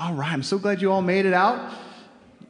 All 0.00 0.14
right, 0.14 0.30
I'm 0.30 0.44
so 0.44 0.58
glad 0.58 0.80
you 0.80 0.92
all 0.92 1.02
made 1.02 1.26
it 1.26 1.34
out. 1.34 1.72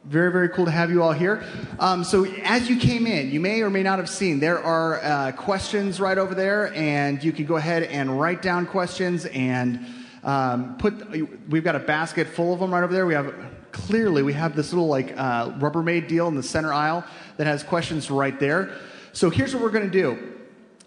Very, 0.05 0.31
very 0.31 0.49
cool 0.49 0.65
to 0.65 0.71
have 0.71 0.91
you 0.91 1.01
all 1.01 1.13
here. 1.13 1.43
Um, 1.79 2.03
so, 2.03 2.25
as 2.43 2.69
you 2.69 2.77
came 2.79 3.07
in, 3.07 3.31
you 3.31 3.39
may 3.39 3.63
or 3.63 3.71
may 3.71 3.81
not 3.81 3.97
have 3.97 4.07
seen 4.07 4.39
there 4.39 4.63
are 4.63 5.03
uh, 5.03 5.31
questions 5.31 5.99
right 5.99 6.19
over 6.19 6.35
there, 6.35 6.71
and 6.75 7.23
you 7.23 7.31
can 7.31 7.45
go 7.45 7.55
ahead 7.55 7.81
and 7.81 8.21
write 8.21 8.43
down 8.43 8.67
questions 8.67 9.25
and 9.25 9.83
um, 10.23 10.77
put. 10.77 11.09
We've 11.49 11.63
got 11.63 11.75
a 11.75 11.79
basket 11.79 12.27
full 12.27 12.53
of 12.53 12.59
them 12.59 12.71
right 12.71 12.83
over 12.83 12.93
there. 12.93 13.07
We 13.07 13.15
have 13.15 13.33
clearly 13.71 14.21
we 14.21 14.33
have 14.33 14.55
this 14.55 14.71
little 14.71 14.87
like 14.87 15.17
uh, 15.17 15.49
Rubbermaid 15.53 16.07
deal 16.07 16.27
in 16.27 16.35
the 16.35 16.43
center 16.43 16.71
aisle 16.71 17.03
that 17.37 17.47
has 17.47 17.63
questions 17.63 18.11
right 18.11 18.39
there. 18.39 18.77
So 19.11 19.31
here's 19.31 19.55
what 19.55 19.63
we're 19.63 19.71
going 19.71 19.89
to 19.89 20.01
do. 20.01 20.28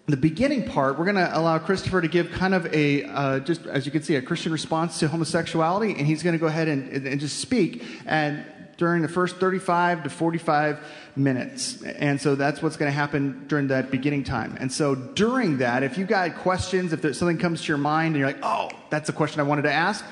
The 0.05 0.17
beginning 0.17 0.67
part, 0.67 0.99
we're 0.99 1.05
going 1.05 1.15
to 1.15 1.37
allow 1.37 1.57
Christopher 1.59 2.01
to 2.01 2.09
give 2.09 2.29
kind 2.31 2.53
of 2.53 2.65
a, 2.73 3.05
uh, 3.05 3.39
just 3.39 3.65
as 3.65 3.85
you 3.85 3.91
can 3.91 4.03
see, 4.03 4.15
a 4.15 4.21
Christian 4.21 4.51
response 4.51 4.99
to 4.99 5.07
homosexuality, 5.07 5.95
and 5.97 6.05
he's 6.05 6.23
going 6.23 6.33
to 6.33 6.39
go 6.39 6.47
ahead 6.47 6.67
and, 6.67 7.07
and 7.07 7.21
just 7.21 7.39
speak. 7.39 7.85
And 8.05 8.45
during 8.75 9.01
the 9.01 9.07
first 9.07 9.37
35 9.37 10.03
to 10.03 10.09
45 10.09 10.85
minutes. 11.15 11.81
And 11.83 12.19
so 12.19 12.35
that's 12.35 12.61
what's 12.61 12.75
going 12.75 12.91
to 12.91 12.95
happen 12.95 13.45
during 13.47 13.67
that 13.67 13.91
beginning 13.91 14.25
time. 14.25 14.57
And 14.59 14.71
so 14.71 14.93
during 14.93 15.59
that, 15.59 15.83
if 15.83 15.97
you 15.97 16.05
got 16.05 16.35
questions, 16.35 16.91
if 16.91 17.01
there's 17.01 17.17
something 17.17 17.37
comes 17.37 17.61
to 17.61 17.67
your 17.69 17.77
mind 17.77 18.15
and 18.15 18.17
you're 18.17 18.27
like, 18.27 18.43
oh, 18.43 18.71
that's 18.89 19.07
a 19.07 19.13
question 19.13 19.39
I 19.39 19.43
wanted 19.43 19.61
to 19.63 19.71
ask, 19.71 20.03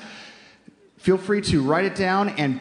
feel 0.96 1.18
free 1.18 1.42
to 1.42 1.62
write 1.62 1.84
it 1.84 1.96
down 1.96 2.30
and 2.30 2.60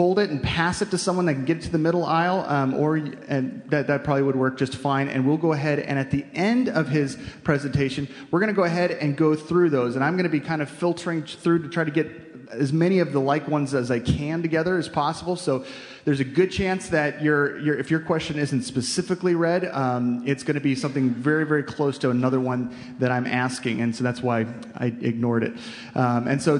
fold 0.00 0.18
it 0.18 0.30
and 0.30 0.42
pass 0.42 0.80
it 0.80 0.90
to 0.90 0.96
someone 0.96 1.26
that 1.26 1.34
can 1.34 1.44
get 1.44 1.58
it 1.58 1.62
to 1.62 1.70
the 1.70 1.76
middle 1.76 2.06
aisle, 2.06 2.42
um, 2.48 2.72
or 2.72 2.96
and 2.96 3.62
that, 3.68 3.86
that 3.86 4.02
probably 4.02 4.22
would 4.22 4.34
work 4.34 4.56
just 4.56 4.76
fine. 4.76 5.10
And 5.10 5.26
we'll 5.26 5.36
go 5.36 5.52
ahead 5.52 5.78
and 5.78 5.98
at 5.98 6.10
the 6.10 6.24
end 6.32 6.70
of 6.70 6.88
his 6.88 7.18
presentation, 7.44 8.08
we're 8.30 8.40
going 8.40 8.48
to 8.48 8.56
go 8.56 8.64
ahead 8.64 8.92
and 8.92 9.14
go 9.14 9.34
through 9.34 9.68
those. 9.68 9.96
And 9.96 10.02
I'm 10.02 10.14
going 10.14 10.24
to 10.24 10.30
be 10.30 10.40
kind 10.40 10.62
of 10.62 10.70
filtering 10.70 11.24
through 11.24 11.64
to 11.64 11.68
try 11.68 11.84
to 11.84 11.90
get 11.90 12.10
as 12.50 12.72
many 12.72 13.00
of 13.00 13.12
the 13.12 13.20
like 13.20 13.46
ones 13.46 13.74
as 13.74 13.90
I 13.90 14.00
can 14.00 14.40
together 14.40 14.78
as 14.78 14.88
possible. 14.88 15.36
So 15.36 15.66
there's 16.06 16.20
a 16.20 16.24
good 16.24 16.50
chance 16.50 16.88
that 16.88 17.20
your, 17.22 17.58
your 17.58 17.78
if 17.78 17.90
your 17.90 18.00
question 18.00 18.38
isn't 18.38 18.62
specifically 18.62 19.34
read, 19.34 19.66
um, 19.66 20.22
it's 20.26 20.44
going 20.44 20.54
to 20.54 20.62
be 20.62 20.74
something 20.74 21.10
very, 21.10 21.44
very 21.44 21.62
close 21.62 21.98
to 21.98 22.08
another 22.08 22.40
one 22.40 22.74
that 23.00 23.12
I'm 23.12 23.26
asking. 23.26 23.82
And 23.82 23.94
so 23.94 24.02
that's 24.02 24.22
why 24.22 24.46
I 24.76 24.86
ignored 24.86 25.44
it. 25.44 25.52
Um, 25.94 26.26
and 26.26 26.40
so 26.40 26.56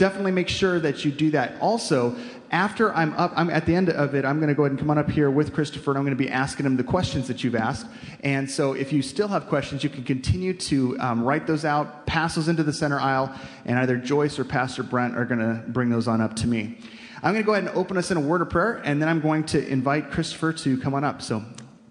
definitely 0.00 0.32
make 0.32 0.48
sure 0.48 0.80
that 0.80 1.04
you 1.04 1.12
do 1.12 1.30
that. 1.30 1.52
Also, 1.60 2.16
after 2.50 2.92
I'm 2.94 3.12
up, 3.14 3.32
I'm 3.36 3.48
at 3.48 3.64
the 3.64 3.74
end 3.74 3.90
of 3.90 4.14
it, 4.14 4.24
I'm 4.24 4.38
going 4.38 4.48
to 4.48 4.54
go 4.54 4.64
ahead 4.64 4.72
and 4.72 4.78
come 4.78 4.90
on 4.90 4.98
up 4.98 5.08
here 5.08 5.30
with 5.30 5.54
Christopher, 5.54 5.92
and 5.92 5.98
I'm 5.98 6.04
going 6.04 6.16
to 6.16 6.22
be 6.22 6.28
asking 6.28 6.66
him 6.66 6.76
the 6.76 6.84
questions 6.84 7.28
that 7.28 7.44
you've 7.44 7.54
asked. 7.54 7.86
And 8.24 8.50
so, 8.50 8.72
if 8.72 8.92
you 8.92 9.02
still 9.02 9.28
have 9.28 9.46
questions, 9.46 9.84
you 9.84 9.90
can 9.90 10.02
continue 10.02 10.52
to 10.54 10.98
um, 10.98 11.22
write 11.22 11.46
those 11.46 11.64
out, 11.64 12.06
pass 12.06 12.34
those 12.34 12.48
into 12.48 12.64
the 12.64 12.72
center 12.72 12.98
aisle, 12.98 13.32
and 13.64 13.78
either 13.78 13.96
Joyce 13.96 14.38
or 14.38 14.44
Pastor 14.44 14.82
Brent 14.82 15.16
are 15.16 15.24
going 15.24 15.38
to 15.38 15.62
bring 15.68 15.90
those 15.90 16.08
on 16.08 16.20
up 16.20 16.34
to 16.36 16.48
me. 16.48 16.78
I'm 17.22 17.34
going 17.34 17.42
to 17.42 17.46
go 17.46 17.52
ahead 17.52 17.68
and 17.68 17.76
open 17.76 17.96
us 17.96 18.10
in 18.10 18.16
a 18.16 18.20
word 18.20 18.42
of 18.42 18.50
prayer, 18.50 18.80
and 18.84 19.00
then 19.00 19.08
I'm 19.08 19.20
going 19.20 19.44
to 19.44 19.66
invite 19.68 20.10
Christopher 20.10 20.52
to 20.52 20.78
come 20.78 20.94
on 20.94 21.04
up. 21.04 21.22
So, 21.22 21.44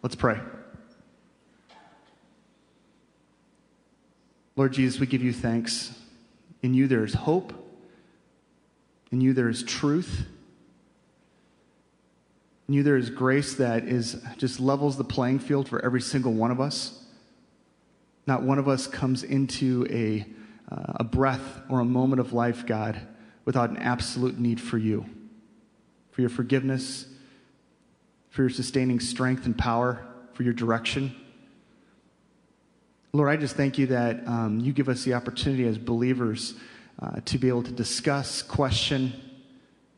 let's 0.03 0.15
pray. 0.15 0.39
Lord 4.57 4.73
Jesus, 4.73 4.99
we 4.99 5.07
give 5.07 5.23
you 5.23 5.31
thanks. 5.31 5.93
In 6.61 6.73
you 6.73 6.87
there 6.87 7.05
is 7.05 7.13
hope. 7.13 7.53
In 9.09 9.21
you 9.21 9.33
there 9.33 9.47
is 9.47 9.63
truth. 9.63 10.25
You 12.71 12.83
there 12.83 12.97
is 12.97 13.09
grace 13.09 13.55
that 13.55 13.85
is 13.85 14.21
just 14.37 14.59
levels 14.59 14.95
the 14.95 15.03
playing 15.03 15.39
field 15.39 15.67
for 15.67 15.83
every 15.83 16.01
single 16.01 16.33
one 16.33 16.51
of 16.51 16.61
us. 16.61 17.03
Not 18.27 18.43
one 18.43 18.59
of 18.59 18.67
us 18.67 18.85
comes 18.85 19.23
into 19.23 19.87
a, 19.89 20.23
uh, 20.71 20.93
a 20.97 21.03
breath 21.03 21.61
or 21.67 21.79
a 21.79 21.85
moment 21.85 22.19
of 22.19 22.31
life, 22.31 22.67
God, 22.67 23.01
without 23.43 23.71
an 23.71 23.77
absolute 23.77 24.37
need 24.37 24.61
for 24.61 24.77
you, 24.77 25.03
for 26.11 26.21
your 26.21 26.29
forgiveness, 26.29 27.07
for 28.29 28.43
your 28.43 28.51
sustaining 28.51 28.99
strength 28.99 29.47
and 29.47 29.57
power, 29.57 30.05
for 30.33 30.43
your 30.43 30.53
direction. 30.53 31.15
Lord, 33.13 33.31
I 33.31 33.37
just 33.37 33.55
thank 33.55 33.79
you 33.79 33.87
that 33.87 34.27
um, 34.27 34.59
you 34.59 34.73
give 34.73 34.89
us 34.89 35.03
the 35.03 35.15
opportunity 35.15 35.65
as 35.67 35.79
believers 35.79 36.53
uh, 37.01 37.21
to 37.25 37.39
be 37.39 37.47
able 37.47 37.63
to 37.63 37.71
discuss, 37.71 38.43
question, 38.43 39.11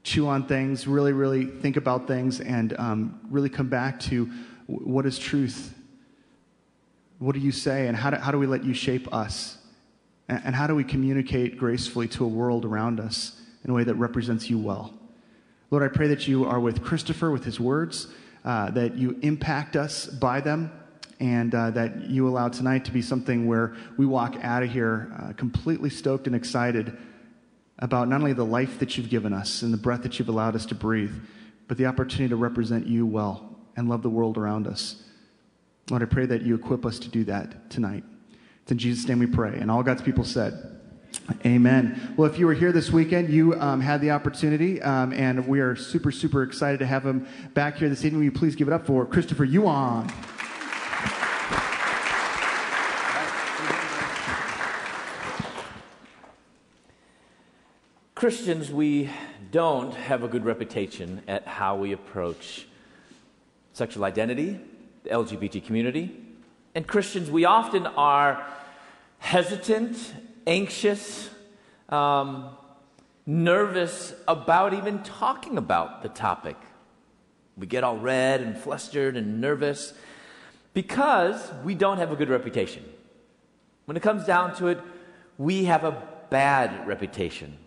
chew 0.04 0.28
on 0.28 0.48
things, 0.48 0.88
really, 0.88 1.14
really 1.14 1.46
think 1.46 1.78
about 1.78 2.08
things, 2.08 2.40
and 2.40 2.78
um, 2.80 3.20
really 3.30 3.50
come 3.50 3.70
back 3.70 4.00
to 4.02 4.30
what 4.68 5.06
is 5.06 5.20
truth? 5.20 5.74
What 7.20 7.34
do 7.34 7.40
you 7.40 7.52
say? 7.52 7.88
And 7.88 7.96
how 7.96 8.10
do, 8.10 8.18
how 8.18 8.32
do 8.32 8.40
we 8.40 8.48
let 8.48 8.64
you 8.64 8.74
shape 8.74 9.14
us? 9.14 9.58
And, 10.28 10.42
and 10.46 10.56
how 10.56 10.68
do 10.68 10.76
we 10.76 10.84
communicate 10.84 11.58
gracefully 11.58 12.08
to 12.10 12.26
a 12.26 12.28
world 12.28 12.66
around 12.66 13.00
us 13.00 13.40
in 13.64 13.70
a 13.70 13.74
way 13.74 13.84
that 13.84 13.96
represents 13.96 14.50
you 14.50 14.58
well? 14.58 14.94
Lord, 15.70 15.84
I 15.84 15.96
pray 15.96 16.08
that 16.08 16.28
you 16.28 16.46
are 16.46 16.60
with 16.60 16.84
Christopher 16.84 17.32
with 17.32 17.46
his 17.46 17.60
words, 17.60 18.08
uh, 18.44 18.72
that 18.72 18.96
you 18.96 19.18
impact 19.22 19.76
us 19.76 20.08
by 20.08 20.42
them, 20.42 20.72
and 21.20 21.54
uh, 21.54 21.70
that 21.72 22.10
you 22.10 22.28
allow 22.28 22.50
tonight 22.50 22.84
to 22.86 22.92
be 22.92 23.02
something 23.04 23.48
where 23.48 23.76
we 23.96 24.08
walk 24.08 24.36
out 24.42 24.64
of 24.64 24.72
here 24.72 25.14
uh, 25.22 25.34
completely 25.34 25.90
stoked 25.90 26.26
and 26.26 26.36
excited 26.36 26.98
about 27.81 28.08
not 28.08 28.22
only 28.22 28.34
the 28.34 28.46
life 28.46 28.80
that 28.80 28.97
you've 28.97 29.09
given 29.09 29.34
us 29.34 29.64
and 29.64 29.74
the 29.74 29.78
breath 29.78 30.03
that 30.03 30.19
you've 30.19 30.30
allowed 30.30 30.56
us 30.56 30.66
to 30.68 30.75
breathe, 30.75 31.14
but 31.68 31.78
the 31.78 31.86
opportunity 31.86 32.30
to 32.30 32.36
represent 32.36 32.86
you 32.86 33.06
well 33.06 33.56
and 33.75 33.90
love 33.90 34.03
the 34.03 34.09
world 34.09 34.38
around 34.38 34.68
us. 34.68 35.03
Lord, 35.90 36.03
I 36.03 36.06
pray 36.06 36.25
that 36.28 36.44
you 36.44 36.56
equip 36.56 36.86
us 36.86 37.00
to 37.00 37.09
do 37.09 37.24
that 37.25 37.70
tonight. 37.70 38.03
It's 38.64 38.72
in 38.72 38.78
Jesus' 38.78 39.08
name 39.08 39.20
we 39.20 39.25
pray. 39.25 39.58
And 39.58 39.72
all 39.72 39.84
God's 39.84 40.02
people 40.02 40.24
said, 40.24 40.78
Amen. 41.46 42.14
Well, 42.16 42.30
if 42.31 42.40
you 42.40 42.46
were 42.46 42.53
here 42.53 42.72
this 42.72 42.90
weekend, 42.90 43.30
you 43.30 43.59
um, 43.59 43.81
had 43.81 44.00
the 44.00 44.12
opportunity, 44.12 44.81
um, 44.81 45.12
and 45.12 45.47
we 45.47 45.59
are 45.59 45.75
super, 45.75 46.12
super 46.12 46.44
excited 46.44 46.80
to 46.80 46.86
have 46.86 47.06
him 47.06 47.28
back 47.53 47.78
here 47.78 47.90
this 47.90 48.06
evening. 48.06 48.20
Will 48.20 48.25
you 48.25 48.31
please 48.31 48.56
give 48.56 48.68
it 48.68 48.74
up 48.74 48.86
for 48.86 49.06
Christopher 49.06 49.44
Yuan? 49.44 50.09
Christians, 58.22 58.72
we 58.72 59.09
don't 59.50 59.96
have 59.96 60.22
a 60.22 60.28
good 60.28 60.46
reputation 60.46 61.24
at 61.28 61.48
how 61.48 61.76
we 61.76 61.92
approach 61.92 62.68
sexual 63.74 64.06
identity, 64.06 64.59
the 65.04 65.09
LGBT 65.09 65.66
community. 65.66 66.16
And 66.76 66.86
Christians, 66.86 67.32
we 67.32 67.46
often 67.46 67.88
are 67.88 68.46
hesitant, 69.18 69.98
anxious, 70.46 71.32
um, 71.90 72.56
nervous 73.26 74.14
about 74.28 74.76
even 74.76 75.02
talking 75.02 75.58
about 75.58 76.03
the 76.03 76.09
topic. 76.09 76.58
We 77.58 77.66
get 77.66 77.84
all 77.84 77.98
red 77.98 78.42
and 78.42 78.56
flustered 78.56 79.18
and 79.18 79.42
nervous 79.42 79.96
because 80.76 81.52
we 81.64 81.74
don't 81.74 81.98
have 81.98 82.12
a 82.12 82.16
good 82.16 82.30
reputation. 82.30 82.86
When 83.86 83.98
it 83.98 84.03
comes 84.03 84.28
down 84.28 84.56
to 84.58 84.68
it, 84.68 84.80
we 85.40 85.64
have 85.64 85.84
a 85.84 86.08
bad 86.30 86.88
reputation. 86.88 87.58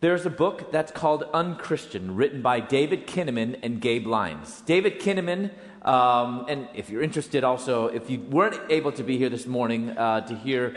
There's 0.00 0.24
a 0.24 0.30
book 0.30 0.72
that's 0.72 0.90
called 0.90 1.24
Unchristian, 1.34 2.16
written 2.16 2.40
by 2.40 2.60
David 2.60 3.06
Kinnaman 3.06 3.58
and 3.62 3.82
Gabe 3.82 4.06
Lyons. 4.06 4.62
David 4.62 4.98
Kinnaman, 4.98 5.50
um, 5.86 6.46
and 6.48 6.68
if 6.72 6.88
you're 6.88 7.02
interested 7.02 7.44
also, 7.44 7.88
if 7.88 8.08
you 8.08 8.18
weren't 8.18 8.58
able 8.70 8.92
to 8.92 9.02
be 9.02 9.18
here 9.18 9.28
this 9.28 9.44
morning 9.44 9.90
uh, 9.90 10.22
to 10.22 10.34
hear 10.34 10.74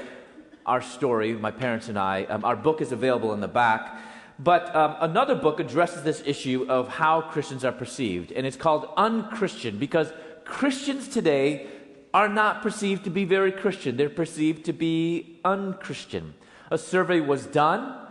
our 0.65 0.81
story, 0.81 1.31
my 1.31 1.51
parents 1.51 1.87
and 1.87 1.97
I, 1.97 2.25
um, 2.25 2.43
our 2.43 2.57
book 2.57 2.81
is 2.81 2.91
available 2.91 3.33
in 3.33 3.39
the 3.39 3.47
back. 3.47 3.97
But 4.39 4.75
um, 4.75 4.97
another 4.99 5.35
book 5.35 5.61
addresses 5.61 6.03
this 6.03 6.21
issue 6.25 6.65
of 6.67 6.89
how 6.89 7.21
Christians 7.21 7.63
are 7.63 7.71
perceived, 7.71 8.33
and 8.33 8.45
it's 8.45 8.57
called 8.57 8.89
Unchristian 8.97 9.77
because 9.77 10.11
Christians 10.43 11.07
today 11.07 11.67
are 12.13 12.27
not 12.27 12.61
perceived 12.61 13.05
to 13.05 13.09
be 13.09 13.23
very 13.23 13.53
Christian. 13.53 13.95
They're 13.95 14.09
perceived 14.09 14.65
to 14.65 14.73
be 14.73 15.39
unchristian. 15.45 16.33
A 16.69 16.77
survey 16.77 17.21
was 17.21 17.45
done 17.45 18.02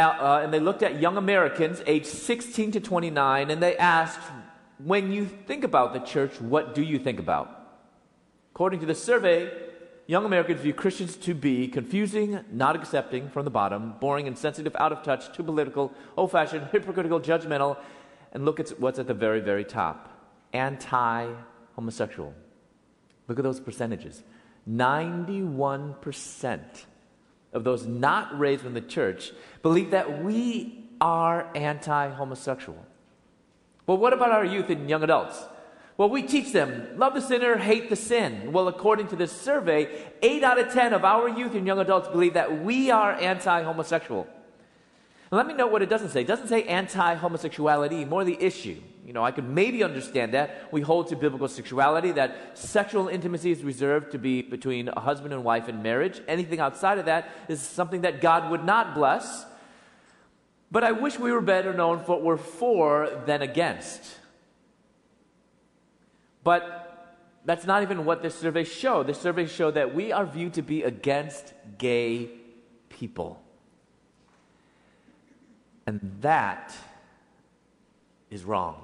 uh, 0.00 0.40
and 0.42 0.52
they 0.52 0.60
looked 0.60 0.82
at 0.82 1.00
young 1.00 1.16
Americans 1.16 1.82
aged 1.86 2.06
16 2.06 2.72
to 2.72 2.80
29, 2.80 3.50
and 3.50 3.62
they 3.62 3.76
asked, 3.76 4.20
When 4.78 5.12
you 5.12 5.26
think 5.26 5.62
about 5.64 5.92
the 5.92 6.00
church, 6.00 6.40
what 6.40 6.74
do 6.74 6.82
you 6.82 6.98
think 6.98 7.20
about? 7.20 7.60
According 8.52 8.80
to 8.80 8.86
the 8.86 8.94
survey, 8.94 9.52
young 10.06 10.24
Americans 10.24 10.60
view 10.60 10.72
Christians 10.72 11.16
to 11.18 11.34
be 11.34 11.68
confusing, 11.68 12.40
not 12.50 12.74
accepting 12.76 13.28
from 13.28 13.44
the 13.44 13.50
bottom, 13.50 13.94
boring, 14.00 14.26
insensitive, 14.26 14.74
out 14.76 14.92
of 14.92 15.02
touch, 15.02 15.32
too 15.32 15.42
political, 15.42 15.92
old 16.16 16.32
fashioned, 16.32 16.68
hypocritical, 16.72 17.20
judgmental, 17.20 17.76
and 18.32 18.44
look 18.44 18.58
at 18.58 18.70
what's 18.80 18.98
at 18.98 19.06
the 19.06 19.14
very, 19.14 19.40
very 19.40 19.64
top 19.64 20.10
anti 20.52 21.32
homosexual. 21.74 22.34
Look 23.28 23.38
at 23.38 23.44
those 23.44 23.60
percentages 23.60 24.22
91% 24.68 26.60
of 27.54 27.64
those 27.64 27.86
not 27.86 28.38
raised 28.38 28.66
in 28.66 28.74
the 28.74 28.80
church 28.80 29.32
believe 29.62 29.92
that 29.92 30.22
we 30.22 30.84
are 31.00 31.48
anti 31.54 32.10
homosexual. 32.10 32.84
Well, 33.86 33.96
what 33.96 34.12
about 34.12 34.30
our 34.30 34.44
youth 34.44 34.70
and 34.70 34.88
young 34.88 35.02
adults? 35.02 35.42
Well, 35.96 36.10
we 36.10 36.22
teach 36.22 36.52
them 36.52 36.88
love 36.96 37.14
the 37.14 37.20
sinner, 37.20 37.56
hate 37.56 37.88
the 37.88 37.96
sin. 37.96 38.52
Well, 38.52 38.66
according 38.66 39.08
to 39.08 39.16
this 39.16 39.30
survey, 39.30 39.88
8 40.22 40.42
out 40.42 40.58
of 40.58 40.72
10 40.72 40.92
of 40.92 41.04
our 41.04 41.28
youth 41.28 41.54
and 41.54 41.66
young 41.66 41.78
adults 41.78 42.08
believe 42.08 42.34
that 42.34 42.64
we 42.64 42.90
are 42.90 43.12
anti 43.12 43.62
homosexual. 43.62 44.26
let 45.30 45.46
me 45.46 45.54
know 45.54 45.68
what 45.68 45.82
it 45.82 45.88
doesn't 45.88 46.10
say. 46.10 46.22
It 46.22 46.26
doesn't 46.26 46.48
say 46.48 46.64
anti 46.64 47.14
homosexuality, 47.14 48.04
more 48.04 48.24
the 48.24 48.42
issue. 48.42 48.80
You 49.04 49.12
know, 49.12 49.22
I 49.22 49.32
could 49.32 49.48
maybe 49.48 49.84
understand 49.84 50.32
that. 50.32 50.72
We 50.72 50.80
hold 50.80 51.08
to 51.08 51.16
biblical 51.16 51.48
sexuality 51.48 52.12
that 52.12 52.56
sexual 52.58 53.08
intimacy 53.08 53.50
is 53.50 53.62
reserved 53.62 54.12
to 54.12 54.18
be 54.18 54.40
between 54.40 54.88
a 54.88 55.00
husband 55.00 55.34
and 55.34 55.44
wife 55.44 55.68
in 55.68 55.82
marriage. 55.82 56.22
Anything 56.26 56.58
outside 56.58 56.98
of 56.98 57.04
that 57.04 57.28
is 57.48 57.60
something 57.60 58.00
that 58.00 58.22
God 58.22 58.50
would 58.50 58.64
not 58.64 58.94
bless. 58.94 59.44
But 60.70 60.84
I 60.84 60.92
wish 60.92 61.18
we 61.18 61.30
were 61.32 61.42
better 61.42 61.74
known 61.74 61.98
for 62.00 62.12
what 62.12 62.22
we're 62.22 62.36
for 62.38 63.22
than 63.26 63.42
against. 63.42 64.02
But 66.42 66.84
that's 67.44 67.66
not 67.66 67.82
even 67.82 68.06
what 68.06 68.22
this 68.22 68.34
survey 68.34 68.64
showed. 68.64 69.06
This 69.06 69.20
survey 69.20 69.46
showed 69.46 69.74
that 69.74 69.94
we 69.94 70.12
are 70.12 70.24
viewed 70.24 70.54
to 70.54 70.62
be 70.62 70.82
against 70.82 71.52
gay 71.76 72.30
people. 72.88 73.42
And 75.86 76.00
that 76.22 76.74
is 78.30 78.44
wrong. 78.44 78.83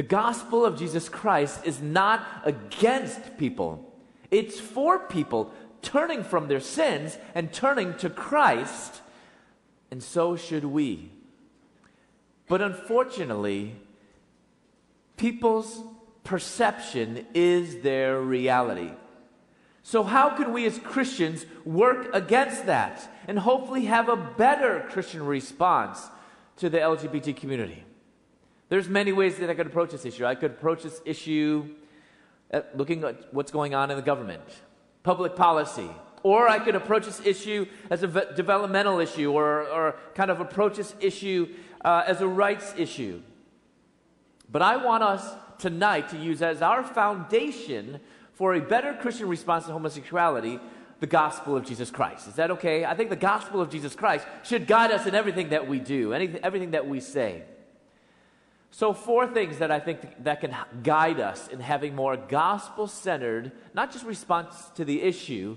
The 0.00 0.06
gospel 0.06 0.64
of 0.64 0.78
Jesus 0.78 1.10
Christ 1.10 1.66
is 1.66 1.82
not 1.82 2.26
against 2.46 3.36
people, 3.36 3.92
it's 4.30 4.58
for 4.58 4.98
people 4.98 5.52
turning 5.82 6.24
from 6.24 6.48
their 6.48 6.58
sins 6.58 7.18
and 7.34 7.52
turning 7.52 7.92
to 7.98 8.08
Christ, 8.08 9.02
and 9.90 10.02
so 10.02 10.36
should 10.36 10.64
we. 10.64 11.10
But 12.48 12.62
unfortunately, 12.62 13.76
people's 15.18 15.82
perception 16.24 17.26
is 17.34 17.82
their 17.82 18.22
reality. 18.22 18.92
So, 19.82 20.02
how 20.02 20.30
can 20.30 20.54
we 20.54 20.64
as 20.64 20.78
Christians 20.78 21.44
work 21.66 22.08
against 22.14 22.64
that 22.64 23.06
and 23.28 23.38
hopefully 23.38 23.84
have 23.84 24.08
a 24.08 24.16
better 24.16 24.86
Christian 24.88 25.26
response 25.26 26.08
to 26.56 26.70
the 26.70 26.78
LGBT 26.78 27.36
community? 27.36 27.84
There's 28.70 28.88
many 28.88 29.12
ways 29.12 29.36
that 29.38 29.50
I 29.50 29.54
could 29.54 29.66
approach 29.66 29.90
this 29.90 30.06
issue. 30.06 30.24
I 30.24 30.36
could 30.36 30.52
approach 30.52 30.84
this 30.84 31.02
issue 31.04 31.74
at 32.52 32.76
looking 32.78 33.04
at 33.04 33.34
what's 33.34 33.50
going 33.50 33.74
on 33.74 33.90
in 33.90 33.96
the 33.96 34.02
government, 34.02 34.42
public 35.02 35.34
policy, 35.34 35.90
or 36.22 36.48
I 36.48 36.60
could 36.60 36.76
approach 36.76 37.04
this 37.04 37.20
issue 37.26 37.66
as 37.90 38.04
a 38.04 38.34
developmental 38.34 39.00
issue 39.00 39.32
or, 39.32 39.62
or 39.68 39.96
kind 40.14 40.30
of 40.30 40.40
approach 40.40 40.76
this 40.76 40.94
issue 41.00 41.48
uh, 41.84 42.04
as 42.06 42.20
a 42.20 42.28
rights 42.28 42.72
issue. 42.76 43.20
But 44.50 44.62
I 44.62 44.76
want 44.76 45.02
us 45.02 45.28
tonight 45.58 46.08
to 46.10 46.16
use 46.16 46.40
as 46.40 46.62
our 46.62 46.84
foundation 46.84 47.98
for 48.34 48.54
a 48.54 48.60
better 48.60 48.94
Christian 48.94 49.28
response 49.28 49.66
to 49.66 49.72
homosexuality 49.72 50.60
the 51.00 51.06
gospel 51.08 51.56
of 51.56 51.64
Jesus 51.64 51.90
Christ. 51.90 52.28
Is 52.28 52.34
that 52.34 52.52
okay? 52.52 52.84
I 52.84 52.94
think 52.94 53.10
the 53.10 53.16
gospel 53.16 53.60
of 53.60 53.70
Jesus 53.70 53.96
Christ 53.96 54.26
should 54.44 54.66
guide 54.68 54.92
us 54.92 55.06
in 55.06 55.14
everything 55.14 55.48
that 55.48 55.66
we 55.66 55.80
do, 55.80 56.12
anything, 56.12 56.40
everything 56.44 56.70
that 56.72 56.86
we 56.86 57.00
say. 57.00 57.42
So, 58.72 58.92
four 58.92 59.26
things 59.26 59.58
that 59.58 59.70
I 59.70 59.80
think 59.80 60.22
that 60.22 60.40
can 60.40 60.54
guide 60.82 61.18
us 61.18 61.48
in 61.48 61.58
having 61.58 61.94
more 61.94 62.16
gospel 62.16 62.86
centered, 62.86 63.50
not 63.74 63.90
just 63.90 64.04
response 64.04 64.70
to 64.76 64.84
the 64.84 65.02
issue, 65.02 65.56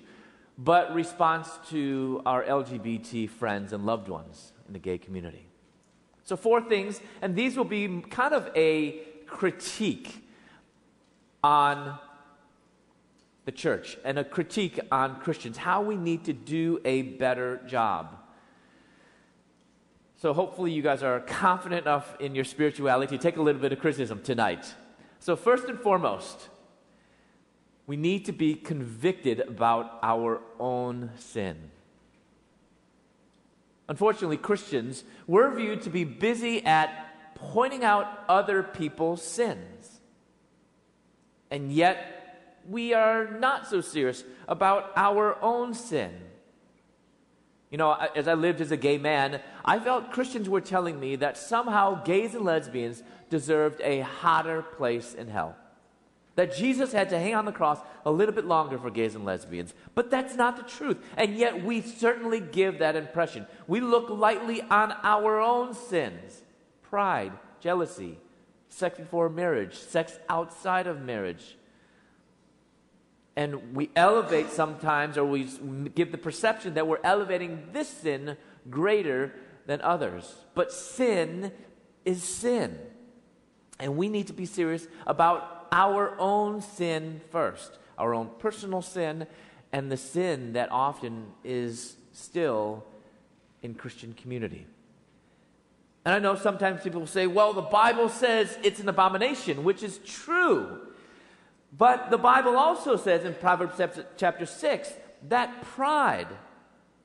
but 0.58 0.94
response 0.94 1.50
to 1.70 2.22
our 2.26 2.44
LGBT 2.44 3.30
friends 3.30 3.72
and 3.72 3.86
loved 3.86 4.08
ones 4.08 4.52
in 4.68 4.74
the 4.74 4.80
gay 4.80 4.98
community. 4.98 5.46
So, 6.24 6.36
four 6.36 6.62
things, 6.62 7.02
and 7.22 7.36
these 7.36 7.56
will 7.56 7.66
be 7.66 8.02
kind 8.10 8.34
of 8.34 8.50
a 8.56 9.02
critique 9.28 10.26
on 11.44 12.00
the 13.46 13.52
church 13.52 13.98
and 14.04 14.18
a 14.18 14.24
critique 14.24 14.80
on 14.92 15.20
Christians, 15.20 15.58
how 15.58 15.82
we 15.82 15.96
need 15.96 16.24
to 16.26 16.34
do 16.34 16.80
a 16.86 17.02
better 17.04 17.62
job. 17.68 18.18
So, 20.24 20.34
hopefully, 20.34 20.72
you 20.72 20.82
guys 20.82 21.04
are 21.04 21.20
confident 21.20 21.82
enough 21.82 22.16
in 22.22 22.34
your 22.34 22.46
spirituality 22.46 23.18
to 23.18 23.22
take 23.22 23.36
a 23.36 23.42
little 23.42 23.60
bit 23.60 23.74
of 23.74 23.80
criticism 23.80 24.22
tonight. 24.24 24.74
So, 25.20 25.36
first 25.36 25.66
and 25.66 25.78
foremost, 25.78 26.48
we 27.88 27.98
need 27.98 28.24
to 28.28 28.32
be 28.32 28.56
convicted 28.56 29.42
about 29.42 30.00
our 30.02 30.40
own 30.62 31.10
sin. 31.18 31.58
Unfortunately, 33.90 34.38
Christians, 34.38 35.04
we're 35.28 35.54
viewed 35.54 35.82
to 35.82 35.90
be 35.90 36.06
busy 36.06 36.66
at 36.66 37.36
pointing 37.36 37.84
out 37.84 38.08
other 38.30 38.64
people's 38.64 39.22
sins. 39.22 40.00
And 41.52 41.70
yet, 41.70 42.62
we 42.70 42.94
are 42.94 43.30
not 43.30 43.68
so 43.68 43.82
serious 43.82 44.24
about 44.48 44.94
our 44.96 45.38
own 45.44 45.74
sin. 45.74 46.14
You 47.74 47.78
know, 47.78 47.98
as 48.16 48.28
I 48.28 48.36
lived 48.36 48.62
as 48.62 48.72
a 48.72 48.78
gay 48.78 49.00
man, 49.00 49.42
I 49.66 49.80
felt 49.80 50.12
Christians 50.12 50.48
were 50.48 50.62
telling 50.62 51.00
me 51.00 51.16
that 51.16 51.40
somehow 51.40 52.04
gays 52.04 52.36
and 52.36 52.46
lesbians 52.46 53.02
deserved 53.32 53.82
a 53.82 54.02
hotter 54.02 54.62
place 54.62 55.16
in 55.16 55.28
hell. 55.28 55.56
That 56.36 56.56
Jesus 56.56 56.92
had 56.92 57.10
to 57.10 57.18
hang 57.18 57.34
on 57.34 57.46
the 57.46 57.52
cross 57.52 57.80
a 58.06 58.12
little 58.12 58.36
bit 58.36 58.46
longer 58.46 58.78
for 58.78 58.92
gays 58.92 59.16
and 59.16 59.26
lesbians. 59.26 59.74
But 59.96 60.12
that's 60.12 60.36
not 60.36 60.56
the 60.56 60.62
truth. 60.62 61.04
And 61.18 61.36
yet 61.36 61.64
we 61.64 61.82
certainly 61.82 62.40
give 62.40 62.78
that 62.78 62.96
impression. 62.96 63.48
We 63.66 63.80
look 63.80 64.08
lightly 64.08 64.62
on 64.62 64.92
our 65.02 65.40
own 65.40 65.74
sins 65.74 66.44
pride, 66.84 67.32
jealousy, 67.60 68.20
sex 68.70 69.00
before 69.00 69.30
marriage, 69.30 69.74
sex 69.74 70.20
outside 70.30 70.86
of 70.86 71.02
marriage 71.02 71.58
and 73.36 73.76
we 73.76 73.90
elevate 73.96 74.52
sometimes, 74.52 75.18
or 75.18 75.26
we 75.26 75.50
give 75.96 76.12
the 76.12 76.18
perception 76.18 76.76
that 76.76 76.88
we're 76.88 77.00
elevating 77.04 77.68
this 77.74 77.90
sin 77.90 78.38
greater 78.70 79.34
than 79.66 79.82
others. 79.82 80.36
But 80.54 80.72
sin 80.72 81.52
is 82.06 82.24
sin. 82.24 82.78
And 83.80 83.98
we 83.98 84.08
need 84.08 84.28
to 84.28 84.34
be 84.34 84.46
serious 84.46 84.88
about 85.08 85.68
our 85.72 86.16
own 86.20 86.62
sin 86.62 87.22
first, 87.32 87.80
our 87.98 88.14
own 88.14 88.30
personal 88.38 88.82
sin, 88.82 89.26
and 89.72 89.92
the 89.92 89.98
sin 89.98 90.54
that 90.54 90.72
often 90.72 91.26
is 91.44 91.96
still 92.12 92.86
in 93.64 93.74
Christian 93.74 94.14
community. 94.14 94.68
And 96.06 96.14
I 96.14 96.20
know 96.20 96.36
sometimes 96.36 96.84
people 96.84 97.08
say, 97.08 97.26
well, 97.28 97.54
the 97.54 97.62
Bible 97.62 98.10
says 98.10 98.58
it's 98.62 98.80
an 98.80 98.90
abomination, 98.90 99.64
which 99.64 99.82
is 99.82 99.98
true. 100.00 100.82
But 101.76 102.12
the 102.12 102.18
Bible 102.18 102.56
also 102.56 102.96
says 102.98 103.26
in 103.26 103.34
Proverbs 103.34 103.82
chapter 104.18 104.46
6 104.46 104.94
that 105.30 105.62
pride, 105.64 106.28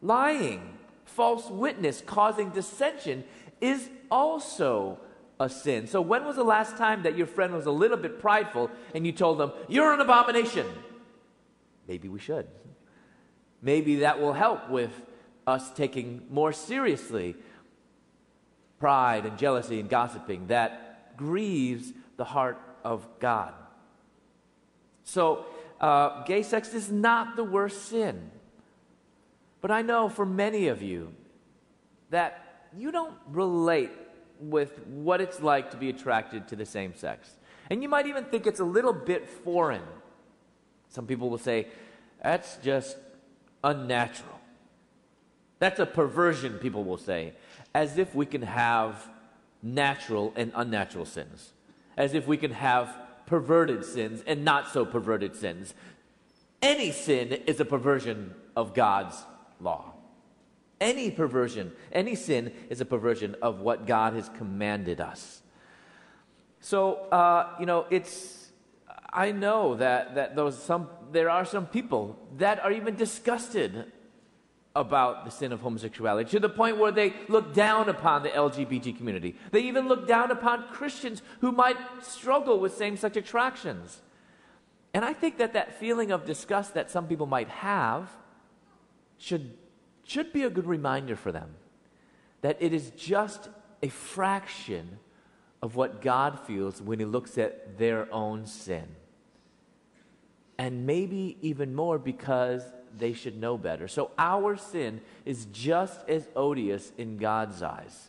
lying, 0.02 0.78
false 1.04 1.48
witness, 1.48 2.02
causing 2.04 2.50
dissension 2.50 3.24
is 3.60 3.88
also 4.10 4.98
a 5.40 5.48
sin. 5.48 5.86
So, 5.86 6.00
when 6.00 6.24
was 6.24 6.36
the 6.36 6.44
last 6.44 6.76
time 6.76 7.04
that 7.04 7.16
your 7.16 7.26
friend 7.26 7.54
was 7.54 7.66
a 7.66 7.70
little 7.70 7.96
bit 7.96 8.20
prideful 8.20 8.70
and 8.94 9.06
you 9.06 9.12
told 9.12 9.38
them, 9.38 9.52
You're 9.68 9.92
an 9.92 10.00
abomination? 10.00 10.66
Maybe 11.86 12.08
we 12.08 12.18
should. 12.18 12.46
Maybe 13.62 13.96
that 13.96 14.20
will 14.20 14.34
help 14.34 14.68
with 14.68 14.90
us 15.46 15.70
taking 15.70 16.26
more 16.30 16.52
seriously 16.52 17.36
pride 18.78 19.24
and 19.24 19.38
jealousy 19.38 19.80
and 19.80 19.88
gossiping 19.88 20.48
that 20.48 21.16
grieves 21.16 21.92
the 22.16 22.24
heart 22.24 22.60
of 22.84 23.08
God. 23.18 23.54
So, 25.08 25.46
uh, 25.80 26.22
gay 26.24 26.42
sex 26.42 26.74
is 26.74 26.92
not 26.92 27.34
the 27.34 27.42
worst 27.42 27.86
sin. 27.88 28.30
But 29.62 29.70
I 29.70 29.80
know 29.80 30.10
for 30.10 30.26
many 30.26 30.68
of 30.68 30.82
you 30.82 31.14
that 32.10 32.66
you 32.76 32.92
don't 32.92 33.14
relate 33.26 33.90
with 34.38 34.78
what 34.86 35.22
it's 35.22 35.40
like 35.40 35.70
to 35.70 35.78
be 35.78 35.88
attracted 35.88 36.46
to 36.48 36.56
the 36.56 36.66
same 36.66 36.94
sex. 36.94 37.36
And 37.70 37.82
you 37.82 37.88
might 37.88 38.06
even 38.06 38.24
think 38.24 38.46
it's 38.46 38.60
a 38.60 38.66
little 38.66 38.92
bit 38.92 39.26
foreign. 39.26 39.82
Some 40.90 41.06
people 41.06 41.30
will 41.30 41.38
say, 41.38 41.68
that's 42.22 42.58
just 42.58 42.98
unnatural. 43.64 44.38
That's 45.58 45.80
a 45.80 45.86
perversion, 45.86 46.58
people 46.58 46.84
will 46.84 46.98
say, 46.98 47.32
as 47.74 47.96
if 47.96 48.14
we 48.14 48.26
can 48.26 48.42
have 48.42 49.08
natural 49.62 50.34
and 50.36 50.52
unnatural 50.54 51.06
sins, 51.06 51.54
as 51.96 52.12
if 52.12 52.26
we 52.26 52.36
can 52.36 52.52
have 52.52 52.94
perverted 53.28 53.84
sins 53.84 54.22
and 54.26 54.42
not 54.42 54.72
so 54.72 54.86
perverted 54.86 55.36
sins. 55.36 55.74
Any 56.62 56.90
sin 56.90 57.32
is 57.46 57.60
a 57.60 57.64
perversion 57.64 58.34
of 58.56 58.72
God's 58.72 59.22
law. 59.60 59.92
Any 60.80 61.10
perversion, 61.10 61.72
any 61.92 62.14
sin 62.14 62.52
is 62.70 62.80
a 62.80 62.86
perversion 62.86 63.36
of 63.42 63.60
what 63.60 63.86
God 63.86 64.14
has 64.14 64.30
commanded 64.30 65.00
us. 65.00 65.42
So, 66.60 66.94
uh, 67.12 67.54
you 67.60 67.66
know, 67.66 67.84
it's, 67.90 68.50
I 69.12 69.32
know 69.32 69.74
that, 69.76 70.14
that 70.14 70.34
those 70.34 70.60
some, 70.60 70.88
there 71.12 71.28
are 71.28 71.44
some 71.44 71.66
people 71.66 72.18
that 72.38 72.64
are 72.64 72.72
even 72.72 72.94
disgusted 72.94 73.92
about 74.78 75.24
the 75.24 75.30
sin 75.30 75.50
of 75.50 75.60
homosexuality 75.60 76.30
to 76.30 76.38
the 76.38 76.48
point 76.48 76.78
where 76.78 76.92
they 76.92 77.12
look 77.28 77.52
down 77.52 77.88
upon 77.88 78.22
the 78.22 78.28
LGBT 78.28 78.96
community. 78.96 79.34
They 79.50 79.62
even 79.62 79.88
look 79.88 80.06
down 80.06 80.30
upon 80.30 80.68
Christians 80.68 81.20
who 81.40 81.50
might 81.50 81.76
struggle 82.00 82.60
with 82.60 82.74
same 82.74 82.96
sex 82.96 83.16
attractions. 83.16 84.00
And 84.94 85.04
I 85.04 85.12
think 85.12 85.38
that 85.38 85.52
that 85.54 85.78
feeling 85.80 86.12
of 86.12 86.24
disgust 86.24 86.74
that 86.74 86.90
some 86.92 87.08
people 87.08 87.26
might 87.26 87.48
have 87.48 88.08
should, 89.18 89.58
should 90.04 90.32
be 90.32 90.44
a 90.44 90.50
good 90.50 90.66
reminder 90.66 91.16
for 91.16 91.32
them 91.32 91.56
that 92.40 92.56
it 92.60 92.72
is 92.72 92.90
just 92.90 93.48
a 93.82 93.88
fraction 93.88 95.00
of 95.60 95.74
what 95.74 96.00
God 96.00 96.38
feels 96.38 96.80
when 96.80 97.00
He 97.00 97.04
looks 97.04 97.36
at 97.36 97.78
their 97.78 98.12
own 98.14 98.46
sin. 98.46 98.86
And 100.56 100.86
maybe 100.86 101.36
even 101.42 101.74
more 101.74 101.98
because 101.98 102.62
they 102.98 103.12
should 103.12 103.38
know 103.38 103.56
better. 103.56 103.88
So 103.88 104.10
our 104.18 104.56
sin 104.56 105.00
is 105.24 105.46
just 105.46 106.08
as 106.08 106.26
odious 106.34 106.92
in 106.98 107.16
God's 107.16 107.62
eyes 107.62 108.08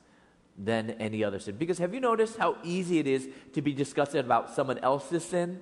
than 0.58 0.92
any 0.92 1.24
other 1.24 1.40
sin. 1.40 1.56
Because 1.56 1.78
have 1.78 1.94
you 1.94 2.00
noticed 2.00 2.38
how 2.38 2.58
easy 2.64 3.00
it 3.00 3.08
is 3.08 3.28
to 3.54 3.62
be 3.62 3.74
disgusted 3.74 4.26
about 4.26 4.54
someone 4.54 4.78
else's 4.80 5.24
sin? 5.24 5.60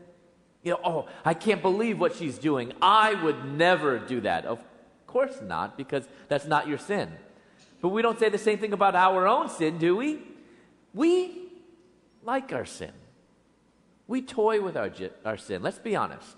You 0.63 0.71
know, 0.71 0.79
oh, 0.83 1.07
I 1.23 1.33
can't 1.33 1.61
believe 1.61 1.99
what 1.99 2.15
she's 2.15 2.37
doing. 2.37 2.73
I 2.81 3.13
would 3.23 3.45
never 3.45 3.99
do 3.99 4.21
that. 4.21 4.45
Of 4.45 4.59
course 5.05 5.39
not, 5.41 5.77
because 5.77 6.07
that's 6.27 6.45
not 6.45 6.67
your 6.67 6.77
sin. 6.77 7.11
But 7.81 7.89
we 7.89 8.01
don't 8.01 8.19
say 8.19 8.29
the 8.29 8.37
same 8.37 8.57
thing 8.57 8.73
about 8.73 8.95
our 8.95 9.27
own 9.27 9.49
sin, 9.49 9.77
do 9.77 9.95
we? 9.95 10.19
We 10.93 11.43
like 12.23 12.51
our 12.51 12.65
sin. 12.65 12.91
We 14.07 14.21
toy 14.21 14.61
with 14.61 14.75
our, 14.75 14.91
our 15.23 15.37
sin. 15.37 15.61
Let's 15.61 15.79
be 15.79 15.95
honest. 15.95 16.37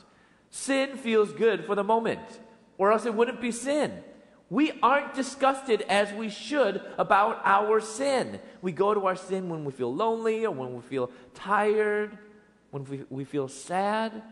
Sin 0.49 0.97
feels 0.97 1.31
good 1.31 1.65
for 1.65 1.75
the 1.75 1.83
moment, 1.83 2.19
or 2.79 2.91
else 2.91 3.05
it 3.05 3.13
wouldn't 3.13 3.41
be 3.41 3.51
sin. 3.51 4.03
We 4.49 4.71
aren't 4.81 5.13
disgusted 5.13 5.81
as 5.83 6.11
we 6.13 6.29
should 6.29 6.81
about 6.97 7.41
our 7.45 7.79
sin. 7.79 8.39
We 8.63 8.71
go 8.71 8.95
to 8.95 9.05
our 9.05 9.15
sin 9.15 9.49
when 9.49 9.63
we 9.63 9.71
feel 9.71 9.93
lonely 9.93 10.45
or 10.45 10.51
when 10.51 10.73
we 10.73 10.81
feel 10.81 11.11
tired, 11.35 12.17
when 12.71 12.83
we, 12.85 13.03
we 13.11 13.25
feel 13.25 13.47
sad. 13.47 14.23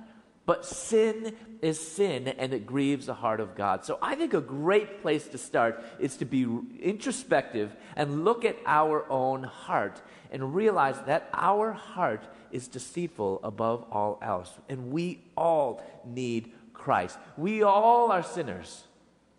But 0.48 0.66
sin 0.66 1.36
is 1.62 1.77
sin 1.77 2.30
and 2.30 2.54
it 2.54 2.66
grieves 2.66 3.08
the 3.08 3.13
heart 3.13 3.42
of 3.42 3.54
God. 3.54 3.86
So 3.86 4.00
I 4.01 4.16
think 4.16 4.34
a 4.34 4.42
great 4.42 5.01
place 5.01 5.27
to 5.27 5.38
start 5.38 5.84
is 6.00 6.16
to 6.18 6.25
be 6.25 6.48
introspective 6.82 7.75
and 7.96 8.24
look 8.24 8.46
at 8.46 8.56
our 8.66 9.06
own 9.12 9.44
heart 9.44 10.01
and 10.32 10.56
realize 10.56 10.96
that 11.06 11.30
our 11.34 11.74
heart 11.74 12.27
is 12.51 12.68
deceitful 12.68 13.42
above 13.44 13.86
all 13.92 14.18
else. 14.22 14.51
And 14.70 14.89
we 14.92 15.22
all 15.36 15.84
need 16.06 16.54
Christ. 16.88 17.20
We 17.36 17.63
all 17.63 18.13
are 18.13 18.24
sinners. 18.24 18.86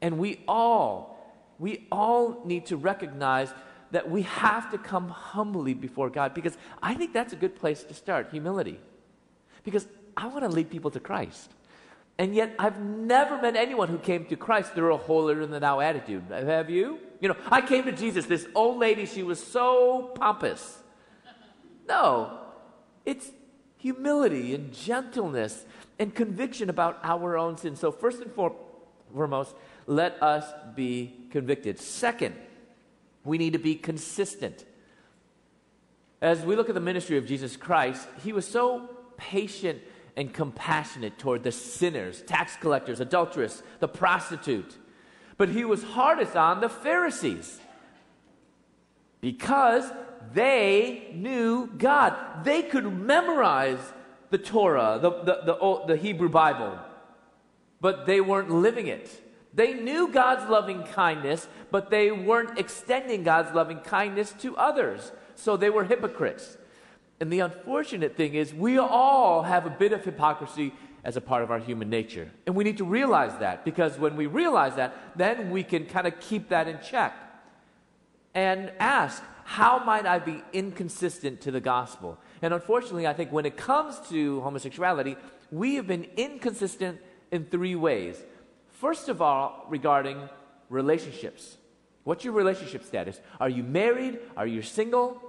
And 0.02 0.18
we 0.18 0.44
all, 0.46 1.18
we 1.58 1.86
all 1.90 2.42
need 2.44 2.66
to 2.66 2.76
recognize 2.76 3.50
that 3.90 4.10
we 4.10 4.20
have 4.22 4.70
to 4.72 4.76
come 4.76 5.08
humbly 5.08 5.72
before 5.72 6.10
God 6.10 6.34
because 6.34 6.58
I 6.82 6.92
think 6.92 7.14
that's 7.14 7.32
a 7.32 7.36
good 7.36 7.56
place 7.56 7.82
to 7.84 7.94
start 7.94 8.28
humility. 8.30 8.78
Because 9.64 9.88
I 10.14 10.26
want 10.26 10.42
to 10.42 10.50
lead 10.50 10.68
people 10.68 10.90
to 10.90 11.00
Christ. 11.00 11.50
And 12.18 12.34
yet, 12.34 12.54
I've 12.58 12.80
never 12.80 13.40
met 13.40 13.56
anyone 13.56 13.88
who 13.88 13.98
came 13.98 14.26
to 14.26 14.36
Christ 14.36 14.74
through 14.74 14.92
a 14.92 14.98
holier 14.98 15.46
than 15.46 15.62
thou 15.62 15.80
attitude. 15.80 16.24
Have 16.30 16.68
you? 16.68 16.98
You 17.20 17.28
know, 17.30 17.36
I 17.50 17.62
came 17.62 17.84
to 17.84 17.92
Jesus, 17.92 18.26
this 18.26 18.46
old 18.54 18.76
lady, 18.78 19.06
she 19.06 19.22
was 19.22 19.42
so 19.42 20.12
pompous. 20.16 20.82
No, 21.88 22.40
it's 23.06 23.30
humility 23.78 24.54
and 24.54 24.74
gentleness 24.74 25.64
and 25.98 26.14
conviction 26.14 26.70
about 26.70 26.98
our 27.02 27.36
own 27.36 27.56
sin. 27.56 27.76
So, 27.76 27.90
first 27.90 28.20
and 28.22 28.32
foremost, 29.12 29.54
let 29.86 30.22
us 30.22 30.44
be 30.74 31.14
convicted. 31.30 31.78
Second, 31.78 32.34
we 33.24 33.38
need 33.38 33.54
to 33.54 33.58
be 33.58 33.74
consistent. 33.74 34.64
As 36.20 36.42
we 36.44 36.56
look 36.56 36.68
at 36.68 36.74
the 36.74 36.80
ministry 36.80 37.16
of 37.16 37.26
Jesus 37.26 37.56
Christ, 37.56 38.06
he 38.24 38.32
was 38.32 38.46
so 38.46 38.88
patient 39.16 39.80
and 40.16 40.32
compassionate 40.32 41.18
toward 41.18 41.44
the 41.44 41.52
sinners, 41.52 42.22
tax 42.22 42.56
collectors, 42.56 43.00
adulteress, 43.00 43.62
the 43.78 43.86
prostitute. 43.86 44.76
But 45.36 45.50
he 45.50 45.64
was 45.64 45.82
hardest 45.84 46.34
on 46.34 46.60
the 46.60 46.68
Pharisees 46.68 47.60
because 49.20 49.84
they 50.32 51.10
knew 51.14 51.68
God. 51.78 52.44
They 52.44 52.62
could 52.62 52.92
memorize 52.92 53.78
the 54.30 54.38
Torah, 54.38 54.98
the, 55.00 55.10
the, 55.10 55.40
the, 55.44 55.84
the 55.86 55.96
Hebrew 55.96 56.28
Bible, 56.28 56.78
but 57.80 58.06
they 58.06 58.20
weren't 58.20 58.50
living 58.50 58.86
it. 58.86 59.24
They 59.54 59.74
knew 59.74 60.08
God's 60.12 60.48
loving 60.50 60.84
kindness, 60.84 61.48
but 61.70 61.90
they 61.90 62.10
weren't 62.10 62.58
extending 62.58 63.22
God's 63.22 63.54
loving 63.54 63.80
kindness 63.80 64.34
to 64.40 64.56
others. 64.56 65.12
So 65.34 65.56
they 65.56 65.70
were 65.70 65.84
hypocrites. 65.84 66.58
And 67.20 67.32
the 67.32 67.40
unfortunate 67.40 68.16
thing 68.16 68.34
is, 68.34 68.54
we 68.54 68.78
all 68.78 69.42
have 69.42 69.66
a 69.66 69.70
bit 69.70 69.92
of 69.92 70.04
hypocrisy 70.04 70.72
as 71.02 71.16
a 71.16 71.20
part 71.20 71.42
of 71.42 71.50
our 71.50 71.58
human 71.58 71.88
nature. 71.88 72.30
And 72.46 72.54
we 72.54 72.64
need 72.64 72.78
to 72.78 72.84
realize 72.84 73.38
that 73.38 73.64
because 73.64 73.98
when 73.98 74.16
we 74.16 74.26
realize 74.26 74.76
that, 74.76 74.94
then 75.16 75.50
we 75.50 75.62
can 75.62 75.86
kind 75.86 76.06
of 76.06 76.20
keep 76.20 76.50
that 76.50 76.68
in 76.68 76.78
check 76.80 77.14
and 78.34 78.70
ask, 78.78 79.22
how 79.44 79.82
might 79.84 80.06
I 80.06 80.18
be 80.18 80.42
inconsistent 80.52 81.40
to 81.40 81.50
the 81.50 81.60
gospel? 81.60 82.18
And 82.42 82.54
unfortunately, 82.54 83.06
I 83.06 83.12
think 83.12 83.32
when 83.32 83.46
it 83.46 83.56
comes 83.56 83.98
to 84.10 84.40
homosexuality, 84.40 85.16
we 85.50 85.74
have 85.76 85.86
been 85.86 86.06
inconsistent 86.16 87.00
in 87.30 87.44
three 87.44 87.74
ways. 87.74 88.22
First 88.68 89.08
of 89.08 89.20
all, 89.20 89.66
regarding 89.68 90.28
relationships. 90.68 91.56
What's 92.04 92.24
your 92.24 92.32
relationship 92.32 92.84
status? 92.84 93.20
Are 93.40 93.48
you 93.48 93.62
married? 93.62 94.18
Are 94.36 94.46
you 94.46 94.62
single? 94.62 95.20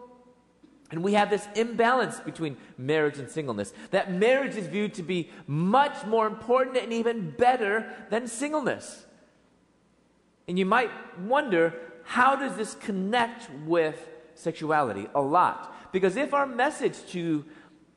And 0.91 1.03
we 1.03 1.13
have 1.13 1.29
this 1.29 1.47
imbalance 1.55 2.19
between 2.19 2.57
marriage 2.77 3.17
and 3.19 3.29
singleness. 3.29 3.73
That 3.91 4.11
marriage 4.11 4.55
is 4.55 4.67
viewed 4.67 4.93
to 4.95 5.03
be 5.03 5.29
much 5.45 6.05
more 6.05 6.25
important 6.25 6.77
and 6.77 6.91
even 6.91 7.31
better 7.31 7.91
than 8.09 8.27
singleness. 8.27 9.05
And 10.47 10.57
you 10.57 10.65
might 10.65 10.89
wonder 11.19 11.75
how 12.03 12.35
does 12.35 12.55
this 12.55 12.73
connect 12.73 13.49
with 13.65 14.07
sexuality? 14.33 15.07
A 15.13 15.21
lot. 15.21 15.75
Because 15.91 16.15
if 16.15 16.33
our 16.33 16.45
message 16.45 16.97
to 17.11 17.45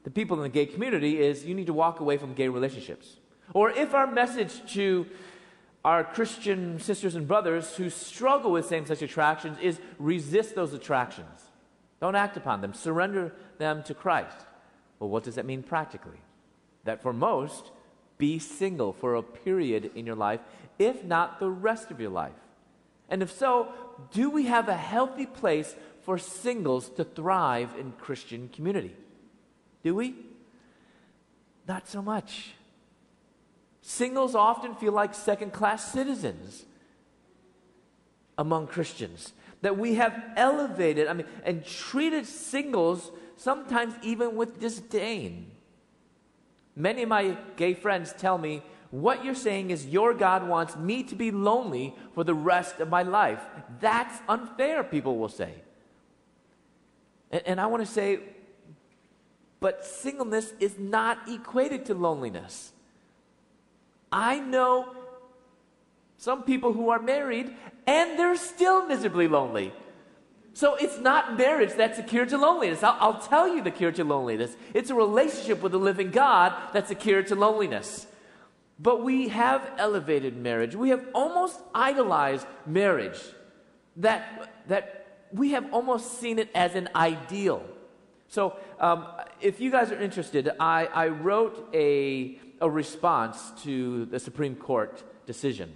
the 0.05 0.11
people 0.11 0.37
in 0.37 0.43
the 0.43 0.49
gay 0.49 0.67
community 0.67 1.21
is 1.21 1.45
you 1.45 1.55
need 1.55 1.67
to 1.67 1.73
walk 1.73 2.01
away 2.01 2.17
from 2.17 2.35
gay 2.35 2.49
relationships, 2.49 3.19
or 3.55 3.71
if 3.71 3.95
our 3.95 4.07
message 4.07 4.73
to 4.75 5.07
our 5.85 6.05
Christian 6.05 6.79
sisters 6.79 7.15
and 7.17 7.27
brothers 7.27 7.77
who 7.77 7.91
struggle 7.91 8.53
with 8.53 8.67
same 8.67 8.87
sex 8.87 9.03
attractions 9.03 9.59
is 9.61 9.81
resist 9.99 10.55
those 10.55 10.73
attractions. 10.73 11.51
Don't 12.01 12.15
act 12.15 12.37
upon 12.37 12.61
them, 12.61 12.75
surrender 12.75 13.33
them 13.59 13.83
to 13.85 13.95
Christ. 13.95 14.37
Well, 14.99 15.11
what 15.11 15.25
does 15.25 15.35
that 15.35 15.47
mean 15.47 15.63
practically? 15.63 16.19
That 16.85 17.03
for 17.03 17.13
most, 17.13 17.71
be 18.19 18.39
single 18.39 18.93
for 18.93 19.17
a 19.17 19.23
period 19.23 19.91
in 19.95 20.07
your 20.07 20.15
life, 20.15 20.41
if 20.79 21.05
not 21.05 21.41
the 21.41 21.51
rest 21.51 21.91
of 21.91 22.01
your 22.01 22.11
life. 22.11 22.33
And 23.09 23.23
if 23.23 23.33
so, 23.33 23.69
do 24.13 24.31
we 24.31 24.47
have 24.47 24.69
a 24.69 24.77
healthy 24.77 25.27
place 25.27 25.75
for 26.05 26.19
singles 26.19 26.89
to 26.91 27.05
thrive 27.05 27.75
in 27.79 27.93
Christian 27.93 28.49
community? 28.49 28.95
Do 29.83 29.95
we? 29.95 30.15
Not 31.67 31.89
so 31.89 32.03
much. 32.03 32.53
Singles 33.81 34.35
often 34.35 34.75
feel 34.75 34.93
like 34.93 35.15
second 35.15 35.53
class 35.53 35.93
citizens 35.93 36.65
among 38.39 38.67
Christians. 38.69 39.33
That 39.63 39.79
we 39.79 39.95
have 39.95 40.21
elevated, 40.37 41.07
I 41.07 41.13
mean, 41.13 41.27
and 41.45 41.65
treated 41.65 42.27
singles 42.27 43.11
sometimes 43.37 43.95
even 44.03 44.37
with 44.37 44.61
disdain. 44.61 45.51
Many 46.75 47.03
of 47.03 47.09
my 47.09 47.37
gay 47.57 47.75
friends 47.75 48.13
tell 48.17 48.39
me, 48.39 48.63
what 48.91 49.25
you're 49.25 49.35
saying 49.35 49.71
is 49.71 49.87
your 49.87 50.15
God 50.15 50.47
wants 50.47 50.77
me 50.77 51.03
to 51.05 51.15
be 51.15 51.31
lonely 51.31 51.95
for 52.15 52.25
the 52.25 52.35
rest 52.35 52.79
of 52.79 52.91
my 52.91 53.03
life. 53.03 53.41
That's 53.81 54.19
unfair, 54.29 54.85
people 54.85 55.17
will 55.17 55.31
say. 55.31 55.55
And, 57.33 57.43
and 57.47 57.61
I 57.61 57.67
want 57.67 57.85
to 57.85 57.91
say, 57.91 58.21
but 59.59 59.85
singleness 59.85 60.53
is 60.61 60.79
not 60.79 61.19
equated 61.29 61.87
to 61.87 61.95
loneliness. 61.95 62.73
I 64.11 64.39
know 64.39 64.95
some 66.19 66.43
people 66.43 66.73
who 66.73 66.91
are 66.91 67.01
married 67.01 67.55
and 67.87 68.19
they're 68.19 68.37
still 68.37 68.87
miserably 68.87 69.27
lonely. 69.27 69.73
So 70.55 70.75
it's 70.75 70.99
not 70.99 71.39
marriage 71.39 71.73
that's 71.75 71.99
a 71.99 72.03
cure 72.03 72.27
to 72.27 72.37
loneliness. 72.37 72.83
I'll, 72.83 72.97
I'll, 73.01 73.21
tell 73.21 73.49
you 73.49 73.63
the 73.63 73.71
cure 73.71 73.93
to 73.93 74.05
loneliness. 74.05 74.55
It's 74.75 74.91
a 74.91 74.95
relationship 74.95 75.63
with 75.63 75.73
the 75.73 75.79
living 75.79 76.11
God 76.11 76.53
that's 76.75 76.91
a 76.91 76.95
cure 76.95 77.23
to 77.23 77.35
loneliness. 77.35 78.07
But 78.79 79.03
we 79.03 79.29
have 79.29 79.69
elevated 79.79 80.37
marriage. 80.37 80.75
We 80.75 80.91
have 80.91 81.07
almost 81.15 81.59
idolized 81.75 82.47
marriage. 82.67 83.19
That, 83.97 84.53
that 84.69 85.02
we 85.33 85.51
have 85.51 85.73
almost 85.73 86.21
seen 86.21 86.39
it 86.39 86.49
as 86.55 86.75
an 86.75 86.89
ideal. 86.95 87.65
So 88.29 88.57
um, 88.81 89.07
if 89.41 89.61
you 89.61 89.71
guys 89.71 89.93
are 89.93 90.01
interested, 90.01 90.51
I, 90.59 90.87
I 90.87 91.09
wrote 91.09 91.69
a 91.75 92.39
a 92.63 92.71
response 92.71 93.53
to 93.65 94.07
the 94.07 94.21
Supreme 94.21 94.55
Court 94.55 95.03
decision. 95.27 95.75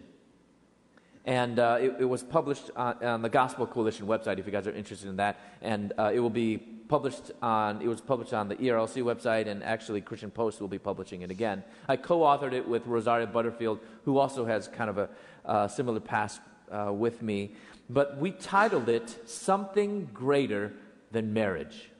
And 1.24 1.58
uh, 1.58 1.78
it, 1.80 1.96
it, 1.98 2.04
was 2.04 2.22
published 2.22 2.70
on, 2.76 3.04
on, 3.04 3.22
the 3.22 3.28
Gospel 3.28 3.66
Coalition 3.66 4.06
website 4.06 4.38
if 4.38 4.46
you 4.46 4.52
guys 4.52 4.68
are 4.68 4.72
interested 4.72 5.08
in 5.08 5.16
that. 5.16 5.40
And 5.60 5.92
uh, 5.98 6.12
it 6.14 6.20
will 6.20 6.30
be 6.30 6.58
published 6.58 7.32
on, 7.42 7.82
it 7.82 7.88
was 7.88 8.00
published 8.00 8.32
on 8.32 8.48
the 8.48 8.54
ERLC 8.54 9.02
website, 9.02 9.48
and 9.48 9.64
actually 9.64 10.00
Christian 10.00 10.30
Post 10.30 10.60
will 10.60 10.68
be 10.68 10.78
publishing 10.78 11.22
it 11.22 11.32
again. 11.32 11.64
I 11.88 11.96
co 11.96 12.20
authored 12.20 12.52
it 12.52 12.66
with 12.66 12.86
Rosaria 12.86 13.26
Butterfield, 13.26 13.80
who 14.04 14.18
also 14.18 14.44
has 14.44 14.68
kind 14.68 14.88
of 14.88 14.98
a 14.98 15.08
uh, 15.44 15.66
similar 15.66 15.98
past 15.98 16.40
uh, 16.70 16.92
with 16.92 17.20
me. 17.20 17.56
But 17.88 18.18
we 18.18 18.30
titled 18.30 18.88
it 18.88 19.28
Something 19.28 20.08
Greater 20.12 20.72
Than 21.12 21.32
Marriage. 21.32 21.90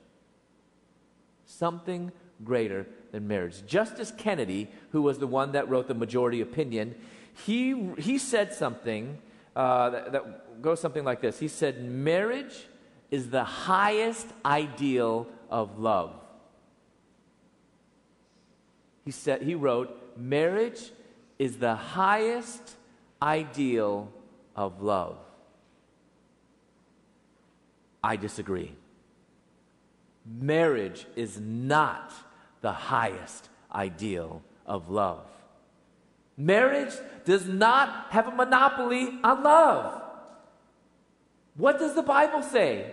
Something 1.45 2.13
Greater 2.45 2.87
Than 3.13 3.29
Marriage. 3.29 3.67
Justice 3.67 4.13
Kennedy, 4.17 4.69
who 4.91 5.03
was 5.03 5.19
the 5.19 5.27
one 5.27 5.53
that 5.53 5.69
wrote 5.69 5.89
the 5.89 5.95
majority 5.95 6.41
opinion, 6.41 6.95
he, 7.45 7.93
he 7.99 8.19
said 8.19 8.53
something 8.53 9.19
uh, 9.55 9.91
that, 9.91 10.13
that 10.13 10.63
goes 10.63 10.81
something 10.81 11.05
like 11.05 11.21
this 11.21 11.39
He 11.39 11.49
said, 11.49 11.85
Marriage 11.85 12.67
is 13.11 13.31
the 13.31 13.45
highest 13.45 14.27
ideal 14.45 15.27
of 15.51 15.79
love. 15.79 16.13
He 19.05 19.13
said 19.13 19.43
he 19.43 19.55
wrote, 19.55 20.19
marriage 20.19 20.91
is 21.39 21.59
the 21.59 21.77
highest 21.77 22.75
ideal 23.23 24.11
of 24.57 24.83
love. 24.83 25.17
I 28.07 28.15
disagree. 28.15 28.73
Marriage 30.25 31.07
is 31.17 31.41
not 31.41 32.13
the 32.61 32.71
highest 32.71 33.49
ideal 33.75 34.43
of 34.65 34.89
love. 34.89 35.27
Marriage 36.37 36.95
does 37.25 37.47
not 37.49 38.07
have 38.11 38.29
a 38.29 38.31
monopoly 38.31 39.09
on 39.25 39.43
love. 39.43 40.03
What 41.57 41.81
does 41.81 41.97
the 41.97 42.03
Bible 42.03 42.43
say? 42.43 42.93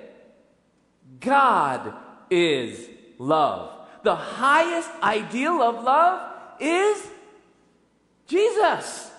God 1.20 1.94
is 2.32 2.90
love. 3.20 3.72
The 4.02 4.16
highest 4.16 4.90
ideal 5.04 5.62
of 5.62 5.84
love 5.84 6.28
is 6.60 7.08
Jesus. 8.26 9.12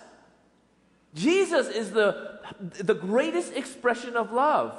Jesus 1.15 1.69
is 1.69 1.93
the, 1.93 2.41
the 2.81 2.95
greatest 2.95 3.53
expression 3.53 4.17
of 4.17 4.33
love. 4.33 4.77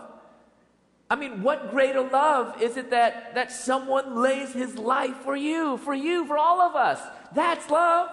I 1.09 1.15
mean, 1.15 1.43
what 1.43 1.69
greater 1.69 2.01
love 2.01 2.62
is 2.62 2.77
it 2.77 2.89
that, 2.89 3.35
that 3.35 3.51
someone 3.51 4.21
lays 4.21 4.53
his 4.53 4.77
life 4.77 5.17
for 5.17 5.35
you, 5.35 5.77
for 5.77 5.93
you, 5.93 6.25
for 6.25 6.38
all 6.38 6.62
of 6.62 6.75
us? 6.75 7.00
That's 7.33 7.69
love. 7.69 8.09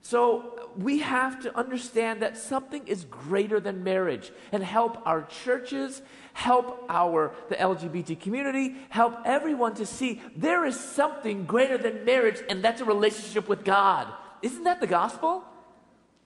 So 0.00 0.68
we 0.76 0.98
have 0.98 1.40
to 1.42 1.56
understand 1.56 2.22
that 2.22 2.36
something 2.36 2.86
is 2.86 3.04
greater 3.04 3.60
than 3.60 3.84
marriage 3.84 4.32
and 4.52 4.62
help 4.62 5.00
our 5.06 5.22
churches, 5.22 6.02
help 6.32 6.84
our 6.88 7.32
the 7.48 7.54
LGBT 7.54 8.20
community, 8.20 8.76
help 8.88 9.14
everyone 9.24 9.74
to 9.74 9.86
see 9.86 10.20
there 10.36 10.64
is 10.66 10.78
something 10.78 11.46
greater 11.46 11.78
than 11.78 12.04
marriage 12.04 12.42
and 12.48 12.62
that's 12.62 12.80
a 12.80 12.84
relationship 12.84 13.48
with 13.48 13.64
God. 13.64 14.08
Isn't 14.42 14.64
that 14.64 14.80
the 14.80 14.86
gospel? 14.86 15.44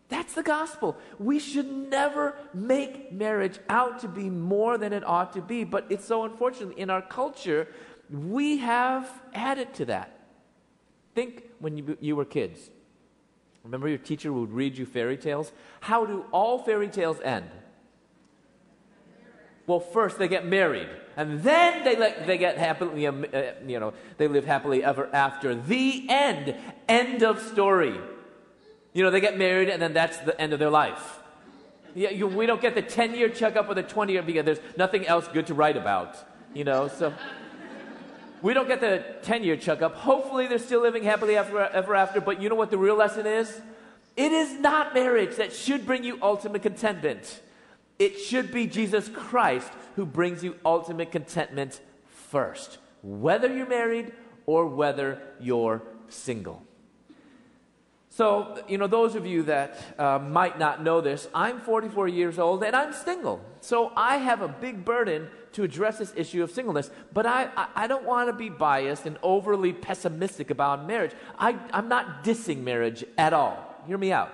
That's 0.08 0.32
the 0.34 0.42
gospel. 0.42 0.96
We 1.18 1.38
should 1.38 1.70
never 1.90 2.34
make 2.54 3.12
marriage 3.12 3.58
out 3.68 4.00
to 4.00 4.08
be 4.08 4.30
more 4.30 4.78
than 4.78 4.92
it 4.92 5.06
ought 5.06 5.34
to 5.34 5.42
be, 5.42 5.64
but 5.64 5.86
it's 5.90 6.06
so 6.06 6.24
unfortunate 6.24 6.78
in 6.78 6.88
our 6.88 7.02
culture, 7.02 7.68
we 8.10 8.58
have 8.58 9.10
added 9.34 9.74
to 9.74 9.84
that. 9.86 10.18
Think 11.14 11.44
when 11.58 11.76
you, 11.76 11.98
you 12.00 12.16
were 12.16 12.24
kids. 12.24 12.70
Remember 13.64 13.88
your 13.88 13.98
teacher 13.98 14.32
would 14.32 14.52
read 14.52 14.78
you 14.78 14.86
fairy 14.86 15.18
tales? 15.18 15.52
How 15.80 16.06
do 16.06 16.24
all 16.32 16.58
fairy 16.58 16.88
tales 16.88 17.20
end? 17.20 17.50
Well, 19.66 19.80
first 19.80 20.18
they 20.18 20.28
get 20.28 20.46
married, 20.46 20.88
and 21.18 21.42
then 21.42 21.84
they, 21.84 21.96
let, 21.96 22.26
they 22.26 22.38
get 22.38 22.56
happily, 22.56 23.06
uh, 23.06 23.12
you 23.66 23.78
know, 23.78 23.92
they 24.16 24.26
live 24.26 24.46
happily 24.46 24.82
ever 24.82 25.14
after. 25.14 25.54
The 25.54 26.06
end. 26.08 26.56
End 26.88 27.22
of 27.22 27.42
story. 27.42 28.00
You 28.92 29.02
know, 29.02 29.10
they 29.10 29.20
get 29.20 29.38
married 29.38 29.68
and 29.68 29.80
then 29.80 29.92
that's 29.92 30.18
the 30.18 30.38
end 30.40 30.52
of 30.52 30.58
their 30.58 30.70
life. 30.70 31.20
Yeah, 31.94 32.10
you, 32.10 32.26
we 32.26 32.46
don't 32.46 32.60
get 32.60 32.74
the 32.74 32.82
10 32.82 33.14
year 33.14 33.28
checkup 33.28 33.68
or 33.68 33.74
the 33.74 33.82
20 33.82 34.12
year 34.12 34.22
because 34.22 34.44
there's 34.44 34.60
nothing 34.76 35.06
else 35.06 35.26
good 35.28 35.46
to 35.48 35.54
write 35.54 35.76
about. 35.76 36.16
You 36.54 36.64
know, 36.64 36.88
so 36.88 37.12
we 38.42 38.54
don't 38.54 38.68
get 38.68 38.80
the 38.80 39.04
10 39.22 39.44
year 39.44 39.56
checkup. 39.56 39.94
Hopefully 39.94 40.46
they're 40.46 40.58
still 40.58 40.80
living 40.80 41.02
happily 41.02 41.36
ever, 41.36 41.68
ever 41.68 41.94
after. 41.94 42.20
But 42.20 42.40
you 42.40 42.48
know 42.48 42.54
what 42.54 42.70
the 42.70 42.78
real 42.78 42.96
lesson 42.96 43.26
is? 43.26 43.60
It 44.16 44.32
is 44.32 44.52
not 44.54 44.94
marriage 44.94 45.36
that 45.36 45.52
should 45.52 45.86
bring 45.86 46.04
you 46.04 46.18
ultimate 46.22 46.62
contentment. 46.62 47.40
It 47.98 48.18
should 48.18 48.52
be 48.52 48.66
Jesus 48.66 49.08
Christ 49.08 49.70
who 49.96 50.06
brings 50.06 50.44
you 50.44 50.56
ultimate 50.64 51.10
contentment 51.10 51.80
first, 52.06 52.78
whether 53.02 53.52
you're 53.52 53.68
married 53.68 54.12
or 54.46 54.66
whether 54.66 55.20
you're 55.40 55.82
single. 56.08 56.62
So, 58.18 58.60
you 58.66 58.78
know, 58.78 58.88
those 58.88 59.14
of 59.14 59.26
you 59.26 59.44
that 59.44 59.78
uh, 59.96 60.18
might 60.18 60.58
not 60.58 60.82
know 60.82 61.00
this, 61.00 61.28
I'm 61.32 61.60
44 61.60 62.08
years 62.08 62.36
old 62.36 62.64
and 62.64 62.74
I'm 62.74 62.92
single. 62.92 63.40
So 63.60 63.92
I 63.94 64.16
have 64.16 64.42
a 64.42 64.48
big 64.48 64.84
burden 64.84 65.28
to 65.52 65.62
address 65.62 65.98
this 65.98 66.12
issue 66.16 66.42
of 66.42 66.50
singleness. 66.50 66.90
But 67.12 67.26
I, 67.26 67.48
I, 67.56 67.68
I 67.76 67.86
don't 67.86 68.04
want 68.04 68.28
to 68.28 68.32
be 68.32 68.48
biased 68.48 69.06
and 69.06 69.18
overly 69.22 69.72
pessimistic 69.72 70.50
about 70.50 70.84
marriage. 70.84 71.12
I, 71.38 71.56
I'm 71.72 71.88
not 71.88 72.24
dissing 72.24 72.64
marriage 72.64 73.04
at 73.16 73.32
all. 73.32 73.76
Hear 73.86 73.98
me 73.98 74.10
out. 74.10 74.32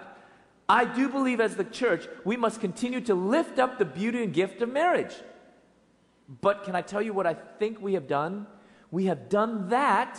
I 0.67 0.87
do 0.87 1.11
believe 1.11 1.39
as 1.39 1.57
the 1.57 1.65
church, 1.65 2.09
we 2.25 2.39
must 2.39 2.63
continue 2.63 3.03
to 3.03 3.15
lift 3.15 3.59
up 3.59 3.79
the 3.79 3.85
beauty 3.85 4.25
and 4.25 4.33
gift 4.33 4.63
of 4.63 4.73
marriage. 4.73 5.15
But 6.41 6.65
can 6.65 6.75
I 6.75 6.81
tell 6.81 7.03
you 7.03 7.13
what 7.13 7.27
I 7.27 7.35
think 7.35 7.83
we 7.83 7.93
have 7.93 8.09
done? 8.09 8.47
We 8.91 9.05
have 9.13 9.29
done 9.29 9.69
that 9.69 10.19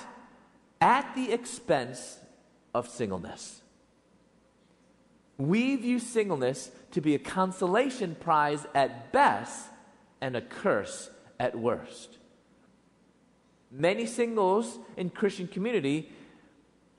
at 0.79 1.15
the 1.15 1.31
expense 1.31 2.19
of 2.75 2.89
singleness. 2.89 3.61
We 5.37 5.77
view 5.77 5.97
singleness 5.97 6.71
to 6.91 6.99
be 6.99 7.15
a 7.15 7.19
consolation 7.19 8.15
prize 8.15 8.67
at 8.75 9.13
best 9.13 9.67
and 10.19 10.35
a 10.35 10.41
curse 10.41 11.09
at 11.39 11.57
worst. 11.57 12.17
Many 13.71 14.05
singles 14.05 14.77
in 14.97 15.09
Christian 15.09 15.47
community 15.47 16.11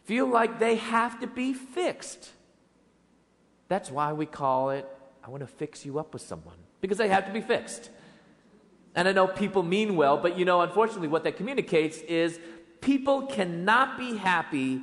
feel 0.04 0.26
like 0.26 0.58
they 0.58 0.76
have 0.76 1.20
to 1.20 1.26
be 1.26 1.52
fixed. 1.52 2.30
That's 3.68 3.90
why 3.90 4.14
we 4.14 4.24
call 4.24 4.70
it, 4.70 4.88
I 5.22 5.28
want 5.28 5.42
to 5.42 5.46
fix 5.46 5.84
you 5.84 5.98
up 5.98 6.14
with 6.14 6.22
someone, 6.22 6.56
because 6.80 6.96
they 6.96 7.08
have 7.08 7.26
to 7.26 7.32
be 7.32 7.42
fixed. 7.42 7.90
And 8.94 9.06
I 9.06 9.12
know 9.12 9.26
people 9.26 9.62
mean 9.62 9.94
well, 9.94 10.16
but 10.16 10.38
you 10.38 10.46
know, 10.46 10.62
unfortunately, 10.62 11.08
what 11.08 11.24
that 11.24 11.36
communicates 11.36 11.98
is 11.98 12.40
people 12.80 13.26
cannot 13.26 13.98
be 13.98 14.16
happy 14.16 14.82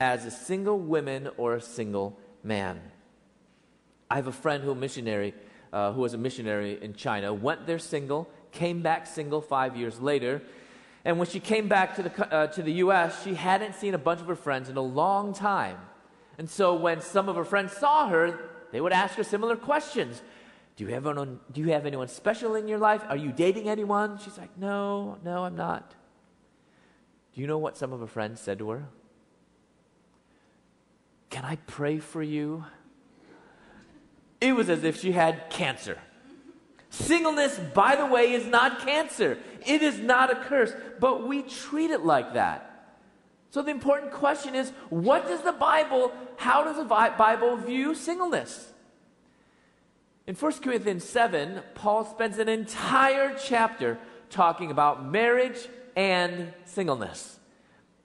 as 0.00 0.24
a 0.24 0.30
single 0.30 0.78
woman 0.78 1.28
or 1.36 1.54
a 1.54 1.60
single 1.60 2.18
man. 2.42 2.80
I 4.10 4.16
have 4.16 4.26
a 4.26 4.32
friend 4.32 4.62
who 4.64 4.70
a 4.70 4.74
missionary, 4.74 5.34
uh, 5.72 5.92
who 5.92 6.00
was 6.00 6.14
a 6.14 6.18
missionary 6.18 6.78
in 6.82 6.94
China, 6.94 7.32
went 7.34 7.66
there 7.66 7.78
single, 7.78 8.28
came 8.52 8.80
back 8.80 9.06
single 9.06 9.40
five 9.40 9.76
years 9.76 10.00
later, 10.00 10.42
and 11.04 11.18
when 11.18 11.28
she 11.28 11.40
came 11.40 11.68
back 11.68 11.96
to 11.96 12.02
the, 12.02 12.34
uh, 12.34 12.46
to 12.48 12.62
the 12.62 12.72
U.S., 12.74 13.22
she 13.22 13.34
hadn't 13.34 13.74
seen 13.74 13.94
a 13.94 13.98
bunch 13.98 14.20
of 14.20 14.26
her 14.26 14.36
friends 14.36 14.68
in 14.68 14.76
a 14.76 14.82
long 14.82 15.32
time. 15.32 15.78
And 16.38 16.48
so 16.48 16.74
when 16.74 17.00
some 17.00 17.28
of 17.28 17.36
her 17.36 17.44
friends 17.44 17.72
saw 17.72 18.08
her, 18.08 18.38
they 18.72 18.80
would 18.80 18.92
ask 18.92 19.14
her 19.16 19.24
similar 19.24 19.56
questions. 19.56 20.22
Do 20.76 20.84
you, 20.84 20.90
have 20.90 21.06
anyone, 21.06 21.40
do 21.52 21.60
you 21.60 21.72
have 21.72 21.86
anyone 21.86 22.08
special 22.08 22.54
in 22.54 22.68
your 22.68 22.78
life? 22.78 23.02
Are 23.08 23.16
you 23.16 23.32
dating 23.32 23.68
anyone? 23.68 24.18
She's 24.18 24.38
like, 24.38 24.56
No, 24.56 25.18
no, 25.24 25.44
I'm 25.44 25.56
not. 25.56 25.94
Do 27.34 27.40
you 27.40 27.46
know 27.46 27.58
what 27.58 27.76
some 27.76 27.92
of 27.92 28.00
her 28.00 28.06
friends 28.06 28.40
said 28.40 28.58
to 28.58 28.70
her? 28.70 28.88
Can 31.30 31.44
I 31.44 31.56
pray 31.66 31.98
for 31.98 32.22
you? 32.22 32.64
It 34.40 34.54
was 34.54 34.68
as 34.68 34.84
if 34.84 35.00
she 35.00 35.12
had 35.12 35.50
cancer. 35.50 35.98
Singleness, 36.90 37.58
by 37.74 37.96
the 37.96 38.06
way, 38.06 38.32
is 38.32 38.46
not 38.46 38.80
cancer. 38.80 39.38
It 39.66 39.82
is 39.82 39.98
not 39.98 40.30
a 40.30 40.36
curse, 40.36 40.72
but 41.00 41.26
we 41.26 41.42
treat 41.42 41.90
it 41.90 42.04
like 42.04 42.34
that. 42.34 42.64
So 43.50 43.62
the 43.62 43.70
important 43.70 44.12
question 44.12 44.54
is 44.54 44.70
what 44.90 45.26
does 45.26 45.42
the 45.42 45.52
Bible, 45.52 46.12
how 46.36 46.64
does 46.64 46.76
the 46.76 46.84
Bible 46.84 47.56
view 47.56 47.94
singleness? 47.94 48.72
In 50.26 50.34
1 50.34 50.52
Corinthians 50.60 51.04
7, 51.04 51.62
Paul 51.74 52.04
spends 52.04 52.38
an 52.38 52.48
entire 52.48 53.34
chapter 53.34 53.98
talking 54.28 54.70
about 54.70 55.04
marriage 55.04 55.68
and 55.96 56.52
singleness. 56.66 57.37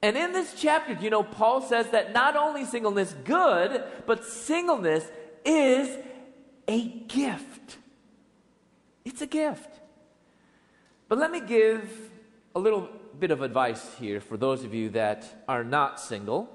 And 0.04 0.18
in 0.18 0.32
this 0.32 0.52
chapter, 0.54 0.92
you 0.92 1.08
know, 1.08 1.22
Paul 1.22 1.62
says 1.62 1.88
that 1.92 2.12
not 2.12 2.36
only 2.36 2.66
singleness 2.66 3.14
good, 3.24 3.82
but 4.04 4.22
singleness 4.22 5.02
is 5.46 5.96
a 6.68 6.88
gift. 7.08 7.78
It's 9.06 9.22
a 9.22 9.26
gift. 9.26 9.80
But 11.08 11.16
let 11.16 11.30
me 11.30 11.40
give 11.40 12.10
a 12.54 12.60
little 12.60 12.90
bit 13.18 13.30
of 13.30 13.40
advice 13.40 13.94
here 13.98 14.20
for 14.20 14.36
those 14.36 14.62
of 14.62 14.74
you 14.74 14.90
that 14.90 15.42
are 15.48 15.64
not 15.64 15.98
single. 15.98 16.54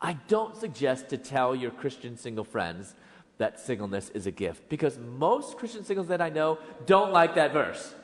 I 0.00 0.14
don't 0.26 0.56
suggest 0.56 1.10
to 1.10 1.18
tell 1.18 1.54
your 1.54 1.72
Christian 1.72 2.16
single 2.16 2.44
friends 2.44 2.94
that 3.36 3.60
singleness 3.60 4.08
is 4.14 4.26
a 4.26 4.30
gift 4.30 4.70
because 4.70 4.96
most 5.18 5.58
Christian 5.58 5.84
singles 5.84 6.08
that 6.08 6.22
I 6.22 6.30
know 6.30 6.58
don't 6.86 7.12
like 7.12 7.34
that 7.34 7.52
verse. 7.52 7.94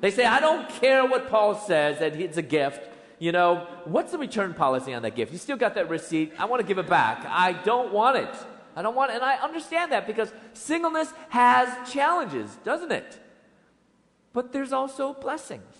They 0.00 0.10
say, 0.10 0.24
I 0.24 0.40
don't 0.40 0.68
care 0.68 1.06
what 1.06 1.30
Paul 1.30 1.54
says 1.54 2.00
that 2.00 2.16
it's 2.16 2.38
a 2.38 2.42
gift 2.42 2.88
you 3.22 3.30
know, 3.30 3.68
what's 3.84 4.10
the 4.10 4.18
return 4.18 4.52
policy 4.52 4.92
on 4.92 5.02
that 5.02 5.14
gift? 5.14 5.30
You 5.30 5.38
still 5.38 5.56
got 5.56 5.76
that 5.76 5.88
receipt. 5.88 6.32
I 6.40 6.46
want 6.46 6.60
to 6.60 6.66
give 6.66 6.78
it 6.78 6.88
back. 6.88 7.24
I 7.24 7.52
don't 7.52 7.92
want 7.92 8.16
it. 8.16 8.34
I 8.74 8.82
don't 8.82 8.96
want 8.96 9.12
it. 9.12 9.14
And 9.14 9.22
I 9.22 9.36
understand 9.36 9.92
that 9.92 10.08
because 10.08 10.32
singleness 10.54 11.12
has 11.28 11.88
challenges, 11.88 12.52
doesn't 12.64 12.90
it? 12.90 13.20
But 14.32 14.52
there's 14.52 14.72
also 14.72 15.12
blessings. 15.12 15.72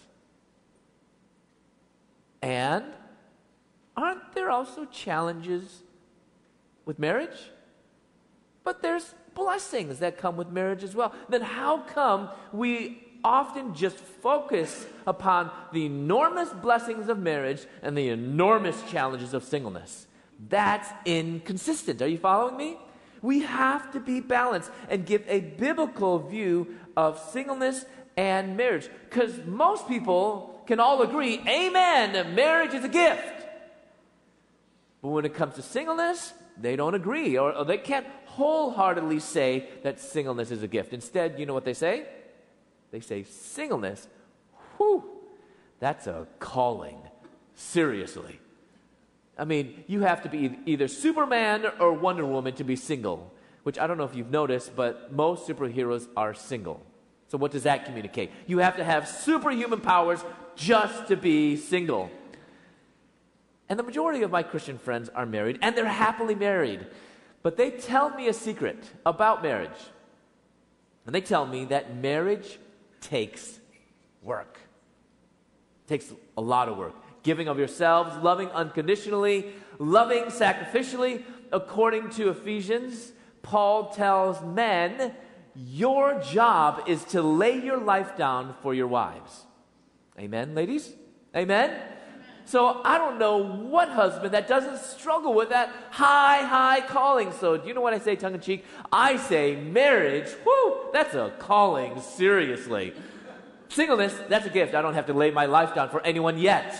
And 2.41 2.85
aren't 3.97 4.35
there 4.35 4.49
also 4.49 4.85
challenges 4.85 5.83
with 6.85 7.01
marriage? 7.01 7.51
But 8.63 8.83
there's 8.83 9.17
blessings 9.35 9.99
that 9.99 10.17
come 10.17 10.37
with 10.37 10.51
marriage 10.51 10.85
as 10.85 10.95
well. 10.95 11.13
Then 11.29 11.43
how 11.43 11.79
come 11.79 12.29
we 12.53 13.03
often 13.25 13.75
just 13.75 13.97
focus 13.97 14.87
upon 15.07 15.51
the 15.73 15.87
enormous 15.87 16.51
blessings 16.51 17.09
of 17.09 17.19
marriage 17.19 17.67
and 17.83 17.97
the 17.97 18.09
enormous 18.09 18.83
challenges 18.91 19.35
of 19.35 19.45
singleness? 19.45 20.07
That's 20.49 20.89
inconsistent. 21.05 22.03
Are 22.03 22.09
you 22.09 22.19
following 22.19 22.57
me? 22.57 22.79
We 23.21 23.41
have 23.41 23.93
to 23.93 24.01
be 24.01 24.21
balanced 24.21 24.71
and 24.89 25.07
give 25.07 25.23
a 25.29 25.41
biblical 25.41 26.19
view 26.19 26.77
of 26.97 27.19
singleness 27.31 27.85
and 28.17 28.57
marriage. 28.57 28.89
Because 29.09 29.39
most 29.47 29.87
people 29.87 30.63
can 30.67 30.81
all 30.81 31.03
agree, 31.03 31.41
amen, 31.47 32.35
marriage 32.35 32.75
is 32.75 32.85
a 32.85 32.89
gift. 32.89 33.47
But 35.01 35.09
when 35.09 35.25
it 35.25 35.35
comes 35.35 35.55
to 35.55 35.63
singleness, 35.63 36.33
they 36.61 36.77
don't 36.77 36.95
agree, 36.95 37.37
or, 37.39 37.53
or, 37.53 37.65
they 37.65 37.79
can't 37.79 38.07
wholeheartedly 38.27 39.21
say 39.21 39.69
that 39.83 40.01
singleness 40.01 40.51
is 40.51 40.63
a 40.63 40.69
gift. 40.69 40.93
Instead, 40.93 41.39
you 41.39 41.47
know 41.47 41.55
what 41.55 41.65
they 41.65 41.75
say? 41.75 42.07
They 42.93 43.01
say, 43.01 43.25
singleness, 43.25 44.07
whew, 44.77 45.03
that's 45.81 46.07
a 46.07 46.29
calling. 46.39 46.99
Seriously. 47.55 48.39
I 49.37 49.45
mean, 49.45 49.83
you 49.89 50.03
have 50.03 50.23
to 50.23 50.29
be 50.29 50.59
either 50.67 50.87
Superman 50.87 51.67
or 51.81 51.93
Wonder 51.93 52.25
Woman 52.25 52.55
to 52.55 52.65
be 52.65 52.77
single, 52.77 53.33
which 53.63 53.79
I 53.79 53.87
don't 53.87 53.99
know 53.99 54.05
if 54.05 54.15
you've 54.15 54.31
noticed, 54.31 54.77
but 54.77 55.13
most 55.13 55.49
superheroes 55.49 56.07
are 56.17 56.35
single. 56.35 56.85
So, 57.29 57.39
what 57.39 57.51
does 57.51 57.63
that 57.63 57.87
communicate? 57.87 58.31
You 58.47 58.59
have 58.59 58.77
to 58.77 58.85
have 58.85 59.09
superhuman 59.09 59.81
powers 59.81 60.23
just 60.55 61.09
to 61.09 61.17
be 61.17 61.57
single. 61.57 62.11
And 63.69 63.79
the 63.79 63.83
majority 63.83 64.23
of 64.23 64.31
my 64.31 64.43
Christian 64.43 64.77
friends 64.77 65.09
are 65.09 65.25
married, 65.25 65.59
and 65.63 65.75
they're 65.75 65.87
happily 65.87 66.35
married. 66.35 66.87
But 67.43 67.57
they 67.57 67.71
tell 67.71 68.11
me 68.11 68.29
a 68.29 68.35
secret 68.35 68.85
about 69.07 69.43
marriage. 69.43 69.71
And 71.07 71.15
they 71.15 71.23
tell 71.23 71.47
me 71.47 71.65
that 71.67 71.97
marriage 71.97 72.59
takes 73.03 73.61
work. 74.23 74.59
It 75.85 75.88
takes 75.88 76.12
a 76.37 76.41
lot 76.41 76.69
of 76.69 76.79
work. 76.79 76.95
Giving 77.23 77.49
of 77.49 77.59
yourselves, 77.59 78.17
loving 78.23 78.49
unconditionally, 78.49 79.53
loving 79.79 80.25
sacrificially. 80.25 81.23
According 81.53 82.11
to 82.11 82.31
Ephesians, 82.31 83.12
Paul 83.43 83.91
tells 83.91 84.43
men 84.43 85.15
your 85.55 86.19
job 86.21 86.85
is 86.87 87.05
to 87.07 87.21
lay 87.21 87.62
your 87.62 87.79
life 87.79 88.17
down 88.17 88.55
for 88.62 88.73
your 88.73 88.87
wives. 88.87 89.45
Amen, 90.19 90.55
ladies? 90.55 90.95
Amen? 91.37 91.92
So 92.53 92.83
I 92.85 92.99
don't 92.99 93.19
know 93.19 93.38
what 93.38 93.88
husband 93.88 94.35
that 94.35 94.47
doesn't 94.47 94.77
struggle 94.77 95.33
with 95.33 95.49
that 95.49 95.71
high, 95.88 96.45
high 96.45 96.83
calling. 96.87 97.33
So 97.33 97.57
do 97.57 97.67
you 97.67 97.73
know 97.73 97.81
what 97.81 97.95
I 97.95 97.99
say 97.99 98.15
tongue 98.15 98.35
in 98.35 98.41
cheek? 98.41 98.67
I 98.93 99.17
say 99.17 99.57
marriage, 99.57 100.29
whoo, 100.45 100.91
that's 100.93 101.15
a 101.15 101.33
calling, 101.38 101.99
seriously. 102.03 102.93
Singleness, 103.71 104.15
that's 104.29 104.45
a 104.45 104.51
gift. 104.51 104.75
I 104.75 104.83
don't 104.83 104.93
have 104.93 105.07
to 105.07 105.15
lay 105.15 105.31
my 105.31 105.47
life 105.47 105.75
down 105.75 105.88
for 105.88 106.03
anyone 106.03 106.37
yet. 106.37 106.77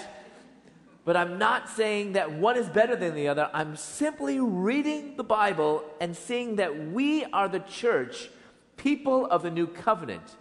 But 1.06 1.16
I'm 1.16 1.38
not 1.38 1.70
saying 1.70 2.12
that 2.12 2.30
one 2.30 2.58
is 2.58 2.68
better 2.68 2.94
than 2.94 3.14
the 3.14 3.28
other. 3.28 3.48
I'm 3.54 3.74
simply 3.74 4.40
reading 4.40 5.16
the 5.16 5.24
Bible 5.24 5.85
and 6.02 6.14
seeing 6.14 6.56
that 6.56 6.88
we 6.88 7.24
are 7.24 7.48
the 7.48 7.61
church 7.61 8.28
people 8.76 9.24
of 9.24 9.42
the 9.42 9.50
new 9.50 9.68
covenant 9.68 10.37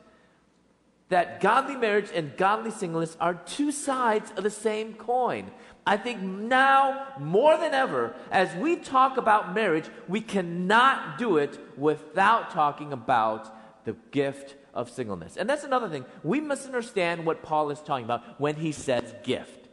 that 1.11 1.41
godly 1.41 1.75
marriage 1.75 2.09
and 2.15 2.35
godly 2.37 2.71
singleness 2.71 3.17
are 3.19 3.33
two 3.33 3.69
sides 3.69 4.31
of 4.37 4.43
the 4.43 4.49
same 4.49 4.93
coin. 4.93 5.51
I 5.85 5.97
think 5.97 6.21
now 6.21 7.07
more 7.19 7.57
than 7.57 7.73
ever, 7.73 8.15
as 8.31 8.55
we 8.55 8.77
talk 8.77 9.17
about 9.17 9.53
marriage, 9.53 9.89
we 10.07 10.21
cannot 10.21 11.17
do 11.17 11.35
it 11.35 11.59
without 11.77 12.51
talking 12.51 12.93
about 12.93 13.53
the 13.83 13.93
gift 14.11 14.55
of 14.73 14.89
singleness. 14.89 15.35
And 15.35 15.49
that's 15.49 15.65
another 15.65 15.89
thing. 15.89 16.05
We 16.23 16.39
must 16.39 16.65
understand 16.65 17.25
what 17.25 17.43
Paul 17.43 17.71
is 17.71 17.81
talking 17.81 18.05
about 18.05 18.39
when 18.39 18.55
he 18.55 18.71
says 18.71 19.13
gift. 19.23 19.67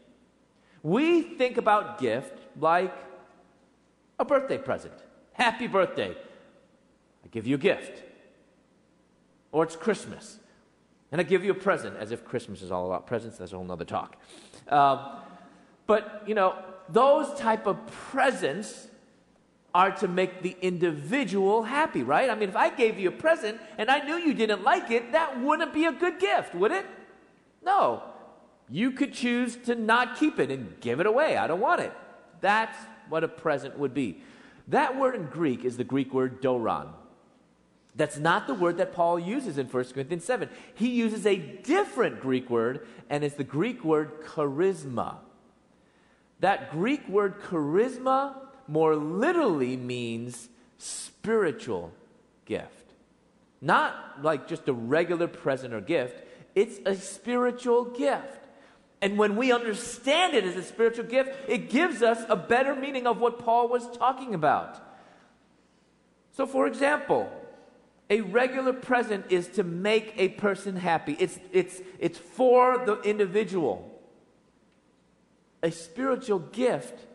We 0.83 1.22
think 1.22 1.57
about 1.57 2.01
gift 2.01 2.37
like 2.59 2.94
a 4.18 4.24
birthday 4.24 4.59
present. 4.59 4.94
Happy 5.35 5.68
birthday. 5.68 6.16
I 7.24 7.29
give 7.31 7.46
you 7.46 7.55
a 7.55 7.59
gift 7.59 8.03
or 9.53 9.62
it's 9.62 9.77
Christmas. 9.77 10.40
And 11.11 11.21
I 11.21 11.25
give 11.25 11.44
you 11.44 11.53
a 11.53 11.55
present, 11.55 11.97
as 11.97 12.12
if 12.12 12.25
Christmas 12.25 12.62
is 12.62 12.71
all 12.71 12.87
about 12.87 13.07
presents. 13.07 13.38
That's 13.38 13.53
a 13.53 13.57
whole 13.57 13.71
other 13.73 13.85
talk. 13.85 14.16
Um, 14.68 15.01
but, 15.87 16.23
you 16.27 16.35
know, 16.35 16.55
those 16.90 17.38
type 17.38 17.66
of 17.66 17.87
presents 17.87 18.88
are 19.75 19.90
to 19.90 20.09
make 20.09 20.42
the 20.42 20.57
individual 20.61 21.62
happy, 21.62 22.03
right? 22.03 22.31
I 22.31 22.35
mean, 22.35 22.49
if 22.49 22.57
I 22.57 22.71
gave 22.71 22.99
you 22.99 23.09
a 23.09 23.12
present 23.12 23.61
and 23.79 23.90
I 23.90 24.01
knew 24.01 24.16
you 24.16 24.35
didn't 24.35 24.62
like 24.62 24.90
it, 24.90 25.12
that 25.12 25.40
wouldn't 25.40 25.73
be 25.73 25.85
a 25.85 25.92
good 25.92 26.18
gift, 26.18 26.55
would 26.55 26.73
it? 26.73 26.87
No. 27.64 28.03
You 28.71 28.90
could 28.90 29.14
choose 29.14 29.57
to 29.64 29.75
not 29.75 30.18
keep 30.18 30.38
it 30.38 30.51
and 30.51 30.79
give 30.81 31.01
it 31.01 31.07
away. 31.07 31.37
I 31.37 31.47
don't 31.47 31.61
want 31.61 31.81
it. 31.81 31.92
That's 32.40 32.77
what 33.09 33.25
a 33.25 33.29
present 33.29 33.79
would 33.79 33.94
be. 33.94 34.21
That 34.68 34.99
word 34.99 35.14
in 35.14 35.27
Greek 35.27 35.64
is 35.64 35.77
the 35.77 35.85
Greek 35.85 36.12
word 36.12 36.42
doron. 36.42 36.88
That's 37.99 38.17
not 38.17 38.47
the 38.47 38.55
word 38.55 38.77
that 38.77 38.93
Paul 38.93 39.19
uses 39.19 39.59
in 39.59 39.67
1 39.67 39.85
Corinthians 39.87 40.25
7. 40.25 40.49
He 40.77 40.89
uses 40.89 41.27
a 41.27 41.37
different 41.37 42.21
Greek 42.21 42.49
word, 42.49 42.87
and 43.11 43.25
it's 43.25 43.35
the 43.35 43.43
Greek 43.43 43.85
word 43.85 44.23
charisma. 44.23 45.17
That 46.39 46.71
Greek 46.71 47.09
word 47.09 47.41
charisma 47.41 48.37
more 48.69 48.95
literally 48.95 49.77
means 49.77 50.49
spiritual 50.79 51.91
gift. 52.45 52.93
Not 53.61 54.23
like 54.23 54.47
just 54.47 54.69
a 54.69 54.73
regular 54.73 55.27
present 55.27 55.75
or 55.75 55.81
gift, 55.81 56.25
it's 56.55 56.79
a 56.87 56.95
spiritual 56.95 57.85
gift. 57.85 58.47
And 59.03 59.19
when 59.19 59.35
we 59.35 59.51
understand 59.51 60.35
it 60.35 60.45
as 60.45 60.55
a 60.55 60.63
spiritual 60.63 61.05
gift, 61.05 61.31
it 61.49 61.69
gives 61.69 62.03
us 62.03 62.25
a 62.29 62.37
better 62.37 62.77
meaning 62.77 63.09
of 63.09 63.19
what 63.19 63.41
Paul 63.41 63.69
was 63.69 63.91
talking 63.97 64.35
about. 64.35 64.85
So, 66.33 66.47
for 66.47 66.69
example, 66.69 67.29
a 68.11 68.23
regular 68.23 68.73
present 68.73 69.27
is 69.31 69.49
to 69.49 69.62
make 69.62 70.14
a 70.16 70.29
person 70.31 70.77
happy. 70.77 71.16
It's, 71.18 71.38
it's, 71.53 71.81
it's 71.99 72.18
for 72.18 72.85
the 72.87 73.01
individual. 73.03 74.01
A 75.62 75.71
spiritual 75.71 76.38
gift 76.38 77.07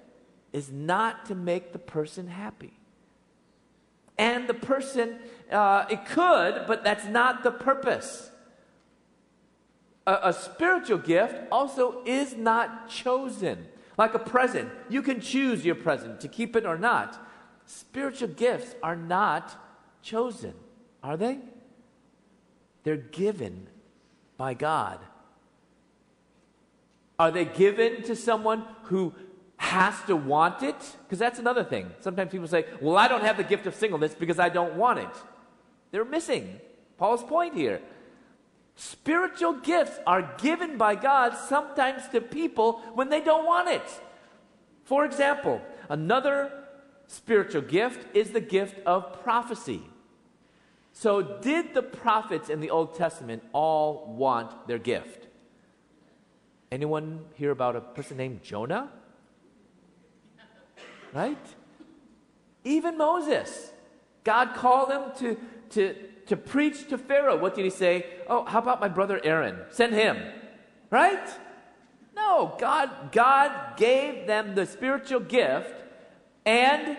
is 0.51 0.71
not 0.71 1.25
to 1.25 1.35
make 1.35 1.73
the 1.73 1.79
person 1.79 2.27
happy. 2.27 2.73
And 4.17 4.47
the 4.47 4.53
person, 4.53 5.17
uh, 5.51 5.85
it 5.89 6.05
could, 6.05 6.65
but 6.67 6.83
that's 6.83 7.05
not 7.05 7.43
the 7.43 7.51
purpose. 7.51 8.29
A, 10.05 10.19
a 10.25 10.33
spiritual 10.33 10.99
gift 10.99 11.35
also 11.51 12.03
is 12.05 12.35
not 12.35 12.87
chosen. 12.89 13.65
Like 13.97 14.13
a 14.13 14.19
present, 14.19 14.69
you 14.89 15.01
can 15.01 15.21
choose 15.21 15.65
your 15.65 15.75
present 15.75 16.21
to 16.21 16.27
keep 16.27 16.55
it 16.55 16.65
or 16.65 16.77
not. 16.77 17.27
Spiritual 17.65 18.27
gifts 18.27 18.75
are 18.83 18.95
not 18.95 19.55
chosen. 20.03 20.53
Are 21.03 21.17
they? 21.17 21.37
They're 22.83 22.97
given 22.97 23.67
by 24.37 24.53
God. 24.53 24.99
Are 27.19 27.29
they 27.31 27.45
given 27.45 28.03
to 28.03 28.15
someone 28.15 28.65
who 28.83 29.13
has 29.57 29.95
to 30.07 30.15
want 30.15 30.63
it? 30.63 30.75
Because 31.03 31.19
that's 31.19 31.39
another 31.39 31.63
thing. 31.63 31.91
Sometimes 31.99 32.31
people 32.31 32.47
say, 32.47 32.65
Well, 32.81 32.97
I 32.97 33.07
don't 33.07 33.23
have 33.23 33.37
the 33.37 33.43
gift 33.43 33.67
of 33.67 33.75
singleness 33.75 34.15
because 34.15 34.39
I 34.39 34.49
don't 34.49 34.75
want 34.75 34.99
it. 34.99 35.15
They're 35.91 36.05
missing 36.05 36.59
Paul's 36.97 37.23
point 37.23 37.53
here. 37.53 37.81
Spiritual 38.75 39.53
gifts 39.53 39.99
are 40.07 40.33
given 40.37 40.77
by 40.77 40.95
God 40.95 41.35
sometimes 41.37 42.07
to 42.09 42.21
people 42.21 42.81
when 42.95 43.09
they 43.09 43.21
don't 43.21 43.45
want 43.45 43.69
it. 43.69 43.83
For 44.83 45.05
example, 45.05 45.61
another 45.89 46.51
spiritual 47.07 47.61
gift 47.61 48.15
is 48.15 48.31
the 48.31 48.41
gift 48.41 48.79
of 48.85 49.21
prophecy. 49.21 49.83
So, 50.95 51.21
did 51.21 51.73
the 51.73 51.81
prophets 51.81 52.49
in 52.49 52.59
the 52.59 52.69
Old 52.69 52.95
Testament 52.95 53.43
all 53.51 54.13
want 54.15 54.67
their 54.67 54.77
gift? 54.77 55.27
Anyone 56.71 57.25
hear 57.33 57.49
about 57.49 57.75
a 57.75 57.81
person 57.81 58.15
named 58.17 58.43
Jonah? 58.43 58.89
Right? 61.11 61.45
Even 62.63 62.97
Moses. 62.97 63.71
God 64.23 64.53
called 64.53 64.91
him 64.91 65.01
to, 65.17 65.37
to, 65.71 65.95
to 66.27 66.37
preach 66.37 66.87
to 66.89 66.97
Pharaoh. 66.97 67.37
What 67.37 67.55
did 67.55 67.65
he 67.65 67.71
say? 67.71 68.05
Oh, 68.27 68.45
how 68.45 68.59
about 68.59 68.79
my 68.79 68.87
brother 68.87 69.19
Aaron? 69.23 69.57
Send 69.71 69.93
him. 69.93 70.17
Right? 70.89 71.27
No, 72.15 72.55
God, 72.59 73.11
God 73.11 73.77
gave 73.77 74.27
them 74.27 74.55
the 74.55 74.65
spiritual 74.65 75.19
gift 75.19 75.73
and 76.45 76.97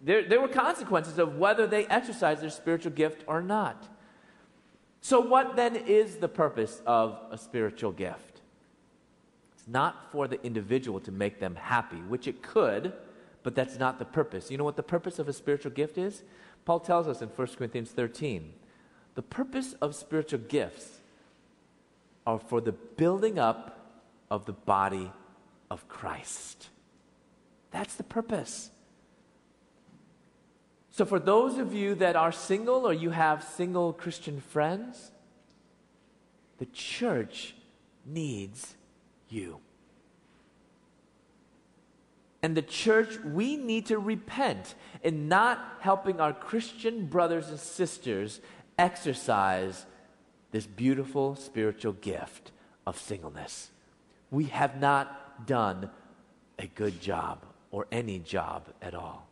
there, 0.00 0.26
there 0.26 0.40
were 0.40 0.48
consequences 0.48 1.18
of 1.18 1.36
whether 1.36 1.66
they 1.66 1.86
exercised 1.86 2.42
their 2.42 2.50
spiritual 2.50 2.92
gift 2.92 3.24
or 3.26 3.42
not. 3.42 3.88
So, 5.02 5.20
what 5.20 5.56
then 5.56 5.76
is 5.76 6.16
the 6.16 6.28
purpose 6.28 6.82
of 6.86 7.18
a 7.30 7.38
spiritual 7.38 7.92
gift? 7.92 8.40
It's 9.54 9.68
not 9.68 10.10
for 10.12 10.28
the 10.28 10.42
individual 10.44 11.00
to 11.00 11.12
make 11.12 11.40
them 11.40 11.54
happy, 11.54 11.96
which 11.96 12.26
it 12.26 12.42
could, 12.42 12.92
but 13.42 13.54
that's 13.54 13.78
not 13.78 13.98
the 13.98 14.04
purpose. 14.04 14.50
You 14.50 14.58
know 14.58 14.64
what 14.64 14.76
the 14.76 14.82
purpose 14.82 15.18
of 15.18 15.28
a 15.28 15.32
spiritual 15.32 15.72
gift 15.72 15.98
is? 15.98 16.22
Paul 16.64 16.80
tells 16.80 17.08
us 17.08 17.22
in 17.22 17.28
1 17.28 17.48
Corinthians 17.56 17.90
13 17.90 18.52
the 19.14 19.22
purpose 19.22 19.74
of 19.82 19.94
spiritual 19.94 20.38
gifts 20.38 21.00
are 22.26 22.38
for 22.38 22.60
the 22.60 22.72
building 22.72 23.38
up 23.38 23.98
of 24.30 24.46
the 24.46 24.52
body 24.52 25.10
of 25.70 25.88
Christ. 25.88 26.68
That's 27.70 27.96
the 27.96 28.04
purpose. 28.04 28.70
So, 31.00 31.06
for 31.06 31.18
those 31.18 31.56
of 31.56 31.72
you 31.72 31.94
that 31.94 32.14
are 32.14 32.30
single 32.30 32.86
or 32.86 32.92
you 32.92 33.08
have 33.08 33.42
single 33.42 33.94
Christian 33.94 34.38
friends, 34.38 35.12
the 36.58 36.66
church 36.66 37.54
needs 38.04 38.74
you. 39.30 39.60
And 42.42 42.54
the 42.54 42.60
church, 42.60 43.18
we 43.20 43.56
need 43.56 43.86
to 43.86 43.98
repent 43.98 44.74
in 45.02 45.26
not 45.26 45.78
helping 45.80 46.20
our 46.20 46.34
Christian 46.34 47.06
brothers 47.06 47.48
and 47.48 47.58
sisters 47.58 48.42
exercise 48.78 49.86
this 50.50 50.66
beautiful 50.66 51.34
spiritual 51.34 51.94
gift 51.94 52.52
of 52.86 52.98
singleness. 52.98 53.70
We 54.30 54.44
have 54.48 54.78
not 54.78 55.46
done 55.46 55.88
a 56.58 56.66
good 56.66 57.00
job 57.00 57.46
or 57.70 57.86
any 57.90 58.18
job 58.18 58.68
at 58.82 58.94
all. 58.94 59.29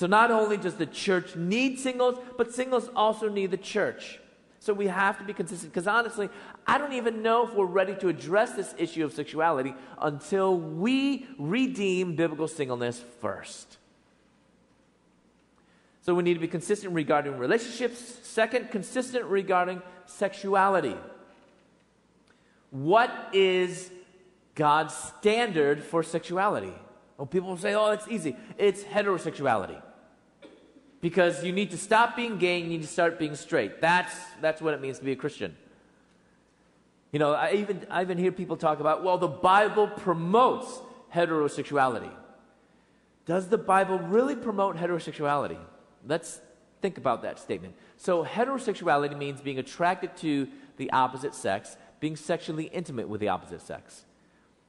So, 0.00 0.06
not 0.06 0.30
only 0.30 0.56
does 0.56 0.76
the 0.76 0.86
church 0.86 1.36
need 1.36 1.78
singles, 1.78 2.18
but 2.38 2.54
singles 2.54 2.88
also 2.96 3.28
need 3.28 3.50
the 3.50 3.58
church. 3.58 4.18
So, 4.58 4.72
we 4.72 4.86
have 4.86 5.18
to 5.18 5.24
be 5.24 5.34
consistent 5.34 5.74
because 5.74 5.86
honestly, 5.86 6.30
I 6.66 6.78
don't 6.78 6.94
even 6.94 7.20
know 7.22 7.46
if 7.46 7.52
we're 7.52 7.66
ready 7.66 7.94
to 7.96 8.08
address 8.08 8.52
this 8.52 8.74
issue 8.78 9.04
of 9.04 9.12
sexuality 9.12 9.74
until 10.00 10.56
we 10.56 11.28
redeem 11.38 12.16
biblical 12.16 12.48
singleness 12.48 13.04
first. 13.20 13.76
So, 16.00 16.14
we 16.14 16.22
need 16.22 16.32
to 16.32 16.40
be 16.40 16.48
consistent 16.48 16.94
regarding 16.94 17.36
relationships. 17.36 17.98
Second, 18.22 18.70
consistent 18.70 19.26
regarding 19.26 19.82
sexuality. 20.06 20.96
What 22.70 23.12
is 23.34 23.90
God's 24.54 24.94
standard 24.94 25.84
for 25.84 26.02
sexuality? 26.02 26.72
Well, 27.18 27.26
people 27.26 27.54
say, 27.58 27.74
oh, 27.74 27.90
it's 27.90 28.08
easy. 28.08 28.34
It's 28.56 28.82
heterosexuality. 28.82 29.82
Because 31.00 31.42
you 31.42 31.52
need 31.52 31.70
to 31.70 31.78
stop 31.78 32.14
being 32.14 32.36
gay 32.36 32.60
and 32.60 32.70
you 32.70 32.78
need 32.78 32.82
to 32.84 32.92
start 32.92 33.18
being 33.18 33.34
straight. 33.34 33.80
That's, 33.80 34.14
that's 34.40 34.60
what 34.60 34.74
it 34.74 34.80
means 34.80 34.98
to 34.98 35.04
be 35.04 35.12
a 35.12 35.16
Christian. 35.16 35.56
You 37.12 37.18
know, 37.18 37.32
I 37.32 37.52
even, 37.54 37.86
I 37.90 38.02
even 38.02 38.18
hear 38.18 38.32
people 38.32 38.56
talk 38.56 38.80
about, 38.80 39.02
well, 39.02 39.18
the 39.18 39.28
Bible 39.28 39.88
promotes 39.88 40.80
heterosexuality. 41.14 42.12
Does 43.26 43.48
the 43.48 43.58
Bible 43.58 43.98
really 43.98 44.36
promote 44.36 44.76
heterosexuality? 44.76 45.58
Let's 46.06 46.40
think 46.82 46.98
about 46.98 47.22
that 47.22 47.38
statement. 47.38 47.74
So, 47.96 48.24
heterosexuality 48.24 49.16
means 49.16 49.40
being 49.40 49.58
attracted 49.58 50.16
to 50.18 50.48
the 50.76 50.90
opposite 50.92 51.34
sex, 51.34 51.76
being 51.98 52.16
sexually 52.16 52.64
intimate 52.64 53.08
with 53.08 53.20
the 53.20 53.28
opposite 53.28 53.60
sex. 53.60 54.04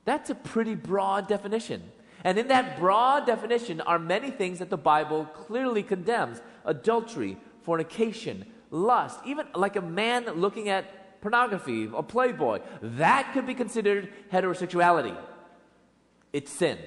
That's 0.03 0.29
a 0.29 0.35
pretty 0.35 0.75
broad 0.75 1.27
definition. 1.27 1.83
And 2.23 2.37
in 2.37 2.47
that 2.49 2.77
broad 2.77 3.25
definition 3.25 3.81
are 3.81 3.99
many 3.99 4.29
things 4.29 4.59
that 4.59 4.69
the 4.69 4.77
Bible 4.77 5.25
clearly 5.25 5.83
condemns 5.83 6.41
adultery, 6.65 7.37
fornication, 7.63 8.45
lust, 8.69 9.19
even 9.25 9.47
like 9.55 9.75
a 9.75 9.81
man 9.81 10.25
looking 10.35 10.69
at 10.69 11.21
pornography, 11.21 11.89
a 11.95 12.03
playboy. 12.03 12.59
That 12.81 13.31
could 13.33 13.45
be 13.45 13.53
considered 13.53 14.09
heterosexuality. 14.31 15.15
It's 16.33 16.51
sin. 16.51 16.77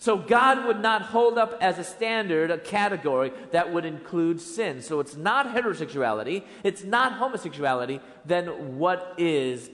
So 0.00 0.16
God 0.16 0.64
would 0.66 0.80
not 0.80 1.02
hold 1.02 1.38
up 1.38 1.58
as 1.60 1.78
a 1.78 1.84
standard 1.84 2.52
a 2.52 2.58
category 2.58 3.32
that 3.50 3.72
would 3.72 3.84
include 3.84 4.40
sin. 4.40 4.80
So 4.80 5.00
it's 5.00 5.16
not 5.16 5.48
heterosexuality, 5.48 6.44
it's 6.62 6.84
not 6.84 7.14
homosexuality. 7.14 8.00
Then 8.24 8.78
what 8.78 9.14
is 9.18 9.70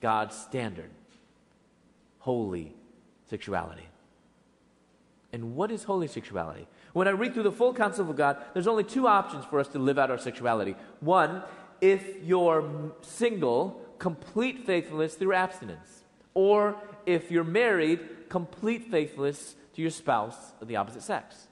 God's 0.00 0.36
standard? 0.36 0.90
Holy 2.18 2.74
sexuality. 3.32 3.88
And 5.32 5.56
what 5.56 5.70
is 5.70 5.84
holy 5.84 6.06
sexuality? 6.06 6.66
When 6.92 7.08
I 7.08 7.12
read 7.12 7.32
through 7.32 7.44
the 7.44 7.58
full 7.60 7.72
counsel 7.72 8.10
of 8.10 8.14
God, 8.14 8.36
there's 8.52 8.66
only 8.66 8.84
two 8.84 9.06
options 9.06 9.46
for 9.46 9.58
us 9.58 9.68
to 9.68 9.78
live 9.78 9.98
out 9.98 10.10
our 10.10 10.18
sexuality. 10.18 10.74
One, 11.00 11.42
if 11.80 12.02
you're 12.22 12.92
single, 13.00 13.80
complete 13.98 14.66
faithfulness 14.66 15.14
through 15.14 15.32
abstinence. 15.32 16.04
Or 16.34 16.76
if 17.06 17.30
you're 17.30 17.42
married, 17.62 18.00
complete 18.28 18.90
faithfulness 18.90 19.56
to 19.74 19.80
your 19.80 19.90
spouse 19.90 20.36
of 20.60 20.68
the 20.68 20.76
opposite 20.76 21.02
sex. 21.02 21.48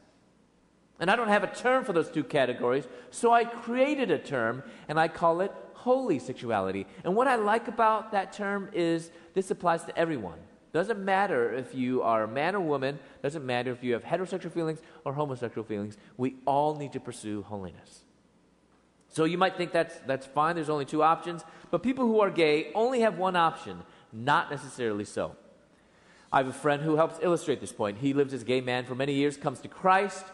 And 1.00 1.10
I 1.10 1.16
don't 1.16 1.28
have 1.28 1.44
a 1.44 1.54
term 1.66 1.84
for 1.84 1.94
those 1.94 2.10
two 2.10 2.24
categories, 2.24 2.86
so 3.10 3.32
I 3.32 3.44
created 3.44 4.10
a 4.10 4.18
term 4.18 4.62
and 4.86 5.00
I 5.00 5.08
call 5.08 5.40
it 5.40 5.52
holy 5.72 6.18
sexuality. 6.18 6.86
And 7.04 7.16
what 7.16 7.26
I 7.26 7.36
like 7.36 7.68
about 7.68 8.12
that 8.12 8.34
term 8.34 8.68
is 8.74 9.10
this 9.32 9.50
applies 9.50 9.84
to 9.84 9.98
everyone. 9.98 10.40
Doesn't 10.72 11.04
matter 11.04 11.52
if 11.52 11.74
you 11.74 12.02
are 12.02 12.22
a 12.22 12.28
man 12.28 12.54
or 12.54 12.60
woman, 12.60 12.98
doesn't 13.22 13.44
matter 13.44 13.72
if 13.72 13.82
you 13.82 13.92
have 13.94 14.04
heterosexual 14.04 14.52
feelings 14.52 14.80
or 15.04 15.12
homosexual 15.14 15.66
feelings. 15.66 15.96
We 16.16 16.36
all 16.46 16.76
need 16.76 16.92
to 16.92 17.00
pursue 17.00 17.42
holiness. 17.42 18.04
So 19.08 19.24
you 19.24 19.36
might 19.36 19.56
think 19.56 19.72
that's, 19.72 19.98
that's 20.06 20.26
fine, 20.26 20.54
there's 20.54 20.70
only 20.70 20.84
two 20.84 21.02
options, 21.02 21.42
but 21.72 21.82
people 21.82 22.06
who 22.06 22.20
are 22.20 22.30
gay 22.30 22.70
only 22.74 23.00
have 23.00 23.18
one 23.18 23.34
option. 23.34 23.82
Not 24.12 24.50
necessarily 24.50 25.04
so. 25.04 25.36
I 26.32 26.38
have 26.38 26.46
a 26.46 26.52
friend 26.52 26.82
who 26.82 26.94
helps 26.94 27.16
illustrate 27.20 27.60
this 27.60 27.72
point. 27.72 27.98
He 27.98 28.12
lives 28.12 28.32
as 28.32 28.42
a 28.42 28.44
gay 28.44 28.60
man 28.60 28.84
for 28.84 28.94
many 28.94 29.14
years, 29.14 29.36
comes 29.36 29.58
to 29.60 29.68
Christ. 29.68 30.24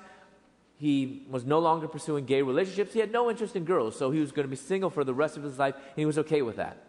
He 0.77 1.23
was 1.31 1.47
no 1.47 1.59
longer 1.59 1.89
pursuing 1.89 2.27
gay 2.27 2.43
relationships. 2.43 2.93
He 2.93 3.01
had 3.01 3.11
no 3.11 3.31
interest 3.31 3.57
in 3.57 3.65
girls, 3.65 3.99
so 3.99 4.11
he 4.11 4.21
was 4.21 4.31
going 4.31 4.45
to 4.45 4.51
be 4.51 4.57
single 4.57 4.91
for 4.91 5.05
the 5.05 5.15
rest 5.15 5.39
of 5.39 5.43
his 5.43 5.59
life, 5.59 5.75
and 5.75 5.97
he 5.97 6.05
was 6.05 6.19
okay 6.19 6.43
with 6.43 6.57
that. 6.57 6.86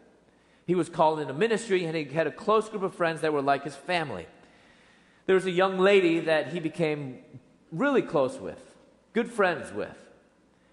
He 0.67 0.75
was 0.75 0.89
called 0.89 1.21
into 1.21 1.33
ministry 1.33 1.85
and 1.85 1.95
he 1.95 2.03
had 2.03 2.27
a 2.27 2.31
close 2.31 2.67
group 2.67 2.83
of 2.83 2.93
friends 2.93 3.21
that 3.21 3.31
were 3.31 3.41
like 3.41 3.63
his 3.63 3.73
family. 3.73 4.27
There 5.25 5.33
was 5.33 5.45
a 5.45 5.51
young 5.51 5.79
lady 5.79 6.19
that 6.19 6.51
he 6.51 6.59
became 6.59 7.19
really 7.71 8.01
close 8.01 8.37
with, 8.37 8.61
good 9.13 9.31
friends 9.31 9.71
with. 9.73 9.95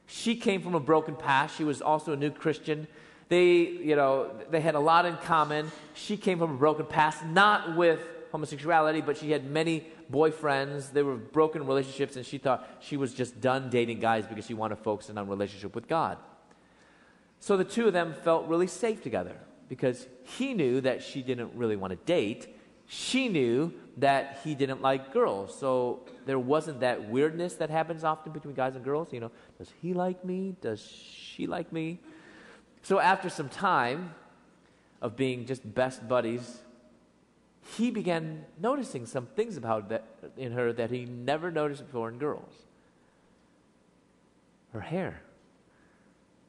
She 0.06 0.34
came 0.34 0.62
from 0.62 0.74
a 0.74 0.80
broken 0.80 1.14
past. 1.14 1.56
She 1.56 1.62
was 1.62 1.80
also 1.80 2.12
a 2.12 2.16
new 2.16 2.30
Christian. 2.30 2.88
They, 3.28 3.52
you 3.52 3.94
know, 3.94 4.32
they 4.50 4.60
had 4.60 4.74
a 4.74 4.80
lot 4.80 5.06
in 5.06 5.16
common. 5.18 5.70
She 5.94 6.16
came 6.16 6.40
from 6.40 6.50
a 6.50 6.58
broken 6.58 6.86
past, 6.86 7.24
not 7.24 7.76
with 7.76 8.00
homosexuality, 8.32 9.00
but 9.00 9.16
she 9.16 9.30
had 9.30 9.48
many 9.48 9.86
boyfriends. 10.10 10.92
They 10.92 11.04
were 11.04 11.16
broken 11.16 11.66
relationships, 11.66 12.16
and 12.16 12.26
she 12.26 12.38
thought 12.38 12.68
she 12.80 12.96
was 12.96 13.14
just 13.14 13.40
done 13.40 13.70
dating 13.70 14.00
guys 14.00 14.26
because 14.26 14.44
she 14.44 14.54
wanted 14.54 14.76
to 14.76 14.82
focus 14.82 15.08
on 15.08 15.28
relationship 15.28 15.74
with 15.74 15.86
God. 15.86 16.18
So 17.38 17.56
the 17.56 17.64
two 17.64 17.86
of 17.86 17.92
them 17.92 18.12
felt 18.12 18.46
really 18.48 18.66
safe 18.66 19.02
together 19.02 19.36
because 19.68 20.06
he 20.22 20.54
knew 20.54 20.80
that 20.80 21.02
she 21.02 21.22
didn't 21.22 21.52
really 21.54 21.76
want 21.76 21.90
to 21.92 21.98
date. 22.04 22.54
She 22.86 23.28
knew 23.28 23.72
that 23.96 24.40
he 24.44 24.54
didn't 24.54 24.82
like 24.82 25.12
girls. 25.12 25.58
So 25.58 26.00
there 26.26 26.38
wasn't 26.38 26.80
that 26.80 27.08
weirdness 27.08 27.54
that 27.54 27.70
happens 27.70 28.04
often 28.04 28.32
between 28.32 28.54
guys 28.54 28.74
and 28.74 28.84
girls. 28.84 29.12
You 29.12 29.20
know, 29.20 29.30
does 29.58 29.72
he 29.80 29.94
like 29.94 30.24
me? 30.24 30.56
Does 30.60 30.80
she 30.80 31.46
like 31.46 31.72
me? 31.72 32.00
So 32.82 32.98
after 32.98 33.28
some 33.28 33.48
time 33.48 34.14
of 35.00 35.16
being 35.16 35.46
just 35.46 35.74
best 35.74 36.06
buddies, 36.06 36.60
he 37.76 37.90
began 37.90 38.44
noticing 38.60 39.06
some 39.06 39.26
things 39.26 39.56
about 39.56 39.88
that 39.88 40.04
in 40.36 40.52
her 40.52 40.72
that 40.72 40.90
he 40.90 41.06
never 41.06 41.50
noticed 41.50 41.86
before 41.86 42.10
in 42.10 42.18
girls. 42.18 42.52
Her 44.72 44.80
hair. 44.80 45.22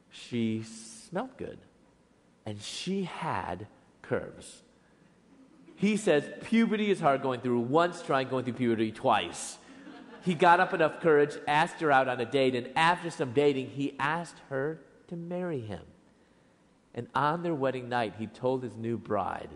She 0.10 0.63
smelled 0.63 1.38
good 1.38 1.60
and 2.45 2.62
she 2.62 3.03
had 3.03 3.67
curves. 4.01 4.62
He 5.75 5.97
says 5.97 6.23
puberty 6.43 6.89
is 6.89 6.99
hard 6.99 7.21
going 7.21 7.41
through 7.41 7.60
once, 7.60 8.01
trying 8.01 8.29
going 8.29 8.45
through 8.45 8.53
puberty 8.53 8.91
twice. 8.91 9.58
He 10.23 10.34
got 10.34 10.60
up 10.60 10.73
enough 10.73 11.01
courage, 11.01 11.38
asked 11.47 11.81
her 11.81 11.91
out 11.91 12.08
on 12.08 12.19
a 12.19 12.25
date, 12.25 12.55
and 12.55 12.69
after 12.75 13.12
some 13.12 13.34
dating, 13.34 13.69
he 13.69 13.95
asked 13.99 14.38
her 14.49 14.79
to 15.08 15.15
marry 15.15 15.60
him. 15.60 15.81
And 16.95 17.08
on 17.13 17.43
their 17.43 17.53
wedding 17.53 17.89
night, 17.89 18.15
he 18.17 18.25
told 18.25 18.63
his 18.63 18.75
new 18.75 18.97
bride, 18.97 19.49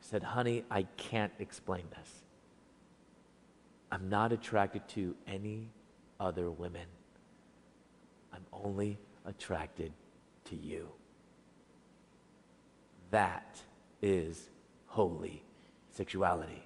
said, 0.00 0.22
Honey, 0.22 0.64
I 0.70 0.84
can't 0.96 1.32
explain 1.38 1.84
this. 1.98 2.22
I'm 3.90 4.08
not 4.08 4.32
attracted 4.32 4.88
to 4.90 5.14
any 5.26 5.68
other 6.18 6.50
women. 6.50 6.86
I'm 8.32 8.46
only 8.52 8.98
attracted 9.26 9.92
to 10.46 10.56
you. 10.56 10.88
That 13.12 13.60
is 14.02 14.48
holy 14.86 15.42
sexuality. 15.92 16.64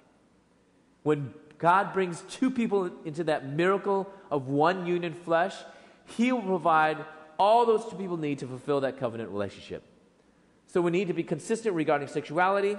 When 1.03 1.33
God 1.57 1.93
brings 1.93 2.21
two 2.29 2.49
people 2.49 2.89
into 3.05 3.23
that 3.25 3.47
miracle 3.47 4.09
of 4.31 4.47
one 4.47 4.85
union 4.85 5.13
flesh, 5.13 5.55
He 6.05 6.31
will 6.31 6.41
provide 6.41 6.97
all 7.37 7.65
those 7.65 7.85
two 7.85 7.95
people 7.95 8.17
need 8.17 8.39
to 8.39 8.47
fulfill 8.47 8.81
that 8.81 8.97
covenant 8.97 9.29
relationship. 9.29 9.83
So 10.67 10.81
we 10.81 10.91
need 10.91 11.07
to 11.07 11.13
be 11.13 11.23
consistent 11.23 11.75
regarding 11.75 12.07
sexuality. 12.07 12.77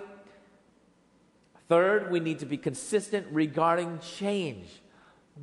Third, 1.69 2.11
we 2.11 2.21
need 2.21 2.39
to 2.39 2.47
be 2.47 2.57
consistent 2.57 3.27
regarding 3.31 3.99
change. 4.01 4.69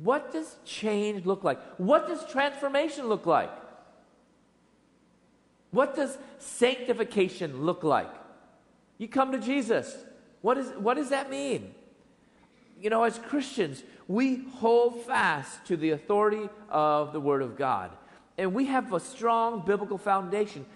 What 0.02 0.32
does 0.32 0.56
change 0.64 1.24
look 1.24 1.44
like? 1.44 1.60
What 1.78 2.08
does 2.08 2.26
transformation 2.30 3.08
look 3.08 3.24
like? 3.24 3.50
What 5.70 5.96
does 5.96 6.16
sanctification 6.38 7.64
look 7.64 7.82
like? 7.82 8.10
You 8.98 9.08
come 9.08 9.32
to 9.32 9.38
Jesus. 9.38 9.96
What, 10.40 10.58
is, 10.58 10.68
what 10.78 10.94
does 10.94 11.10
that 11.10 11.30
mean? 11.30 11.74
You 12.80 12.90
know, 12.90 13.04
as 13.04 13.18
Christians, 13.18 13.82
we 14.08 14.44
hold 14.54 15.02
fast 15.02 15.66
to 15.66 15.76
the 15.76 15.90
authority 15.90 16.48
of 16.68 17.12
the 17.12 17.20
Word 17.20 17.42
of 17.42 17.56
God. 17.56 17.90
And 18.38 18.54
we 18.54 18.66
have 18.66 18.92
a 18.92 19.00
strong 19.00 19.64
biblical 19.64 19.98
foundation 19.98 20.66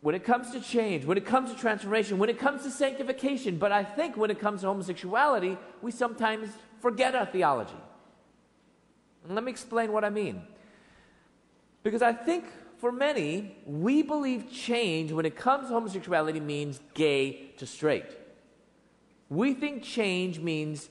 when 0.00 0.14
it 0.14 0.24
comes 0.24 0.50
to 0.50 0.60
change, 0.60 1.06
when 1.06 1.16
it 1.16 1.24
comes 1.24 1.50
to 1.50 1.58
transformation, 1.58 2.18
when 2.18 2.28
it 2.28 2.38
comes 2.38 2.62
to 2.64 2.70
sanctification. 2.70 3.56
But 3.56 3.72
I 3.72 3.84
think 3.84 4.16
when 4.16 4.30
it 4.30 4.38
comes 4.38 4.60
to 4.60 4.66
homosexuality, 4.66 5.56
we 5.80 5.90
sometimes 5.92 6.50
forget 6.80 7.14
our 7.14 7.24
theology. 7.24 7.72
And 9.24 9.34
let 9.34 9.44
me 9.44 9.50
explain 9.50 9.92
what 9.92 10.04
I 10.04 10.10
mean. 10.10 10.42
Because 11.82 12.02
I 12.02 12.12
think 12.12 12.44
for 12.84 12.92
many, 12.92 13.56
we 13.64 14.02
believe 14.02 14.52
change 14.52 15.10
when 15.10 15.24
it 15.24 15.34
comes 15.34 15.68
to 15.68 15.72
homosexuality 15.72 16.38
means 16.38 16.80
gay 16.92 17.50
to 17.56 17.64
straight. 17.64 18.04
We 19.30 19.54
think 19.54 19.82
change 19.82 20.38
means 20.38 20.90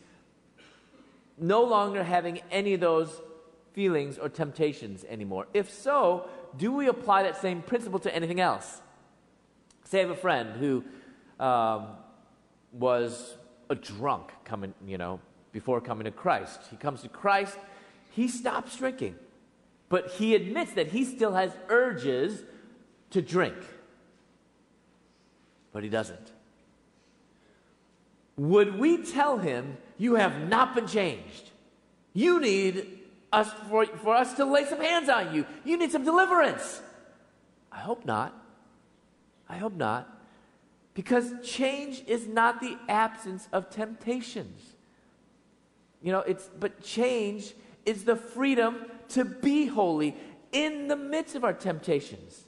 no 1.37 1.61
longer 1.61 2.03
having 2.03 2.41
any 2.49 2.73
of 2.73 2.79
those 2.79 3.21
feelings 3.73 4.17
or 4.17 4.27
temptations 4.27 5.05
anymore. 5.07 5.45
If 5.53 5.71
so, 5.71 6.27
do 6.57 6.71
we 6.71 6.87
apply 6.87 7.21
that 7.21 7.39
same 7.39 7.61
principle 7.61 7.99
to 7.99 8.15
anything 8.15 8.39
else? 8.39 8.81
Say 9.83 9.99
I 9.99 10.01
have 10.01 10.09
a 10.09 10.15
friend 10.15 10.57
who 10.57 10.83
um, 11.39 11.89
was 12.71 13.37
a 13.69 13.75
drunk 13.75 14.31
coming, 14.45 14.73
you 14.87 14.97
know, 14.97 15.19
before 15.51 15.79
coming 15.79 16.05
to 16.05 16.11
Christ. 16.11 16.59
He 16.71 16.75
comes 16.75 17.03
to 17.03 17.09
Christ, 17.09 17.55
he 18.09 18.27
stops 18.27 18.77
drinking, 18.77 19.13
but 19.93 20.09
he 20.13 20.33
admits 20.33 20.73
that 20.73 20.87
he 20.87 21.05
still 21.05 21.33
has 21.33 21.51
urges 21.69 22.41
to 23.11 23.21
drink, 23.21 23.53
but 25.71 25.83
he 25.83 25.89
doesn't. 25.89 26.31
Would 28.35 28.79
we 28.79 29.03
tell 29.03 29.37
him, 29.37 29.77
You 29.99 30.15
have 30.15 30.49
not 30.49 30.73
been 30.73 30.87
changed? 30.87 31.51
You 32.11 32.39
need 32.39 33.01
us 33.31 33.51
for, 33.69 33.85
for 33.85 34.15
us 34.15 34.33
to 34.33 34.45
lay 34.45 34.65
some 34.65 34.81
hands 34.81 35.09
on 35.09 35.35
you. 35.35 35.45
You 35.63 35.77
need 35.77 35.91
some 35.91 36.03
deliverance. 36.03 36.81
I 37.71 37.77
hope 37.77 38.03
not. 38.03 38.33
I 39.47 39.57
hope 39.57 39.75
not. 39.75 40.09
Because 40.95 41.31
change 41.43 42.03
is 42.07 42.25
not 42.27 42.61
the 42.61 42.79
absence 42.89 43.47
of 43.53 43.69
temptations. 43.69 44.59
You 46.01 46.13
know, 46.13 46.21
it's 46.21 46.49
but 46.59 46.81
change 46.81 47.53
is 47.85 48.05
the 48.05 48.15
freedom 48.15 48.87
to 49.09 49.25
be 49.25 49.65
holy 49.65 50.15
in 50.51 50.87
the 50.87 50.95
midst 50.95 51.35
of 51.35 51.43
our 51.43 51.53
temptations. 51.53 52.43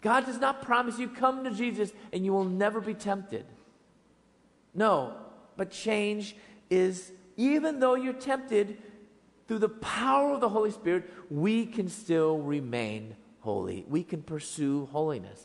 God 0.00 0.26
does 0.26 0.38
not 0.38 0.62
promise 0.62 0.98
you 0.98 1.08
come 1.08 1.44
to 1.44 1.50
Jesus 1.50 1.92
and 2.12 2.24
you 2.24 2.32
will 2.32 2.44
never 2.44 2.80
be 2.80 2.94
tempted. 2.94 3.44
No, 4.74 5.14
but 5.56 5.70
change 5.70 6.36
is 6.70 7.12
even 7.36 7.80
though 7.80 7.94
you're 7.94 8.12
tempted, 8.12 8.78
through 9.50 9.58
the 9.58 9.68
power 9.68 10.32
of 10.32 10.40
the 10.40 10.48
Holy 10.48 10.70
Spirit, 10.70 11.10
we 11.28 11.66
can 11.66 11.88
still 11.88 12.38
remain 12.38 13.16
holy. 13.40 13.84
We 13.88 14.04
can 14.04 14.22
pursue 14.22 14.86
holiness. 14.92 15.44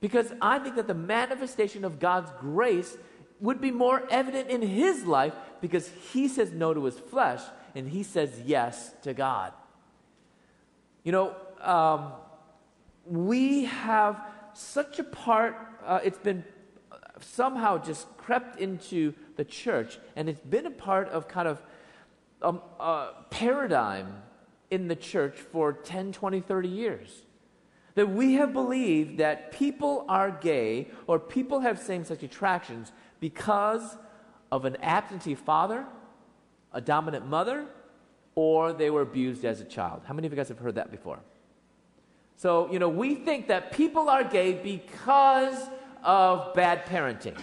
Because 0.00 0.32
I 0.40 0.58
think 0.60 0.76
that 0.76 0.86
the 0.86 0.94
manifestation 0.94 1.84
of 1.84 1.98
God's 1.98 2.30
grace 2.40 2.96
would 3.38 3.60
be 3.60 3.70
more 3.70 4.02
evident 4.10 4.48
in 4.48 4.62
his 4.62 5.04
life 5.04 5.34
because 5.60 5.90
he 6.10 6.26
says 6.26 6.52
no 6.52 6.72
to 6.72 6.84
his 6.84 6.98
flesh 6.98 7.42
and 7.74 7.88
he 7.88 8.02
says 8.02 8.42
yes 8.44 8.92
to 9.02 9.14
God. 9.14 9.52
You 11.04 11.12
know, 11.12 11.34
um, 11.60 12.12
we 13.06 13.64
have 13.64 14.20
such 14.54 14.98
a 14.98 15.04
part, 15.04 15.56
uh, 15.84 16.00
it's 16.04 16.18
been 16.18 16.44
somehow 17.20 17.78
just 17.78 18.06
crept 18.16 18.58
into 18.58 19.14
the 19.36 19.44
church 19.44 19.98
and 20.16 20.28
it's 20.28 20.40
been 20.40 20.66
a 20.66 20.70
part 20.70 21.08
of 21.08 21.28
kind 21.28 21.48
of 21.48 21.62
a, 22.42 22.54
a 22.82 23.14
paradigm 23.30 24.22
in 24.70 24.88
the 24.88 24.96
church 24.96 25.36
for 25.36 25.72
10, 25.72 26.12
20, 26.12 26.40
30 26.40 26.68
years. 26.68 27.22
That 27.96 28.08
we 28.08 28.34
have 28.34 28.52
believed 28.52 29.18
that 29.18 29.52
people 29.52 30.04
are 30.08 30.30
gay 30.30 30.88
or 31.06 31.18
people 31.18 31.60
have 31.60 31.78
same 31.78 32.04
sex 32.04 32.22
attractions 32.22 32.92
because 33.18 33.96
of 34.52 34.64
an 34.64 34.76
absentee 34.76 35.34
father, 35.34 35.86
a 36.72 36.80
dominant 36.80 37.26
mother, 37.26 37.66
or 38.34 38.72
they 38.72 38.90
were 38.90 39.02
abused 39.02 39.44
as 39.44 39.60
a 39.60 39.64
child. 39.64 40.02
How 40.06 40.14
many 40.14 40.26
of 40.26 40.32
you 40.32 40.36
guys 40.36 40.48
have 40.48 40.58
heard 40.58 40.76
that 40.76 40.90
before? 40.90 41.20
So, 42.36 42.70
you 42.72 42.78
know, 42.78 42.88
we 42.88 43.16
think 43.16 43.48
that 43.48 43.72
people 43.72 44.08
are 44.08 44.24
gay 44.24 44.54
because 44.54 45.68
of 46.02 46.54
bad 46.54 46.86
parenting. 46.86 47.36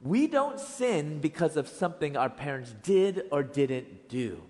We 0.00 0.26
don't 0.26 0.60
sin 0.60 1.20
because 1.20 1.56
of 1.56 1.68
something 1.68 2.16
our 2.16 2.30
parents 2.30 2.74
did 2.82 3.24
or 3.30 3.42
didn't 3.42 4.08
do. 4.08 4.42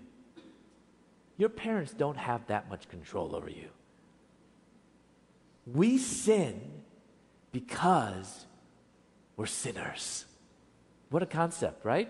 Your 1.37 1.49
parents 1.49 1.93
don't 1.93 2.17
have 2.17 2.45
that 2.47 2.69
much 2.69 2.87
control 2.89 3.35
over 3.35 3.49
you. 3.49 3.69
We 5.65 5.97
sin 5.97 6.61
because 7.51 8.45
we're 9.37 9.45
sinners. 9.45 10.25
What 11.09 11.23
a 11.23 11.27
concept, 11.27 11.85
right? 11.85 12.09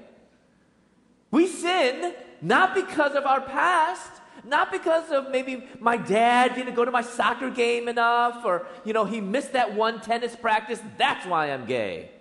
We 1.34 1.48
sin 1.48 2.14
not 2.44 2.76
because 2.76 3.16
of 3.16 3.26
our 3.26 3.42
past, 3.42 4.22
not 4.44 4.72
because 4.72 5.10
of 5.10 5.32
maybe 5.32 5.68
my 5.80 5.98
dad 5.98 6.54
didn't 6.54 6.76
go 6.76 6.86
to 6.86 6.92
my 6.92 7.02
soccer 7.02 7.50
game 7.50 7.88
enough 7.88 8.46
or, 8.46 8.68
you 8.86 8.94
know, 8.94 9.04
he 9.04 9.20
missed 9.20 9.54
that 9.54 9.74
one 9.74 10.00
tennis 10.00 10.36
practice. 10.36 10.80
That's 11.00 11.26
why 11.26 11.52
I'm 11.52 11.66
gay. 11.66 12.12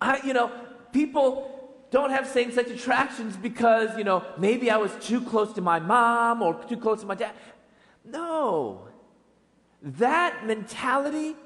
I, 0.00 0.18
you 0.24 0.32
know, 0.32 0.50
people 0.92 1.76
don't 1.90 2.08
have 2.08 2.26
same 2.26 2.52
sex 2.52 2.70
attractions 2.70 3.36
because, 3.36 3.98
you 3.98 4.04
know, 4.04 4.24
maybe 4.38 4.70
I 4.70 4.78
was 4.78 4.92
too 5.02 5.20
close 5.20 5.52
to 5.52 5.60
my 5.60 5.78
mom 5.78 6.40
or 6.40 6.54
too 6.64 6.78
close 6.78 7.02
to 7.02 7.06
my 7.06 7.16
dad. 7.16 7.34
No. 8.02 8.88
That 9.82 10.46
mentality 10.46 11.36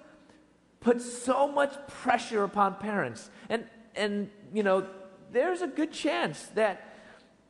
puts 0.78 1.04
so 1.04 1.50
much 1.50 1.74
pressure 1.88 2.44
upon 2.44 2.76
parents. 2.76 3.28
And, 3.48 3.64
and 3.96 4.30
you 4.54 4.62
know, 4.62 4.86
there's 5.32 5.62
a 5.62 5.66
good 5.66 5.92
chance 5.92 6.42
that 6.54 6.92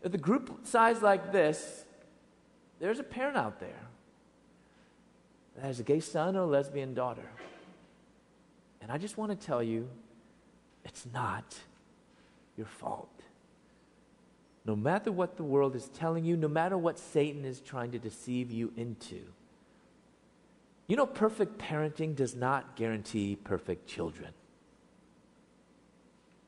at 0.05 0.13
the 0.13 0.19
group 0.19 0.67
size 0.67 1.03
like 1.03 1.33
this, 1.33 1.85
there's 2.81 2.99
a 2.99 3.05
parent 3.05 3.37
out 3.37 3.61
there 3.61 3.87
that 5.55 5.65
has 5.65 5.81
a 5.81 5.83
gay 5.83 6.01
son 6.01 6.37
or 6.37 6.43
a 6.43 6.47
lesbian 6.47 6.95
daughter. 6.95 7.29
And 8.81 8.91
I 8.91 8.99
just 8.99 9.17
want 9.17 9.39
to 9.39 9.47
tell 9.47 9.63
you 9.63 9.89
it's 10.85 11.07
not 11.13 11.57
your 12.57 12.67
fault. 12.67 13.09
No 14.65 14.77
matter 14.77 15.11
what 15.11 15.37
the 15.37 15.45
world 15.45 15.75
is 15.75 15.89
telling 15.89 16.25
you, 16.25 16.37
no 16.37 16.49
matter 16.49 16.79
what 16.79 16.99
Satan 16.99 17.45
is 17.45 17.61
trying 17.61 17.91
to 17.93 17.99
deceive 17.99 18.51
you 18.51 18.73
into. 18.77 19.21
You 20.87 20.97
know, 20.97 21.07
perfect 21.07 21.59
parenting 21.59 22.15
does 22.15 22.35
not 22.35 22.77
guarantee 22.77 23.37
perfect 23.37 23.89
children. 23.89 24.33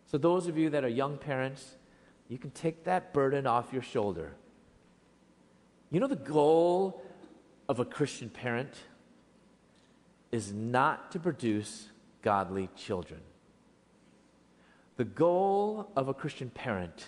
So, 0.07 0.19
those 0.19 0.47
of 0.47 0.57
you 0.57 0.71
that 0.71 0.85
are 0.85 0.89
young 0.89 1.19
parents, 1.19 1.77
you 2.29 2.39
can 2.39 2.51
take 2.51 2.85
that 2.85 3.13
burden 3.13 3.47
off 3.47 3.73
your 3.73 3.83
shoulder. 3.83 4.33
You 5.91 6.01
know, 6.01 6.07
the 6.07 6.17
goal 6.17 7.03
of 7.69 7.79
a 7.79 7.85
Christian 7.85 8.29
parent 8.29 8.75
is 10.33 10.53
not 10.53 11.13
to 11.13 11.19
produce 11.19 11.89
godly 12.23 12.69
children. 12.77 13.21
The 14.97 15.05
goal 15.05 15.91
of 15.97 16.09
a 16.09 16.15
Christian 16.15 16.51
parent 16.51 17.07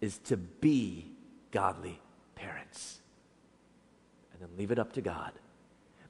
is 0.00 0.18
to 0.18 0.36
be 0.36 1.12
godly 1.50 2.00
parents. 2.34 3.00
And 4.32 4.42
then 4.42 4.56
leave 4.58 4.70
it 4.70 4.78
up 4.78 4.92
to 4.94 5.00
God. 5.00 5.32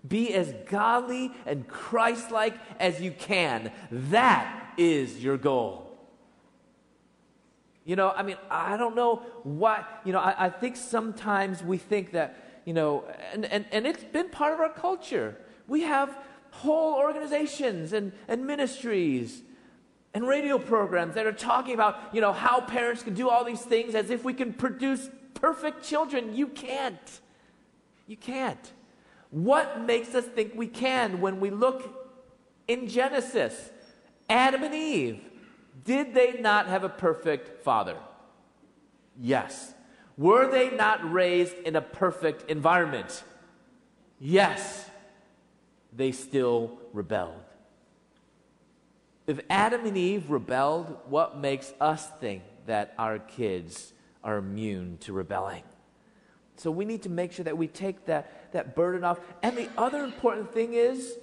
Be 0.07 0.35
as 0.35 0.53
godly 0.69 1.33
and 1.47 1.67
Christ 1.69 2.31
like 2.31 2.55
as 2.81 3.01
you 3.01 3.13
can. 3.13 3.71
That 3.91 4.73
is 4.77 5.23
your 5.23 5.37
goal. 5.37 5.89
You 7.85 7.97
know, 7.97 8.11
I 8.11 8.23
mean, 8.23 8.37
I 8.51 8.77
don't 8.77 8.95
know 8.95 9.23
why, 9.43 9.85
you 10.05 10.13
know, 10.13 10.21
I, 10.21 10.47
I 10.47 10.51
think 10.51 10.77
sometimes 10.77 11.63
we 11.63 11.79
think 11.79 12.13
that, 12.13 12.61
you 12.65 12.75
know, 12.75 13.05
and, 13.33 13.45
and, 13.45 13.65
and 13.73 13.87
it's 13.87 14.05
been 14.05 14.29
part 14.29 14.55
of 14.55 14.61
our 14.61 14.73
culture. 14.73 15.37
We 15.67 15.83
have 15.83 16.17
whole 16.53 16.95
organizations 16.95 17.93
and, 17.93 18.13
and 18.29 18.47
ministries 18.47 19.43
and 20.15 20.27
radio 20.27 20.59
programs 20.59 21.15
that 21.15 21.27
are 21.27 21.33
talking 21.33 21.75
about, 21.75 21.97
you 22.13 22.21
know, 22.21 22.33
how 22.33 22.61
parents 22.61 23.03
can 23.03 23.15
do 23.15 23.29
all 23.29 23.45
these 23.45 23.63
things 23.63 23.95
as 23.95 24.11
if 24.11 24.23
we 24.25 24.35
can 24.35 24.53
produce 24.53 25.09
perfect 25.35 25.83
children. 25.83 26.37
You 26.37 26.47
can't. 26.47 27.21
You 28.07 28.17
can't. 28.17 28.73
What 29.33 29.81
makes 29.81 30.15
us 30.15 30.27
think 30.27 30.53
we 30.55 30.67
can 30.67 31.23
when 31.23 31.41
we 31.41 31.49
look 31.49 32.13
in 32.69 32.87
Genesis? 32.87 33.71
Adam 34.29 34.63
and 34.63 34.75
Eve, 34.75 35.21
did 35.85 36.13
they 36.13 36.35
not 36.39 36.67
have 36.67 36.85
a 36.85 36.91
perfect 36.91 37.65
father? 37.65 37.97
Yes. 39.19 39.73
Were 40.19 40.51
they 40.51 40.71
not 40.71 41.11
raised 41.11 41.55
in 41.65 41.77
a 41.77 41.81
perfect 41.81 42.51
environment? 42.51 43.25
Yes. 44.21 44.89
They 45.95 46.13
still 46.13 46.79
rebelled. 46.93 47.43
If 49.27 49.41
Adam 49.49 49.87
and 49.87 49.97
Eve 49.97 50.31
rebelled, 50.31 50.95
what 51.09 51.39
makes 51.39 51.73
us 51.81 52.07
think 52.21 52.43
that 52.67 52.93
our 52.99 53.19
kids 53.19 53.95
are 54.23 54.37
immune 54.37 54.99
to 54.99 55.15
rebelling? 55.15 55.63
So 56.63 56.71
we 56.71 56.85
need 56.85 57.03
to 57.03 57.09
make 57.09 57.33
sure 57.33 57.45
that 57.45 57.59
we 57.59 57.67
take 57.67 58.07
that, 58.07 58.53
that 58.53 58.77
burden 58.77 59.03
off. 59.03 59.19
And 59.43 59.57
the 59.57 59.69
other 59.77 60.05
important 60.05 60.53
thing 60.53 60.75
is, 60.75 61.19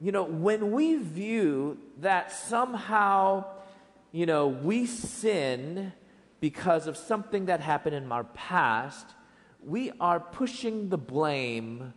you 0.00 0.12
know, 0.12 0.22
when 0.22 0.70
we 0.70 0.94
view 0.98 1.78
that 2.00 2.30
somehow, 2.30 3.44
you 4.12 4.24
know, 4.24 4.46
we 4.46 4.86
sin 4.86 5.92
because 6.38 6.86
of 6.86 6.96
something 6.96 7.46
that 7.46 7.58
happened 7.58 7.96
in 7.96 8.12
our 8.12 8.22
past, 8.22 9.06
we 9.66 9.90
are 9.98 10.20
pushing 10.20 10.90
the 10.90 10.98
blame 10.98 11.92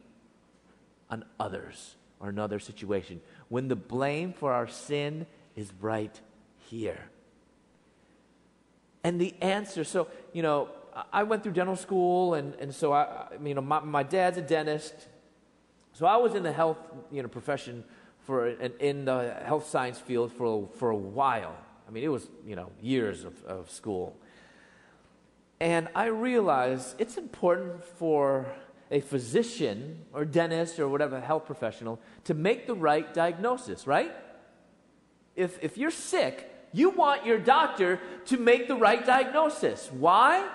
on 1.12 1.24
others 1.39 1.98
or 2.20 2.30
another 2.30 2.58
situation. 2.58 3.22
When 3.48 3.68
the 3.68 3.76
blame 3.76 4.34
for 4.34 4.54
our 4.54 4.68
sin 4.68 5.28
is 5.56 5.72
right 5.80 6.20
here. 6.58 7.12
And 9.04 9.22
the 9.22 9.36
answer, 9.39 9.84
so, 9.84 10.08
you 10.34 10.41
know, 10.41 10.70
I 11.12 11.24
went 11.24 11.43
through 11.43 11.54
dental 11.54 11.76
school, 11.76 12.34
and, 12.34 12.56
and 12.56 12.74
so 12.74 12.93
I, 12.93 13.28
you 13.43 13.54
know, 13.54 13.62
my, 13.62 13.80
my 13.80 14.04
dad's 14.04 14.38
a 14.38 14.41
dentist. 14.41 14.93
So 15.93 16.06
I 16.06 16.18
was 16.18 16.36
in 16.36 16.43
the 16.43 16.52
health, 16.52 16.78
you 17.12 17.22
know, 17.22 17.28
profession 17.28 17.84
for, 18.26 18.48
in, 18.48 18.74
in 18.80 19.06
the 19.06 19.36
health 19.45 19.68
science 19.68 20.00
field 20.00 20.32
for, 20.32 20.68
for 20.78 20.89
a 20.89 20.95
while. 20.95 21.56
I 21.88 21.91
mean, 21.91 22.04
it 22.04 22.10
was, 22.10 22.28
you 22.45 22.56
know, 22.56 22.72
years 22.82 23.24
of, 23.24 23.43
of 23.45 23.72
school. 23.72 24.18
And 25.60 25.88
I 25.95 26.06
realized 26.06 26.95
it's 27.00 27.18
important 27.18 27.84
for 27.84 28.45
a 28.91 29.02
physician 29.02 30.06
or 30.14 30.24
dentist 30.26 30.80
or 30.80 30.88
whatever 30.88 31.20
health 31.20 31.45
professional 31.45 32.00
to 32.26 32.34
make 32.34 32.68
the 32.68 32.76
right 32.76 33.14
diagnosis, 33.14 33.88
right? 33.88 34.12
if, 35.38 35.64
if 35.64 35.78
you're 35.78 35.91
sick, 35.91 36.52
you 36.74 36.89
want 36.89 37.26
your 37.26 37.38
doctor 37.38 38.02
to 38.26 38.38
make 38.38 38.68
the 38.68 38.76
right 38.76 39.06
diagnosis. 39.06 39.89
Why? 39.91 40.45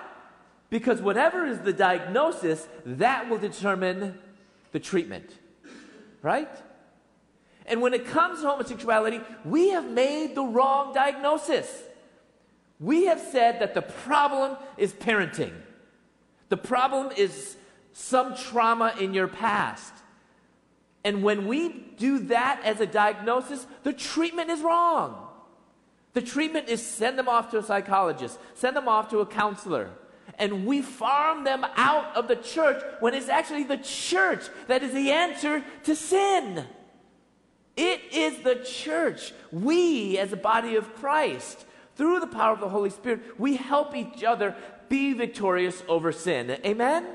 Because 0.73 1.03
whatever 1.03 1.45
is 1.45 1.59
the 1.59 1.71
diagnosis, 1.71 2.67
that 2.83 3.29
will 3.29 3.37
determine 3.37 4.17
the 4.71 4.79
treatment. 4.79 5.29
Right? 6.23 6.49
And 7.67 7.79
when 7.79 7.93
it 7.93 8.07
comes 8.07 8.41
to 8.41 8.47
homosexuality, 8.47 9.21
we 9.45 9.69
have 9.69 9.87
made 9.87 10.33
the 10.33 10.41
wrong 10.41 10.91
diagnosis. 10.91 11.83
We 12.79 13.05
have 13.05 13.19
said 13.19 13.59
that 13.59 13.75
the 13.75 13.83
problem 13.83 14.57
is 14.75 14.93
parenting. 14.93 15.53
The 16.49 16.57
problem 16.57 17.11
is 17.15 17.55
some 17.91 18.35
trauma 18.35 18.95
in 18.99 19.13
your 19.13 19.27
past. 19.27 19.93
And 21.03 21.21
when 21.21 21.45
we 21.45 21.69
do 21.99 22.17
that 22.17 22.61
as 22.63 22.79
a 22.79 22.87
diagnosis, 22.87 23.67
the 23.83 23.93
treatment 23.93 24.49
is 24.49 24.61
wrong. 24.61 25.27
The 26.13 26.21
treatment 26.23 26.67
is 26.67 26.83
send 26.83 27.19
them 27.19 27.29
off 27.29 27.51
to 27.51 27.59
a 27.59 27.63
psychologist, 27.63 28.39
send 28.55 28.75
them 28.75 28.87
off 28.87 29.11
to 29.11 29.19
a 29.19 29.25
counselor. 29.27 29.91
And 30.39 30.65
we 30.65 30.81
farm 30.81 31.43
them 31.43 31.65
out 31.75 32.15
of 32.15 32.27
the 32.27 32.35
church 32.35 32.83
when 32.99 33.13
it's 33.13 33.29
actually 33.29 33.63
the 33.63 33.77
church 33.77 34.45
that 34.67 34.83
is 34.83 34.93
the 34.93 35.11
answer 35.11 35.63
to 35.83 35.95
sin. 35.95 36.65
It 37.75 38.01
is 38.11 38.43
the 38.43 38.55
church. 38.55 39.33
We, 39.51 40.17
as 40.17 40.33
a 40.33 40.37
body 40.37 40.75
of 40.75 40.93
Christ, 40.95 41.65
through 41.95 42.19
the 42.19 42.27
power 42.27 42.53
of 42.53 42.59
the 42.59 42.69
Holy 42.69 42.89
Spirit, 42.89 43.39
we 43.39 43.55
help 43.55 43.95
each 43.95 44.23
other 44.23 44.55
be 44.89 45.13
victorious 45.13 45.83
over 45.87 46.11
sin. 46.11 46.57
Amen? 46.65 47.05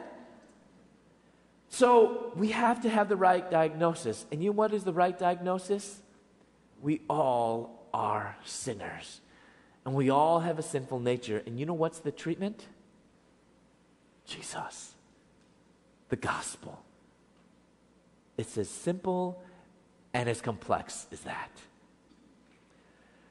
So 1.68 2.32
we 2.36 2.48
have 2.48 2.82
to 2.82 2.88
have 2.88 3.08
the 3.08 3.16
right 3.16 3.48
diagnosis. 3.50 4.26
And 4.32 4.42
you 4.42 4.50
know 4.50 4.56
what 4.56 4.72
is 4.72 4.84
the 4.84 4.92
right 4.92 5.16
diagnosis? 5.16 6.00
We 6.80 7.02
all 7.08 7.88
are 7.92 8.36
sinners. 8.44 9.20
And 9.84 9.94
we 9.94 10.10
all 10.10 10.40
have 10.40 10.58
a 10.58 10.62
sinful 10.62 11.00
nature. 11.00 11.42
And 11.46 11.58
you 11.58 11.66
know 11.66 11.74
what's 11.74 12.00
the 12.00 12.12
treatment? 12.12 12.66
Jesus, 14.28 14.92
the 16.10 16.16
gospel. 16.16 16.80
It's 18.36 18.56
as 18.56 18.68
simple 18.68 19.42
and 20.14 20.28
as 20.28 20.40
complex 20.40 21.06
as 21.10 21.20
that. 21.20 21.50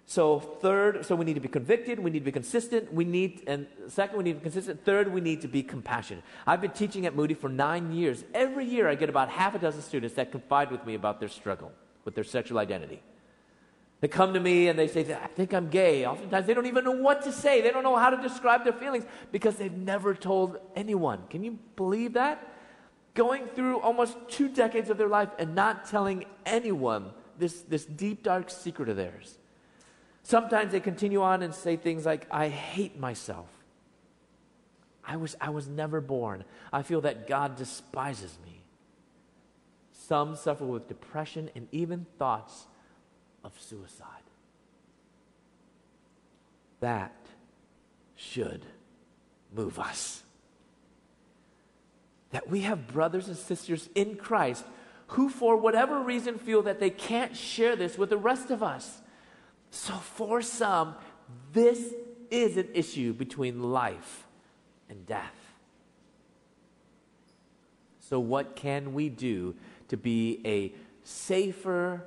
So, 0.09 0.39
third, 0.39 1.05
so 1.05 1.15
we 1.15 1.25
need 1.25 1.33
to 1.35 1.41
be 1.41 1.49
convicted, 1.49 1.99
we 1.99 2.09
need 2.09 2.19
to 2.19 2.25
be 2.25 2.31
consistent, 2.31 2.93
we 2.93 3.03
need, 3.03 3.43
and 3.45 3.67
second, 3.89 4.17
we 4.17 4.23
need 4.23 4.33
to 4.33 4.39
be 4.39 4.43
consistent. 4.43 4.83
Third, 4.85 5.13
we 5.13 5.19
need 5.21 5.41
to 5.41 5.49
be 5.49 5.61
compassionate. 5.61 6.23
I've 6.45 6.61
been 6.61 6.71
teaching 6.71 7.05
at 7.05 7.13
Moody 7.13 7.33
for 7.33 7.49
nine 7.49 7.91
years. 7.91 8.23
Every 8.33 8.65
year, 8.65 8.87
I 8.87 8.95
get 8.95 9.09
about 9.09 9.29
half 9.29 9.53
a 9.53 9.59
dozen 9.59 9.81
students 9.81 10.15
that 10.15 10.31
confide 10.31 10.71
with 10.71 10.85
me 10.85 10.95
about 10.95 11.19
their 11.19 11.29
struggle 11.29 11.71
with 12.05 12.15
their 12.15 12.23
sexual 12.23 12.57
identity. 12.57 13.01
They 13.99 14.07
come 14.07 14.33
to 14.33 14.39
me 14.39 14.67
and 14.67 14.77
they 14.77 14.87
say, 14.87 15.01
I 15.13 15.27
think 15.27 15.53
I'm 15.53 15.69
gay. 15.69 16.05
Oftentimes, 16.05 16.45
they 16.45 16.53
don't 16.53 16.67
even 16.67 16.83
know 16.83 16.91
what 16.91 17.23
to 17.23 17.31
say. 17.31 17.61
They 17.61 17.71
don't 17.71 17.83
know 17.83 17.95
how 17.95 18.11
to 18.11 18.21
describe 18.21 18.63
their 18.63 18.73
feelings 18.73 19.05
because 19.31 19.55
they've 19.55 19.71
never 19.71 20.13
told 20.13 20.59
anyone. 20.75 21.23
Can 21.29 21.43
you 21.43 21.57
believe 21.75 22.13
that? 22.13 22.47
Going 23.15 23.47
through 23.47 23.79
almost 23.79 24.15
two 24.27 24.49
decades 24.49 24.91
of 24.91 24.99
their 24.99 25.07
life 25.07 25.29
and 25.39 25.55
not 25.55 25.89
telling 25.89 26.25
anyone 26.45 27.11
this, 27.39 27.61
this 27.61 27.85
deep, 27.85 28.21
dark 28.21 28.51
secret 28.51 28.87
of 28.87 28.97
theirs. 28.97 29.39
Sometimes 30.21 30.73
they 30.73 30.79
continue 30.79 31.23
on 31.23 31.41
and 31.41 31.53
say 31.53 31.75
things 31.75 32.05
like, 32.05 32.27
I 32.29 32.49
hate 32.49 32.99
myself. 32.99 33.49
I 35.03 35.15
was, 35.15 35.35
I 35.41 35.49
was 35.49 35.67
never 35.67 36.01
born. 36.01 36.43
I 36.71 36.83
feel 36.83 37.01
that 37.01 37.27
God 37.27 37.55
despises 37.55 38.37
me. 38.45 38.61
Some 39.91 40.35
suffer 40.35 40.65
with 40.65 40.87
depression 40.87 41.49
and 41.55 41.67
even 41.71 42.05
thoughts 42.19 42.67
of 43.47 43.59
suicide. 43.59 44.05
That 46.81 47.15
should 48.15 48.65
move 49.55 49.79
us. 49.79 50.23
That 52.31 52.49
we 52.49 52.61
have 52.61 52.87
brothers 52.87 53.27
and 53.27 53.37
sisters 53.37 53.89
in 53.95 54.17
Christ 54.17 54.65
who, 55.11 55.29
for 55.29 55.55
whatever 55.55 56.01
reason, 56.01 56.37
feel 56.37 56.61
that 56.63 56.79
they 56.79 56.89
can't 56.89 57.35
share 57.35 57.77
this 57.77 57.97
with 57.97 58.09
the 58.09 58.17
rest 58.17 58.51
of 58.51 58.61
us. 58.61 59.01
So, 59.71 59.93
for 59.93 60.41
some, 60.41 60.95
this 61.53 61.93
is 62.29 62.57
an 62.57 62.67
issue 62.73 63.13
between 63.13 63.63
life 63.63 64.27
and 64.89 65.05
death. 65.05 65.33
So, 68.01 68.19
what 68.19 68.57
can 68.57 68.93
we 68.93 69.07
do 69.07 69.55
to 69.87 69.95
be 69.95 70.41
a 70.45 70.73
safer, 71.05 72.03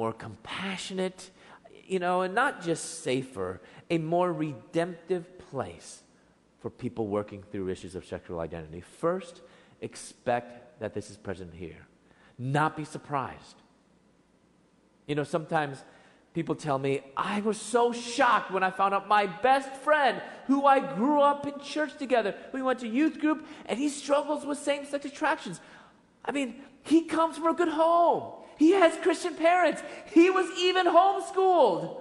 more 0.00 0.12
compassionate, 0.14 1.30
you 1.86 1.98
know, 1.98 2.22
and 2.22 2.34
not 2.34 2.62
just 2.62 3.02
safer, 3.04 3.60
a 3.90 3.98
more 3.98 4.32
redemptive 4.32 5.38
place 5.50 6.02
for 6.60 6.70
people 6.70 7.06
working 7.06 7.42
through 7.52 7.68
issues 7.68 7.94
of 7.94 8.06
sexual 8.06 8.40
identity? 8.40 8.80
First, 8.80 9.42
expect 9.82 10.80
that 10.80 10.94
this 10.94 11.10
is 11.10 11.18
present 11.18 11.52
here. 11.54 11.86
Not 12.38 12.78
be 12.78 12.84
surprised. 12.84 13.56
You 15.06 15.16
know, 15.16 15.24
sometimes 15.24 15.84
People 16.32 16.54
tell 16.54 16.78
me, 16.78 17.00
I 17.16 17.40
was 17.40 17.60
so 17.60 17.92
shocked 17.92 18.52
when 18.52 18.62
I 18.62 18.70
found 18.70 18.94
out 18.94 19.08
my 19.08 19.26
best 19.26 19.74
friend, 19.82 20.22
who 20.46 20.64
I 20.64 20.78
grew 20.94 21.20
up 21.20 21.44
in 21.44 21.58
church 21.58 21.96
together, 21.96 22.36
we 22.52 22.62
went 22.62 22.78
to 22.80 22.88
youth 22.88 23.18
group, 23.18 23.44
and 23.66 23.78
he 23.78 23.88
struggles 23.88 24.46
with 24.46 24.58
same 24.58 24.86
sex 24.86 25.04
attractions. 25.04 25.60
I 26.24 26.30
mean, 26.30 26.62
he 26.84 27.02
comes 27.02 27.36
from 27.36 27.48
a 27.48 27.54
good 27.54 27.68
home, 27.68 28.39
he 28.60 28.72
has 28.72 28.94
Christian 28.98 29.34
parents, 29.36 29.82
he 30.12 30.28
was 30.28 30.46
even 30.58 30.84
homeschooled. 30.84 31.98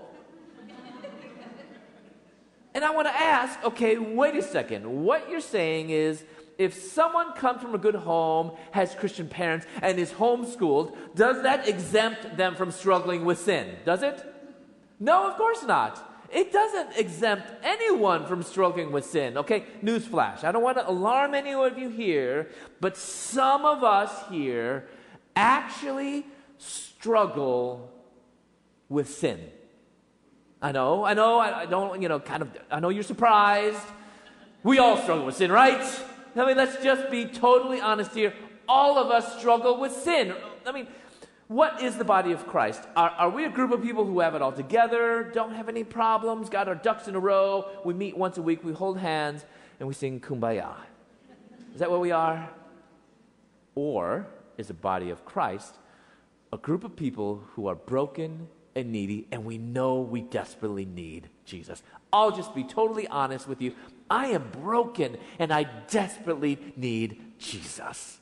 and 2.75 2.83
I 2.83 2.91
want 2.91 3.07
to 3.07 3.15
ask 3.15 3.63
okay, 3.63 3.97
wait 3.97 4.35
a 4.35 4.41
second. 4.41 4.85
What 4.85 5.29
you're 5.29 5.39
saying 5.39 5.89
is, 5.89 6.25
if 6.57 6.73
someone 6.73 7.31
comes 7.31 7.61
from 7.61 7.75
a 7.75 7.77
good 7.77 7.95
home, 7.95 8.57
has 8.71 8.93
Christian 8.93 9.29
parents, 9.29 9.67
and 9.81 9.97
is 9.97 10.11
homeschooled, 10.11 10.97
does 11.15 11.43
that 11.43 11.65
exempt 11.65 12.35
them 12.35 12.55
from 12.55 12.71
struggling 12.71 13.23
with 13.23 13.39
sin? 13.39 13.77
Does 13.85 14.03
it? 14.03 14.21
No, 14.99 15.29
of 15.31 15.37
course 15.37 15.63
not. 15.63 16.27
It 16.29 16.51
doesn't 16.51 16.97
exempt 16.97 17.47
anyone 17.63 18.25
from 18.25 18.43
struggling 18.43 18.91
with 18.91 19.05
sin. 19.05 19.37
Okay, 19.37 19.63
newsflash. 19.81 20.43
I 20.43 20.51
don't 20.51 20.61
want 20.61 20.77
to 20.77 20.89
alarm 20.89 21.35
any 21.35 21.53
of 21.53 21.77
you 21.77 21.87
here, 21.87 22.49
but 22.81 22.97
some 22.97 23.63
of 23.63 23.81
us 23.81 24.11
here 24.29 24.89
actually 25.37 26.25
struggle 26.59 27.91
with 28.87 29.09
sin. 29.09 29.39
I 30.61 30.71
know, 30.71 31.05
I 31.05 31.13
know, 31.13 31.39
I, 31.39 31.61
I 31.61 31.65
don't, 31.65 32.01
you 32.01 32.09
know, 32.09 32.19
kind 32.19 32.41
of, 32.41 32.49
I 32.69 32.79
know 32.79 32.89
you're 32.89 33.03
surprised. 33.03 33.81
We 34.61 34.77
all 34.77 34.97
struggle 34.97 35.25
with 35.25 35.37
sin, 35.37 35.51
right? 35.51 35.81
I 36.35 36.45
mean, 36.45 36.57
let's 36.57 36.83
just 36.83 37.09
be 37.09 37.25
totally 37.25 37.79
honest 37.79 38.13
here. 38.13 38.33
All 38.67 38.97
of 38.97 39.09
us 39.09 39.39
struggle 39.39 39.79
with 39.79 39.93
sin. 39.93 40.35
I 40.65 40.71
mean, 40.73 40.87
what 41.47 41.81
is 41.81 41.97
the 41.97 42.03
body 42.03 42.33
of 42.33 42.45
Christ? 42.45 42.83
Are, 42.95 43.09
are, 43.09 43.29
we 43.29 43.45
a 43.45 43.49
group 43.49 43.71
of 43.71 43.81
people 43.81 44.05
who 44.05 44.19
have 44.19 44.35
it 44.35 44.41
all 44.41 44.51
together, 44.51 45.31
don't 45.33 45.53
have 45.53 45.69
any 45.69 45.83
problems, 45.83 46.49
got 46.49 46.67
our 46.67 46.75
ducks 46.75 47.07
in 47.07 47.15
a 47.15 47.19
row? 47.19 47.69
We 47.85 47.93
meet 47.93 48.17
once 48.17 48.37
a 48.37 48.41
week, 48.41 48.63
we 48.63 48.73
hold 48.73 48.99
hands, 48.99 49.45
and 49.79 49.87
we 49.87 49.93
sing 49.93 50.19
kumbaya. 50.19 50.75
Is 51.73 51.79
that 51.79 51.89
what 51.89 52.01
we 52.01 52.11
are? 52.11 52.49
Or 53.75 54.27
is 54.57 54.67
the 54.67 54.73
body 54.73 55.09
of 55.09 55.23
Christ 55.25 55.75
a 56.51 56.57
group 56.57 56.83
of 56.83 56.95
people 56.95 57.43
who 57.53 57.67
are 57.67 57.75
broken 57.75 58.47
and 58.75 58.91
needy, 58.91 59.27
and 59.31 59.45
we 59.45 59.57
know 59.57 60.01
we 60.01 60.21
desperately 60.21 60.85
need 60.85 61.29
Jesus? 61.45 61.83
I'll 62.11 62.31
just 62.31 62.55
be 62.55 62.63
totally 62.63 63.07
honest 63.07 63.47
with 63.47 63.61
you. 63.61 63.73
I 64.09 64.27
am 64.27 64.49
broken, 64.51 65.17
and 65.37 65.53
I 65.53 65.63
desperately 65.89 66.57
need 66.75 67.21
Jesus. 67.37 68.19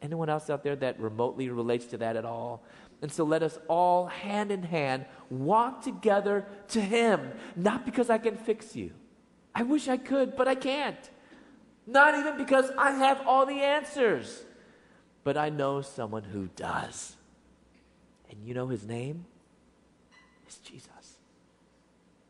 Anyone 0.00 0.28
else 0.28 0.50
out 0.50 0.62
there 0.62 0.76
that 0.76 1.00
remotely 1.00 1.48
relates 1.48 1.86
to 1.86 1.98
that 1.98 2.16
at 2.16 2.24
all? 2.24 2.62
And 3.02 3.12
so 3.12 3.24
let 3.24 3.42
us 3.42 3.58
all, 3.68 4.06
hand 4.06 4.50
in 4.50 4.62
hand, 4.62 5.06
walk 5.30 5.82
together 5.82 6.46
to 6.68 6.80
Him. 6.80 7.32
Not 7.54 7.84
because 7.84 8.08
I 8.08 8.18
can 8.18 8.36
fix 8.36 8.76
you. 8.76 8.92
I 9.54 9.62
wish 9.62 9.88
I 9.88 9.96
could, 9.96 10.36
but 10.36 10.48
I 10.48 10.54
can't. 10.54 11.10
Not 11.86 12.14
even 12.18 12.36
because 12.36 12.70
I 12.78 12.92
have 12.92 13.26
all 13.26 13.46
the 13.46 13.60
answers. 13.60 14.44
But 15.24 15.36
I 15.36 15.48
know 15.48 15.82
someone 15.82 16.24
who 16.24 16.48
does. 16.56 17.15
And 18.30 18.44
you 18.44 18.54
know 18.54 18.68
his 18.68 18.86
name? 18.86 19.24
It's 20.46 20.58
Jesus. 20.58 21.18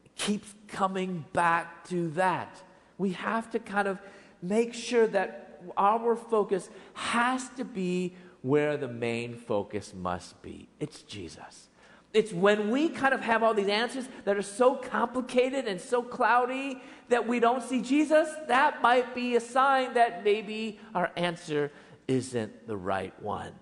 It 0.05 0.14
keeps 0.16 0.55
coming 0.68 1.24
back 1.32 1.88
to 1.88 2.09
that. 2.11 2.62
We 2.99 3.12
have 3.12 3.51
to 3.51 3.59
kind 3.59 3.88
of 3.88 4.01
make 4.42 4.74
sure 4.74 5.07
that 5.09 5.61
our 5.76 6.16
focus 6.16 6.68
has 6.94 7.49
to 7.57 7.64
be 7.64 8.14
where 8.42 8.76
the 8.76 8.88
main 8.88 9.34
focus 9.34 9.92
must 9.94 10.40
be. 10.42 10.68
It's 10.78 11.03
Jesus. 11.03 11.68
It's 12.14 12.32
when 12.32 12.70
we 12.70 12.88
kind 12.88 13.12
of 13.12 13.20
have 13.20 13.42
all 13.42 13.53
these 13.53 13.68
answers 13.68 14.09
that 14.24 14.36
are 14.36 14.42
so 14.42 14.76
complicated 14.76 15.66
and 15.66 15.80
so 15.80 16.03
cloudy 16.03 16.80
that 17.09 17.26
we 17.26 17.40
don't 17.40 17.62
see 17.62 17.82
Jesus, 17.82 18.28
that 18.49 18.80
might 18.80 19.14
be 19.14 19.36
a 19.36 19.40
sign 19.40 19.94
that 19.94 20.24
maybe 20.24 20.78
our 20.94 21.11
answer 21.16 21.70
isn't 22.09 22.66
the 22.66 22.76
right 22.76 23.12
one. 23.22 23.53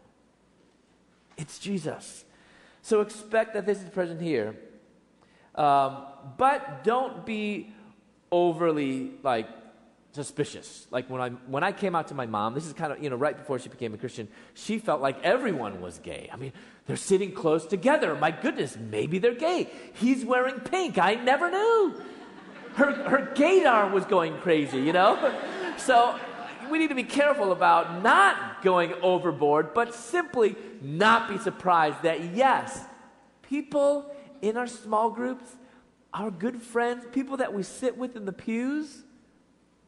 It's 1.37 1.59
Jesus. 1.59 2.25
So 2.83 3.01
expect 3.01 3.55
that 3.55 3.67
this 3.67 3.83
is 3.83 3.89
present 3.89 4.21
here. 4.21 4.57
Um, 5.55 6.05
but 6.37 6.85
don't 6.85 7.25
be 7.25 7.73
overly 8.31 9.13
like 9.23 9.49
suspicious. 10.13 10.87
Like 10.91 11.09
when 11.11 11.21
I 11.21 11.31
when 11.47 11.63
I 11.65 11.73
came 11.73 11.95
out 11.95 12.09
to 12.09 12.15
my 12.15 12.27
mom, 12.27 12.55
this 12.55 12.67
is 12.67 12.73
kind 12.73 12.93
of 12.93 13.03
you 13.03 13.11
know 13.11 13.17
right 13.17 13.37
before 13.37 13.59
she 13.59 13.69
became 13.69 13.95
a 13.95 13.97
Christian, 13.97 14.29
she 14.55 14.79
felt 14.79 15.01
like 15.01 15.23
everyone 15.23 15.81
was 15.81 15.99
gay. 15.99 16.29
I 16.33 16.37
mean, 16.37 16.53
they're 16.87 16.97
sitting 16.97 17.33
close 17.33 17.67
together. 17.67 18.15
My 18.15 18.31
goodness, 18.31 18.77
maybe 18.77 19.19
they're 19.19 19.35
gay. 19.35 19.69
He's 19.95 20.25
wearing 20.25 20.61
pink. 20.61 20.99
I 20.99 21.15
never 21.15 21.51
knew. 21.51 22.03
Her 22.75 22.93
her 23.09 23.33
gaydar 23.35 23.93
was 23.93 24.05
going 24.05 24.37
crazy, 24.39 24.79
you 24.79 24.93
know. 24.93 25.35
So 25.77 26.17
we 26.71 26.79
need 26.79 26.91
to 26.91 26.95
be 26.95 27.03
careful 27.03 27.51
about 27.51 28.01
not 28.01 28.63
going 28.63 28.95
overboard, 29.03 29.75
but 29.75 29.93
simply 29.93 30.55
not 30.85 31.29
be 31.29 31.39
surprised 31.39 32.03
that 32.03 32.35
yes, 32.35 32.85
people 33.43 34.15
in 34.43 34.57
our 34.57 34.67
small 34.67 35.11
groups, 35.11 35.45
our 36.13 36.31
good 36.31 36.61
friends, 36.61 37.05
people 37.13 37.39
that 37.39 37.53
we 37.53 37.63
sit 37.63 37.97
with 37.97 38.17
in 38.17 38.25
the 38.25 38.33
pews 38.33 39.05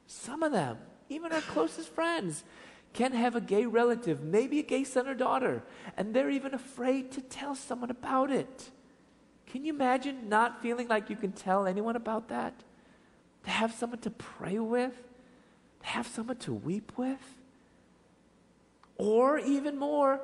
some 0.06 0.42
of 0.42 0.52
them, 0.52 0.78
even 1.08 1.32
our 1.32 1.40
closest 1.40 1.88
friends, 1.88 2.44
can 2.92 3.12
have 3.12 3.36
a 3.36 3.40
gay 3.40 3.66
relative, 3.66 4.22
maybe 4.22 4.58
a 4.58 4.62
gay 4.62 4.84
son 4.84 5.06
or 5.06 5.14
daughter, 5.14 5.62
and 5.96 6.14
they're 6.14 6.30
even 6.30 6.54
afraid 6.54 7.10
to 7.12 7.20
tell 7.20 7.54
someone 7.54 7.90
about 7.90 8.30
it. 8.30 8.70
Can 9.46 9.64
you 9.64 9.72
imagine 9.72 10.28
not 10.28 10.62
feeling 10.62 10.88
like 10.88 11.10
you 11.10 11.16
can 11.16 11.32
tell 11.32 11.66
anyone 11.66 11.96
about 11.96 12.28
that? 12.28 12.54
To 13.44 13.50
have 13.50 13.72
someone 13.74 14.00
to 14.00 14.10
pray 14.10 14.58
with, 14.58 14.94
to 15.80 15.86
have 15.86 16.06
someone 16.06 16.38
to 16.38 16.54
weep 16.54 16.92
with? 16.96 17.20
Or 18.96 19.38
even 19.38 19.78
more, 19.78 20.20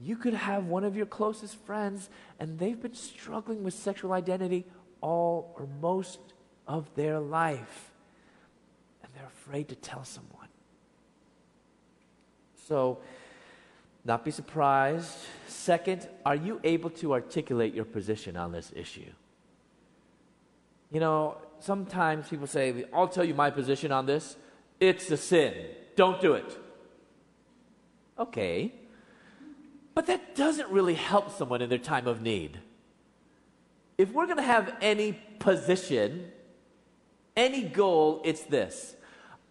you 0.00 0.16
could 0.16 0.34
have 0.34 0.66
one 0.66 0.84
of 0.84 0.96
your 0.96 1.06
closest 1.06 1.56
friends 1.64 2.08
and 2.38 2.58
they've 2.58 2.80
been 2.80 2.94
struggling 2.94 3.64
with 3.64 3.74
sexual 3.74 4.12
identity 4.12 4.64
all 5.00 5.54
or 5.58 5.68
most 5.80 6.20
of 6.66 6.94
their 6.94 7.18
life 7.18 7.90
and 9.02 9.12
they're 9.14 9.26
afraid 9.26 9.68
to 9.68 9.74
tell 9.74 10.04
someone. 10.04 10.48
So, 12.66 12.98
not 14.04 14.24
be 14.24 14.30
surprised. 14.30 15.16
Second, 15.48 16.08
are 16.24 16.36
you 16.36 16.60
able 16.64 16.90
to 16.90 17.12
articulate 17.12 17.74
your 17.74 17.84
position 17.84 18.36
on 18.36 18.52
this 18.52 18.72
issue? 18.74 19.10
You 20.90 21.00
know, 21.00 21.38
sometimes 21.60 22.28
people 22.28 22.46
say, 22.46 22.84
I'll 22.92 23.08
tell 23.08 23.24
you 23.24 23.34
my 23.34 23.50
position 23.50 23.92
on 23.92 24.06
this. 24.06 24.36
It's 24.80 25.10
a 25.10 25.16
sin. 25.16 25.54
Don't 25.96 26.20
do 26.20 26.34
it. 26.34 26.58
Okay. 28.18 28.72
But 29.98 30.06
that 30.06 30.36
doesn't 30.36 30.70
really 30.70 30.94
help 30.94 31.36
someone 31.36 31.60
in 31.60 31.68
their 31.68 31.76
time 31.76 32.06
of 32.06 32.22
need. 32.22 32.60
If 33.98 34.12
we're 34.12 34.26
going 34.26 34.36
to 34.36 34.44
have 34.44 34.76
any 34.80 35.18
position, 35.40 36.30
any 37.36 37.64
goal, 37.64 38.22
it's 38.24 38.44
this 38.44 38.94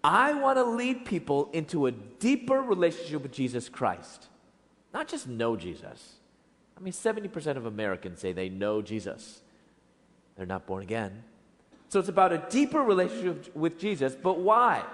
I 0.05 0.35
want 0.35 0.57
to 0.57 0.63
lead 0.63 1.03
people 1.03 1.49
into 1.51 1.85
a 1.87 1.91
deeper 1.91 2.61
relationship 2.61 3.23
with 3.23 3.33
Jesus 3.33 3.67
Christ. 3.67 4.27
Not 4.93 5.09
just 5.09 5.27
know 5.27 5.57
Jesus. 5.57 6.13
I 6.77 6.79
mean, 6.79 6.93
70% 6.93 7.57
of 7.57 7.65
Americans 7.65 8.21
say 8.21 8.31
they 8.31 8.47
know 8.47 8.81
Jesus, 8.81 9.41
they're 10.37 10.45
not 10.45 10.65
born 10.65 10.81
again. 10.81 11.25
So 11.89 11.99
it's 11.99 12.07
about 12.07 12.31
a 12.31 12.45
deeper 12.49 12.81
relationship 12.81 13.53
with 13.53 13.77
Jesus, 13.77 14.15
but 14.15 14.39
why? 14.39 14.85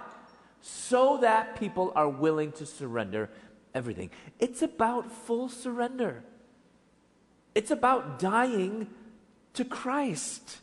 So 0.61 1.19
that 1.21 1.59
people 1.59 1.93
are 1.95 2.09
willing 2.09 2.53
to 2.53 2.65
surrender 2.65 3.29
everything. 3.73 4.09
It's 4.39 4.61
about 4.61 5.11
full 5.11 5.49
surrender. 5.49 6.23
It's 7.55 7.71
about 7.71 8.19
dying 8.19 8.87
to 9.53 9.65
Christ. 9.65 10.59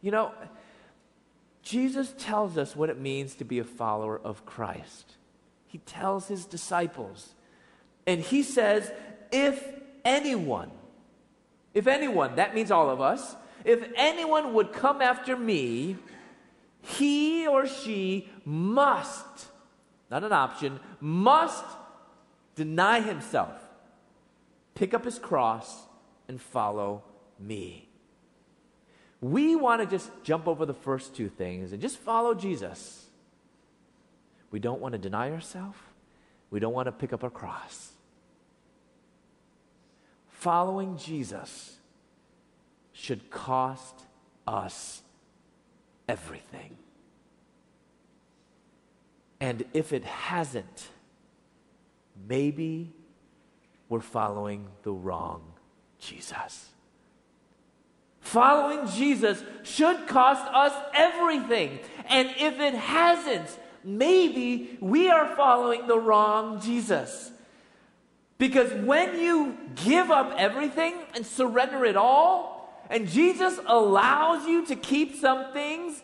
You 0.00 0.10
know, 0.10 0.32
Jesus 1.62 2.14
tells 2.18 2.58
us 2.58 2.74
what 2.74 2.90
it 2.90 2.98
means 2.98 3.34
to 3.36 3.44
be 3.44 3.58
a 3.58 3.64
follower 3.64 4.20
of 4.22 4.44
Christ. 4.44 5.16
He 5.66 5.78
tells 5.78 6.28
his 6.28 6.44
disciples. 6.44 7.34
And 8.06 8.20
he 8.20 8.42
says, 8.42 8.90
if 9.30 9.64
anyone, 10.04 10.70
if 11.72 11.86
anyone, 11.86 12.36
that 12.36 12.54
means 12.54 12.70
all 12.70 12.90
of 12.90 13.00
us, 13.00 13.36
if 13.64 13.84
anyone 13.96 14.54
would 14.54 14.72
come 14.72 15.00
after 15.00 15.36
me, 15.36 15.96
he 16.80 17.46
or 17.46 17.66
she 17.66 18.28
must, 18.44 19.46
not 20.10 20.24
an 20.24 20.32
option, 20.32 20.80
must 21.00 21.64
deny 22.54 23.00
himself, 23.00 23.54
pick 24.74 24.94
up 24.94 25.04
his 25.04 25.18
cross, 25.18 25.82
and 26.28 26.40
follow 26.40 27.02
me. 27.38 27.88
We 29.20 29.54
want 29.54 29.80
to 29.80 29.86
just 29.86 30.10
jump 30.24 30.48
over 30.48 30.66
the 30.66 30.74
first 30.74 31.14
two 31.14 31.28
things 31.28 31.72
and 31.72 31.80
just 31.80 31.98
follow 31.98 32.34
Jesus. 32.34 33.06
We 34.50 34.58
don't 34.58 34.80
want 34.80 34.92
to 34.92 34.98
deny 34.98 35.30
ourselves. 35.30 35.78
We 36.50 36.60
don't 36.60 36.74
want 36.74 36.86
to 36.86 36.92
pick 36.92 37.12
up 37.12 37.24
our 37.24 37.30
cross. 37.30 37.92
Following 40.28 40.96
Jesus 40.98 41.76
should 42.92 43.30
cost 43.30 44.02
us 44.46 45.02
everything. 46.08 46.76
And 49.40 49.64
if 49.72 49.92
it 49.92 50.04
hasn't, 50.04 50.88
maybe 52.28 52.92
we're 53.88 54.00
following 54.00 54.66
the 54.82 54.92
wrong 54.92 55.42
Jesus. 55.98 56.68
Following 58.20 58.88
Jesus 58.88 59.42
should 59.62 60.06
cost 60.06 60.46
us 60.52 60.72
everything. 60.94 61.78
And 62.08 62.28
if 62.38 62.58
it 62.60 62.74
hasn't, 62.74 63.58
maybe 63.84 64.78
we 64.80 65.10
are 65.10 65.36
following 65.36 65.86
the 65.86 65.98
wrong 65.98 66.60
Jesus. 66.60 67.30
Because 68.38 68.72
when 68.84 69.18
you 69.20 69.56
give 69.84 70.10
up 70.10 70.34
everything 70.38 70.94
and 71.14 71.26
surrender 71.26 71.84
it 71.84 71.96
all, 71.96 72.52
and 72.90 73.08
Jesus 73.08 73.58
allows 73.66 74.46
you 74.46 74.66
to 74.66 74.76
keep 74.76 75.16
some 75.16 75.52
things, 75.52 76.02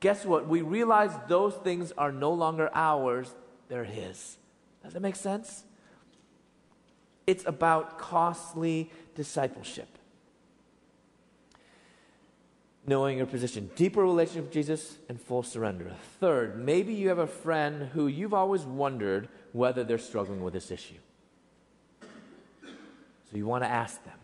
guess 0.00 0.24
what? 0.24 0.46
We 0.46 0.62
realize 0.62 1.10
those 1.28 1.54
things 1.54 1.92
are 1.98 2.12
no 2.12 2.32
longer 2.32 2.70
ours, 2.74 3.34
they're 3.68 3.84
His. 3.84 4.36
Does 4.84 4.92
that 4.92 5.00
make 5.00 5.16
sense? 5.16 5.64
It's 7.26 7.44
about 7.46 7.98
costly 7.98 8.90
discipleship. 9.14 9.88
knowing 12.86 13.16
your 13.16 13.26
position, 13.26 13.70
deeper 13.76 14.02
relationship 14.02 14.44
with 14.44 14.52
Jesus, 14.52 14.98
and 15.08 15.20
full 15.20 15.42
surrender. 15.42 15.90
Third, 16.20 16.62
maybe 16.62 16.92
you 16.92 17.08
have 17.08 17.18
a 17.18 17.26
friend 17.26 17.88
who 17.94 18.06
you've 18.06 18.34
always 18.34 18.62
wondered 18.62 19.28
whether 19.52 19.84
they're 19.84 19.98
struggling 19.98 20.42
with 20.42 20.52
this 20.52 20.70
issue. 20.70 20.98
So 22.02 23.36
you 23.38 23.46
want 23.46 23.64
to 23.64 23.68
ask 23.68 24.04
them 24.04 24.18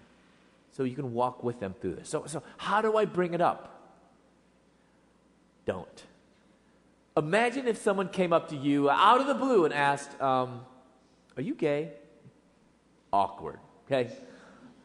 so 0.72 0.84
you 0.84 0.94
can 0.94 1.14
walk 1.14 1.42
with 1.42 1.58
them 1.58 1.74
through 1.80 1.94
this. 1.96 2.08
So, 2.08 2.24
so 2.26 2.42
how 2.58 2.82
do 2.82 2.96
I 2.96 3.06
bring 3.06 3.34
it 3.34 3.40
up? 3.40 3.94
Don't. 5.64 6.04
Imagine 7.20 7.68
if 7.68 7.76
someone 7.76 8.08
came 8.08 8.32
up 8.32 8.48
to 8.48 8.56
you 8.56 8.88
out 8.88 9.20
of 9.20 9.26
the 9.26 9.34
blue 9.34 9.66
and 9.66 9.74
asked, 9.74 10.18
um, 10.22 10.62
Are 11.36 11.42
you 11.42 11.54
gay? 11.54 11.92
Awkward, 13.12 13.58
okay? 13.86 14.10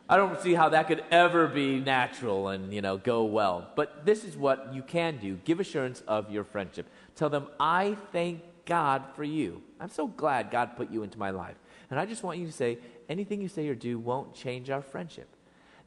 I 0.10 0.18
don't 0.18 0.40
see 0.42 0.54
how 0.54 0.70
that 0.70 0.88
could 0.88 1.04
ever 1.10 1.48
be 1.48 1.80
natural 1.80 2.50
and, 2.50 2.74
you 2.74 2.82
know, 2.82 2.98
go 2.98 3.24
well. 3.24 3.72
But 3.76 4.06
this 4.06 4.26
is 4.26 4.36
what 4.36 4.74
you 4.74 4.84
can 4.84 5.18
do. 5.18 5.40
Give 5.46 5.62
assurance 5.62 6.04
of 6.08 6.30
your 6.30 6.44
friendship. 6.44 6.88
Tell 7.16 7.30
them, 7.30 7.48
I 7.58 7.96
thank 8.12 8.42
God 8.66 9.04
for 9.16 9.24
you. 9.24 9.64
I'm 9.80 9.90
so 9.90 10.08
glad 10.08 10.52
God 10.52 10.76
put 10.76 10.92
you 10.92 11.04
into 11.04 11.18
my 11.18 11.30
life. 11.30 11.56
And 11.90 11.98
I 11.98 12.06
just 12.06 12.22
want 12.22 12.38
you 12.38 12.46
to 12.46 12.52
say, 12.52 12.80
anything 13.08 13.42
you 13.42 13.48
say 13.48 13.68
or 13.70 13.76
do 13.76 13.98
won't 13.98 14.36
change 14.36 14.70
our 14.70 14.82
friendship. 14.82 15.30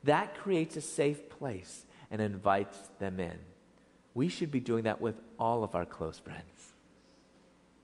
That 0.04 0.34
creates 0.34 0.76
a 0.76 0.80
safe 0.80 1.28
place 1.28 1.84
and 2.10 2.22
invites 2.22 2.78
them 2.98 3.20
in. 3.20 3.38
We 4.18 4.28
should 4.28 4.50
be 4.50 4.58
doing 4.58 4.82
that 4.82 5.00
with 5.00 5.14
all 5.38 5.62
of 5.62 5.76
our 5.76 5.86
close 5.86 6.18
friends, 6.18 6.74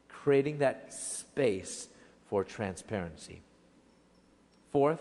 creating 0.08 0.58
that 0.58 0.92
space 0.92 1.86
for 2.28 2.42
transparency. 2.42 3.40
Fourth, 4.72 5.00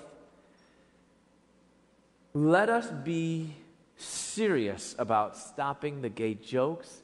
let 2.36 2.69
us 2.69 2.91
be 3.03 3.55
serious 3.97 4.95
about 4.99 5.36
stopping 5.36 6.03
the 6.03 6.09
gay 6.09 6.36
jokes 6.36 7.01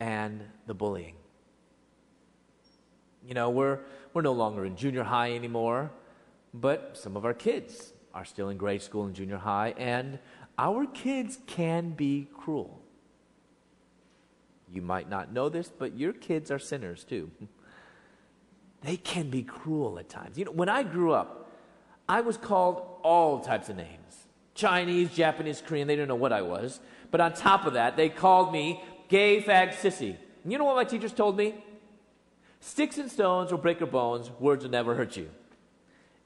and 0.00 0.40
the 0.66 0.72
bullying. 0.72 1.16
You 3.28 3.34
know, 3.34 3.50
we're, 3.50 3.80
we're 4.14 4.22
no 4.22 4.32
longer 4.32 4.64
in 4.64 4.76
junior 4.76 5.04
high 5.04 5.34
anymore, 5.34 5.90
but 6.54 6.96
some 6.96 7.18
of 7.18 7.26
our 7.26 7.34
kids 7.34 7.92
are 8.14 8.24
still 8.24 8.48
in 8.48 8.56
grade 8.56 8.80
school 8.80 9.04
and 9.04 9.14
junior 9.14 9.36
high, 9.36 9.74
and 9.76 10.18
our 10.56 10.86
kids 10.86 11.38
can 11.46 11.90
be 11.90 12.28
cruel. 12.32 12.80
You 14.74 14.82
might 14.82 15.08
not 15.08 15.32
know 15.32 15.48
this, 15.48 15.70
but 15.76 15.96
your 15.96 16.12
kids 16.12 16.50
are 16.50 16.58
sinners 16.58 17.04
too. 17.04 17.30
They 18.82 18.96
can 18.96 19.30
be 19.30 19.42
cruel 19.42 19.98
at 19.98 20.08
times. 20.08 20.36
You 20.36 20.46
know, 20.46 20.50
when 20.50 20.68
I 20.68 20.82
grew 20.82 21.12
up, 21.12 21.50
I 22.08 22.20
was 22.20 22.36
called 22.36 22.84
all 23.02 23.40
types 23.40 23.68
of 23.68 23.76
names 23.76 24.26
Chinese, 24.54 25.10
Japanese, 25.12 25.62
Korean, 25.64 25.88
they 25.88 25.96
didn't 25.96 26.08
know 26.08 26.14
what 26.14 26.32
I 26.32 26.42
was. 26.42 26.80
But 27.10 27.20
on 27.20 27.32
top 27.32 27.66
of 27.66 27.74
that, 27.74 27.96
they 27.96 28.08
called 28.08 28.52
me 28.52 28.82
gay, 29.08 29.42
fag, 29.42 29.70
sissy. 29.70 30.16
And 30.42 30.52
you 30.52 30.58
know 30.58 30.64
what 30.64 30.76
my 30.76 30.84
teachers 30.84 31.12
told 31.12 31.36
me? 31.36 31.54
Sticks 32.60 32.98
and 32.98 33.10
stones 33.10 33.50
will 33.50 33.58
break 33.58 33.80
your 33.80 33.88
bones, 33.88 34.30
words 34.40 34.64
will 34.64 34.70
never 34.70 34.94
hurt 34.94 35.16
you. 35.16 35.28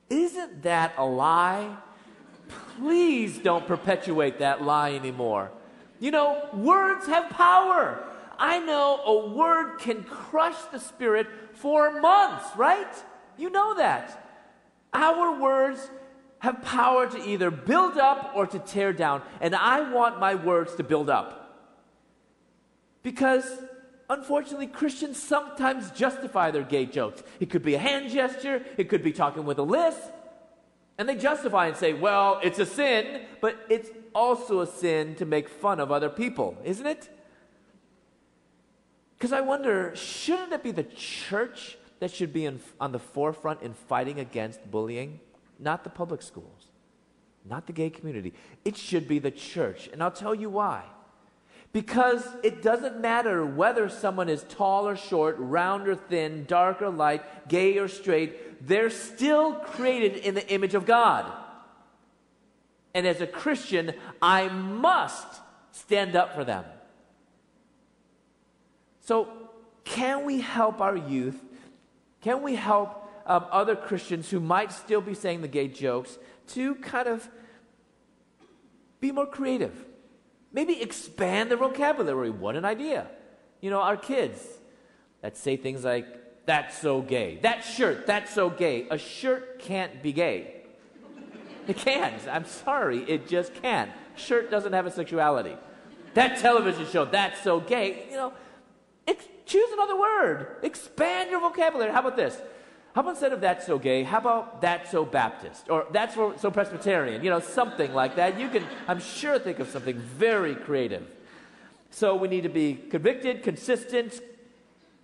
Isn't 0.09 0.63
that 0.63 0.95
a 0.97 1.05
lie? 1.05 1.77
Please 2.77 3.39
don't 3.39 3.67
perpetuate 3.67 4.39
that 4.39 4.63
lie 4.63 4.95
anymore. 4.95 5.51
You 6.01 6.11
know, 6.11 6.49
words 6.55 7.07
have 7.07 7.29
power. 7.31 8.08
I 8.39 8.61
know 8.61 9.01
a 9.05 9.29
word 9.29 9.79
can 9.79 10.05
crush 10.05 10.57
the 10.71 10.79
spirit 10.79 11.27
for 11.55 12.01
months, 12.01 12.45
right? 12.57 12.93
You 13.37 13.51
know 13.51 13.75
that. 13.77 14.25
Our 14.93 15.41
words 15.41 15.91
have 16.39 16.63
power 16.63 17.09
to 17.11 17.29
either 17.29 17.51
build 17.51 17.99
up 17.99 18.33
or 18.35 18.47
to 18.47 18.59
tear 18.61 18.93
down, 18.93 19.23
and 19.41 19.55
I 19.55 19.91
want 19.93 20.21
my 20.21 20.37
words 20.37 20.75
to 20.77 20.85
build 20.85 21.11
up. 21.11 21.35
Because 23.03 23.45
unfortunately, 24.09 24.69
Christians 24.69 25.21
sometimes 25.21 25.91
justify 25.91 26.51
their 26.51 26.63
gay 26.63 26.87
jokes. 26.87 27.23
It 27.41 27.51
could 27.51 27.63
be 27.63 27.75
a 27.75 27.79
hand 27.79 28.11
gesture, 28.11 28.63
it 28.77 28.89
could 28.89 29.03
be 29.03 29.13
talking 29.13 29.45
with 29.45 29.59
a 29.59 29.63
list. 29.63 30.01
And 30.97 31.09
they 31.09 31.15
justify 31.15 31.69
and 31.69 31.77
say, 31.77 31.93
well, 31.93 32.41
it's 32.43 32.59
a 32.59 32.67
sin, 32.67 33.23
but 33.41 33.57
it's 33.69 33.89
also 34.15 34.61
a 34.61 34.67
sin 34.67 35.15
to 35.17 35.27
make 35.27 35.49
fun 35.49 35.79
of 35.79 35.93
other 35.93 36.09
people, 36.09 36.57
isn't 36.65 36.87
it? 36.87 37.09
Because 39.19 39.33
I 39.33 39.41
wonder, 39.41 39.93
shouldn't 39.97 40.53
it 40.53 40.63
be 40.63 40.71
the 40.71 40.85
church 40.85 41.77
that 41.99 42.13
should 42.13 42.33
be 42.33 42.47
in, 42.47 42.61
on 42.81 42.93
the 42.93 43.01
forefront 43.01 43.63
in 43.63 43.75
fighting 43.75 44.21
against 44.21 44.71
bullying? 44.71 45.19
Not 45.59 45.83
the 45.83 45.91
public 45.91 46.23
schools, 46.23 46.69
not 47.45 47.67
the 47.67 47.73
gay 47.73 47.91
community. 47.91 48.33
It 48.65 48.77
should 48.77 49.09
be 49.09 49.19
the 49.19 49.33
church. 49.33 49.89
And 49.93 50.03
I'll 50.03 50.13
tell 50.13 50.37
you 50.37 50.49
why. 50.49 50.85
Because 51.73 52.27
it 52.45 52.63
doesn't 52.63 53.01
matter 53.01 53.45
whether 53.45 53.89
someone 53.89 54.29
is 54.29 54.45
tall 54.49 54.89
or 54.89 54.97
short, 54.97 55.35
round 55.39 55.89
or 55.89 55.97
thin, 55.97 56.45
dark 56.47 56.81
or 56.81 56.91
light, 56.91 57.49
gay 57.49 57.77
or 57.79 57.89
straight, 57.89 58.67
they're 58.67 58.89
still 58.89 59.55
created 59.55 60.17
in 60.17 60.35
the 60.35 60.49
image 60.49 60.75
of 60.75 60.87
God. 60.87 61.31
And 62.95 63.07
as 63.07 63.21
a 63.21 63.27
Christian, 63.27 63.93
I 64.23 64.49
must 64.49 65.27
stand 65.73 66.17
up 66.17 66.35
for 66.35 66.45
them. 66.45 66.65
So, 69.09 69.27
can 69.85 70.27
we 70.27 70.43
help 70.43 70.83
our 70.83 70.95
youth? 70.95 71.43
Can 72.21 72.43
we 72.43 72.57
help 72.57 73.11
um, 73.25 73.47
other 73.51 73.75
Christians 73.75 74.29
who 74.29 74.39
might 74.39 74.71
still 74.71 75.01
be 75.01 75.15
saying 75.15 75.41
the 75.41 75.49
gay 75.49 75.67
jokes 75.67 76.19
to 76.49 76.75
kind 76.75 77.09
of 77.09 77.27
be 79.01 79.11
more 79.11 79.25
creative? 79.25 79.73
Maybe 80.53 80.83
expand 80.83 81.51
their 81.51 81.57
vocabulary. 81.57 82.29
What 82.29 82.55
an 82.55 82.67
idea. 82.67 83.07
You 83.63 83.71
know, 83.71 83.81
our 83.81 83.97
kids 83.97 84.47
that 85.23 85.39
say 85.39 85.57
things 85.57 85.85
like, 85.85 86.45
that's 86.45 86.77
so 86.77 87.01
gay. 87.01 87.39
That 87.41 87.63
shirt, 87.65 88.07
that's 88.07 88.35
so 88.35 88.51
gay. 88.51 88.89
A 88.91 88.99
shirt 88.99 89.59
can't 89.59 90.03
be 90.03 90.13
gay. 90.13 90.65
It 91.67 91.79
can't. 91.79 92.29
I'm 92.31 92.45
sorry, 92.45 93.05
it 93.05 93.27
just 93.27 93.55
can't. 93.55 93.91
Shirt 94.17 94.51
doesn't 94.51 94.75
have 94.75 94.85
a 94.85 94.91
sexuality. 94.91 95.57
That 96.13 96.41
television 96.41 96.87
show, 96.87 97.07
that's 97.07 97.41
so 97.41 97.59
gay. 97.59 98.09
You 98.11 98.17
know, 98.17 98.33
choose 99.49 99.73
another 99.73 99.99
word. 99.99 100.57
Expand 100.63 101.31
your 101.31 101.41
vocabulary. 101.41 101.91
How 101.91 102.01
about 102.01 102.17
this? 102.17 102.41
How 102.95 103.03
about 103.03 103.11
instead 103.11 103.33
of 103.33 103.41
that's 103.41 103.67
so 103.67 103.79
gay, 103.79 104.03
how 104.03 104.19
about 104.19 104.61
that's 104.61 104.91
so 104.91 105.05
Baptist? 105.05 105.69
Or 105.71 105.87
that's 105.93 106.15
so 106.15 106.51
Presbyterian? 106.51 107.23
You 107.23 107.31
know, 107.31 107.41
something 107.41 107.93
like 107.93 108.17
that. 108.17 108.39
You 108.39 108.49
can, 108.49 108.65
I'm 108.87 109.01
sure, 109.01 109.39
think 109.39 109.59
of 109.59 109.69
something 109.69 109.97
very 109.97 110.55
creative. 110.55 111.07
So 111.91 112.17
we 112.17 112.29
need 112.29 112.43
to 112.43 112.49
be 112.49 112.75
convicted, 112.75 113.43
consistent, 113.43 114.21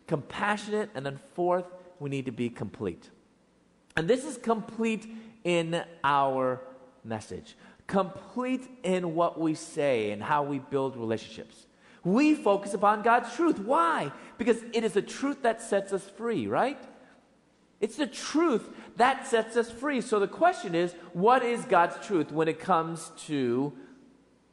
compassionate, 0.07 0.91
and 0.95 1.05
then 1.05 1.19
fourth, 1.35 1.67
we 2.01 2.11
need 2.11 2.27
to 2.27 2.33
be 2.33 2.51
complete. 2.51 3.11
And 3.97 4.09
this 4.09 4.25
is 4.25 4.37
complete 4.37 5.07
in 5.45 5.83
our 6.03 6.61
message, 7.05 7.57
complete 7.87 8.69
in 8.83 9.15
what 9.15 9.39
we 9.39 9.55
say 9.55 10.11
and 10.11 10.23
how 10.23 10.43
we 10.43 10.59
build 10.59 10.97
relationships. 10.97 11.67
We 12.05 12.35
focus 12.35 12.75
upon 12.75 13.03
God's 13.03 13.35
truth. 13.35 13.59
Why? 13.59 14.13
Because 14.37 14.63
it 14.73 14.85
is 14.85 14.93
the 14.93 15.03
truth 15.03 15.43
that 15.43 15.63
sets 15.63 15.93
us 15.93 16.07
free, 16.09 16.47
right? 16.47 16.79
It's 17.81 17.97
the 17.97 18.07
truth 18.07 18.69
that 18.97 19.27
sets 19.27 19.57
us 19.57 19.71
free. 19.71 20.01
So 20.01 20.19
the 20.19 20.29
question 20.29 20.75
is 20.75 20.95
what 21.13 21.43
is 21.43 21.65
God's 21.65 22.07
truth 22.07 22.31
when 22.31 22.49
it 22.49 22.59
comes 22.59 23.11
to 23.27 23.73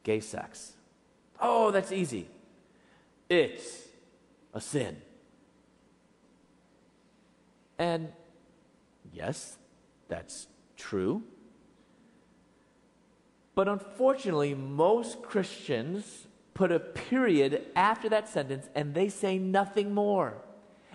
gay 0.02 0.20
sex? 0.20 0.72
Oh, 1.40 1.70
that's 1.70 1.92
easy. 1.92 2.28
It's 3.28 3.82
a 4.54 4.60
sin. 4.60 4.96
And 7.78 8.12
yes, 9.12 9.56
that's 10.08 10.46
true. 10.76 11.22
But 13.54 13.68
unfortunately, 13.68 14.54
most 14.54 15.22
Christians 15.22 16.26
put 16.54 16.72
a 16.72 16.80
period 16.80 17.64
after 17.74 18.08
that 18.08 18.28
sentence 18.28 18.68
and 18.74 18.94
they 18.94 19.08
say 19.08 19.38
nothing 19.38 19.94
more. 19.94 20.34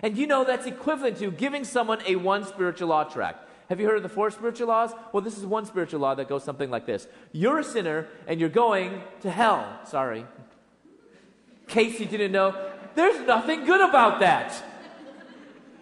And 0.02 0.16
you 0.16 0.26
know 0.26 0.44
that's 0.44 0.66
equivalent 0.66 1.18
to 1.18 1.30
giving 1.30 1.64
someone 1.64 2.00
a 2.06 2.16
one 2.16 2.44
spiritual 2.44 2.88
law 2.88 3.04
tract. 3.04 3.48
Have 3.68 3.80
you 3.80 3.86
heard 3.86 3.96
of 3.96 4.02
the 4.02 4.08
four 4.08 4.30
spiritual 4.30 4.68
laws? 4.68 4.92
Well, 5.12 5.20
this 5.20 5.36
is 5.36 5.44
one 5.44 5.66
spiritual 5.66 6.00
law 6.00 6.14
that 6.14 6.28
goes 6.28 6.44
something 6.44 6.70
like 6.70 6.86
this 6.86 7.08
You're 7.32 7.58
a 7.58 7.64
sinner 7.64 8.06
and 8.26 8.40
you're 8.40 8.48
going 8.48 9.02
to 9.20 9.30
hell. 9.30 9.80
Sorry. 9.84 10.20
In 10.20 11.66
case 11.66 12.00
you 12.00 12.06
didn't 12.06 12.32
know, 12.32 12.54
there's 12.94 13.26
nothing 13.26 13.64
good 13.64 13.86
about 13.86 14.20
that. 14.20 14.62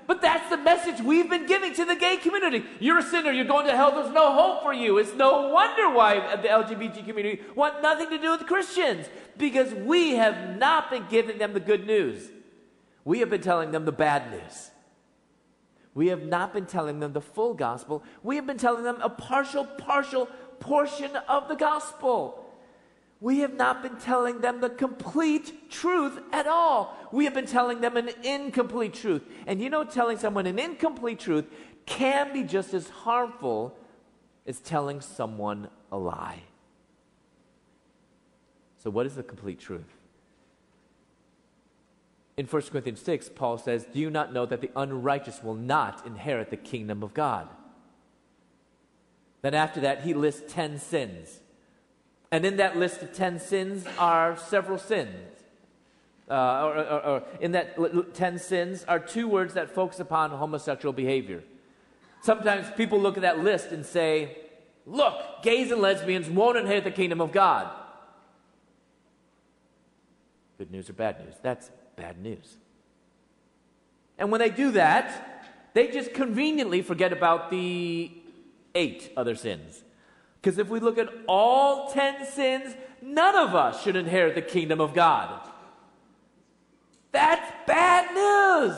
But 0.07 0.23
that's 0.23 0.49
the 0.51 0.57
message 0.57 1.01
we've 1.01 1.29
been 1.29 1.47
giving 1.47 1.75
to 1.75 1.85
the 1.85 1.97
gay 1.97 2.17
community. 2.17 2.65
You're 2.79 2.99
a 2.99 3.03
sinner, 3.03 3.33
you're 3.33 3.45
going 3.45 3.67
to 3.67 3.77
hell, 3.77 3.93
there's 3.93 4.15
no 4.15 4.33
hope 4.33 4.63
for 4.63 4.73
you. 4.73 4.99
It's 4.99 5.15
no 5.15 5.49
wonder 5.49 5.91
why 5.91 6.37
the 6.37 6.49
LGBT 6.49 7.07
community 7.07 7.43
want 7.55 7.83
nothing 7.83 8.11
to 8.11 8.19
do 8.19 8.31
with 8.31 8.47
Christians 8.47 9.07
because 9.37 9.75
we 9.75 10.13
have 10.13 10.59
not 10.59 10.91
been 10.91 11.07
giving 11.11 11.39
them 11.39 11.55
the 11.55 11.61
good 11.61 11.87
news. 11.87 12.31
We 13.05 13.19
have 13.21 13.31
been 13.31 13.41
telling 13.41 13.73
them 13.73 13.85
the 13.85 13.93
bad 13.93 14.31
news. 14.31 14.71
We 15.95 16.09
have 16.09 16.23
not 16.23 16.53
been 16.53 16.67
telling 16.67 17.01
them 17.01 17.13
the 17.13 17.21
full 17.21 17.55
gospel. 17.55 18.05
We 18.23 18.37
have 18.37 18.47
been 18.47 18.59
telling 18.59 18.85
them 18.85 18.99
a 19.01 19.09
partial, 19.09 19.65
partial 19.65 20.27
portion 20.61 21.17
of 21.29 21.49
the 21.49 21.57
gospel. 21.57 22.46
We 23.21 23.39
have 23.39 23.55
not 23.55 23.83
been 23.83 23.97
telling 23.97 24.41
them 24.41 24.61
the 24.61 24.69
complete 24.69 25.71
truth 25.71 26.19
at 26.33 26.47
all. 26.47 26.97
We 27.13 27.25
have 27.25 27.35
been 27.35 27.47
telling 27.47 27.81
them 27.81 27.97
an 27.97 28.11
incomplete 28.23 28.95
truth. 28.95 29.23
And 29.47 29.61
you 29.61 29.71
know, 29.71 29.85
telling 29.85 30.19
someone 30.19 30.47
an 30.47 30.59
incomplete 30.59 31.21
truth 31.21 31.47
can 31.87 32.33
be 32.33 32.43
just 32.43 32.75
as 32.75 32.89
harmful 32.89 33.77
as 34.47 34.61
telling 34.61 35.01
someone 35.01 35.69
a 35.91 35.97
lie. 35.97 36.43
So, 38.83 38.91
what 38.91 39.07
is 39.07 39.15
the 39.15 39.23
complete 39.23 39.59
truth? 39.59 39.97
In 42.37 42.45
1 42.45 42.63
Corinthians 42.65 43.01
6, 43.01 43.31
Paul 43.35 43.57
says, 43.57 43.87
Do 43.91 43.99
you 43.99 44.11
not 44.11 44.33
know 44.33 44.45
that 44.45 44.61
the 44.61 44.71
unrighteous 44.77 45.43
will 45.43 45.55
not 45.55 46.07
inherit 46.07 46.51
the 46.51 46.57
kingdom 46.57 47.03
of 47.03 47.15
God? 47.15 47.49
Then, 49.41 49.55
after 49.55 49.81
that, 49.81 50.03
he 50.03 50.13
lists 50.13 50.53
10 50.53 50.79
sins. 50.79 51.41
And 52.37 52.45
in 52.45 52.59
that 52.59 52.77
list 52.77 53.01
of 53.01 53.15
10 53.15 53.41
sins 53.41 53.87
are 53.99 54.37
several 54.37 54.77
sins. 54.77 55.17
Uh, 56.31 56.35
or, 56.35 56.77
or, 56.77 57.01
or, 57.07 57.23
in 57.41 57.53
that 57.53 58.13
10 58.13 58.39
sins 58.39 58.85
are 58.87 58.99
two 58.99 59.27
words 59.27 59.55
that 59.55 59.71
focus 59.71 60.01
upon 60.01 60.29
homosexual 60.33 60.93
behavior. 60.93 61.43
Sometimes 62.21 62.67
people 62.77 63.01
look 63.01 63.17
at 63.17 63.23
that 63.23 63.39
list 63.39 63.69
and 63.69 63.87
say, 63.87 64.37
Look, 64.85 65.15
gays 65.43 65.71
and 65.71 65.81
lesbians 65.81 66.29
won't 66.29 66.59
inherit 66.59 66.85
the 66.85 66.91
kingdom 66.91 67.23
of 67.23 67.33
God. 67.33 67.71
Good 70.59 70.71
news 70.71 70.91
or 70.91 70.93
bad 70.93 71.25
news? 71.25 71.37
That's 71.41 71.71
bad 71.97 72.21
news. 72.21 72.59
And 74.19 74.31
when 74.31 74.41
they 74.41 74.51
do 74.51 74.73
that, 74.73 75.73
they 75.73 75.89
just 75.89 76.13
conveniently 76.13 76.83
forget 76.83 77.15
about 77.15 77.51
the 77.51 78.13
eight 78.75 79.11
other 79.17 79.37
sins. 79.37 79.83
Because 80.47 80.61
if 80.61 80.69
we 80.69 80.79
look 80.79 80.97
at 80.97 81.09
all 81.27 81.91
10 81.91 82.25
sins, 82.25 82.77
none 83.03 83.35
of 83.35 83.57
us 83.57 83.83
should 83.83 83.97
inherit 83.97 84.37
the 84.37 84.43
kingdom 84.43 84.81
of 84.81 84.95
God. 84.95 85.41
That's 87.11 87.53
bad 87.67 88.15
news. 88.15 88.77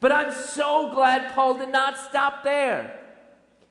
But 0.00 0.12
I'm 0.12 0.32
so 0.32 0.94
glad 0.94 1.34
Paul 1.34 1.58
did 1.58 1.68
not 1.68 1.98
stop 1.98 2.42
there. 2.42 2.98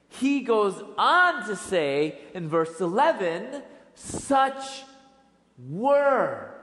He 0.09 0.41
goes 0.41 0.79
on 0.95 1.47
to 1.47 1.55
say 1.55 2.19
in 2.35 2.47
verse 2.47 2.79
11, 2.79 3.63
such 3.95 4.83
were. 5.67 6.53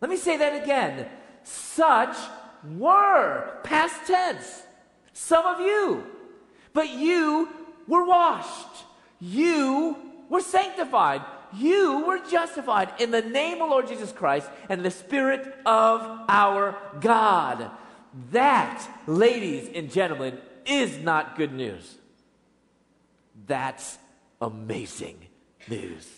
Let 0.00 0.10
me 0.10 0.16
say 0.16 0.36
that 0.36 0.64
again. 0.64 1.08
Such 1.44 2.16
were. 2.76 3.60
Past 3.62 4.04
tense. 4.08 4.64
Some 5.12 5.46
of 5.46 5.60
you. 5.60 6.02
But 6.72 6.88
you 6.88 7.48
were 7.86 8.04
washed. 8.04 8.84
You 9.20 9.96
were 10.28 10.40
sanctified. 10.40 11.22
You 11.52 12.04
were 12.06 12.18
justified 12.18 12.92
in 12.98 13.10
the 13.10 13.22
name 13.22 13.62
of 13.62 13.70
Lord 13.70 13.86
Jesus 13.86 14.12
Christ 14.12 14.50
and 14.68 14.84
the 14.84 14.90
Spirit 14.90 15.56
of 15.64 16.00
our 16.28 16.76
God. 17.00 17.70
That, 18.32 18.86
ladies 19.06 19.70
and 19.74 19.90
gentlemen, 19.90 20.38
is 20.66 20.98
not 20.98 21.36
good 21.36 21.52
news. 21.52 21.98
That's 23.46 23.98
amazing 24.40 25.18
news. 25.68 26.08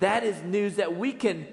That 0.00 0.24
is 0.24 0.42
news 0.42 0.76
that 0.76 0.96
we 0.96 1.12
can 1.12 1.46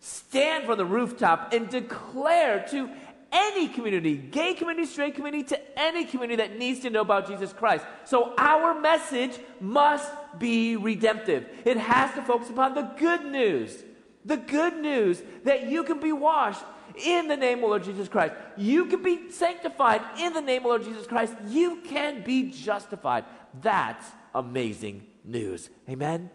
stand 0.00 0.64
from 0.64 0.78
the 0.78 0.84
rooftop 0.84 1.52
and 1.52 1.68
declare 1.68 2.66
to 2.70 2.90
any 3.32 3.68
community, 3.68 4.16
gay 4.16 4.54
community, 4.54 4.86
straight 4.86 5.14
community, 5.14 5.44
to 5.44 5.78
any 5.78 6.04
community 6.04 6.36
that 6.36 6.58
needs 6.58 6.80
to 6.80 6.90
know 6.90 7.00
about 7.00 7.26
Jesus 7.26 7.52
Christ. 7.52 7.84
So 8.04 8.34
our 8.36 8.78
message 8.78 9.38
must 9.60 10.12
be 10.38 10.76
redemptive. 10.76 11.46
It 11.64 11.78
has 11.78 12.14
to 12.14 12.22
focus 12.22 12.50
upon 12.50 12.74
the 12.74 12.82
good 12.98 13.24
news. 13.24 13.82
The 14.24 14.36
good 14.36 14.76
news 14.76 15.22
that 15.44 15.68
you 15.68 15.82
can 15.82 15.98
be 15.98 16.12
washed 16.12 16.62
in 16.96 17.28
the 17.28 17.36
name 17.36 17.58
of 17.58 17.70
Lord 17.70 17.84
Jesus 17.84 18.08
Christ. 18.08 18.34
You 18.56 18.86
can 18.86 19.02
be 19.02 19.30
sanctified 19.30 20.02
in 20.18 20.32
the 20.32 20.40
name 20.40 20.62
of 20.62 20.66
Lord 20.66 20.84
Jesus 20.84 21.06
Christ. 21.06 21.34
You 21.48 21.80
can 21.84 22.22
be 22.22 22.50
justified. 22.50 23.24
That's 23.60 24.06
amazing 24.34 25.06
news. 25.24 25.70
Amen? 25.88 26.30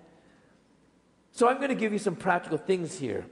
So 1.31 1.47
I'm 1.47 1.57
going 1.57 1.69
to 1.69 1.75
give 1.75 1.93
you 1.93 1.99
some 1.99 2.15
practical 2.15 2.57
things 2.57 2.97
here 2.97 3.25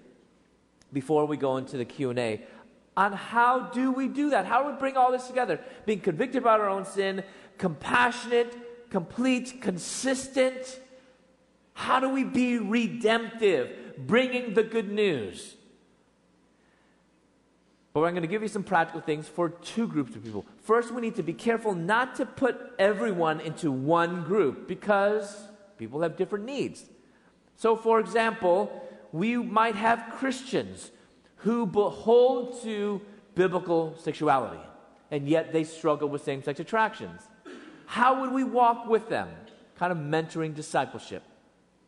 before 0.94 1.26
we 1.26 1.38
go 1.38 1.58
into 1.58 1.78
the 1.78 1.86
Q&A 1.86 2.42
on 2.98 3.14
how 3.14 3.60
do 3.60 3.92
we 3.92 4.08
do 4.08 4.30
that? 4.32 4.46
How 4.46 4.64
do 4.64 4.72
we 4.72 4.78
bring 4.78 4.96
all 4.96 5.12
this 5.12 5.28
together? 5.28 5.60
Being 5.86 6.00
convicted 6.00 6.42
about 6.42 6.60
our 6.60 6.70
own 6.70 6.86
sin, 6.86 7.24
compassionate, 7.58 8.56
complete, 8.90 9.62
consistent. 9.62 10.80
How 11.74 12.00
do 12.00 12.10
we 12.10 12.24
be 12.24 12.58
redemptive? 12.58 13.98
Bringing 14.08 14.54
the 14.54 14.64
good 14.64 14.92
news. 14.92 15.56
But 17.94 18.02
I'm 18.02 18.12
going 18.12 18.24
to 18.24 18.28
give 18.28 18.42
you 18.42 18.50
some 18.50 18.64
practical 18.64 19.00
things 19.00 19.26
for 19.26 19.50
two 19.50 19.88
groups 19.88 20.16
of 20.16 20.24
people. 20.24 20.46
First, 20.64 20.92
we 20.92 21.02
need 21.02 21.16
to 21.16 21.24
be 21.24 21.34
careful 21.34 21.74
not 21.74 22.16
to 22.16 22.26
put 22.26 22.60
everyone 22.78 23.40
into 23.40 23.72
one 23.72 24.24
group 24.24 24.68
because 24.68 25.48
people 25.78 26.02
have 26.02 26.18
different 26.18 26.44
needs. 26.44 26.84
So, 27.56 27.78
for 27.78 28.02
example, 28.02 28.86
we 29.14 29.38
might 29.38 29.76
have 29.76 30.14
Christians 30.18 30.92
who 31.46 31.68
hold 31.68 32.60
to 32.64 33.00
biblical 33.36 33.96
sexuality, 34.00 34.60
and 35.12 35.30
yet 35.30 35.54
they 35.54 35.64
struggle 35.64 36.10
with 36.10 36.24
same 36.24 36.42
sex 36.42 36.60
attractions. 36.60 37.22
How 37.86 38.22
would 38.22 38.32
we 38.32 38.44
walk 38.44 38.88
with 38.88 39.10
them? 39.10 39.30
Kind 39.78 39.92
of 39.92 40.00
mentoring 40.00 40.56
discipleship. 40.56 41.22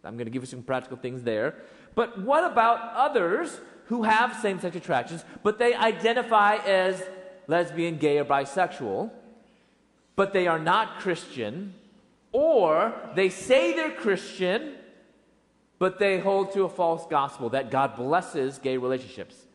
I'm 0.03 0.15
going 0.15 0.27
to 0.27 0.31
give 0.31 0.43
you 0.43 0.47
some 0.47 0.61
practical 0.61 0.95
things 0.95 1.23
there. 1.23 1.55
But 1.95 2.21
what 2.21 2.43
about 2.43 2.93
others 2.93 3.59
who 3.85 4.03
have 4.03 4.35
same 4.39 4.59
sex 4.59 4.75
attractions, 4.75 5.25
but 5.41 5.57
they 5.57 5.73
identify 5.73 6.57
as 6.57 7.01
lesbian, 7.47 7.97
gay, 7.97 8.19
or 8.19 8.25
bisexual, 8.25 9.09
but 10.15 10.33
they 10.33 10.45
are 10.45 10.59
not 10.59 10.99
Christian, 10.99 11.73
or 12.31 12.93
they 13.15 13.29
say 13.29 13.73
they're 13.73 13.89
Christian, 13.89 14.75
but 15.79 15.97
they 15.97 16.19
hold 16.19 16.51
to 16.53 16.63
a 16.63 16.69
false 16.69 17.07
gospel 17.09 17.49
that 17.49 17.71
God 17.71 17.95
blesses 17.95 18.59
gay 18.59 18.77
relationships. 18.77 19.46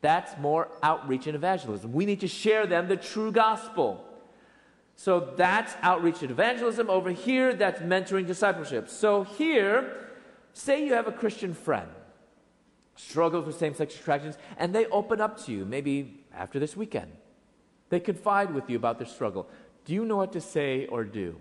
That's 0.00 0.36
more 0.38 0.68
outreach 0.82 1.26
and 1.26 1.34
evangelism. 1.34 1.92
We 1.92 2.06
need 2.06 2.20
to 2.20 2.28
share 2.28 2.66
them 2.66 2.88
the 2.88 2.96
true 2.96 3.32
gospel. 3.32 4.04
So 4.94 5.32
that's 5.36 5.74
outreach 5.82 6.22
and 6.22 6.30
evangelism. 6.30 6.88
Over 6.88 7.10
here, 7.10 7.54
that's 7.54 7.80
mentoring 7.80 8.26
discipleship. 8.26 8.88
So 8.88 9.24
here, 9.24 10.08
say 10.52 10.84
you 10.84 10.94
have 10.94 11.06
a 11.06 11.12
Christian 11.12 11.54
friend 11.54 11.88
struggles 12.94 13.46
with 13.46 13.58
same 13.58 13.74
sex 13.74 13.94
attractions, 13.94 14.38
and 14.56 14.74
they 14.74 14.86
open 14.86 15.20
up 15.20 15.44
to 15.44 15.52
you, 15.52 15.64
maybe 15.64 16.24
after 16.34 16.58
this 16.58 16.76
weekend. 16.76 17.12
They 17.90 18.00
confide 18.00 18.54
with 18.54 18.68
you 18.70 18.76
about 18.76 18.98
their 18.98 19.06
struggle. 19.06 19.48
Do 19.84 19.92
you 19.92 20.04
know 20.04 20.16
what 20.16 20.32
to 20.32 20.40
say 20.40 20.86
or 20.86 21.04
do? 21.04 21.38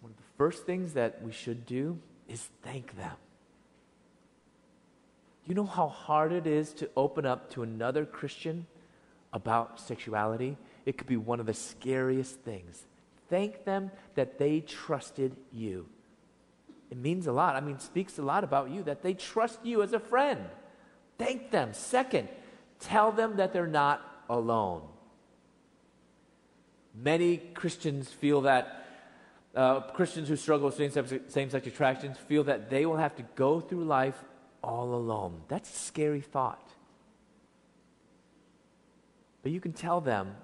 One 0.00 0.12
of 0.12 0.16
the 0.16 0.22
first 0.36 0.66
things 0.66 0.92
that 0.92 1.22
we 1.22 1.32
should 1.32 1.66
do 1.66 1.98
is 2.28 2.48
thank 2.62 2.96
them. 2.96 3.16
You 5.46 5.54
know 5.54 5.66
how 5.66 5.88
hard 5.88 6.32
it 6.32 6.46
is 6.46 6.72
to 6.74 6.88
open 6.96 7.26
up 7.26 7.50
to 7.52 7.62
another 7.62 8.04
Christian 8.04 8.66
about 9.32 9.80
sexuality? 9.80 10.56
It 10.86 10.98
could 10.98 11.06
be 11.06 11.16
one 11.16 11.40
of 11.40 11.46
the 11.46 11.54
scariest 11.54 12.40
things. 12.40 12.84
Thank 13.28 13.64
them 13.64 13.90
that 14.14 14.38
they 14.38 14.60
trusted 14.60 15.36
you 15.50 15.86
it 16.92 16.98
means 16.98 17.26
a 17.26 17.32
lot. 17.32 17.56
I 17.56 17.60
mean, 17.60 17.78
speaks 17.78 18.18
a 18.18 18.22
lot 18.22 18.44
about 18.44 18.68
you 18.68 18.82
that 18.82 19.02
they 19.02 19.14
trust 19.14 19.60
you 19.64 19.82
as 19.82 19.94
a 19.94 19.98
friend. 19.98 20.44
Thank 21.16 21.50
them. 21.50 21.72
Second, 21.72 22.28
tell 22.80 23.10
them 23.10 23.36
that 23.36 23.54
they're 23.54 23.66
not 23.66 24.02
alone. 24.28 24.82
Many 26.94 27.38
Christians 27.38 28.10
feel 28.10 28.42
that, 28.42 28.84
uh, 29.56 29.80
Christians 29.80 30.28
who 30.28 30.36
struggle 30.36 30.66
with 30.66 30.76
same 30.76 31.48
sex 31.50 31.66
attractions 31.66 32.18
feel 32.18 32.44
that 32.44 32.68
they 32.68 32.84
will 32.84 32.98
have 32.98 33.16
to 33.16 33.22
go 33.36 33.58
through 33.58 33.84
life 33.84 34.22
all 34.62 34.94
alone. 34.94 35.42
That's 35.48 35.70
a 35.70 35.78
scary 35.78 36.20
thought. 36.20 36.68
But 39.42 39.52
you 39.52 39.60
can 39.60 39.72
tell 39.72 40.00
them 40.00 40.36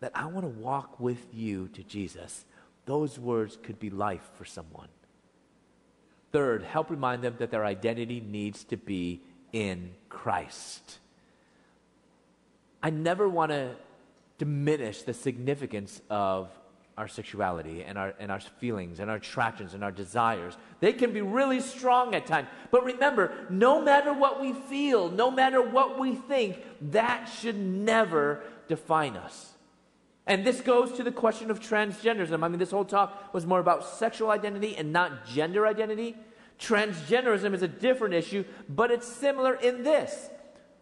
that 0.00 0.12
I 0.14 0.26
want 0.26 0.42
to 0.44 0.60
walk 0.60 0.98
with 0.98 1.26
you 1.32 1.68
to 1.68 1.82
Jesus. 1.82 2.44
Those 2.86 3.18
words 3.18 3.58
could 3.62 3.78
be 3.78 3.90
life 3.90 4.28
for 4.36 4.44
someone. 4.44 4.88
Third, 6.32 6.62
help 6.62 6.90
remind 6.90 7.22
them 7.22 7.36
that 7.38 7.50
their 7.50 7.64
identity 7.64 8.20
needs 8.20 8.64
to 8.64 8.76
be 8.76 9.20
in 9.52 9.90
Christ. 10.08 10.98
I 12.82 12.90
never 12.90 13.28
want 13.28 13.50
to 13.52 13.74
diminish 14.38 15.02
the 15.02 15.12
significance 15.12 16.00
of 16.08 16.48
our 17.00 17.08
sexuality 17.08 17.82
and 17.82 17.96
our, 17.96 18.12
and 18.20 18.30
our 18.30 18.40
feelings 18.40 19.00
and 19.00 19.10
our 19.10 19.16
attractions 19.16 19.72
and 19.72 19.82
our 19.82 19.90
desires. 19.90 20.54
They 20.80 20.92
can 20.92 21.14
be 21.14 21.22
really 21.22 21.60
strong 21.60 22.14
at 22.14 22.26
times. 22.26 22.46
But 22.70 22.84
remember, 22.84 23.32
no 23.48 23.80
matter 23.80 24.12
what 24.12 24.38
we 24.38 24.52
feel, 24.52 25.10
no 25.10 25.30
matter 25.30 25.62
what 25.62 25.98
we 25.98 26.14
think, 26.14 26.58
that 26.92 27.24
should 27.24 27.56
never 27.56 28.42
define 28.68 29.16
us. 29.16 29.54
And 30.26 30.44
this 30.44 30.60
goes 30.60 30.92
to 30.92 31.02
the 31.02 31.10
question 31.10 31.50
of 31.50 31.58
transgenderism. 31.58 32.44
I 32.44 32.48
mean, 32.48 32.58
this 32.58 32.70
whole 32.70 32.84
talk 32.84 33.32
was 33.32 33.46
more 33.46 33.60
about 33.60 33.86
sexual 33.86 34.30
identity 34.30 34.76
and 34.76 34.92
not 34.92 35.24
gender 35.24 35.66
identity. 35.66 36.14
Transgenderism 36.58 37.54
is 37.54 37.62
a 37.62 37.68
different 37.68 38.12
issue, 38.12 38.44
but 38.68 38.90
it's 38.90 39.08
similar 39.08 39.54
in 39.54 39.84
this. 39.84 40.28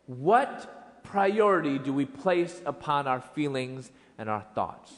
What 0.06 1.04
priority 1.04 1.78
do 1.78 1.92
we 1.92 2.06
place 2.06 2.60
upon 2.66 3.06
our 3.06 3.20
feelings 3.20 3.92
and 4.18 4.28
our 4.28 4.44
thoughts? 4.56 4.92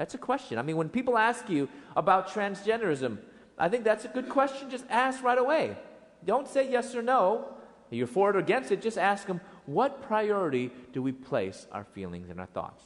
That's 0.00 0.14
a 0.14 0.18
question. 0.18 0.56
I 0.56 0.62
mean, 0.62 0.78
when 0.78 0.88
people 0.88 1.18
ask 1.18 1.50
you 1.50 1.68
about 1.94 2.30
transgenderism, 2.30 3.18
I 3.58 3.68
think 3.68 3.84
that's 3.84 4.06
a 4.06 4.08
good 4.08 4.30
question. 4.30 4.70
Just 4.70 4.86
ask 4.88 5.22
right 5.22 5.36
away. 5.36 5.76
Don't 6.24 6.48
say 6.48 6.70
yes 6.70 6.94
or 6.94 7.02
no. 7.02 7.44
You're 7.90 8.06
for 8.06 8.30
it 8.30 8.36
or 8.36 8.38
against 8.38 8.72
it. 8.72 8.80
Just 8.80 8.96
ask 8.96 9.26
them, 9.26 9.42
what 9.66 10.00
priority 10.00 10.70
do 10.94 11.02
we 11.02 11.12
place 11.12 11.66
our 11.70 11.84
feelings 11.84 12.30
and 12.30 12.40
our 12.40 12.46
thoughts? 12.46 12.82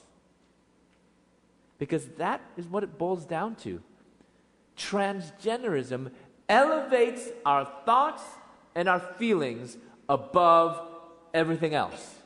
Because 1.79 2.05
that 2.19 2.41
is 2.57 2.67
what 2.67 2.83
it 2.83 2.99
boils 2.99 3.25
down 3.25 3.55
to. 3.63 3.81
Transgenderism 4.77 6.11
elevates 6.49 7.29
our 7.47 7.65
thoughts 7.87 8.25
and 8.75 8.89
our 8.89 8.99
feelings 8.99 9.77
above 10.09 10.81
everything 11.33 11.75
else. 11.75 12.17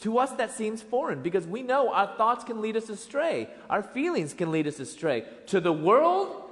To 0.00 0.18
us, 0.18 0.32
that 0.32 0.50
seems 0.52 0.82
foreign 0.82 1.22
because 1.22 1.46
we 1.46 1.62
know 1.62 1.92
our 1.92 2.06
thoughts 2.16 2.44
can 2.44 2.60
lead 2.60 2.76
us 2.76 2.88
astray, 2.88 3.48
our 3.70 3.82
feelings 3.82 4.34
can 4.34 4.50
lead 4.50 4.66
us 4.66 4.78
astray. 4.78 5.24
To 5.46 5.60
the 5.60 5.72
world, 5.72 6.42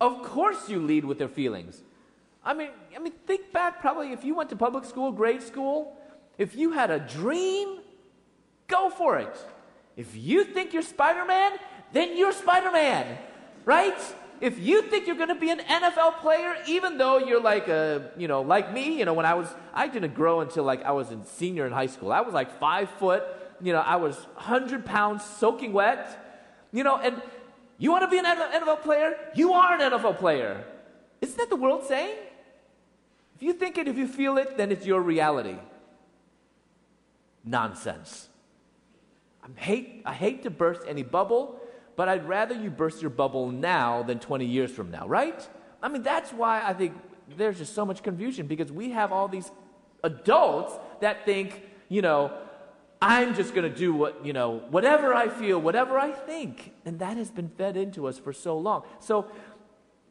of 0.00 0.22
course, 0.22 0.68
you 0.68 0.80
lead 0.80 1.04
with 1.04 1.18
your 1.20 1.28
feelings. 1.28 1.82
I 2.44 2.54
mean, 2.54 2.70
I 2.94 3.00
mean, 3.00 3.12
think 3.26 3.52
back 3.52 3.80
probably 3.80 4.12
if 4.12 4.24
you 4.24 4.36
went 4.36 4.50
to 4.50 4.56
public 4.56 4.84
school, 4.84 5.10
grade 5.10 5.42
school, 5.42 5.96
if 6.38 6.54
you 6.54 6.70
had 6.72 6.90
a 6.90 7.00
dream, 7.00 7.80
go 8.68 8.88
for 8.88 9.18
it. 9.18 9.36
If 9.96 10.14
you 10.14 10.44
think 10.44 10.72
you're 10.72 10.82
Spider 10.82 11.24
Man, 11.24 11.52
then 11.92 12.16
you're 12.16 12.32
Spider 12.32 12.70
Man, 12.70 13.18
right? 13.64 13.98
If 14.40 14.58
you 14.58 14.82
think 14.82 15.06
you're 15.06 15.16
going 15.16 15.28
to 15.28 15.34
be 15.34 15.50
an 15.50 15.60
NFL 15.60 16.18
player, 16.20 16.56
even 16.68 16.98
though 16.98 17.18
you're 17.18 17.40
like 17.40 17.68
a, 17.68 18.10
you 18.18 18.28
know, 18.28 18.42
like 18.42 18.72
me, 18.72 18.98
you 18.98 19.04
know, 19.04 19.14
when 19.14 19.26
I 19.26 19.34
was, 19.34 19.48
I 19.72 19.88
didn't 19.88 20.14
grow 20.14 20.40
until 20.40 20.64
like 20.64 20.84
I 20.84 20.92
was 20.92 21.10
in 21.10 21.24
senior 21.24 21.66
in 21.66 21.72
high 21.72 21.86
school. 21.86 22.12
I 22.12 22.20
was 22.20 22.34
like 22.34 22.58
five 22.58 22.90
foot, 22.90 23.22
you 23.62 23.72
know, 23.72 23.80
I 23.80 23.96
was 23.96 24.16
100 24.34 24.84
pounds 24.84 25.24
soaking 25.24 25.72
wet, 25.72 26.46
you 26.72 26.84
know, 26.84 26.98
and 26.98 27.20
you 27.78 27.90
want 27.90 28.02
to 28.02 28.08
be 28.08 28.18
an 28.18 28.24
NFL 28.24 28.82
player? 28.82 29.16
You 29.34 29.52
are 29.52 29.74
an 29.74 29.80
NFL 29.80 30.18
player. 30.18 30.64
Isn't 31.20 31.36
that 31.38 31.50
the 31.50 31.56
world 31.56 31.84
saying? 31.84 32.16
If 33.36 33.42
you 33.42 33.52
think 33.52 33.76
it, 33.76 33.86
if 33.88 33.98
you 33.98 34.08
feel 34.08 34.38
it, 34.38 34.56
then 34.56 34.72
it's 34.72 34.86
your 34.86 35.00
reality. 35.00 35.56
Nonsense. 37.44 38.28
I 39.42 39.60
hate, 39.60 40.02
I 40.04 40.14
hate 40.14 40.42
to 40.44 40.50
burst 40.50 40.82
any 40.88 41.02
bubble, 41.02 41.60
but 41.96 42.08
I'd 42.08 42.28
rather 42.28 42.54
you 42.54 42.70
burst 42.70 43.00
your 43.00 43.10
bubble 43.10 43.50
now 43.50 44.02
than 44.02 44.18
20 44.18 44.44
years 44.44 44.70
from 44.70 44.90
now, 44.90 45.08
right? 45.08 45.48
I 45.82 45.88
mean, 45.88 46.02
that's 46.02 46.32
why 46.32 46.62
I 46.62 46.72
think 46.74 46.94
there's 47.36 47.58
just 47.58 47.74
so 47.74 47.84
much 47.84 48.02
confusion 48.02 48.46
because 48.46 48.70
we 48.70 48.90
have 48.90 49.12
all 49.12 49.28
these 49.28 49.50
adults 50.04 50.78
that 51.00 51.24
think, 51.24 51.62
you 51.88 52.02
know, 52.02 52.32
I'm 53.00 53.34
just 53.34 53.54
going 53.54 53.70
to 53.70 53.76
do 53.76 53.92
what, 53.92 54.24
you 54.24 54.32
know, 54.32 54.62
whatever 54.70 55.14
I 55.14 55.28
feel, 55.28 55.60
whatever 55.60 55.98
I 55.98 56.12
think. 56.12 56.72
And 56.84 56.98
that 57.00 57.16
has 57.16 57.30
been 57.30 57.48
fed 57.48 57.76
into 57.76 58.06
us 58.06 58.18
for 58.18 58.32
so 58.32 58.58
long. 58.58 58.84
So 59.00 59.30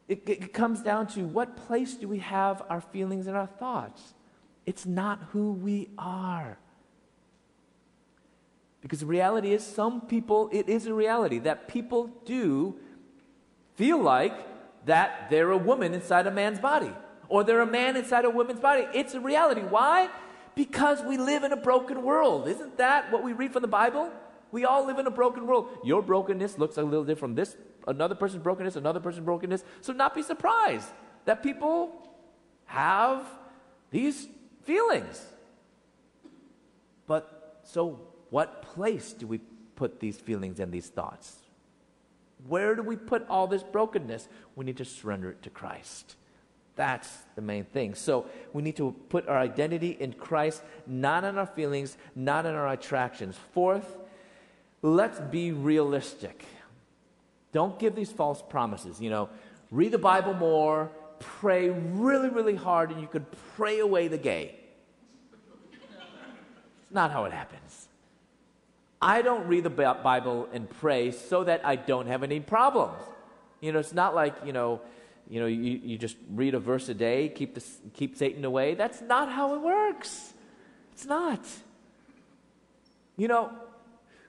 it, 0.08 0.22
it 0.28 0.52
comes 0.52 0.82
down 0.82 1.08
to 1.08 1.22
what 1.22 1.56
place 1.56 1.94
do 1.94 2.08
we 2.08 2.18
have 2.18 2.62
our 2.68 2.80
feelings 2.80 3.26
and 3.26 3.36
our 3.36 3.46
thoughts? 3.46 4.14
It's 4.64 4.86
not 4.86 5.20
who 5.32 5.52
we 5.52 5.88
are. 5.98 6.58
Because 8.86 9.00
the 9.00 9.06
reality 9.06 9.52
is, 9.52 9.66
some 9.66 10.02
people, 10.02 10.48
it 10.52 10.68
is 10.68 10.86
a 10.86 10.94
reality 10.94 11.40
that 11.40 11.66
people 11.66 12.08
do 12.24 12.76
feel 13.74 14.00
like 14.00 14.32
that 14.86 15.28
they're 15.28 15.50
a 15.50 15.58
woman 15.58 15.92
inside 15.92 16.28
a 16.28 16.30
man's 16.30 16.60
body 16.60 16.92
or 17.28 17.42
they're 17.42 17.62
a 17.62 17.66
man 17.66 17.96
inside 17.96 18.24
a 18.24 18.30
woman's 18.30 18.60
body. 18.60 18.86
It's 18.94 19.12
a 19.14 19.18
reality. 19.18 19.62
Why? 19.62 20.08
Because 20.54 21.02
we 21.02 21.18
live 21.18 21.42
in 21.42 21.50
a 21.50 21.56
broken 21.56 22.04
world. 22.04 22.46
Isn't 22.46 22.78
that 22.78 23.10
what 23.10 23.24
we 23.24 23.32
read 23.32 23.52
from 23.52 23.62
the 23.62 23.68
Bible? 23.82 24.08
We 24.52 24.64
all 24.64 24.86
live 24.86 25.00
in 25.00 25.06
a 25.08 25.10
broken 25.10 25.48
world. 25.48 25.66
Your 25.82 26.00
brokenness 26.00 26.56
looks 26.56 26.76
a 26.76 26.82
little 26.84 27.04
different 27.04 27.18
from 27.18 27.34
this, 27.34 27.56
another 27.88 28.14
person's 28.14 28.44
brokenness, 28.44 28.76
another 28.76 29.00
person's 29.00 29.24
brokenness. 29.24 29.64
So, 29.80 29.94
not 29.94 30.14
be 30.14 30.22
surprised 30.22 30.86
that 31.24 31.42
people 31.42 31.90
have 32.66 33.26
these 33.90 34.28
feelings. 34.62 35.26
But 37.08 37.58
so 37.64 37.98
what 38.30 38.62
place 38.62 39.12
do 39.12 39.26
we 39.26 39.40
put 39.74 40.00
these 40.00 40.16
feelings 40.16 40.60
and 40.60 40.72
these 40.72 40.88
thoughts? 40.88 41.36
Where 42.48 42.74
do 42.74 42.82
we 42.82 42.96
put 42.96 43.26
all 43.28 43.46
this 43.46 43.62
brokenness? 43.62 44.28
We 44.54 44.64
need 44.64 44.76
to 44.78 44.84
surrender 44.84 45.30
it 45.30 45.42
to 45.42 45.50
Christ. 45.50 46.16
That's 46.76 47.10
the 47.34 47.40
main 47.40 47.64
thing. 47.64 47.94
So 47.94 48.26
we 48.52 48.62
need 48.62 48.76
to 48.76 48.94
put 49.08 49.28
our 49.28 49.38
identity 49.38 49.96
in 49.98 50.12
Christ, 50.12 50.62
not 50.86 51.24
in 51.24 51.38
our 51.38 51.46
feelings, 51.46 51.96
not 52.14 52.44
in 52.44 52.54
our 52.54 52.68
attractions. 52.68 53.36
Fourth, 53.52 53.96
let's 54.82 55.18
be 55.18 55.52
realistic. 55.52 56.44
Don't 57.52 57.78
give 57.78 57.94
these 57.94 58.12
false 58.12 58.42
promises. 58.42 59.00
You 59.00 59.08
know, 59.08 59.30
read 59.70 59.92
the 59.92 59.98
Bible 59.98 60.34
more, 60.34 60.90
pray 61.18 61.70
really, 61.70 62.28
really 62.28 62.54
hard, 62.54 62.90
and 62.90 63.00
you 63.00 63.06
could 63.06 63.24
pray 63.56 63.78
away 63.78 64.08
the 64.08 64.18
gay. 64.18 64.54
It's 66.82 66.92
not 66.92 67.10
how 67.10 67.24
it 67.24 67.32
happens. 67.32 67.85
I 69.00 69.22
don't 69.22 69.46
read 69.46 69.64
the 69.64 69.70
Bible 69.70 70.48
and 70.52 70.68
pray 70.68 71.10
so 71.10 71.44
that 71.44 71.64
I 71.64 71.76
don't 71.76 72.06
have 72.06 72.22
any 72.22 72.40
problems. 72.40 73.02
You 73.60 73.72
know, 73.72 73.78
it's 73.78 73.92
not 73.92 74.14
like, 74.14 74.34
you 74.44 74.52
know, 74.52 74.80
you 75.28 75.40
know, 75.40 75.46
you, 75.46 75.80
you 75.82 75.98
just 75.98 76.16
read 76.30 76.54
a 76.54 76.60
verse 76.60 76.88
a 76.88 76.94
day, 76.94 77.28
keep, 77.28 77.54
the, 77.54 77.64
keep 77.94 78.16
Satan 78.16 78.44
away. 78.44 78.74
That's 78.74 79.00
not 79.00 79.30
how 79.30 79.54
it 79.54 79.60
works. 79.60 80.34
It's 80.92 81.04
not. 81.04 81.40
You 83.16 83.28
know, 83.28 83.50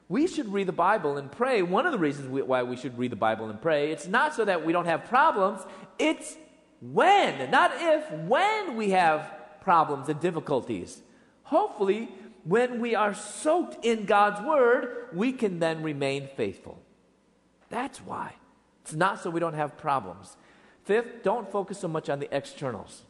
we 0.10 0.28
should 0.28 0.52
read 0.52 0.68
the 0.68 0.74
Bible 0.74 1.18
and 1.18 1.32
pray. 1.32 1.62
One 1.62 1.86
of 1.86 1.92
the 1.92 2.00
reasons 2.00 2.30
we, 2.30 2.42
why 2.42 2.64
we 2.64 2.78
should 2.78 2.98
read 2.98 3.12
the 3.12 3.18
Bible 3.18 3.50
and 3.50 3.62
pray, 3.62 3.92
it's 3.92 4.08
not 4.08 4.34
so 4.34 4.46
that 4.46 4.66
we 4.66 4.74
don't 4.74 4.86
have 4.86 5.06
problems, 5.06 5.62
it's 6.00 6.36
when, 6.82 7.52
not 7.52 7.72
if, 7.76 8.12
when 8.12 8.76
we 8.76 8.92
have 8.92 9.32
problems 9.62 10.10
and 10.10 10.20
difficulties. 10.20 11.02
Hopefully, 11.44 12.10
when 12.48 12.80
we 12.80 12.96
are 12.96 13.14
soaked 13.14 13.84
in 13.86 14.06
God's 14.06 14.42
word, 14.42 15.10
we 15.12 15.34
can 15.34 15.60
then 15.60 15.84
remain 15.84 16.30
faithful. 16.38 16.82
That's 17.70 18.00
why. 18.00 18.36
It's 18.84 18.94
not 18.94 19.22
so 19.22 19.30
we 19.30 19.42
don't 19.42 19.54
have 19.54 19.78
problems. 19.78 20.38
Fifth, 20.86 21.24
don't 21.24 21.52
focus 21.52 21.80
so 21.80 21.90
much 21.90 22.10
on 22.10 22.20
the 22.20 22.34
externals. 22.34 23.04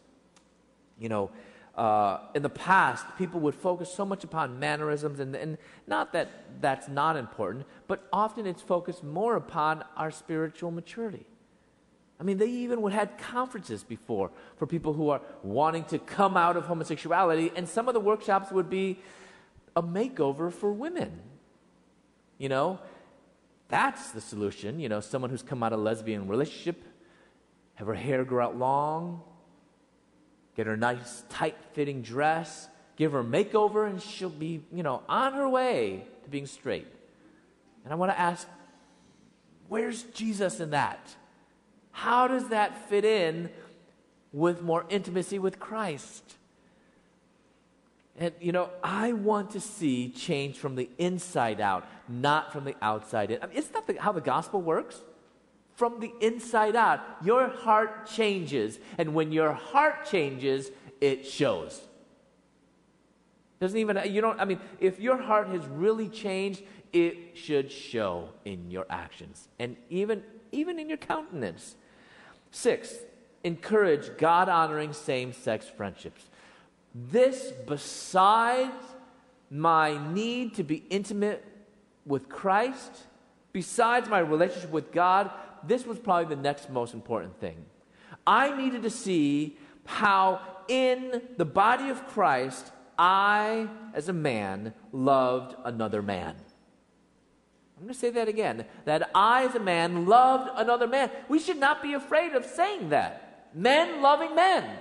You 1.00 1.10
know, 1.10 1.30
uh, 1.76 2.22
in 2.34 2.42
the 2.42 2.50
past, 2.50 3.06
people 3.20 3.40
would 3.42 3.54
focus 3.54 3.94
so 3.94 4.04
much 4.04 4.24
upon 4.24 4.60
mannerisms, 4.60 5.20
and, 5.20 5.36
and 5.36 5.60
not 5.86 6.14
that 6.14 6.30
that's 6.60 6.88
not 6.88 7.16
important, 7.16 7.68
but 7.88 8.08
often 8.12 8.48
it's 8.48 8.64
focused 8.64 9.04
more 9.04 9.36
upon 9.36 9.84
our 9.96 10.10
spiritual 10.10 10.72
maturity. 10.72 11.28
I 12.20 12.24
mean, 12.24 12.40
they 12.40 12.50
even 12.50 12.82
would 12.82 12.94
had 12.94 13.20
conferences 13.20 13.84
before 13.84 14.32
for 14.56 14.66
people 14.66 14.94
who 14.94 15.10
are 15.10 15.22
wanting 15.44 15.84
to 15.86 16.00
come 16.00 16.36
out 16.36 16.58
of 16.58 16.66
homosexuality, 16.66 17.52
and 17.56 17.70
some 17.70 17.88
of 17.88 17.94
the 17.94 18.00
workshops 18.00 18.52
would 18.52 18.72
be 18.72 18.98
a 19.78 19.82
makeover 19.84 20.52
for 20.52 20.74
women. 20.74 21.12
You 22.40 22.50
know, 22.50 22.80
that's 23.68 24.10
the 24.10 24.22
solution. 24.22 24.80
You 24.80 24.90
know, 24.90 25.02
someone 25.02 25.30
who's 25.30 25.44
come 25.44 25.62
out 25.62 25.72
of 25.72 25.80
lesbian 25.80 26.28
relationship, 26.28 26.84
have 27.76 27.86
her 27.86 27.94
hair 27.94 28.26
grow 28.26 28.44
out 28.44 28.58
long, 28.58 29.22
get 30.56 30.66
her 30.66 30.76
nice 30.76 31.24
tight 31.30 31.56
fitting 31.74 32.02
dress, 32.02 32.68
give 32.96 33.12
her 33.12 33.20
a 33.20 33.24
makeover, 33.24 33.88
and 33.88 34.02
she'll 34.02 34.30
be, 34.30 34.64
you 34.74 34.82
know, 34.82 35.04
on 35.08 35.34
her 35.34 35.48
way 35.48 36.04
to 36.24 36.30
being 36.32 36.48
straight. 36.48 36.88
And 37.84 37.94
I 37.94 37.98
want 37.98 38.12
to 38.12 38.20
ask, 38.20 38.48
where's 39.68 40.02
Jesus 40.02 40.60
in 40.60 40.72
that? 40.72 41.00
How 41.92 42.28
does 42.28 42.50
that 42.50 42.90
fit 42.90 43.06
in 43.06 43.52
with 44.34 44.64
more 44.64 44.86
intimacy 44.90 45.38
with 45.38 45.60
Christ? 45.60 46.37
And, 48.18 48.34
you 48.42 48.52
know, 48.52 48.70
I 48.84 49.14
want 49.14 49.52
to 49.52 49.60
see 49.60 50.10
change 50.10 50.58
from 50.58 50.76
the 50.76 50.90
inside 50.98 51.62
out, 51.62 51.88
not 52.10 52.52
from 52.52 52.64
the 52.66 52.76
outside 52.82 53.30
in. 53.30 53.42
I 53.44 53.48
mean, 53.48 53.58
isn't 53.58 53.74
that 53.74 53.86
the, 53.86 54.02
how 54.02 54.12
the 54.12 54.22
gospel 54.22 54.62
works? 54.62 55.02
From 55.76 56.00
the 56.00 56.12
inside 56.20 56.76
out, 56.76 57.00
your 57.24 57.48
heart 57.48 58.08
changes. 58.08 58.80
And 58.98 59.14
when 59.14 59.32
your 59.32 59.54
heart 59.54 60.08
changes, 60.08 60.72
it 61.00 61.28
shows. 61.28 61.80
Doesn't 63.60 63.78
even, 63.78 64.00
you 64.12 64.22
don't, 64.22 64.40
I 64.40 64.46
mean, 64.46 64.60
if 64.80 65.00
your 65.00 65.18
heart 65.18 65.48
has 65.50 65.66
really 65.68 66.10
changed, 66.10 66.64
it 66.94 67.38
should 67.38 67.72
show 67.72 68.30
in 68.46 68.72
your 68.72 68.86
actions 68.90 69.48
and 69.60 69.76
even, 69.90 70.24
even 70.52 70.80
in 70.80 70.90
your 70.90 70.98
countenance. 70.98 71.76
Six, 72.50 72.96
encourage 73.44 74.18
God 74.18 74.50
honoring 74.50 74.94
same 74.94 75.34
sex 75.34 75.68
friendships. 75.68 76.30
This, 77.06 77.54
besides 77.68 78.74
my 79.52 80.12
need 80.12 80.56
to 80.56 80.64
be 80.64 80.84
intimate 80.90 81.46
with 82.06 82.28
Christ, 82.28 82.92
besides 83.54 84.10
my 84.10 84.20
relationship 84.20 84.72
with 84.72 84.92
God, 84.92 85.30
this 85.64 85.86
was 85.86 86.00
probably 86.00 86.34
the 86.34 86.42
next 86.42 86.70
most 86.72 86.96
important 86.96 87.40
thing. 87.40 87.66
I 88.26 88.56
needed 88.56 88.82
to 88.84 88.90
see 88.90 89.58
how 89.86 90.42
in 90.68 91.22
the 91.38 91.46
body 91.46 91.90
of 91.90 92.08
Christ, 92.08 92.72
I, 92.98 93.70
as 93.94 94.10
a 94.10 94.14
man, 94.14 94.74
loved 94.92 95.56
another 95.64 96.02
man. 96.02 96.36
I'm 97.78 97.84
going 97.84 97.94
to 97.94 98.00
say 98.00 98.10
that 98.10 98.28
again. 98.28 98.66
That 98.86 99.12
I, 99.14 99.46
as 99.46 99.54
a 99.54 99.60
man, 99.60 100.08
loved 100.08 100.50
another 100.56 100.88
man. 100.88 101.12
We 101.30 101.38
should 101.38 101.60
not 101.60 101.84
be 101.84 101.94
afraid 101.94 102.34
of 102.34 102.44
saying 102.44 102.90
that. 102.90 103.52
Men 103.54 104.02
loving 104.02 104.36
men. 104.36 104.80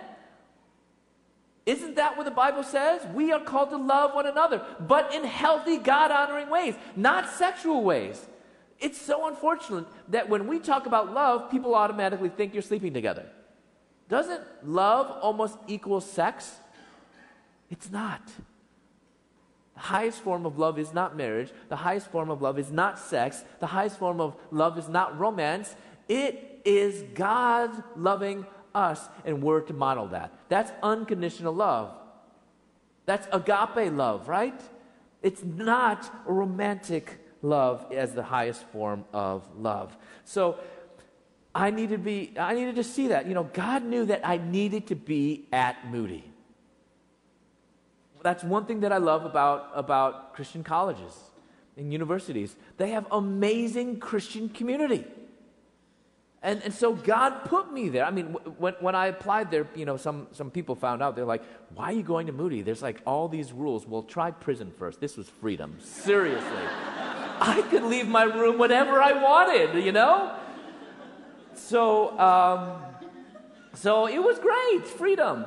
Isn't 1.67 1.97
that 1.97 2.17
what 2.17 2.25
the 2.25 2.31
Bible 2.31 2.62
says? 2.62 3.05
We 3.12 3.33
are 3.33 3.41
called 3.41 3.71
to 3.71 3.77
love 3.77 4.14
one 4.14 4.27
another, 4.27 4.64
but 4.81 5.12
in 5.12 5.25
healthy, 5.25 5.79
God 5.79 6.12
honoring 6.12 6.49
ways, 6.49 6.77
not 6.95 7.29
sexual 7.29 7.83
ways. 7.83 8.25
It's 8.79 9.01
so 9.01 9.27
unfortunate 9.27 9.87
that 10.09 10.29
when 10.29 10.47
we 10.47 10.61
talk 10.61 10.87
about 10.87 11.12
love, 11.12 11.51
people 11.51 11.75
automatically 11.75 12.29
think 12.29 12.53
you're 12.55 12.62
sleeping 12.62 12.95
together. 12.95 13.27
Doesn't 14.09 14.43
love 14.64 15.11
almost 15.21 15.59
equal 15.67 16.01
sex? 16.01 16.53
It's 17.69 17.91
not. 17.91 18.23
The 19.75 19.81
highest 19.81 20.21
form 20.21 20.47
of 20.47 20.59
love 20.59 20.79
is 20.79 20.95
not 20.95 21.17
marriage. 21.17 21.51
The 21.69 21.77
highest 21.77 22.12
form 22.12 22.31
of 22.31 22.41
love 22.41 22.59
is 22.59 22.71
not 22.71 22.99
sex. 22.99 23.43
The 23.59 23.67
highest 23.67 23.99
form 23.99 24.21
of 24.21 24.37
love 24.53 24.79
is 24.79 24.89
not 24.89 25.19
romance. 25.19 25.75
It 26.09 26.61
is 26.64 27.03
God 27.14 27.83
loving 27.97 28.47
us, 28.77 29.09
and 29.24 29.43
we're 29.43 29.61
to 29.62 29.72
model 29.72 30.09
that. 30.09 30.33
That's 30.49 30.70
unconditional 30.83 31.55
love. 31.55 31.95
That's 33.07 33.27
agape 33.33 33.93
love, 33.93 34.29
right? 34.29 34.61
It's 35.22 35.43
not 35.43 36.11
romantic 36.27 37.18
love 37.43 37.93
as 37.93 38.12
the 38.12 38.22
highest 38.22 38.64
form 38.68 39.05
of 39.12 39.43
love. 39.59 39.97
So 40.24 40.59
I 41.55 41.70
needed 41.70 41.97
to 41.97 41.99
be 41.99 42.33
I 42.39 42.55
needed 42.55 42.77
to 42.77 42.85
see 42.85 43.09
that. 43.09 43.27
You 43.27 43.35
know, 43.35 43.45
God 43.45 43.85
knew 43.85 44.05
that 44.07 44.20
I 44.27 44.37
needed 44.37 44.89
to 44.89 44.95
be 44.95 45.47
at 45.53 45.91
Moody. 45.91 46.24
That's 48.22 48.43
one 48.43 48.66
thing 48.66 48.81
that 48.81 48.93
I 48.93 48.99
love 48.99 49.24
about, 49.24 49.70
about 49.74 50.35
Christian 50.35 50.64
colleges 50.64 51.16
and 51.77 51.93
universities. 51.93 52.57
They 52.77 52.91
have 52.91 53.07
amazing 53.12 54.01
Christian 54.01 54.49
community. 54.49 55.05
And, 56.47 56.62
and 56.62 56.72
so 56.72 56.94
God 56.94 57.44
put 57.47 57.72
me 57.72 57.88
there. 57.88 58.05
I 58.05 58.12
mean, 58.12 58.26
when, 58.59 58.74
when 58.74 58.94
I 58.94 59.09
applied 59.09 59.51
there, 59.51 59.66
you 59.74 59.84
know, 59.84 59.97
some, 59.97 60.28
some 60.30 60.49
people 60.49 60.76
found 60.76 61.03
out. 61.03 61.16
They're 61.16 61.24
like, 61.24 61.42
why 61.74 61.86
are 61.86 61.92
you 61.92 62.05
going 62.05 62.28
to 62.28 62.32
Moody? 62.32 62.62
There's 62.62 62.82
like 62.82 63.03
all 63.05 63.26
these 63.26 63.53
rules. 63.53 63.84
Well, 63.84 64.05
try 64.05 64.30
prison 64.30 64.70
first. 64.78 65.01
This 65.01 65.16
was 65.16 65.28
freedom. 65.28 65.76
Seriously. 65.80 66.49
I 67.40 67.66
could 67.68 67.82
leave 67.82 68.07
my 68.07 68.22
room 68.22 68.59
whenever 68.59 69.03
I 69.03 69.20
wanted, 69.20 69.84
you 69.84 69.90
know? 69.90 70.38
So, 71.55 72.16
um, 72.16 72.80
so 73.74 74.07
it 74.07 74.22
was 74.22 74.38
great, 74.38 74.86
freedom. 74.86 75.47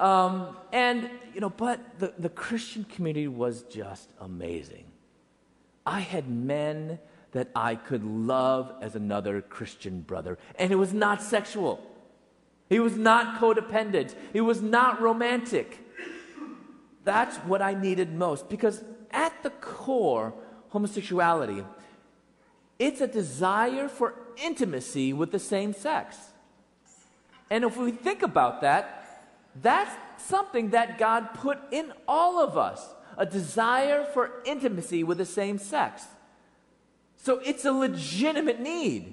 Um, 0.00 0.56
and, 0.72 1.10
you 1.32 1.40
know, 1.40 1.50
but 1.50 1.78
the, 2.00 2.12
the 2.18 2.28
Christian 2.28 2.82
community 2.82 3.28
was 3.28 3.62
just 3.62 4.10
amazing. 4.20 4.86
I 5.86 6.00
had 6.00 6.28
men 6.28 6.98
that 7.32 7.48
I 7.54 7.76
could 7.76 8.04
love 8.04 8.72
as 8.80 8.96
another 8.96 9.40
Christian 9.40 10.00
brother, 10.00 10.38
and 10.56 10.72
it 10.72 10.76
was 10.76 10.92
not 10.92 11.22
sexual. 11.22 11.86
It 12.68 12.80
was 12.80 12.96
not 12.96 13.40
codependent. 13.40 14.14
It 14.32 14.42
was 14.42 14.62
not 14.62 15.00
romantic. 15.00 15.78
That's 17.04 17.36
what 17.38 17.62
I 17.62 17.74
needed 17.74 18.14
most 18.14 18.48
because 18.48 18.82
at 19.10 19.42
the 19.42 19.50
core, 19.50 20.34
homosexuality, 20.68 21.64
it's 22.78 23.00
a 23.00 23.06
desire 23.06 23.88
for 23.88 24.14
intimacy 24.42 25.12
with 25.12 25.32
the 25.32 25.38
same 25.38 25.72
sex. 25.72 26.16
And 27.50 27.64
if 27.64 27.76
we 27.76 27.90
think 27.90 28.22
about 28.22 28.60
that, 28.60 28.96
that's 29.60 29.90
something 30.22 30.70
that 30.70 30.98
God 30.98 31.34
put 31.34 31.58
in 31.72 31.92
all 32.06 32.40
of 32.40 32.56
us 32.56 32.94
a 33.16 33.26
desire 33.26 34.04
for 34.14 34.30
intimacy 34.44 35.02
with 35.02 35.18
the 35.18 35.26
same 35.26 35.58
sex. 35.58 36.06
So 37.22 37.38
it's 37.44 37.66
a 37.66 37.72
legitimate 37.72 38.60
need, 38.60 39.12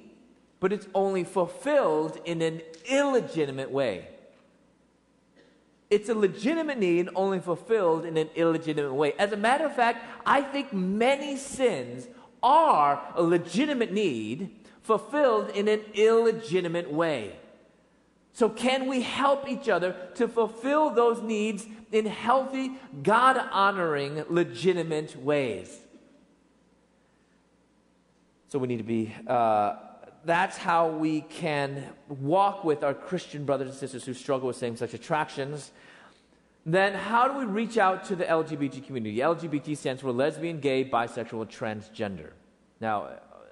but 0.62 0.72
it's 0.72 0.88
only 0.96 1.26
fulfilled 1.26 2.20
in 2.24 2.42
an 2.42 2.62
illegitimate 2.90 3.70
way. 3.70 4.08
It's 5.90 6.08
a 6.08 6.16
legitimate 6.16 6.80
need, 6.80 7.10
only 7.16 7.40
fulfilled 7.40 8.06
in 8.06 8.16
an 8.16 8.30
illegitimate 8.36 8.94
way. 8.94 9.14
As 9.20 9.34
a 9.34 9.38
matter 9.38 9.66
of 9.66 9.76
fact, 9.76 10.06
I 10.26 10.42
think 10.42 10.72
many 10.72 11.36
sins 11.36 12.08
are 12.42 13.02
a 13.16 13.22
legitimate 13.22 13.92
need 13.92 14.52
fulfilled 14.84 15.50
in 15.50 15.68
an 15.68 15.82
illegitimate 15.94 16.92
way. 16.92 17.36
So, 18.32 18.50
can 18.50 18.88
we 18.88 19.02
help 19.02 19.50
each 19.50 19.68
other 19.68 19.96
to 20.16 20.28
fulfill 20.28 20.92
those 20.92 21.22
needs 21.22 21.66
in 21.92 22.06
healthy, 22.06 22.74
God 23.02 23.38
honoring, 23.52 24.24
legitimate 24.30 25.16
ways? 25.22 25.80
So, 28.50 28.60
we 28.60 28.68
need 28.68 28.78
to 28.78 28.84
be, 28.84 29.14
uh, 29.28 29.76
that's 30.24 30.58
how 30.58 30.90
we 30.90 31.22
can 31.22 31.84
walk 32.08 32.64
with 32.64 32.84
our 32.84 32.94
Christian 32.94 33.46
brothers 33.46 33.70
and 33.70 33.78
sisters 33.78 34.06
who 34.06 34.14
struggle 34.14 34.48
with 34.48 34.56
same 34.56 34.76
sex 34.76 34.94
attractions. 34.94 35.72
Then, 36.66 36.94
how 36.94 37.28
do 37.28 37.40
we 37.40 37.46
reach 37.46 37.78
out 37.78 38.06
to 38.06 38.16
the 38.16 38.26
LGBT 38.26 38.86
community? 38.86 39.20
LGBT 39.20 39.78
stands 39.78 40.02
for 40.02 40.12
lesbian, 40.12 40.60
gay, 40.60 40.84
bisexual, 40.84 41.48
transgender. 41.48 42.32
Now, 42.82 43.10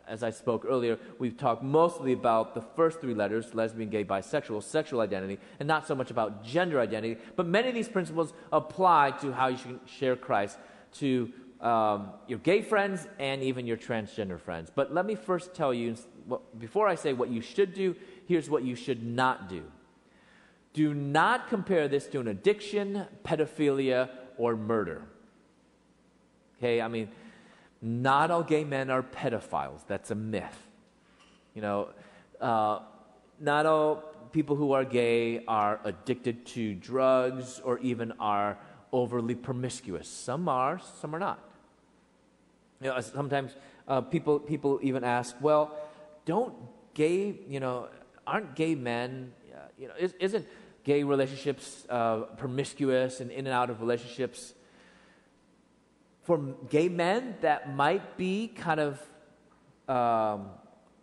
as 0.07 0.23
I 0.23 0.29
spoke 0.29 0.65
earlier, 0.67 0.99
we've 1.19 1.37
talked 1.37 1.63
mostly 1.63 2.13
about 2.13 2.53
the 2.53 2.61
first 2.61 3.01
three 3.01 3.13
letters 3.13 3.53
lesbian, 3.53 3.89
gay, 3.89 4.03
bisexual, 4.03 4.63
sexual 4.63 5.01
identity, 5.01 5.39
and 5.59 5.67
not 5.67 5.87
so 5.87 5.95
much 5.95 6.11
about 6.11 6.43
gender 6.43 6.79
identity. 6.79 7.19
But 7.35 7.47
many 7.47 7.69
of 7.69 7.73
these 7.73 7.89
principles 7.89 8.33
apply 8.51 9.11
to 9.21 9.31
how 9.31 9.47
you 9.47 9.57
should 9.57 9.79
share 9.85 10.15
Christ 10.15 10.57
to 10.95 11.31
um, 11.61 12.11
your 12.27 12.39
gay 12.39 12.61
friends 12.61 13.07
and 13.19 13.41
even 13.41 13.65
your 13.65 13.77
transgender 13.77 14.39
friends. 14.39 14.71
But 14.73 14.93
let 14.93 15.05
me 15.05 15.15
first 15.15 15.53
tell 15.53 15.73
you, 15.73 15.95
before 16.57 16.87
I 16.87 16.95
say 16.95 17.13
what 17.13 17.29
you 17.29 17.41
should 17.41 17.73
do, 17.73 17.95
here's 18.27 18.49
what 18.49 18.63
you 18.63 18.75
should 18.75 19.03
not 19.03 19.49
do. 19.49 19.63
Do 20.73 20.93
not 20.93 21.47
compare 21.47 21.87
this 21.87 22.07
to 22.07 22.19
an 22.19 22.27
addiction, 22.27 23.05
pedophilia, 23.23 24.09
or 24.37 24.55
murder. 24.55 25.03
Okay, 26.57 26.81
I 26.81 26.87
mean, 26.87 27.09
not 27.81 28.31
all 28.31 28.43
gay 28.43 28.63
men 28.63 28.89
are 28.89 29.03
pedophiles. 29.03 29.81
That's 29.87 30.11
a 30.11 30.15
myth. 30.15 30.67
You 31.53 31.61
know, 31.61 31.89
uh, 32.41 32.79
not 33.39 33.65
all 33.65 34.03
people 34.31 34.57
who 34.57 34.73
are 34.73 34.83
gay 34.83 35.45
are 35.45 35.79
addicted 35.85 36.45
to 36.45 36.73
drugs 36.75 37.61
or 37.63 37.79
even 37.79 38.11
are 38.19 38.57
overly 38.95 39.35
promiscuous. 39.35 40.07
Some 40.07 40.47
are, 40.49 40.79
some 41.01 41.13
are 41.15 41.19
not. 41.19 41.39
You 42.81 42.89
know, 42.89 42.99
sometimes 43.01 43.55
uh, 43.87 44.01
people, 44.01 44.39
people 44.39 44.79
even 44.81 45.03
ask, 45.03 45.35
well, 45.41 45.77
don't 46.25 46.53
gay, 46.93 47.35
you 47.47 47.59
know, 47.59 47.89
aren't 48.25 48.55
gay 48.55 48.75
men, 48.75 49.33
uh, 49.53 49.59
you 49.77 49.87
know, 49.87 49.93
is, 49.99 50.33
not 50.33 50.43
gay 50.83 51.03
relationships 51.03 51.85
uh, 51.89 52.21
promiscuous 52.37 53.19
and 53.19 53.31
in 53.31 53.47
and 53.47 53.53
out 53.53 53.69
of 53.69 53.81
relationships 53.81 54.53
for 56.25 56.39
gay 56.69 56.89
men, 56.89 57.35
that 57.41 57.75
might 57.75 58.17
be 58.17 58.47
kind 58.47 58.79
of 58.79 58.99
um, 59.87 60.47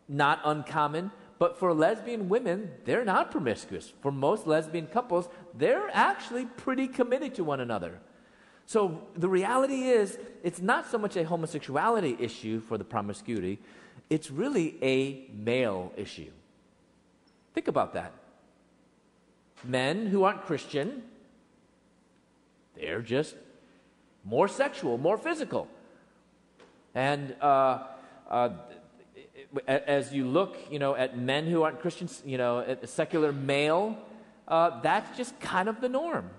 not 0.08 0.40
uncommon. 0.44 1.12
But 1.38 1.58
for 1.58 1.72
lesbian 1.72 2.28
women, 2.28 2.70
they're 2.84 3.04
not 3.04 3.30
promiscuous. 3.30 3.92
For 4.00 4.12
most 4.12 4.46
lesbian 4.46 4.88
couples, 4.88 5.28
they're 5.54 5.90
actually 5.92 6.46
pretty 6.46 6.88
committed 6.88 7.34
to 7.36 7.44
one 7.44 7.60
another. 7.60 8.00
So 8.66 9.02
the 9.14 9.28
reality 9.28 9.82
is, 9.82 10.18
it's 10.42 10.60
not 10.60 10.90
so 10.90 10.98
much 10.98 11.16
a 11.16 11.24
homosexuality 11.24 12.16
issue 12.18 12.60
for 12.60 12.78
the 12.78 12.84
promiscuity, 12.84 13.58
it's 14.08 14.30
really 14.30 14.76
a 14.82 15.28
male 15.32 15.92
issue. 15.96 16.30
Think 17.54 17.68
about 17.68 17.94
that. 17.94 18.12
Men 19.64 20.06
who 20.06 20.24
aren't 20.24 20.42
Christian, 20.42 21.02
they're 22.74 23.02
just 23.02 23.34
more 24.24 24.48
sexual, 24.48 24.98
more 24.98 25.18
physical. 25.18 25.68
And 26.94 27.34
uh, 27.40 27.84
uh, 28.30 28.50
as 29.66 30.12
you 30.12 30.26
look, 30.26 30.56
you 30.70 30.78
know, 30.78 30.94
at 30.94 31.18
men 31.18 31.46
who 31.46 31.62
aren't 31.62 31.80
Christians, 31.80 32.22
you 32.24 32.38
know, 32.38 32.76
secular 32.84 33.32
male, 33.32 33.98
uh, 34.48 34.80
that's 34.80 35.16
just 35.16 35.38
kind 35.40 35.68
of 35.68 35.80
the 35.80 35.88
norm. 35.88 36.30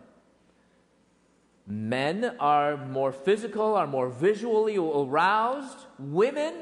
Men 1.66 2.36
are 2.40 2.76
more 2.78 3.12
physical, 3.12 3.76
are 3.76 3.88
more 3.88 4.10
visually 4.10 4.78
aroused. 4.78 5.86
Women 5.98 6.54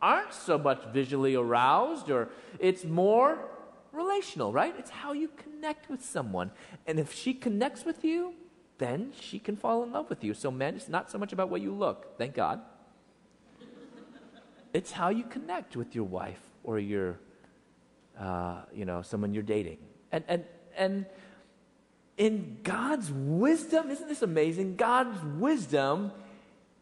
aren't 0.00 0.34
so 0.34 0.58
much 0.58 0.82
visually 0.92 1.34
aroused, 1.34 2.10
or 2.10 2.28
it's 2.58 2.84
more 2.84 3.38
relational, 3.92 4.52
right? 4.52 4.74
It's 4.78 4.90
how 4.90 5.12
you 5.12 5.28
connect 5.28 5.88
with 5.88 6.04
someone. 6.04 6.50
And 6.86 6.98
if 6.98 7.14
she 7.14 7.32
connects 7.32 7.84
with 7.84 8.04
you, 8.04 8.34
then 8.78 9.12
she 9.18 9.38
can 9.38 9.56
fall 9.56 9.82
in 9.84 9.92
love 9.92 10.10
with 10.10 10.24
you. 10.24 10.34
So, 10.34 10.50
men, 10.50 10.74
it's 10.76 10.88
not 10.88 11.10
so 11.10 11.18
much 11.18 11.32
about 11.32 11.48
what 11.48 11.60
you 11.60 11.72
look, 11.72 12.18
thank 12.18 12.34
God. 12.34 12.60
It's 14.74 14.90
how 14.90 15.10
you 15.10 15.24
connect 15.24 15.76
with 15.76 15.94
your 15.94 16.04
wife 16.04 16.40
or 16.64 16.78
your, 16.78 17.18
uh, 18.18 18.62
you 18.74 18.86
know, 18.86 19.02
someone 19.02 19.34
you're 19.34 19.42
dating. 19.42 19.78
And, 20.10 20.24
and, 20.28 20.44
and 20.76 21.06
in 22.16 22.58
God's 22.62 23.10
wisdom, 23.10 23.90
isn't 23.90 24.08
this 24.08 24.22
amazing? 24.22 24.76
God's 24.76 25.18
wisdom, 25.38 26.12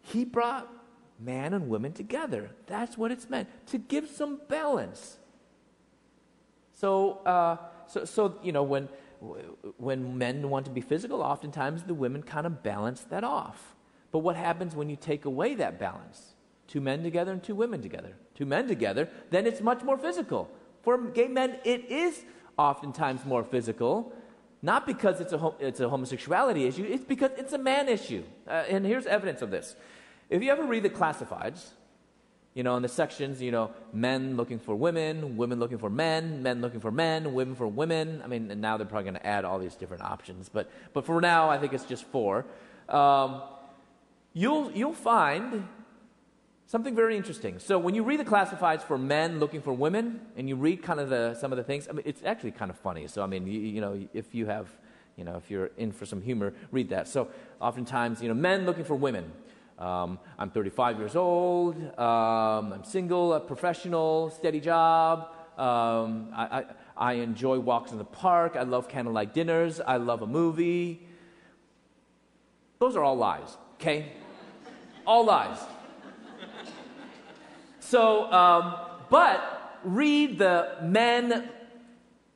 He 0.03 0.25
brought 0.25 0.69
man 1.19 1.55
and 1.55 1.69
woman 1.69 1.93
together. 1.93 2.51
That's 2.67 2.99
what 2.99 3.11
it's 3.11 3.29
meant 3.29 3.49
to 3.69 3.79
give 3.79 4.09
some 4.09 4.41
balance. 4.49 5.19
So, 6.73 7.19
uh, 7.27 7.57
so, 7.87 8.05
so 8.05 8.39
you 8.43 8.53
know, 8.53 8.63
when 8.63 8.89
when 9.77 10.17
men 10.17 10.49
want 10.49 10.65
to 10.65 10.73
be 10.73 10.81
physical, 10.81 11.21
oftentimes 11.21 11.83
the 11.83 11.95
women 11.95 12.23
kind 12.23 12.47
of 12.47 12.63
balance 12.63 13.03
that 13.11 13.23
off. 13.23 13.75
But 14.13 14.21
what 14.21 14.37
happens 14.37 14.75
when 14.75 14.89
you 14.89 14.97
take 14.97 15.25
away 15.25 15.55
that 15.57 15.79
balance? 15.79 16.35
Two 16.67 16.81
men 16.81 17.03
together 17.03 17.33
and 17.33 17.43
two 17.43 17.55
women 17.55 17.83
together. 17.83 18.15
Two 18.35 18.47
men 18.47 18.67
together, 18.67 19.09
then 19.31 19.47
it's 19.47 19.61
much 19.61 19.83
more 19.83 19.99
physical. 19.99 20.51
For 20.83 20.97
gay 20.99 21.29
men, 21.29 21.59
it 21.65 21.91
is 21.91 22.25
oftentimes 22.57 23.25
more 23.25 23.45
physical, 23.45 24.13
not 24.63 24.87
because 24.87 25.21
it's 25.21 25.33
a, 25.33 25.53
it's 25.59 25.81
a 25.81 25.89
homosexuality 25.89 26.67
issue, 26.67 26.85
it's 26.85 27.05
because 27.05 27.31
it's 27.37 27.53
a 27.53 27.59
man 27.59 27.89
issue. 27.89 28.23
Uh, 28.47 28.65
and 28.69 28.85
here's 28.85 29.07
evidence 29.07 29.43
of 29.43 29.51
this. 29.51 29.75
If 30.29 30.43
you 30.43 30.51
ever 30.51 30.65
read 30.65 30.83
the 30.83 30.91
classifieds, 30.91 31.71
you 32.55 32.63
know, 32.63 32.77
in 32.77 32.83
the 32.83 32.89
sections, 32.89 33.41
you 33.41 33.53
know, 33.53 33.71
men 33.93 34.37
looking 34.37 34.59
for 34.59 34.75
women, 34.75 35.37
women 35.37 35.61
looking 35.61 35.79
for 35.79 35.89
men, 35.89 36.43
men 36.43 36.61
looking 36.61 36.81
for 36.81 36.91
men, 36.91 37.33
women 37.33 37.55
for 37.55 37.67
women. 37.67 38.21
I 38.25 38.27
mean, 38.27 38.51
and 38.51 38.61
now 38.61 38.77
they're 38.77 38.87
probably 38.87 39.05
going 39.05 39.21
to 39.21 39.27
add 39.27 39.45
all 39.45 39.59
these 39.59 39.77
different 39.77 40.03
options, 40.03 40.49
but, 40.49 40.71
but 40.93 41.07
for 41.07 41.21
now, 41.21 41.49
I 41.49 41.59
think 41.59 41.73
it's 41.73 41.85
just 41.85 42.05
four. 42.05 42.45
Um, 42.89 43.43
you'll, 44.33 44.73
you'll 44.73 44.93
find 44.93 45.69
something 46.71 46.95
very 46.95 47.17
interesting. 47.17 47.59
So 47.59 47.81
when 47.81 47.97
you 47.97 48.05
read 48.05 48.21
the 48.21 48.25
classifieds 48.25 48.83
for 48.83 48.97
men 48.97 49.41
looking 49.41 49.61
for 49.61 49.73
women, 49.73 50.21
and 50.37 50.49
you 50.49 50.55
read 50.55 50.85
kind 50.85 51.01
of 51.01 51.09
the, 51.09 51.35
some 51.35 51.51
of 51.51 51.59
the 51.59 51.65
things, 51.65 51.89
I 51.89 51.93
mean, 51.93 52.05
it's 52.07 52.23
actually 52.25 52.53
kind 52.53 52.71
of 52.71 52.79
funny. 52.79 53.09
So, 53.09 53.25
I 53.25 53.27
mean, 53.27 53.45
you, 53.49 53.59
you 53.59 53.81
know, 53.81 54.01
if 54.15 54.37
you 54.37 54.47
have, 54.47 54.69
you 55.17 55.25
know, 55.25 55.35
if 55.35 55.51
you're 55.51 55.73
in 55.79 55.91
for 55.91 56.07
some 56.07 56.23
humor, 56.23 56.55
read 56.71 56.91
that. 56.91 57.09
So 57.09 57.27
oftentimes, 57.61 58.23
you 58.23 58.29
know, 58.29 58.35
men 58.35 58.67
looking 58.67 58.85
for 58.85 58.95
women. 58.95 59.33
Um, 59.81 60.21
I'm 60.39 60.51
35 60.51 60.99
years 60.99 61.17
old. 61.17 61.75
Um, 61.99 62.73
I'm 62.73 62.85
single, 62.85 63.35
a 63.35 63.41
professional, 63.41 64.31
steady 64.31 64.61
job. 64.61 65.33
Um, 65.59 66.29
I, 66.33 66.45
I, 66.61 66.65
I, 66.97 67.13
enjoy 67.15 67.59
walks 67.59 67.91
in 67.91 67.99
the 67.99 68.05
park. 68.05 68.55
I 68.57 68.63
love 68.63 68.89
candlelight 68.89 69.35
dinners. 69.35 69.81
I 69.81 69.97
love 69.97 70.23
a 70.23 70.27
movie. 70.27 71.07
Those 72.79 72.95
are 72.95 73.03
all 73.03 73.17
lies, 73.17 73.57
okay? 73.75 74.13
all 75.07 75.27
lies. 75.27 75.59
So, 77.91 78.31
um, 78.31 78.77
but 79.09 79.81
read 79.83 80.39
the 80.39 80.77
men 80.81 81.49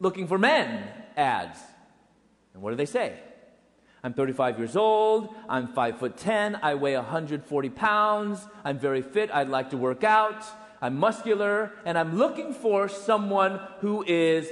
looking 0.01 0.27
for 0.27 0.37
men 0.37 0.83
ads. 1.17 1.61
And 2.53 2.61
what 2.61 2.71
do 2.71 2.77
they 2.77 2.87
say? 2.87 3.21
I'm 4.03 4.15
35 4.15 4.59
years 4.59 4.75
old. 4.75 5.33
I'm 5.49 5.69
5 5.69 5.99
foot 6.01 6.17
10. 6.17 6.59
I 6.61 6.75
weigh 6.75 6.97
140 6.97 7.69
pounds. 7.71 8.45
I'm 8.65 8.81
very 8.81 9.01
fit. 9.01 9.31
I'd 9.33 9.49
like 9.49 9.71
to 9.71 9.77
work 9.77 10.03
out. 10.03 10.45
I'm 10.83 10.99
muscular. 10.99 11.71
And 11.85 11.97
I'm 11.97 12.19
looking 12.19 12.53
for 12.53 12.89
someone 12.89 13.61
who 13.79 14.03
is, 14.09 14.51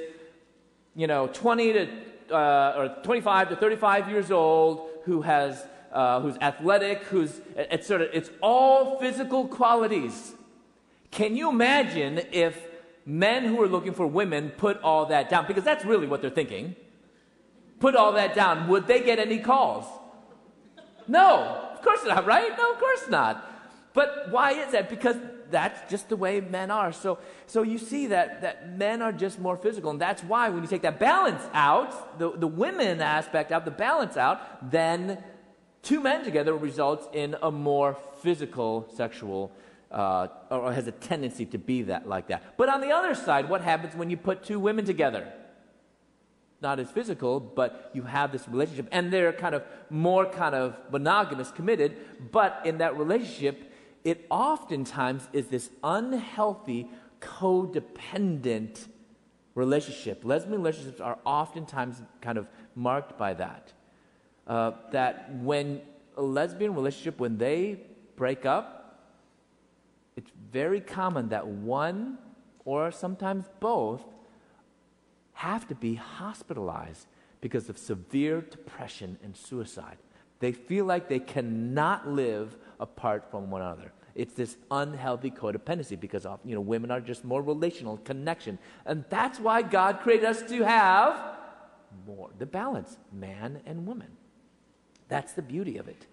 you 0.94 1.09
know, 1.09 1.26
20 1.26 1.72
to, 1.72 1.88
uh, 2.30 2.74
or 2.76 3.03
25 3.03 3.48
to 3.48 3.57
35 3.57 4.09
years 4.09 4.30
old, 4.30 4.88
who 5.05 5.22
has, 5.22 5.66
uh, 5.92 6.20
who's 6.20 6.36
athletic, 6.40 7.03
who's, 7.07 7.40
of, 7.57 8.00
it's 8.14 8.30
all 8.40 9.00
physical 9.00 9.48
qualities. 9.48 10.34
Can 11.12 11.36
you 11.36 11.48
imagine 11.48 12.22
if 12.32 12.60
men 13.06 13.44
who 13.44 13.62
are 13.62 13.68
looking 13.68 13.94
for 13.94 14.06
women 14.08 14.50
put 14.50 14.82
all 14.82 15.06
that 15.06 15.30
down? 15.30 15.46
Because 15.46 15.62
that's 15.62 15.84
really 15.84 16.08
what 16.08 16.20
they're 16.20 16.30
thinking 16.30 16.74
put 17.82 17.96
all 17.96 18.12
that 18.12 18.32
down, 18.32 18.68
would 18.68 18.86
they 18.86 19.02
get 19.02 19.18
any 19.18 19.40
calls? 19.40 19.84
No, 21.08 21.70
of 21.74 21.82
course 21.82 22.04
not, 22.04 22.24
right? 22.24 22.56
No, 22.56 22.72
of 22.72 22.78
course 22.78 23.08
not. 23.08 23.44
But 23.92 24.28
why 24.30 24.52
is 24.52 24.70
that? 24.70 24.88
Because 24.88 25.16
that's 25.50 25.90
just 25.90 26.08
the 26.08 26.16
way 26.16 26.40
men 26.40 26.70
are. 26.70 26.92
So, 26.92 27.18
so 27.46 27.62
you 27.62 27.78
see 27.78 28.06
that, 28.06 28.40
that 28.40 28.78
men 28.78 29.02
are 29.02 29.12
just 29.12 29.40
more 29.40 29.56
physical. 29.56 29.90
And 29.90 30.00
that's 30.00 30.22
why 30.22 30.48
when 30.48 30.62
you 30.62 30.68
take 30.68 30.82
that 30.82 31.00
balance 31.00 31.42
out, 31.52 32.20
the, 32.20 32.30
the 32.30 32.46
women 32.46 33.02
aspect 33.02 33.50
out, 33.50 33.64
the 33.64 33.72
balance 33.72 34.16
out, 34.16 34.70
then 34.70 35.18
two 35.82 36.00
men 36.00 36.24
together 36.24 36.56
results 36.56 37.08
in 37.12 37.36
a 37.42 37.50
more 37.50 37.98
physical 38.22 38.88
sexual, 38.94 39.50
uh, 39.93 40.28
or 40.51 40.72
has 40.72 40.86
a 40.86 40.93
tendency 40.93 41.47
to 41.47 41.59
be 41.59 41.82
that 41.82 42.09
like 42.09 42.28
that. 42.28 42.57
But 42.57 42.68
on 42.68 42.80
the 42.80 42.90
other 42.90 43.14
side, 43.14 43.49
what 43.49 43.61
happens 43.61 43.95
when 43.95 44.11
you 44.11 44.16
put 44.16 44.43
two 44.43 44.59
women 44.59 44.84
together? 44.84 45.32
not 46.62 46.78
as 46.78 46.90
physical, 46.90 47.40
but 47.40 47.90
you 47.93 48.03
have 48.03 48.32
this 48.32 48.49
relationship. 48.49 48.88
And 48.93 49.12
they're 49.12 49.32
kind 49.32 49.55
of 49.55 49.64
more 49.90 50.24
kind 50.24 50.55
of 50.55 50.76
monogamous, 50.90 51.51
committed. 51.51 51.97
But 52.30 52.62
in 52.64 52.78
that 52.78 52.97
relationship, 52.97 53.72
it 54.05 54.24
oftentimes 54.30 55.28
is 55.32 55.49
this 55.49 55.70
unhealthy, 55.82 56.88
codependent 57.20 58.86
relationship. 59.55 60.24
Lesbian 60.24 60.62
relationships 60.62 61.01
are 61.01 61.18
oftentimes 61.26 62.01
kind 62.20 62.38
of 62.38 62.47
marked 62.74 63.18
by 63.18 63.34
that. 63.34 63.72
Uh, 64.47 64.72
that 64.93 65.34
when 65.36 65.80
a 66.16 66.22
lesbian 66.22 66.74
relationship, 66.74 67.18
when 67.18 67.38
they 67.38 67.80
break 68.16 68.47
up, 68.47 68.82
very 70.53 70.80
common 70.80 71.30
that 71.30 71.46
one 71.46 72.18
or 72.64 72.90
sometimes 72.90 73.46
both 73.59 74.03
have 75.32 75.66
to 75.68 75.74
be 75.74 75.94
hospitalized 75.94 77.07
because 77.40 77.68
of 77.68 77.76
severe 77.78 78.42
depression 78.42 79.18
and 79.24 79.36
suicide. 79.36 79.96
They 80.38 80.53
feel 80.53 80.84
like 80.84 81.09
they 81.09 81.18
cannot 81.18 82.09
live 82.09 82.57
apart 82.78 83.30
from 83.30 83.50
one 83.50 83.62
another. 83.62 83.92
It's 84.14 84.34
this 84.34 84.57
unhealthy 84.70 85.30
codependency 85.30 85.98
because 85.98 86.26
of, 86.26 86.40
you 86.44 86.55
know 86.55 86.61
women 86.61 86.90
are 86.90 87.00
just 87.00 87.24
more 87.24 87.42
relational 87.42 87.96
connection, 87.98 88.59
and 88.84 89.05
that's 89.09 89.40
why 89.40 89.62
God 89.62 90.00
created 90.00 90.26
us 90.26 90.42
to 90.42 90.64
have 90.64 91.36
more 92.07 92.30
the 92.38 92.46
balance, 92.46 92.98
man 93.12 93.61
and 93.64 93.86
woman. 93.86 94.09
That's 95.09 95.32
the 95.32 95.42
beauty 95.42 95.78
of 95.78 95.88
it. 95.88 96.07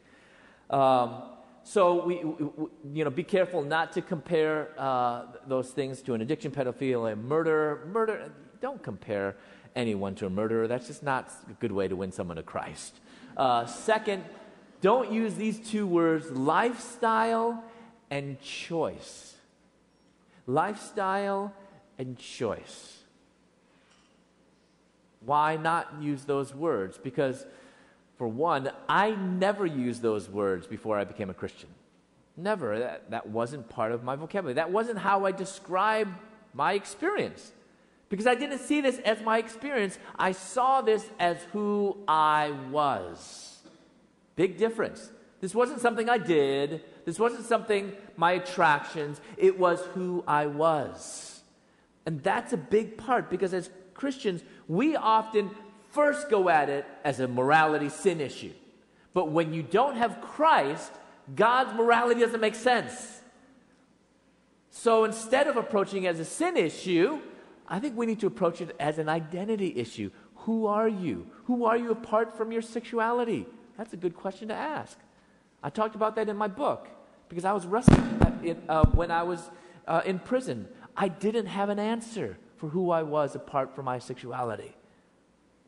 Um, 0.70 1.24
so 1.64 2.06
we, 2.06 2.24
we, 2.24 2.68
you 2.94 3.04
know, 3.04 3.10
be 3.10 3.24
careful 3.24 3.62
not 3.62 3.94
to 3.94 4.02
compare 4.02 4.70
uh, 4.78 5.24
those 5.48 5.70
things 5.72 6.02
to 6.04 6.14
an 6.14 6.22
addiction, 6.22 6.52
pedophilia, 6.52 7.18
murder. 7.22 7.88
Murder 7.92 8.32
don't 8.62 8.82
compare 8.82 9.36
anyone 9.76 10.16
to 10.16 10.26
a 10.26 10.30
murderer. 10.30 10.68
That's 10.68 10.88
just 10.88 11.04
not 11.04 11.32
a 11.50 11.54
good 11.54 11.72
way 11.72 11.88
to 11.88 11.96
win 11.96 12.12
someone 12.12 12.38
to 12.38 12.44
Christ. 12.44 12.96
Uh, 13.38 13.66
second, 13.66 14.24
don't 14.82 15.12
use 15.12 15.36
these 15.36 15.60
two 15.60 15.86
words, 15.86 16.32
lifestyle 16.32 17.64
and 18.10 18.40
choice. 18.42 19.36
Lifestyle 20.48 21.54
and 21.98 22.18
choice. 22.18 22.98
Why 25.26 25.58
not 25.58 26.02
use 26.02 26.24
those 26.24 26.56
words? 26.56 26.98
Because, 26.98 27.46
for 28.20 28.28
one, 28.28 28.70
I 28.90 29.12
never 29.12 29.66
used 29.66 30.02
those 30.02 30.30
words 30.30 30.68
before 30.68 31.00
I 31.00 31.06
became 31.06 31.30
a 31.30 31.34
Christian. 31.34 31.70
Never. 32.36 32.78
That, 32.78 33.12
that 33.12 33.30
wasn't 33.30 33.70
part 33.70 33.94
of 33.94 34.04
my 34.04 34.18
vocabulary. 34.18 34.56
That 34.56 34.72
wasn't 34.72 35.00
how 35.00 35.26
I 35.26 35.32
described 35.32 36.12
my 36.54 36.74
experience. 36.74 37.54
Because 38.10 38.28
I 38.28 38.36
didn't 38.36 38.60
see 38.60 38.82
this 38.82 38.98
as 39.00 39.22
my 39.22 39.38
experience, 39.38 39.98
I 40.18 40.34
saw 40.34 40.82
this 40.82 41.10
as 41.18 41.38
who 41.54 41.96
I 42.10 42.52
was. 42.70 43.60
Big 44.36 44.58
difference. 44.58 45.10
This 45.40 45.56
wasn't 45.56 45.80
something 45.80 46.10
I 46.10 46.18
did, 46.18 46.84
this 47.06 47.20
wasn't 47.20 47.46
something, 47.46 47.94
my 48.18 48.34
attractions, 48.34 49.22
it 49.38 49.58
was 49.58 49.80
who 49.94 50.26
I 50.28 50.48
was. 50.48 51.42
And 52.06 52.22
that's 52.22 52.52
a 52.52 52.58
big 52.58 52.98
part 52.98 53.30
because 53.30 53.54
as 53.54 53.70
Christians, 53.94 54.44
we 54.68 54.98
often 54.98 55.52
first 55.92 56.30
go 56.30 56.50
at 56.50 56.70
it 56.70 56.86
as 57.04 57.20
a 57.20 57.28
morality 57.28 57.90
sin 57.90 58.22
issue. 58.22 58.54
But 59.14 59.32
when 59.32 59.54
you 59.54 59.64
don't 59.64 59.96
have 59.96 60.22
Christ, 60.22 60.92
God's 61.36 61.74
morality 61.74 62.22
doesn't 62.22 62.42
make 62.42 62.56
sense. 62.56 63.22
So 64.70 65.04
instead 65.04 65.48
of 65.48 65.58
approaching 65.58 66.04
it 66.04 66.10
as 66.10 66.20
a 66.20 66.26
sin 66.26 66.56
issue, 66.58 67.20
I 67.68 67.80
think 67.80 67.98
we 67.98 68.06
need 68.06 68.20
to 68.22 68.28
approach 68.28 68.62
it 68.62 68.76
as 68.80 68.98
an 68.98 69.10
identity 69.10 69.74
issue. 69.76 70.12
Who 70.36 70.68
are 70.68 70.88
you? 70.88 71.28
Who 71.46 71.66
are 71.66 71.78
you 71.78 71.92
apart 71.92 72.38
from 72.38 72.52
your 72.52 72.62
sexuality? 72.62 73.46
That's 73.78 73.94
a 73.94 73.98
good 73.98 74.16
question 74.16 74.48
to 74.50 74.54
ask. 74.54 74.98
I 75.62 75.70
talked 75.70 75.96
about 75.96 76.16
that 76.16 76.30
in 76.30 76.38
my 76.38 76.48
book 76.48 76.88
because 77.28 77.46
I 77.46 77.52
was 77.52 77.66
wrestling 77.66 78.20
with 78.42 78.58
uh, 78.70 78.86
when 78.88 79.12
I 79.12 79.24
was 79.24 79.52
uh, 79.88 80.02
in 80.06 80.20
prison. 80.20 80.68
I 80.96 81.08
didn't 81.08 81.48
have 81.48 81.70
an 81.70 81.80
answer 81.80 82.38
for 82.58 82.70
who 82.70 82.92
I 82.92 83.04
was 83.04 83.36
apart 83.36 83.76
from 83.76 83.86
my 83.86 84.00
sexuality. 84.00 84.76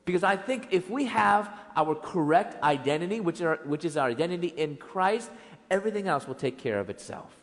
Because 0.05 0.23
I 0.23 0.35
think 0.35 0.69
if 0.71 0.89
we 0.89 1.05
have 1.05 1.53
our 1.75 1.95
correct 1.95 2.61
identity, 2.63 3.19
which, 3.19 3.41
are, 3.41 3.59
which 3.65 3.85
is 3.85 3.97
our 3.97 4.09
identity 4.09 4.47
in 4.47 4.77
Christ, 4.77 5.29
everything 5.69 6.07
else 6.07 6.27
will 6.27 6.35
take 6.35 6.57
care 6.57 6.79
of 6.79 6.89
itself. 6.89 7.35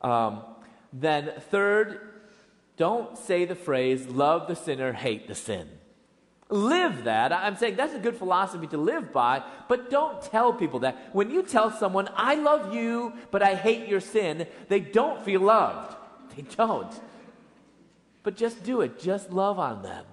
Um, 0.00 0.42
then, 0.92 1.32
third, 1.50 2.00
don't 2.76 3.16
say 3.18 3.44
the 3.44 3.54
phrase, 3.54 4.06
love 4.06 4.48
the 4.48 4.56
sinner, 4.56 4.92
hate 4.92 5.28
the 5.28 5.34
sin. 5.34 5.68
Live 6.48 7.04
that. 7.04 7.32
I'm 7.32 7.56
saying 7.56 7.74
that's 7.74 7.94
a 7.94 7.98
good 7.98 8.16
philosophy 8.16 8.68
to 8.68 8.76
live 8.76 9.12
by, 9.12 9.42
but 9.68 9.90
don't 9.90 10.22
tell 10.22 10.52
people 10.52 10.80
that. 10.80 11.08
When 11.12 11.30
you 11.30 11.42
tell 11.42 11.72
someone, 11.72 12.08
I 12.14 12.36
love 12.36 12.72
you, 12.72 13.14
but 13.30 13.42
I 13.42 13.54
hate 13.54 13.88
your 13.88 14.00
sin, 14.00 14.46
they 14.68 14.80
don't 14.80 15.24
feel 15.24 15.40
loved. 15.40 15.96
They 16.36 16.42
don't. 16.42 16.92
But 18.22 18.36
just 18.36 18.62
do 18.62 18.80
it, 18.82 19.00
just 19.00 19.30
love 19.30 19.58
on 19.58 19.82
them. 19.82 20.04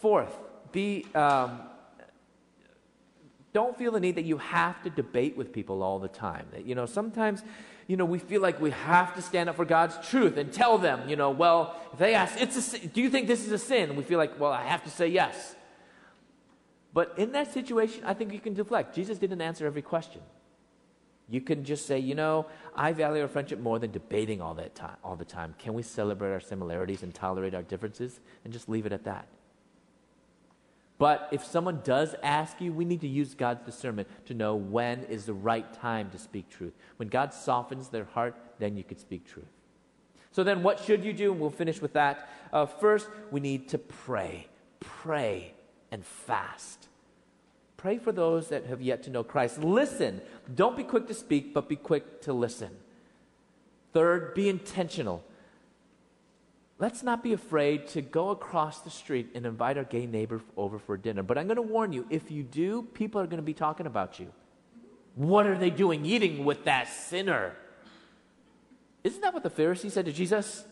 Fourth, 0.00 0.34
be. 0.72 1.06
Um, 1.14 1.60
don't 3.52 3.78
feel 3.78 3.92
the 3.92 4.00
need 4.00 4.16
that 4.16 4.26
you 4.26 4.36
have 4.36 4.82
to 4.82 4.90
debate 4.90 5.34
with 5.34 5.50
people 5.50 5.82
all 5.82 5.98
the 5.98 6.08
time. 6.08 6.46
That, 6.52 6.66
you 6.66 6.74
know, 6.74 6.84
sometimes 6.84 7.42
you 7.86 7.96
know, 7.96 8.04
we 8.04 8.18
feel 8.18 8.42
like 8.42 8.60
we 8.60 8.70
have 8.70 9.14
to 9.14 9.22
stand 9.22 9.48
up 9.48 9.56
for 9.56 9.64
God's 9.64 9.96
truth 10.08 10.36
and 10.36 10.52
tell 10.52 10.78
them, 10.78 11.08
you 11.08 11.16
know, 11.16 11.30
well, 11.30 11.76
if 11.92 11.98
they 11.98 12.14
ask, 12.14 12.40
it's 12.40 12.74
a, 12.74 12.78
do 12.78 13.00
you 13.00 13.10
think 13.10 13.28
this 13.28 13.44
is 13.46 13.52
a 13.52 13.58
sin? 13.58 13.94
We 13.94 14.02
feel 14.02 14.18
like, 14.18 14.40
well, 14.40 14.52
I 14.52 14.64
have 14.64 14.82
to 14.84 14.90
say 14.90 15.06
yes. 15.08 15.54
But 16.92 17.14
in 17.16 17.32
that 17.32 17.52
situation, 17.52 18.02
I 18.04 18.14
think 18.14 18.32
you 18.32 18.40
can 18.40 18.54
deflect. 18.54 18.94
Jesus 18.94 19.18
didn't 19.18 19.40
answer 19.40 19.66
every 19.66 19.82
question. 19.82 20.22
You 21.28 21.40
can 21.40 21.64
just 21.64 21.86
say, 21.86 21.98
you 21.98 22.14
know, 22.14 22.46
I 22.74 22.92
value 22.92 23.22
our 23.22 23.28
friendship 23.28 23.60
more 23.60 23.78
than 23.78 23.90
debating 23.90 24.40
all 24.40 24.54
that 24.54 24.74
time, 24.74 24.96
all 25.04 25.16
the 25.16 25.24
time. 25.24 25.54
Can 25.58 25.74
we 25.74 25.82
celebrate 25.82 26.32
our 26.32 26.40
similarities 26.40 27.02
and 27.02 27.14
tolerate 27.14 27.54
our 27.54 27.62
differences 27.62 28.20
and 28.44 28.52
just 28.52 28.68
leave 28.68 28.86
it 28.86 28.92
at 28.92 29.04
that? 29.04 29.28
But 30.98 31.28
if 31.30 31.44
someone 31.44 31.80
does 31.84 32.14
ask 32.22 32.60
you, 32.60 32.72
we 32.72 32.84
need 32.84 33.02
to 33.02 33.08
use 33.08 33.34
God's 33.34 33.64
discernment 33.66 34.08
to 34.26 34.34
know 34.34 34.56
when 34.56 35.04
is 35.04 35.26
the 35.26 35.34
right 35.34 35.70
time 35.74 36.10
to 36.10 36.18
speak 36.18 36.48
truth. 36.48 36.72
When 36.96 37.08
God 37.08 37.34
softens 37.34 37.88
their 37.88 38.04
heart, 38.04 38.34
then 38.58 38.76
you 38.76 38.84
could 38.84 38.98
speak 38.98 39.26
truth. 39.26 39.44
So 40.32 40.42
then, 40.44 40.62
what 40.62 40.80
should 40.80 41.04
you 41.04 41.12
do? 41.12 41.32
And 41.32 41.40
we'll 41.40 41.50
finish 41.50 41.80
with 41.80 41.94
that. 41.94 42.28
Uh, 42.52 42.66
first, 42.66 43.08
we 43.30 43.40
need 43.40 43.68
to 43.70 43.78
pray. 43.78 44.48
Pray 44.80 45.54
and 45.90 46.04
fast. 46.04 46.88
Pray 47.76 47.98
for 47.98 48.12
those 48.12 48.48
that 48.48 48.66
have 48.66 48.80
yet 48.80 49.02
to 49.04 49.10
know 49.10 49.22
Christ. 49.22 49.58
Listen. 49.62 50.20
Don't 50.54 50.76
be 50.76 50.84
quick 50.84 51.06
to 51.08 51.14
speak, 51.14 51.52
but 51.52 51.68
be 51.68 51.76
quick 51.76 52.22
to 52.22 52.32
listen. 52.32 52.70
Third, 53.92 54.34
be 54.34 54.48
intentional 54.48 55.24
let's 56.78 57.02
not 57.02 57.22
be 57.22 57.32
afraid 57.32 57.86
to 57.88 58.02
go 58.02 58.30
across 58.30 58.80
the 58.80 58.90
street 58.90 59.30
and 59.34 59.46
invite 59.46 59.78
our 59.78 59.84
gay 59.84 60.06
neighbor 60.06 60.40
over 60.56 60.78
for 60.78 60.96
dinner. 60.96 61.22
But 61.22 61.38
I'm 61.38 61.46
going 61.46 61.56
to 61.56 61.62
warn 61.62 61.92
you 61.92 62.06
if 62.10 62.30
you 62.30 62.42
do, 62.42 62.82
people 62.82 63.20
are 63.20 63.26
going 63.26 63.38
to 63.38 63.42
be 63.42 63.54
talking 63.54 63.86
about 63.86 64.18
you. 64.18 64.32
What 65.14 65.46
are 65.46 65.56
they 65.56 65.70
doing 65.70 66.04
eating 66.04 66.44
with 66.44 66.64
that 66.64 66.88
sinner? 66.88 67.56
Isn't 69.02 69.22
that 69.22 69.32
what 69.32 69.42
the 69.42 69.50
Pharisee 69.50 69.90
said 69.90 70.04
to 70.04 70.12
Jesus? 70.12 70.64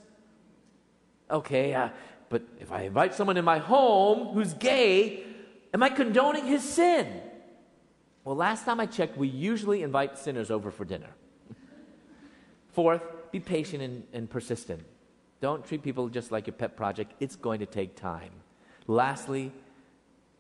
Okay, 1.31 1.73
uh, 1.73 1.89
but 2.29 2.43
if 2.61 2.71
I 2.71 2.83
invite 2.83 3.15
someone 3.15 3.37
in 3.37 3.45
my 3.45 3.59
home 3.59 4.35
who's 4.35 4.53
gay, 4.53 5.25
am 5.73 5.83
I 5.83 5.89
condoning 5.89 6.45
his 6.45 6.63
sin? 6.63 7.23
Well, 8.25 8.37
last 8.37 8.65
time 8.65 8.81
I 8.81 8.87
checked, 8.87 9.17
we 9.17 9.29
usually 9.29 9.83
invite 9.83 10.19
sinners 10.19 10.51
over 10.51 10.71
for 10.71 10.85
dinner. 10.85 11.11
Fourth, 12.73 13.03
be 13.31 13.41
patient 13.41 13.83
and, 13.83 14.05
and 14.13 14.29
persistent. 14.29 14.85
Don't 15.45 15.63
treat 15.63 15.83
people 15.83 16.09
just 16.09 16.33
like 16.33 16.47
your 16.47 16.55
pet 16.55 16.75
project. 16.75 17.13
It's 17.21 17.37
going 17.37 17.61
to 17.61 17.67
take 17.67 17.97
time. 17.97 18.31
Lastly, 18.87 19.53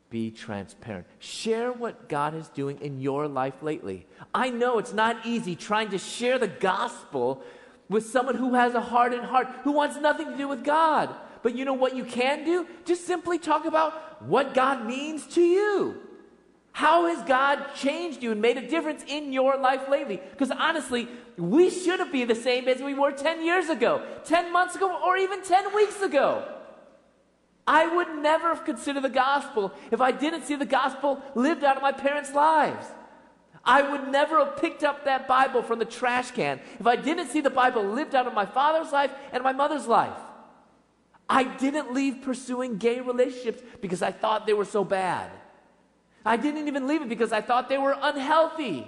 be 0.08 0.30
transparent. 0.30 1.06
Share 1.18 1.72
what 1.72 2.08
God 2.08 2.34
is 2.34 2.48
doing 2.48 2.80
in 2.80 3.02
your 3.02 3.28
life 3.28 3.52
lately. 3.60 4.06
I 4.34 4.48
know 4.48 4.78
it's 4.78 4.94
not 4.94 5.26
easy 5.26 5.56
trying 5.56 5.90
to 5.90 5.98
share 5.98 6.38
the 6.38 6.48
gospel 6.48 7.42
with 7.90 8.06
someone 8.06 8.36
who 8.36 8.54
has 8.54 8.72
a 8.72 8.80
hardened 8.80 9.26
heart, 9.26 9.46
who 9.62 9.72
wants 9.72 9.98
nothing 9.98 10.30
to 10.30 10.38
do 10.38 10.48
with 10.48 10.64
God. 10.64 11.14
But 11.42 11.54
you 11.54 11.66
know 11.66 11.74
what 11.74 11.94
you 11.94 12.06
can 12.06 12.42
do? 12.42 12.66
Just 12.86 13.06
simply 13.06 13.38
talk 13.38 13.66
about 13.66 14.22
what 14.22 14.54
God 14.54 14.86
means 14.86 15.26
to 15.34 15.42
you. 15.42 16.00
How 16.74 17.06
has 17.06 17.22
God 17.22 17.72
changed 17.76 18.20
you 18.20 18.32
and 18.32 18.42
made 18.42 18.56
a 18.56 18.68
difference 18.68 19.04
in 19.06 19.32
your 19.32 19.56
life 19.56 19.88
lately? 19.88 20.20
Because 20.32 20.50
honestly, 20.50 21.06
we 21.38 21.70
shouldn't 21.70 22.10
be 22.10 22.24
the 22.24 22.34
same 22.34 22.66
as 22.66 22.82
we 22.82 22.94
were 22.94 23.12
10 23.12 23.46
years 23.46 23.68
ago, 23.68 24.04
10 24.24 24.52
months 24.52 24.74
ago, 24.74 25.00
or 25.06 25.16
even 25.16 25.40
10 25.40 25.72
weeks 25.72 26.02
ago. 26.02 26.44
I 27.64 27.86
would 27.94 28.16
never 28.16 28.48
have 28.48 28.64
considered 28.64 29.04
the 29.04 29.08
gospel 29.08 29.72
if 29.92 30.00
I 30.00 30.10
didn't 30.10 30.42
see 30.46 30.56
the 30.56 30.66
gospel 30.66 31.22
lived 31.36 31.62
out 31.62 31.76
of 31.76 31.82
my 31.82 31.92
parents' 31.92 32.34
lives. 32.34 32.88
I 33.64 33.88
would 33.88 34.08
never 34.08 34.44
have 34.44 34.56
picked 34.56 34.82
up 34.82 35.04
that 35.04 35.28
Bible 35.28 35.62
from 35.62 35.78
the 35.78 35.84
trash 35.84 36.32
can 36.32 36.58
if 36.80 36.88
I 36.88 36.96
didn't 36.96 37.28
see 37.28 37.40
the 37.40 37.50
Bible 37.50 37.84
lived 37.84 38.16
out 38.16 38.26
of 38.26 38.34
my 38.34 38.46
father's 38.46 38.92
life 38.92 39.12
and 39.32 39.44
my 39.44 39.52
mother's 39.52 39.86
life. 39.86 40.18
I 41.28 41.44
didn't 41.44 41.94
leave 41.94 42.22
pursuing 42.22 42.78
gay 42.78 43.00
relationships 43.00 43.62
because 43.80 44.02
I 44.02 44.10
thought 44.10 44.44
they 44.44 44.54
were 44.54 44.64
so 44.64 44.82
bad. 44.82 45.30
I 46.24 46.36
didn't 46.36 46.68
even 46.68 46.86
leave 46.86 47.02
it 47.02 47.08
because 47.08 47.32
I 47.32 47.40
thought 47.40 47.68
they 47.68 47.78
were 47.78 47.96
unhealthy. 48.00 48.86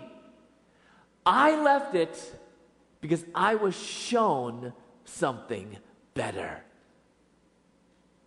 I 1.25 1.61
left 1.61 1.95
it 1.95 2.41
because 3.01 3.25
I 3.35 3.57
was 3.57 3.77
shown 3.77 4.73
something 5.05 5.77
better. 6.15 6.63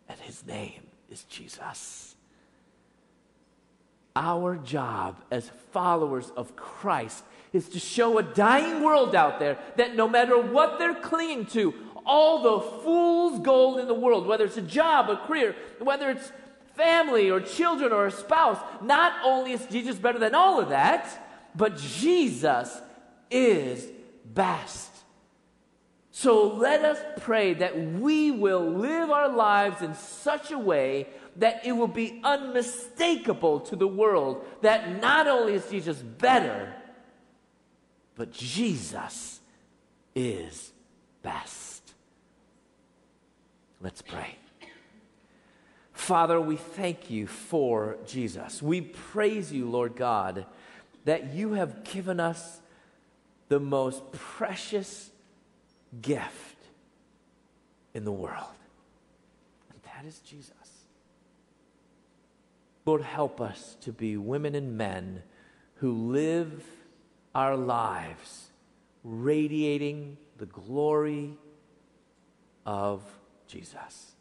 And 0.07 0.19
his 0.19 0.45
name 0.45 0.83
is 1.09 1.23
Jesus. 1.23 2.15
Our 4.15 4.57
job 4.57 5.23
as 5.31 5.49
followers 5.71 6.31
of 6.35 6.55
Christ 6.55 7.23
is 7.53 7.69
to 7.69 7.79
show 7.79 8.17
a 8.17 8.23
dying 8.23 8.83
world 8.83 9.15
out 9.15 9.39
there 9.39 9.57
that 9.77 9.95
no 9.95 10.07
matter 10.07 10.39
what 10.39 10.77
they're 10.77 10.95
clinging 10.95 11.45
to, 11.47 11.73
all 12.05 12.41
the 12.41 12.81
fool's 12.83 13.39
gold 13.39 13.79
in 13.79 13.87
the 13.87 13.93
world, 13.93 14.27
whether 14.27 14.45
it's 14.45 14.57
a 14.57 14.61
job, 14.61 15.09
a 15.09 15.17
career, 15.17 15.55
whether 15.79 16.09
it's 16.09 16.31
family 16.79 17.29
or 17.29 17.41
children 17.41 17.91
or 17.91 18.07
a 18.07 18.11
spouse. 18.11 18.57
Not 18.81 19.11
only 19.23 19.51
is 19.51 19.65
Jesus 19.65 19.97
better 19.97 20.17
than 20.17 20.33
all 20.33 20.61
of 20.61 20.69
that, 20.69 21.05
but 21.53 21.77
Jesus 21.77 22.79
is 23.29 23.85
best. 24.25 24.89
So 26.11 26.55
let 26.55 26.83
us 26.83 26.99
pray 27.21 27.53
that 27.55 27.77
we 27.93 28.31
will 28.31 28.71
live 28.71 29.09
our 29.09 29.29
lives 29.29 29.81
in 29.81 29.93
such 29.93 30.51
a 30.51 30.57
way 30.57 31.07
that 31.35 31.65
it 31.65 31.71
will 31.71 31.87
be 31.87 32.19
unmistakable 32.23 33.61
to 33.61 33.75
the 33.75 33.87
world 33.87 34.45
that 34.61 35.01
not 35.01 35.27
only 35.27 35.53
is 35.53 35.69
Jesus 35.69 35.97
better, 35.97 36.73
but 38.15 38.31
Jesus 38.33 39.39
is 40.15 40.73
best. 41.21 41.93
Let's 43.81 44.01
pray. 44.01 44.35
Father, 45.99 46.39
we 46.39 46.55
thank 46.55 47.11
you 47.11 47.27
for 47.27 47.97
Jesus. 48.07 48.63
We 48.63 48.79
praise 48.79 49.51
you, 49.51 49.69
Lord 49.69 49.97
God, 49.97 50.45
that 51.03 51.33
you 51.33 51.53
have 51.53 51.83
given 51.83 52.21
us 52.21 52.61
the 53.49 53.59
most 53.59 54.11
precious 54.13 55.11
gift 56.01 56.55
in 57.93 58.05
the 58.05 58.13
world. 58.13 58.55
And 59.71 59.79
that 59.83 60.07
is 60.07 60.19
Jesus. 60.19 60.53
Lord, 62.85 63.01
help 63.01 63.41
us 63.41 63.75
to 63.81 63.91
be 63.91 64.15
women 64.15 64.55
and 64.55 64.77
men 64.77 65.21
who 65.75 65.91
live 65.91 66.63
our 67.35 67.57
lives 67.57 68.47
radiating 69.03 70.17
the 70.37 70.47
glory 70.47 71.37
of 72.65 73.03
Jesus. 73.47 74.13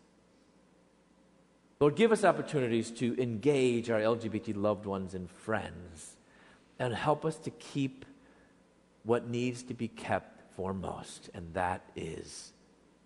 Lord, 1.81 1.95
give 1.95 2.11
us 2.11 2.25
opportunities 2.25 2.91
to 2.93 3.21
engage 3.21 3.89
our 3.89 4.01
LGBT 4.01 4.57
loved 4.57 4.85
ones 4.85 5.15
and 5.15 5.31
friends 5.31 6.17
and 6.79 6.93
help 6.93 7.25
us 7.25 7.37
to 7.39 7.51
keep 7.51 8.05
what 9.05 9.29
needs 9.29 9.63
to 9.65 9.75
be 9.75 9.89
kept 9.89 10.43
foremost, 10.57 11.31
and 11.35 11.55
that 11.55 11.83
is 11.95 12.53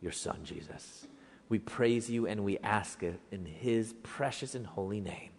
your 0.01 0.13
Son, 0.13 0.41
Jesus. 0.43 1.07
We 1.51 1.59
praise 1.59 2.09
you 2.09 2.27
and 2.27 2.45
we 2.45 2.59
ask 2.59 3.03
it 3.03 3.21
in 3.31 3.45
his 3.45 3.95
precious 4.03 4.55
and 4.55 4.67
holy 4.67 5.01
name. 5.01 5.31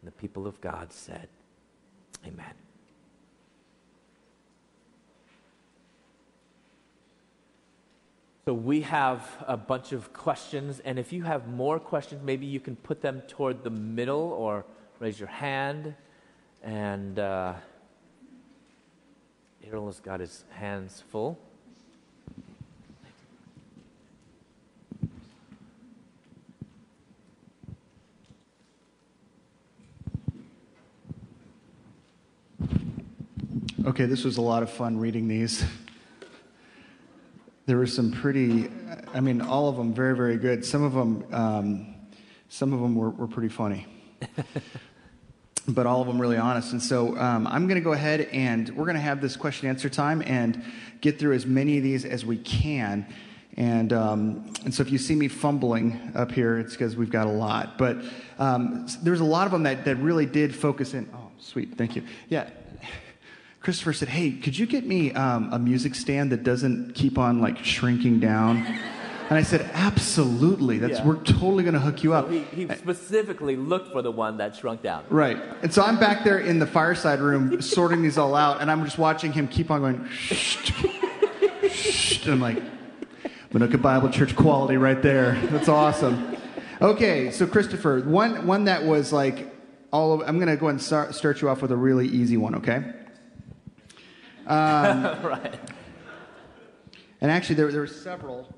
And 0.00 0.08
the 0.08 0.12
people 0.12 0.46
of 0.46 0.60
God 0.62 0.92
said, 0.92 1.28
Amen. 2.26 2.54
So 8.44 8.52
we 8.52 8.80
have 8.80 9.24
a 9.46 9.56
bunch 9.56 9.92
of 9.92 10.12
questions, 10.12 10.80
and 10.80 10.98
if 10.98 11.12
you 11.12 11.22
have 11.22 11.46
more 11.46 11.78
questions, 11.78 12.22
maybe 12.24 12.44
you 12.44 12.58
can 12.58 12.74
put 12.74 13.00
them 13.00 13.22
toward 13.28 13.62
the 13.62 13.70
middle 13.70 14.32
or 14.32 14.64
raise 14.98 15.20
your 15.20 15.28
hand. 15.28 15.94
And 16.60 17.20
uh, 17.20 17.54
Errol 19.64 19.86
has 19.86 20.00
got 20.00 20.18
his 20.18 20.42
hands 20.50 21.04
full. 21.08 21.38
Okay, 33.84 34.06
this 34.06 34.24
was 34.24 34.36
a 34.36 34.42
lot 34.42 34.64
of 34.64 34.70
fun 34.70 34.98
reading 34.98 35.28
these. 35.28 35.64
There 37.66 37.76
were 37.76 37.86
some 37.86 38.10
pretty, 38.10 38.70
I 39.14 39.20
mean, 39.20 39.40
all 39.40 39.68
of 39.68 39.76
them 39.76 39.94
very, 39.94 40.16
very 40.16 40.36
good. 40.36 40.64
Some 40.64 40.82
of 40.82 40.94
them, 40.94 41.24
um, 41.32 41.94
some 42.48 42.72
of 42.72 42.80
them 42.80 42.94
were, 42.94 43.10
were 43.10 43.28
pretty 43.28 43.48
funny. 43.48 43.86
but 45.68 45.86
all 45.86 46.00
of 46.00 46.08
them 46.08 46.20
really 46.20 46.36
honest. 46.36 46.72
And 46.72 46.82
so 46.82 47.16
um, 47.18 47.46
I'm 47.46 47.68
going 47.68 47.80
to 47.80 47.84
go 47.84 47.92
ahead 47.92 48.22
and 48.32 48.68
we're 48.70 48.84
going 48.84 48.96
to 48.96 49.00
have 49.00 49.20
this 49.20 49.36
question 49.36 49.68
answer 49.68 49.88
time 49.88 50.22
and 50.26 50.62
get 51.00 51.18
through 51.18 51.34
as 51.34 51.46
many 51.46 51.78
of 51.78 51.84
these 51.84 52.04
as 52.04 52.26
we 52.26 52.36
can. 52.38 53.06
And, 53.56 53.92
um, 53.92 54.52
and 54.64 54.74
so 54.74 54.82
if 54.82 54.90
you 54.90 54.98
see 54.98 55.14
me 55.14 55.28
fumbling 55.28 56.12
up 56.14 56.32
here, 56.32 56.58
it's 56.58 56.72
because 56.72 56.96
we've 56.96 57.10
got 57.10 57.26
a 57.26 57.30
lot. 57.30 57.78
But 57.78 57.98
um, 58.38 58.86
there's 59.02 59.20
a 59.20 59.24
lot 59.24 59.46
of 59.46 59.52
them 59.52 59.62
that, 59.64 59.84
that 59.84 59.96
really 59.96 60.26
did 60.26 60.54
focus 60.54 60.94
in. 60.94 61.08
Oh, 61.14 61.30
sweet. 61.38 61.76
Thank 61.76 61.94
you. 61.94 62.02
Yeah. 62.28 62.48
Christopher 63.62 63.92
said, 63.92 64.08
Hey, 64.08 64.32
could 64.32 64.58
you 64.58 64.66
get 64.66 64.84
me 64.86 65.12
um, 65.12 65.52
a 65.52 65.58
music 65.58 65.94
stand 65.94 66.32
that 66.32 66.42
doesn't 66.42 66.94
keep 66.94 67.16
on 67.18 67.40
like 67.40 67.64
shrinking 67.64 68.18
down? 68.20 68.66
And 69.30 69.38
I 69.38 69.42
said, 69.44 69.70
absolutely. 69.72 70.76
That's 70.78 70.98
Yeah. 70.98 71.06
we're 71.06 71.16
totally 71.22 71.62
going 71.62 71.72
to 71.72 71.80
hook 71.80 72.02
you 72.02 72.10
So 72.10 72.16
up. 72.16 72.30
he, 72.30 72.40
he 72.40 72.68
specifically 72.74 73.56
looked 73.56 73.90
for 73.92 74.02
the 74.02 74.10
one 74.10 74.36
that 74.38 74.56
shrunk 74.56 74.82
down. 74.82 75.04
Right. 75.08 75.38
And 75.62 75.72
so 75.72 75.82
I'm 75.82 75.98
back 75.98 76.22
there 76.22 76.38
in 76.38 76.58
the 76.58 76.66
fireside 76.66 77.18
room 77.20 77.62
sorting 77.62 78.02
these 78.02 78.18
all 78.18 78.34
out, 78.34 78.60
and 78.60 78.70
I'm 78.70 78.84
just 78.84 78.98
watching 78.98 79.32
him 79.32 79.48
keep 79.48 79.70
on 79.70 79.80
going, 79.80 80.06
shh, 80.10 80.70
shh. 81.70 82.24
And 82.24 82.32
I'm 82.34 82.40
like, 82.40 82.62
Manuka 83.54 83.78
Bible 83.78 84.10
Church 84.10 84.36
quality 84.36 84.76
right 84.76 85.00
there. 85.00 85.40
That's 85.46 85.68
awesome. 85.68 86.36
Okay, 86.82 87.30
so 87.30 87.46
Christopher, 87.46 88.00
one, 88.00 88.46
one 88.46 88.64
that 88.64 88.84
was 88.84 89.14
like 89.14 89.50
all 89.92 90.12
of, 90.12 90.28
I'm 90.28 90.36
going 90.36 90.48
to 90.48 90.56
go 90.56 90.68
and 90.68 90.82
start, 90.82 91.14
start 91.14 91.40
you 91.40 91.48
off 91.48 91.62
with 91.62 91.70
a 91.70 91.76
really 91.76 92.06
easy 92.08 92.36
one, 92.36 92.56
okay? 92.56 92.84
right. 94.48 95.58
And 97.20 97.30
actually, 97.30 97.54
there, 97.56 97.70
there 97.70 97.80
were 97.80 97.86
several 97.86 98.52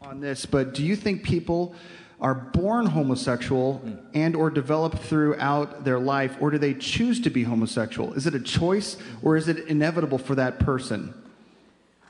on 0.00 0.20
this, 0.20 0.46
but 0.46 0.74
do 0.74 0.84
you 0.84 0.96
think 0.96 1.22
people 1.22 1.74
are 2.20 2.34
born 2.34 2.86
homosexual 2.86 3.82
and 4.12 4.36
or 4.36 4.50
develop 4.50 4.98
throughout 4.98 5.84
their 5.84 5.98
life, 5.98 6.36
or 6.40 6.50
do 6.50 6.58
they 6.58 6.74
choose 6.74 7.20
to 7.20 7.30
be 7.30 7.44
homosexual? 7.44 8.12
Is 8.14 8.26
it 8.26 8.34
a 8.34 8.40
choice, 8.40 8.96
or 9.22 9.36
is 9.36 9.48
it 9.48 9.66
inevitable 9.68 10.18
for 10.18 10.34
that 10.34 10.58
person? 10.58 11.14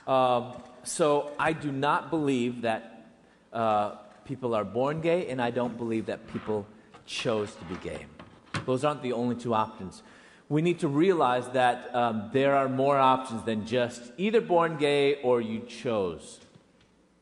Um, 0.06 0.54
so 0.82 1.30
I 1.38 1.52
do 1.52 1.70
not 1.70 2.10
believe 2.10 2.62
that 2.62 3.10
uh, 3.52 3.96
people 4.24 4.54
are 4.54 4.64
born 4.64 5.00
gay, 5.00 5.28
and 5.28 5.40
I 5.40 5.50
don't 5.50 5.76
believe 5.76 6.06
that 6.06 6.26
people 6.32 6.66
chose 7.06 7.54
to 7.54 7.64
be 7.64 7.76
gay. 7.76 8.06
Those 8.66 8.84
aren't 8.84 9.02
the 9.02 9.12
only 9.12 9.36
two 9.36 9.54
options. 9.54 10.02
We 10.50 10.62
need 10.62 10.80
to 10.80 10.88
realize 10.88 11.48
that 11.50 11.94
um, 11.94 12.28
there 12.32 12.56
are 12.56 12.68
more 12.68 12.98
options 12.98 13.44
than 13.44 13.64
just 13.66 14.02
either 14.18 14.40
born 14.40 14.78
gay 14.78 15.22
or 15.22 15.40
you 15.40 15.60
chose. 15.60 16.40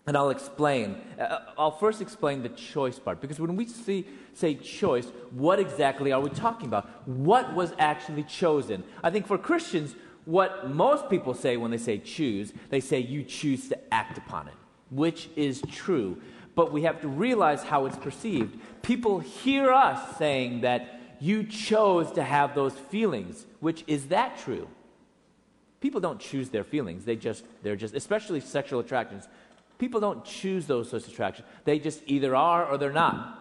And 0.07 0.17
I'll 0.17 0.31
explain. 0.31 0.97
Uh, 1.21 1.41
I'll 1.59 1.71
first 1.71 2.01
explain 2.01 2.43
the 2.43 2.49
choice 2.49 2.99
part 2.99 3.21
because 3.21 3.39
when 3.39 3.55
we 3.55 3.67
see, 3.67 4.07
say 4.33 4.55
choice, 4.55 5.09
what 5.31 5.59
exactly 5.59 6.11
are 6.11 6.21
we 6.23 6.31
talking 6.31 6.69
about? 6.69 6.89
What 7.07 7.55
was 7.55 7.75
actually 7.79 8.23
chosen? 8.23 8.83
I 9.05 9.11
think 9.11 9.27
for 9.27 9.37
Christians, 9.37 9.95
what 10.25 10.71
most 10.71 11.11
people 11.11 11.35
say 11.35 11.59
when 11.59 11.71
they 11.71 11.77
say 11.77 11.99
choose, 11.99 12.55
they 12.71 12.81
say 12.81 12.99
you 12.99 13.23
choose 13.23 13.69
to 13.69 13.95
act 13.95 14.17
upon 14.17 14.49
it, 14.49 14.55
which 14.91 15.29
is 15.37 15.61
true. 15.71 16.17
But 16.55 16.73
we 16.73 16.85
have 16.85 17.03
to 17.03 17.09
realize 17.09 17.63
how 17.63 17.85
it's 17.85 17.99
perceived. 17.99 18.59
People 18.81 19.19
hear 19.19 19.71
us 19.71 20.17
saying 20.17 20.63
that 20.63 20.98
you 21.21 21.45
chose 21.45 22.13
to 22.13 22.23
have 22.23 22.55
those 22.55 22.75
feelings, 22.75 23.47
which 23.61 23.85
is 23.87 24.09
that 24.09 24.39
true? 24.39 24.69
People 25.81 26.01
don't 26.01 26.21
choose 26.21 26.49
their 26.49 26.65
feelings. 26.65 27.05
They 27.05 27.17
just, 27.17 27.45
they're 27.63 27.77
just, 27.77 27.95
especially 27.95 28.41
sexual 28.41 28.81
attractions. 28.81 29.29
People 29.79 30.01
don't 30.01 30.25
choose 30.25 30.67
those 30.67 30.91
sorts 30.91 31.07
of 31.07 31.13
attractions. 31.13 31.47
They 31.65 31.79
just 31.79 32.03
either 32.07 32.35
are 32.35 32.67
or 32.67 32.79
they're 32.79 32.93
not. 32.93 33.39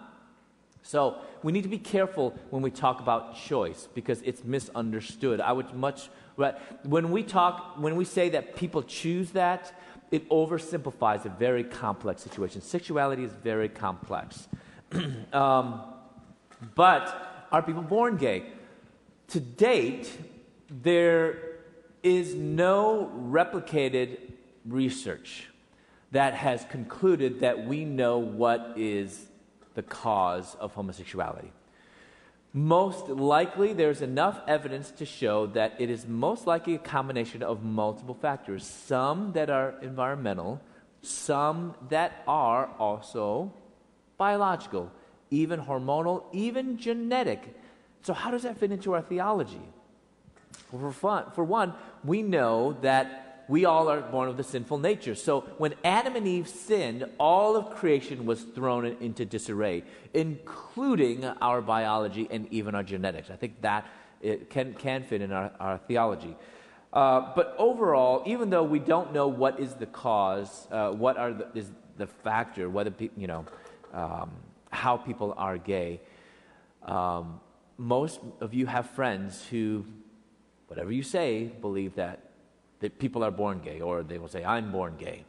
So 0.84 1.18
we 1.44 1.52
need 1.52 1.64
to 1.64 1.70
be 1.70 1.80
careful 1.80 2.34
when 2.50 2.62
we 2.62 2.72
talk 2.72 3.00
about 3.00 3.36
choice 3.36 3.90
because 3.94 4.22
it's 4.22 4.44
misunderstood. 4.44 5.42
I 5.42 5.52
would 5.52 5.74
much, 5.74 6.10
when 6.84 7.12
we 7.12 7.24
talk, 7.24 7.74
when 7.78 7.96
we 7.96 8.06
say 8.06 8.30
that 8.30 8.56
people 8.56 8.84
choose 8.84 9.32
that, 9.32 9.74
it 10.12 10.30
oversimplifies 10.30 11.26
a 11.26 11.30
very 11.30 11.64
complex 11.64 12.22
situation. 12.22 12.62
Sexuality 12.62 13.24
is 13.24 13.32
very 13.44 13.68
complex. 13.68 14.48
um, 15.34 15.82
but 16.76 17.37
are 17.52 17.62
people 17.62 17.82
born 17.82 18.18
gay? 18.18 18.46
To 19.30 19.40
date, 19.40 20.12
there 20.70 21.40
is 22.04 22.36
no 22.36 23.12
replicated 23.16 24.32
research 24.66 25.48
that 26.12 26.34
has 26.34 26.66
concluded 26.70 27.42
that 27.42 27.66
we 27.66 27.84
know 27.84 28.18
what 28.18 28.74
is 28.78 29.28
the 29.74 29.84
cause 29.84 30.56
of 30.60 30.74
homosexuality. 30.74 31.52
Most 32.54 33.10
likely, 33.10 33.74
there's 33.74 34.02
enough 34.02 34.40
evidence 34.48 34.90
to 34.92 35.06
show 35.06 35.48
that 35.48 35.76
it 35.80 35.90
is 35.90 36.08
most 36.08 36.48
likely 36.48 36.76
a 36.76 36.80
combination 36.80 37.44
of 37.44 37.64
multiple 37.64 38.16
factors, 38.16 38.66
some 38.66 39.34
that 39.34 39.50
are 39.50 39.76
environmental, 39.82 40.62
some 41.02 41.76
that 41.90 42.24
are 42.28 42.70
also 42.80 43.54
biological, 44.18 44.92
even 45.30 45.60
hormonal, 45.62 46.24
even 46.32 46.78
genetic. 46.78 47.56
So, 48.04 48.14
how 48.14 48.32
does 48.32 48.44
that 48.44 48.58
fit 48.58 48.72
into 48.72 48.94
our 48.94 49.02
theology? 49.02 49.62
Well, 50.72 50.82
for, 50.82 50.92
fun, 50.92 51.26
for 51.34 51.44
one, 51.44 51.74
we 52.04 52.22
know 52.22 52.78
that 52.82 53.46
we 53.48 53.66
all 53.66 53.90
are 53.90 54.02
born 54.02 54.28
with 54.28 54.40
a 54.40 54.44
sinful 54.44 54.80
nature. 54.80 55.16
So 55.16 55.42
when 55.58 55.74
Adam 55.84 56.16
and 56.16 56.28
Eve 56.28 56.48
sinned, 56.48 57.06
all 57.18 57.56
of 57.56 57.76
creation 57.76 58.26
was 58.26 58.44
thrown 58.44 58.86
into 58.86 59.26
disarray, 59.26 59.84
including 60.14 61.24
our 61.26 61.62
biology 61.62 62.28
and 62.30 62.52
even 62.52 62.76
our 62.76 62.84
genetics. 62.84 63.30
I 63.30 63.36
think 63.36 63.62
that 63.62 63.88
it 64.22 64.50
can, 64.50 64.74
can 64.74 65.04
fit 65.04 65.22
in 65.22 65.32
our, 65.32 65.52
our 65.60 65.78
theology. 65.78 66.36
Uh, 66.92 67.34
but 67.36 67.56
overall, 67.58 68.24
even 68.26 68.50
though 68.50 68.64
we 68.64 68.80
don't 68.80 69.14
know 69.14 69.28
what 69.28 69.60
is 69.60 69.74
the 69.76 69.86
cause, 69.86 70.68
uh, 70.72 70.92
what 70.92 71.18
are 71.18 71.34
the, 71.34 71.48
is 71.54 71.70
the 71.98 72.08
factor, 72.08 72.70
whether 72.70 72.94
you 73.16 73.28
know 73.28 73.46
um, 73.94 74.32
how 74.84 74.98
people 74.98 75.34
are 75.38 75.58
gay, 75.58 76.00
um, 76.84 77.40
most 77.78 78.20
of 78.40 78.54
you 78.54 78.66
have 78.66 78.90
friends 78.92 79.46
who, 79.50 79.86
whatever 80.68 80.92
you 80.92 81.04
say, 81.04 81.52
believe 81.62 81.96
that 81.96 82.28
that 82.80 83.00
people 83.00 83.24
are 83.24 83.32
born 83.32 83.60
gay, 83.60 83.82
or 83.82 84.04
they 84.04 84.18
will 84.18 84.28
say, 84.28 84.44
I'm 84.44 84.72
born 84.72 84.96
gay. 84.98 85.26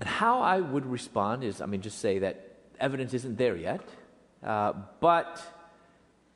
And 0.00 0.08
how 0.08 0.40
I 0.40 0.60
would 0.60 0.86
respond 0.86 1.44
is, 1.44 1.60
I 1.60 1.66
mean, 1.66 1.80
just 1.80 1.98
say 2.00 2.18
that 2.20 2.56
evidence 2.80 3.14
isn't 3.14 3.38
there 3.38 3.56
yet, 3.56 3.82
uh, 4.42 4.72
but 5.00 5.40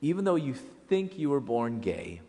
even 0.01 0.25
though 0.25 0.37
you 0.37 0.55
think 0.89 1.19
you 1.19 1.31
were 1.31 1.41
born 1.41 1.81
gay, 1.81 2.21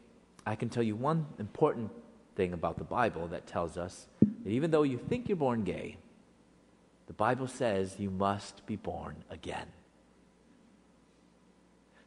I 0.46 0.56
can 0.56 0.70
tell 0.70 0.84
you 0.84 0.96
one 0.96 1.28
important 1.40 1.92
thing 2.36 2.54
about 2.54 2.78
the 2.78 2.84
Bible 2.84 3.28
that 3.28 3.46
tells 3.46 3.78
us 3.78 4.08
that 4.44 4.50
even 4.50 4.72
though 4.72 4.84
you 4.84 4.98
think 4.98 5.30
you're 5.30 5.38
born 5.38 5.64
gay, 5.64 5.98
the 7.12 7.16
Bible 7.16 7.48
says 7.48 7.98
you 8.00 8.10
must 8.10 8.66
be 8.66 8.78
born 8.78 9.18
again. 9.30 9.66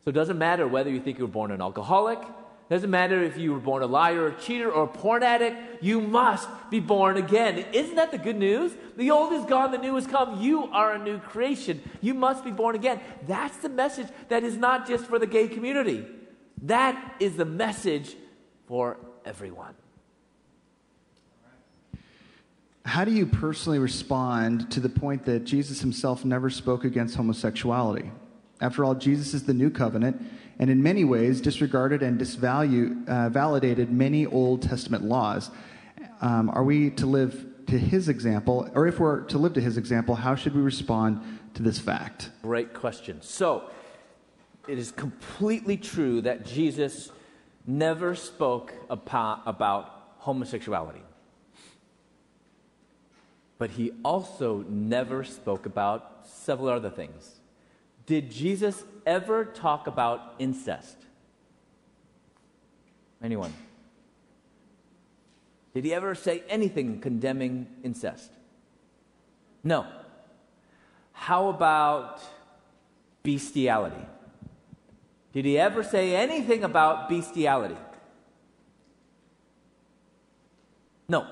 So 0.02 0.08
it 0.08 0.14
doesn't 0.14 0.38
matter 0.38 0.66
whether 0.66 0.88
you 0.88 0.98
think 0.98 1.18
you 1.18 1.26
were 1.26 1.30
born 1.30 1.50
an 1.50 1.60
alcoholic, 1.60 2.20
it 2.20 2.70
doesn't 2.70 2.88
matter 2.88 3.22
if 3.22 3.36
you 3.36 3.52
were 3.52 3.60
born 3.60 3.82
a 3.82 3.86
liar 3.86 4.28
a 4.28 4.40
cheater 4.40 4.72
or 4.72 4.84
a 4.84 4.88
porn 4.88 5.22
addict, 5.22 5.84
you 5.84 6.00
must 6.00 6.48
be 6.70 6.80
born 6.80 7.18
again. 7.18 7.66
Isn't 7.74 7.96
that 7.96 8.12
the 8.12 8.16
good 8.16 8.38
news? 8.38 8.72
The 8.96 9.10
old 9.10 9.34
is 9.34 9.44
gone, 9.44 9.72
the 9.72 9.76
new 9.76 9.94
has 9.94 10.06
come. 10.06 10.40
You 10.40 10.72
are 10.72 10.94
a 10.94 10.98
new 10.98 11.18
creation. 11.18 11.82
You 12.00 12.14
must 12.14 12.42
be 12.42 12.50
born 12.50 12.74
again. 12.74 12.98
That's 13.26 13.58
the 13.58 13.68
message 13.68 14.08
that 14.30 14.42
is 14.42 14.56
not 14.56 14.88
just 14.88 15.04
for 15.04 15.18
the 15.18 15.26
gay 15.26 15.48
community, 15.48 16.06
that 16.62 17.16
is 17.20 17.36
the 17.36 17.44
message 17.44 18.16
for 18.66 18.96
everyone. 19.26 19.74
How 22.84 23.04
do 23.04 23.10
you 23.10 23.24
personally 23.24 23.78
respond 23.78 24.70
to 24.72 24.80
the 24.80 24.90
point 24.90 25.24
that 25.24 25.44
Jesus 25.44 25.80
himself 25.80 26.24
never 26.24 26.50
spoke 26.50 26.84
against 26.84 27.16
homosexuality? 27.16 28.10
After 28.60 28.84
all, 28.84 28.94
Jesus 28.94 29.32
is 29.34 29.44
the 29.44 29.54
new 29.54 29.70
covenant, 29.70 30.22
and 30.58 30.68
in 30.70 30.82
many 30.82 31.02
ways 31.02 31.40
disregarded 31.40 32.02
and 32.02 32.20
disvalue, 32.20 33.08
uh, 33.08 33.30
validated 33.30 33.90
many 33.90 34.26
Old 34.26 34.62
Testament 34.62 35.02
laws. 35.02 35.50
Um, 36.20 36.50
are 36.50 36.62
we 36.62 36.90
to 36.90 37.06
live 37.06 37.46
to 37.68 37.78
his 37.78 38.10
example, 38.10 38.70
or 38.74 38.86
if 38.86 39.00
we're 39.00 39.22
to 39.24 39.38
live 39.38 39.54
to 39.54 39.60
his 39.60 39.78
example, 39.78 40.14
how 40.14 40.34
should 40.34 40.54
we 40.54 40.60
respond 40.60 41.20
to 41.54 41.62
this 41.62 41.78
fact? 41.78 42.30
Great 42.42 42.74
question. 42.74 43.20
So, 43.22 43.70
it 44.68 44.78
is 44.78 44.92
completely 44.92 45.78
true 45.78 46.20
that 46.20 46.44
Jesus 46.44 47.10
never 47.66 48.14
spoke 48.14 48.74
about 48.90 50.16
homosexuality. 50.18 51.00
But 53.58 53.70
he 53.70 53.92
also 54.04 54.64
never 54.68 55.24
spoke 55.24 55.66
about 55.66 56.26
several 56.26 56.68
other 56.68 56.90
things. 56.90 57.40
Did 58.06 58.30
Jesus 58.30 58.82
ever 59.06 59.44
talk 59.44 59.86
about 59.86 60.34
incest? 60.38 60.96
Anyone? 63.22 63.52
Did 65.72 65.84
he 65.84 65.94
ever 65.94 66.14
say 66.14 66.42
anything 66.48 67.00
condemning 67.00 67.66
incest? 67.82 68.30
No. 69.62 69.86
How 71.12 71.48
about 71.48 72.20
bestiality? 73.22 74.06
Did 75.32 75.46
he 75.46 75.58
ever 75.58 75.82
say 75.82 76.14
anything 76.14 76.62
about 76.62 77.08
bestiality? 77.08 77.76
No. 81.08 81.26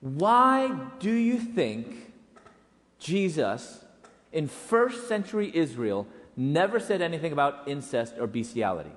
Why 0.00 0.88
do 1.00 1.12
you 1.12 1.38
think 1.38 2.12
Jesus 2.98 3.84
in 4.32 4.46
first 4.46 5.08
century 5.08 5.50
Israel 5.54 6.06
never 6.36 6.78
said 6.78 7.02
anything 7.02 7.32
about 7.32 7.66
incest 7.66 8.14
or 8.18 8.26
bestiality? 8.26 8.92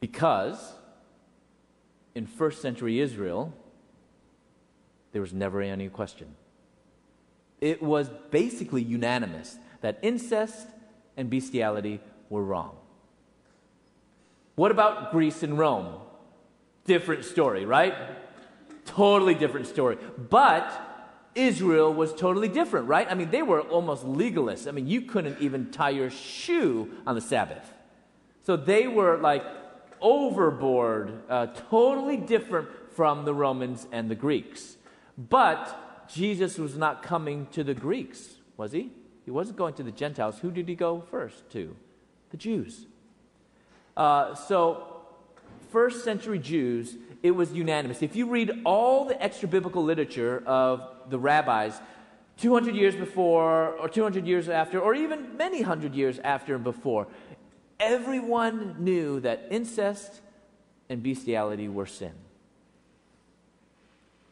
Because 0.00 0.74
in 2.14 2.26
first 2.26 2.60
century 2.60 3.00
Israel, 3.00 3.54
there 5.12 5.22
was 5.22 5.32
never 5.32 5.62
any 5.62 5.88
question. 5.88 6.34
It 7.60 7.82
was 7.82 8.10
basically 8.30 8.82
unanimous 8.82 9.56
that 9.80 9.98
incest 10.02 10.68
and 11.16 11.30
bestiality 11.30 12.00
were 12.28 12.42
wrong. 12.42 12.76
What 14.56 14.70
about 14.70 15.12
Greece 15.12 15.42
and 15.42 15.58
Rome? 15.58 16.00
Different 16.86 17.24
story, 17.24 17.64
right? 17.64 17.94
Totally 18.84 19.34
different 19.34 19.66
story. 19.66 19.98
But 20.16 20.72
Israel 21.34 21.92
was 21.92 22.14
totally 22.14 22.48
different, 22.48 22.88
right? 22.88 23.06
I 23.10 23.14
mean, 23.14 23.30
they 23.30 23.42
were 23.42 23.60
almost 23.60 24.04
legalists. 24.06 24.66
I 24.66 24.70
mean, 24.70 24.86
you 24.86 25.02
couldn't 25.02 25.40
even 25.40 25.70
tie 25.70 25.90
your 25.90 26.10
shoe 26.10 26.90
on 27.06 27.14
the 27.14 27.20
Sabbath. 27.20 27.72
So 28.44 28.56
they 28.56 28.86
were 28.86 29.18
like 29.18 29.44
overboard, 30.00 31.22
uh, 31.28 31.46
totally 31.46 32.16
different 32.16 32.68
from 32.94 33.24
the 33.24 33.34
Romans 33.34 33.86
and 33.92 34.10
the 34.10 34.14
Greeks. 34.14 34.76
But 35.18 36.08
Jesus 36.08 36.58
was 36.58 36.76
not 36.76 37.02
coming 37.02 37.46
to 37.52 37.64
the 37.64 37.74
Greeks, 37.74 38.36
was 38.56 38.72
he? 38.72 38.92
He 39.24 39.30
wasn't 39.30 39.58
going 39.58 39.74
to 39.74 39.82
the 39.82 39.90
Gentiles. 39.90 40.38
Who 40.38 40.50
did 40.50 40.68
he 40.68 40.74
go 40.74 41.02
first 41.10 41.50
to? 41.50 41.76
The 42.30 42.36
Jews. 42.36 42.86
Uh, 43.96 44.34
so, 44.34 44.95
first 45.76 46.04
century 46.04 46.38
Jews, 46.38 46.96
it 47.22 47.32
was 47.32 47.52
unanimous. 47.52 48.00
If 48.00 48.16
you 48.16 48.30
read 48.30 48.62
all 48.64 49.04
the 49.04 49.22
extra 49.22 49.46
biblical 49.46 49.84
literature 49.84 50.42
of 50.46 50.80
the 51.10 51.18
rabbis, 51.18 51.78
200 52.38 52.74
years 52.74 52.96
before, 52.96 53.72
or 53.72 53.86
200 53.86 54.26
years 54.26 54.48
after, 54.48 54.80
or 54.80 54.94
even 54.94 55.36
many 55.36 55.60
hundred 55.60 55.94
years 55.94 56.18
after 56.20 56.54
and 56.54 56.64
before, 56.64 57.08
everyone 57.78 58.76
knew 58.78 59.20
that 59.20 59.48
incest 59.50 60.22
and 60.88 61.02
bestiality 61.02 61.68
were 61.68 61.84
sin. 61.84 62.14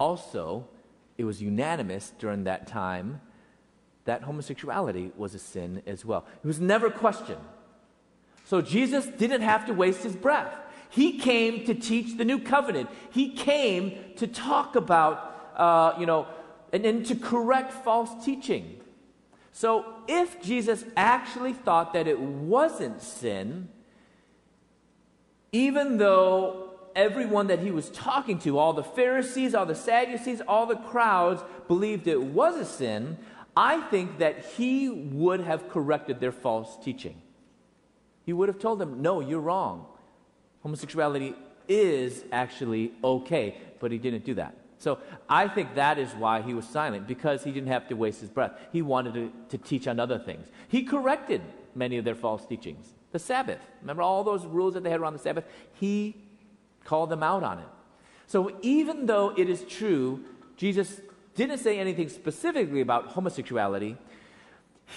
Also, 0.00 0.66
it 1.18 1.24
was 1.24 1.42
unanimous 1.42 2.14
during 2.18 2.44
that 2.44 2.66
time 2.66 3.20
that 4.06 4.22
homosexuality 4.22 5.12
was 5.14 5.34
a 5.34 5.38
sin 5.38 5.82
as 5.86 6.06
well. 6.06 6.24
It 6.42 6.46
was 6.46 6.58
never 6.58 6.88
questioned. 6.88 7.44
So 8.46 8.62
Jesus 8.62 9.04
didn't 9.04 9.42
have 9.42 9.66
to 9.66 9.74
waste 9.74 10.04
his 10.04 10.16
breath. 10.16 10.64
He 10.94 11.18
came 11.18 11.64
to 11.66 11.74
teach 11.74 12.16
the 12.16 12.24
new 12.24 12.38
covenant. 12.38 12.88
He 13.10 13.30
came 13.30 13.98
to 14.14 14.28
talk 14.28 14.76
about, 14.76 15.52
uh, 15.56 15.94
you 15.98 16.06
know, 16.06 16.28
and, 16.72 16.86
and 16.86 17.04
to 17.06 17.16
correct 17.16 17.72
false 17.72 18.24
teaching. 18.24 18.80
So 19.50 19.86
if 20.06 20.40
Jesus 20.40 20.84
actually 20.96 21.52
thought 21.52 21.94
that 21.94 22.06
it 22.06 22.20
wasn't 22.20 23.02
sin, 23.02 23.68
even 25.50 25.98
though 25.98 26.70
everyone 26.94 27.48
that 27.48 27.58
he 27.58 27.72
was 27.72 27.90
talking 27.90 28.38
to, 28.40 28.56
all 28.56 28.72
the 28.72 28.84
Pharisees, 28.84 29.52
all 29.52 29.66
the 29.66 29.74
Sadducees, 29.74 30.42
all 30.46 30.66
the 30.66 30.76
crowds 30.76 31.42
believed 31.66 32.06
it 32.06 32.22
was 32.22 32.54
a 32.54 32.64
sin, 32.64 33.18
I 33.56 33.80
think 33.80 34.18
that 34.18 34.44
he 34.44 34.90
would 34.90 35.40
have 35.40 35.68
corrected 35.68 36.20
their 36.20 36.30
false 36.30 36.76
teaching. 36.84 37.20
He 38.24 38.32
would 38.32 38.48
have 38.48 38.60
told 38.60 38.78
them, 38.78 39.02
no, 39.02 39.18
you're 39.18 39.40
wrong. 39.40 39.86
Homosexuality 40.65 41.35
is 41.69 42.24
actually 42.32 42.93
okay, 43.05 43.57
but 43.78 43.93
he 43.93 43.99
didn't 43.99 44.24
do 44.24 44.35
that. 44.35 44.57
So 44.78 44.99
I 45.28 45.47
think 45.47 45.77
that 45.77 45.99
is 45.99 46.11
why 46.15 46.43
he 46.43 46.53
was 46.53 46.66
silent, 46.66 47.07
because 47.07 47.45
he 47.45 47.53
didn't 47.53 47.69
have 47.69 47.86
to 47.89 47.95
waste 47.95 48.20
his 48.20 48.31
breath. 48.31 48.53
He 48.73 48.82
wanted 48.82 49.15
to, 49.15 49.32
to 49.51 49.59
teach 49.59 49.86
on 49.86 50.01
other 50.01 50.19
things. 50.19 50.49
He 50.69 50.82
corrected 50.82 51.43
many 51.74 51.97
of 51.97 52.05
their 52.05 52.15
false 52.15 52.45
teachings. 52.45 52.93
The 53.12 53.19
Sabbath. 53.19 53.61
Remember 53.81 54.03
all 54.03 54.24
those 54.24 54.45
rules 54.45 54.74
that 54.74 54.82
they 54.82 54.91
had 54.91 55.01
around 55.01 55.12
the 55.12 55.20
Sabbath? 55.20 55.45
He 55.74 56.16
called 56.82 57.11
them 57.11 57.23
out 57.23 57.43
on 57.43 57.61
it. 57.61 57.69
So 58.27 58.57
even 58.62 59.07
though 59.07 59.32
it 59.36 59.49
is 59.49 59.62
true, 59.65 60.24
Jesus 60.57 61.01
didn't 61.35 61.59
say 61.59 61.78
anything 61.78 62.09
specifically 62.09 62.81
about 62.81 63.09
homosexuality, 63.09 63.97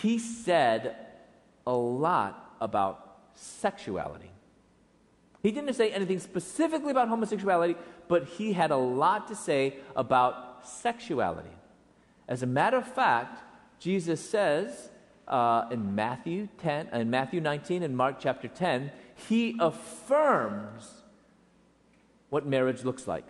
he 0.01 0.17
said 0.17 0.95
a 1.65 1.73
lot 1.73 2.55
about 2.59 3.17
sexuality. 3.35 4.31
He 5.47 5.53
didn't 5.53 5.75
say 5.75 5.91
anything 5.91 6.19
specifically 6.19 6.91
about 6.91 7.07
homosexuality, 7.07 7.77
but 8.09 8.25
he 8.25 8.51
had 8.51 8.69
a 8.69 8.75
lot 8.75 9.29
to 9.29 9.35
say 9.35 9.77
about 9.95 10.67
sexuality. 10.67 11.55
As 12.27 12.43
a 12.43 12.45
matter 12.45 12.75
of 12.75 12.85
fact, 12.85 13.41
Jesus 13.79 14.19
says 14.29 14.89
uh, 15.25 15.67
in 15.71 15.95
Matthew 15.95 16.49
10, 16.57 16.89
in 16.89 17.09
Matthew 17.09 17.39
19 17.39 17.81
and 17.81 17.95
Mark 17.95 18.17
chapter 18.19 18.49
10, 18.49 18.91
he 19.29 19.55
affirms 19.61 20.91
what 22.29 22.45
marriage 22.45 22.83
looks 22.83 23.07
like. 23.07 23.23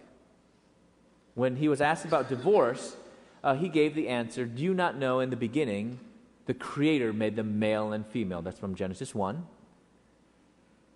When 1.35 1.57
he 1.57 1.67
was 1.67 1.81
asked 1.81 2.05
about 2.05 2.29
divorce, 2.29 2.95
uh, 3.43 3.53
he 3.53 3.69
gave 3.69 3.93
the 3.93 4.07
answer 4.07 4.45
Do 4.45 4.63
you 4.63 4.73
not 4.73 4.97
know 4.97 5.19
in 5.19 5.29
the 5.29 5.35
beginning 5.35 5.99
the 6.47 6.55
Creator 6.55 7.13
made 7.13 7.35
them 7.35 7.59
male 7.59 7.93
and 7.93 8.07
female? 8.07 8.41
That's 8.41 8.57
from 8.57 8.73
Genesis 8.73 9.13
1. 9.13 9.45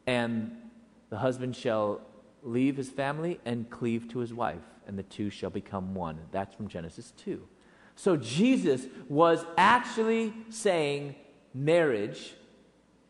And 0.08 0.58
the 1.12 1.18
husband 1.18 1.56
shall 1.56 2.02
leave 2.42 2.78
his 2.78 2.90
family 2.90 3.40
and 3.46 3.70
cleave 3.70 4.08
to 4.10 4.20
his 4.20 4.34
wife, 4.34 4.64
and 4.88 4.98
the 4.98 5.04
two 5.04 5.30
shall 5.30 5.52
become 5.52 5.94
one. 5.94 6.18
That's 6.32 6.56
from 6.56 6.68
Genesis 6.68 7.14
2. 7.18 7.48
So 7.96 8.18
Jesus 8.18 8.88
was 9.10 9.46
actually 9.58 10.34
saying 10.50 11.16
marriage 11.54 12.34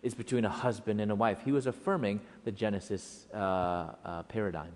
is 0.02 0.15
between 0.15 0.44
a 0.44 0.49
husband 0.49 0.99
and 0.99 1.11
a 1.11 1.15
wife. 1.15 1.40
He 1.45 1.52
was 1.52 1.68
affirming 1.68 2.19
the 2.44 2.52
Genesis 2.52 3.28
uh, 3.34 3.38
uh, 4.03 4.23
paradigm. 4.23 4.72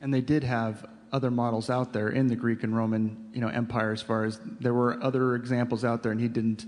And 0.00 0.12
they 0.12 0.20
did 0.20 0.42
have 0.42 0.84
other 1.12 1.30
models 1.30 1.70
out 1.70 1.92
there 1.92 2.08
in 2.08 2.26
the 2.26 2.34
Greek 2.34 2.64
and 2.64 2.76
Roman, 2.76 3.30
you 3.32 3.40
know, 3.40 3.48
empire. 3.48 3.92
As 3.92 4.02
far 4.02 4.24
as 4.24 4.40
there 4.60 4.74
were 4.74 5.02
other 5.02 5.36
examples 5.36 5.84
out 5.84 6.02
there, 6.02 6.10
and 6.10 6.20
he 6.20 6.28
didn't 6.28 6.66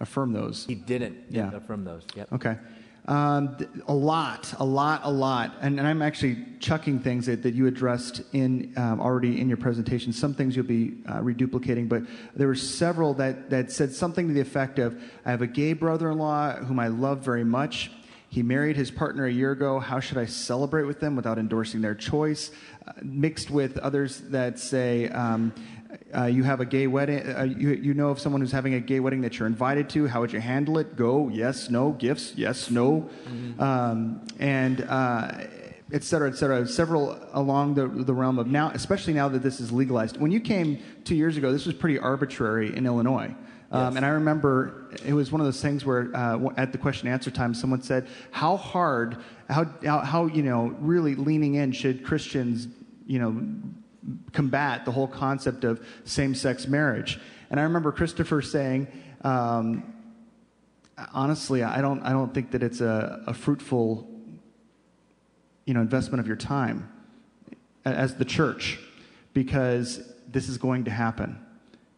affirm 0.00 0.32
those. 0.32 0.66
He 0.66 0.74
didn't, 0.74 1.16
Yeah. 1.30 1.54
affirm 1.54 1.84
those. 1.84 2.04
Yep. 2.16 2.32
Okay. 2.32 2.58
Um, 3.06 3.56
a 3.86 3.94
lot, 3.94 4.52
a 4.58 4.64
lot, 4.64 5.02
a 5.04 5.10
lot. 5.10 5.54
And, 5.60 5.78
and 5.78 5.86
I'm 5.86 6.02
actually 6.02 6.44
chucking 6.58 7.00
things 7.00 7.26
that, 7.26 7.42
that 7.44 7.54
you 7.54 7.68
addressed 7.68 8.22
in 8.32 8.72
um, 8.76 9.00
already 9.00 9.40
in 9.40 9.48
your 9.48 9.58
presentation. 9.58 10.12
Some 10.12 10.34
things 10.34 10.56
you'll 10.56 10.66
be 10.66 10.94
uh, 11.06 11.20
reduplicating, 11.20 11.88
but 11.88 12.02
there 12.34 12.48
were 12.48 12.56
several 12.56 13.14
that, 13.14 13.48
that 13.50 13.70
said 13.70 13.92
something 13.92 14.26
to 14.26 14.34
the 14.34 14.40
effect 14.40 14.80
of 14.80 15.00
I 15.24 15.30
have 15.30 15.42
a 15.42 15.46
gay 15.46 15.72
brother 15.72 16.10
in 16.10 16.18
law 16.18 16.54
whom 16.54 16.80
I 16.80 16.88
love 16.88 17.20
very 17.20 17.44
much. 17.44 17.92
He 18.28 18.42
married 18.42 18.76
his 18.76 18.90
partner 18.90 19.26
a 19.26 19.32
year 19.32 19.52
ago. 19.52 19.78
How 19.78 20.00
should 20.00 20.18
I 20.18 20.26
celebrate 20.26 20.82
with 20.82 20.98
them 20.98 21.14
without 21.14 21.38
endorsing 21.38 21.80
their 21.80 21.94
choice? 21.94 22.50
Uh, 22.86 22.92
mixed 23.02 23.50
with 23.50 23.78
others 23.78 24.18
that 24.28 24.58
say, 24.58 25.08
um, 25.10 25.54
uh, 26.16 26.24
you 26.24 26.44
have 26.44 26.60
a 26.60 26.66
gay 26.66 26.86
wedding, 26.86 27.26
uh, 27.26 27.42
you, 27.42 27.70
you 27.70 27.94
know 27.94 28.08
of 28.08 28.18
someone 28.18 28.40
who's 28.40 28.52
having 28.52 28.74
a 28.74 28.80
gay 28.80 29.00
wedding 29.00 29.20
that 29.22 29.38
you're 29.38 29.48
invited 29.48 29.88
to. 29.90 30.06
How 30.06 30.20
would 30.20 30.32
you 30.32 30.40
handle 30.40 30.78
it? 30.78 30.96
Go, 30.96 31.28
yes, 31.28 31.70
no, 31.70 31.92
gifts, 31.92 32.34
yes, 32.36 32.70
no. 32.70 33.08
Um, 33.58 34.26
and, 34.38 34.82
uh, 34.82 35.32
et 35.92 36.02
cetera, 36.02 36.28
et 36.28 36.36
cetera. 36.36 36.66
Several 36.66 37.18
along 37.32 37.74
the, 37.74 37.86
the 37.86 38.14
realm 38.14 38.38
of 38.38 38.46
now, 38.46 38.70
especially 38.74 39.12
now 39.12 39.28
that 39.28 39.42
this 39.42 39.60
is 39.60 39.70
legalized. 39.72 40.16
When 40.16 40.30
you 40.32 40.40
came 40.40 40.78
two 41.04 41.14
years 41.14 41.36
ago, 41.36 41.52
this 41.52 41.66
was 41.66 41.74
pretty 41.74 41.98
arbitrary 41.98 42.76
in 42.76 42.86
Illinois. 42.86 43.34
Um, 43.70 43.82
Yes. 43.82 43.96
And 43.96 44.06
I 44.06 44.10
remember 44.10 44.90
it 45.04 45.12
was 45.12 45.32
one 45.32 45.40
of 45.40 45.44
those 45.44 45.60
things 45.60 45.84
where 45.84 46.14
uh, 46.14 46.38
at 46.56 46.70
the 46.70 46.78
question 46.78 47.08
and 47.08 47.14
answer 47.14 47.32
time, 47.32 47.52
someone 47.52 47.82
said, 47.82 48.06
"How 48.30 48.56
hard, 48.56 49.18
how, 49.50 49.64
how, 49.84 49.98
how 50.00 50.26
you 50.26 50.44
know, 50.44 50.74
really 50.78 51.16
leaning 51.16 51.54
in 51.54 51.72
should 51.72 52.04
Christians, 52.04 52.68
you 53.06 53.18
know, 53.18 53.42
combat 54.32 54.84
the 54.84 54.92
whole 54.92 55.08
concept 55.08 55.64
of 55.64 55.86
same-sex 56.04 56.66
marriage?" 56.66 57.20
And 57.50 57.60
I 57.60 57.64
remember 57.64 57.92
Christopher 57.92 58.42
saying, 58.42 58.88
um, 59.22 59.94
"Honestly, 61.12 61.62
I 61.62 61.80
don't, 61.80 62.02
I 62.02 62.10
don't 62.10 62.32
think 62.32 62.50
that 62.52 62.62
it's 62.62 62.80
a, 62.80 63.22
a 63.26 63.34
fruitful, 63.34 64.08
you 65.64 65.74
know, 65.74 65.80
investment 65.80 66.20
of 66.20 66.26
your 66.26 66.36
time 66.36 66.90
as 67.84 68.16
the 68.16 68.24
church, 68.24 68.78
because 69.32 70.12
this 70.28 70.48
is 70.48 70.58
going 70.58 70.84
to 70.84 70.90
happen." 70.90 71.38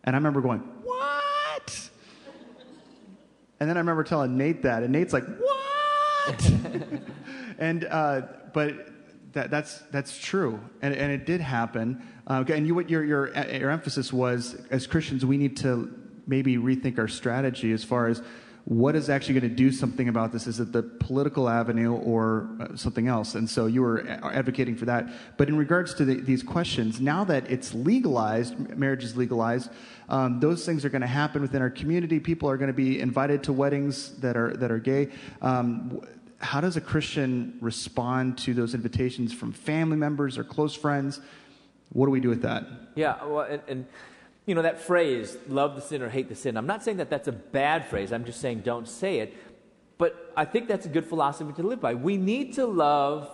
And 0.05 0.15
I 0.15 0.19
remember 0.19 0.41
going, 0.41 0.61
"What?" 0.85 1.91
And 3.61 3.69
then 3.69 3.77
I 3.77 3.81
remember 3.81 4.05
telling 4.05 4.37
Nate 4.37 4.63
that, 4.63 4.83
and 4.83 4.93
Nate's 4.93 5.13
like, 5.13 5.27
What? 5.27 6.41
what? 6.41 6.53
and 7.59 7.85
uh, 7.85 8.23
but 8.53 8.89
that, 9.39 9.51
that's 9.53 9.79
that's 9.93 10.19
true, 10.19 10.59
and, 10.83 10.93
and 10.93 11.13
it 11.13 11.25
did 11.25 11.41
happen. 11.41 12.03
Uh, 12.27 12.45
and 12.49 12.67
you, 12.67 12.75
what 12.75 12.91
your 12.91 13.05
your 13.05 13.33
your 13.53 13.71
emphasis 13.71 14.13
was 14.13 14.61
as 14.71 14.89
Christians, 14.89 15.25
we 15.25 15.37
need 15.37 15.57
to 15.59 15.95
maybe 16.27 16.57
rethink 16.57 16.99
our 16.99 17.07
strategy 17.07 17.73
as 17.73 17.85
far 17.85 18.09
as 18.09 18.21
what 18.65 18.95
is 18.95 19.09
actually 19.09 19.41
going 19.41 19.49
to 19.49 19.57
do 19.57 19.73
something 19.73 20.09
about 20.09 20.31
this? 20.31 20.47
Is 20.47 20.61
it 20.61 20.73
the 20.73 20.83
political 20.83 21.49
avenue 21.49 21.95
or 21.95 22.51
uh, 22.61 22.77
something 22.77 23.09
else? 23.09 23.35
And 23.35 23.49
so 23.49 23.65
you 23.65 23.81
were 23.81 24.07
advocating 24.23 24.77
for 24.77 24.85
that. 24.85 25.09
But 25.39 25.49
in 25.49 25.57
regards 25.57 25.95
to 25.95 26.05
the, 26.05 26.17
these 26.17 26.43
questions, 26.43 27.01
now 27.01 27.25
that 27.25 27.51
it's 27.51 27.73
legalized, 27.73 28.59
marriage 28.77 29.05
is 29.05 29.17
legalized, 29.17 29.71
um, 30.11 30.39
those 30.41 30.67
things 30.67 30.85
are 30.85 30.91
going 30.91 31.01
to 31.01 31.07
happen 31.07 31.41
within 31.41 31.63
our 31.63 31.71
community. 31.71 32.21
People 32.21 32.51
are 32.51 32.59
going 32.59 32.69
to 32.69 32.75
be 32.75 33.01
invited 33.01 33.43
to 33.45 33.55
weddings 33.55 34.17
that 34.19 34.37
are 34.37 34.55
that 34.57 34.71
are 34.71 34.79
gay. 34.79 35.09
Um, 35.41 36.03
how 36.39 36.61
does 36.61 36.77
a 36.77 36.81
Christian 36.81 37.59
respond 37.61 38.39
to 38.39 38.55
those 38.55 38.75
invitations 38.75 39.33
from 39.33 39.53
family 39.53 39.97
members 39.97 40.39
or 40.39 40.45
close 40.45 40.75
friends? 40.75 41.21
What 41.93 42.07
do 42.07 42.11
we 42.11 42.21
do 42.21 42.29
with 42.29 42.43
that? 42.43 42.65
Yeah, 42.95 43.25
well, 43.25 43.41
and, 43.41 43.63
and 43.67 43.87
you 44.47 44.55
know, 44.55 44.63
that 44.63 44.81
phrase, 44.81 45.37
love 45.49 45.75
the 45.75 45.81
sin 45.81 46.01
or 46.01 46.09
hate 46.09 46.29
the 46.29 46.35
sin, 46.35 46.57
I'm 46.57 46.67
not 46.67 46.83
saying 46.83 46.99
that 46.99 47.11
that's 47.11 47.29
a 47.29 47.33
bad 47.33 47.87
phrase. 47.87 48.13
I'm 48.13 48.25
just 48.25 48.41
saying 48.41 48.61
don't 48.61 48.89
say 48.89 49.19
it. 49.19 49.37
But 49.99 50.33
I 50.37 50.45
think 50.45 50.69
that's 50.69 50.87
a 50.87 50.89
good 50.89 51.07
philosophy 51.07 51.53
to 51.55 51.63
live 51.63 51.81
by. 51.81 51.95
We 51.95 52.17
need 52.17 52.55
to 52.55 52.67
love 52.67 53.29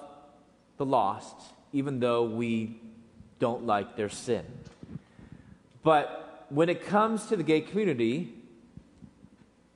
the 0.79 0.87
lost, 0.87 1.37
even 1.73 2.01
though 2.01 2.25
we 2.25 2.81
don't 3.39 3.67
like 3.67 3.97
their 3.97 4.09
sin. 4.09 4.45
But 5.83 6.47
when 6.49 6.71
it 6.71 6.87
comes 6.87 7.27
to 7.27 7.37
the 7.37 7.43
gay 7.43 7.61
community, 7.61 8.33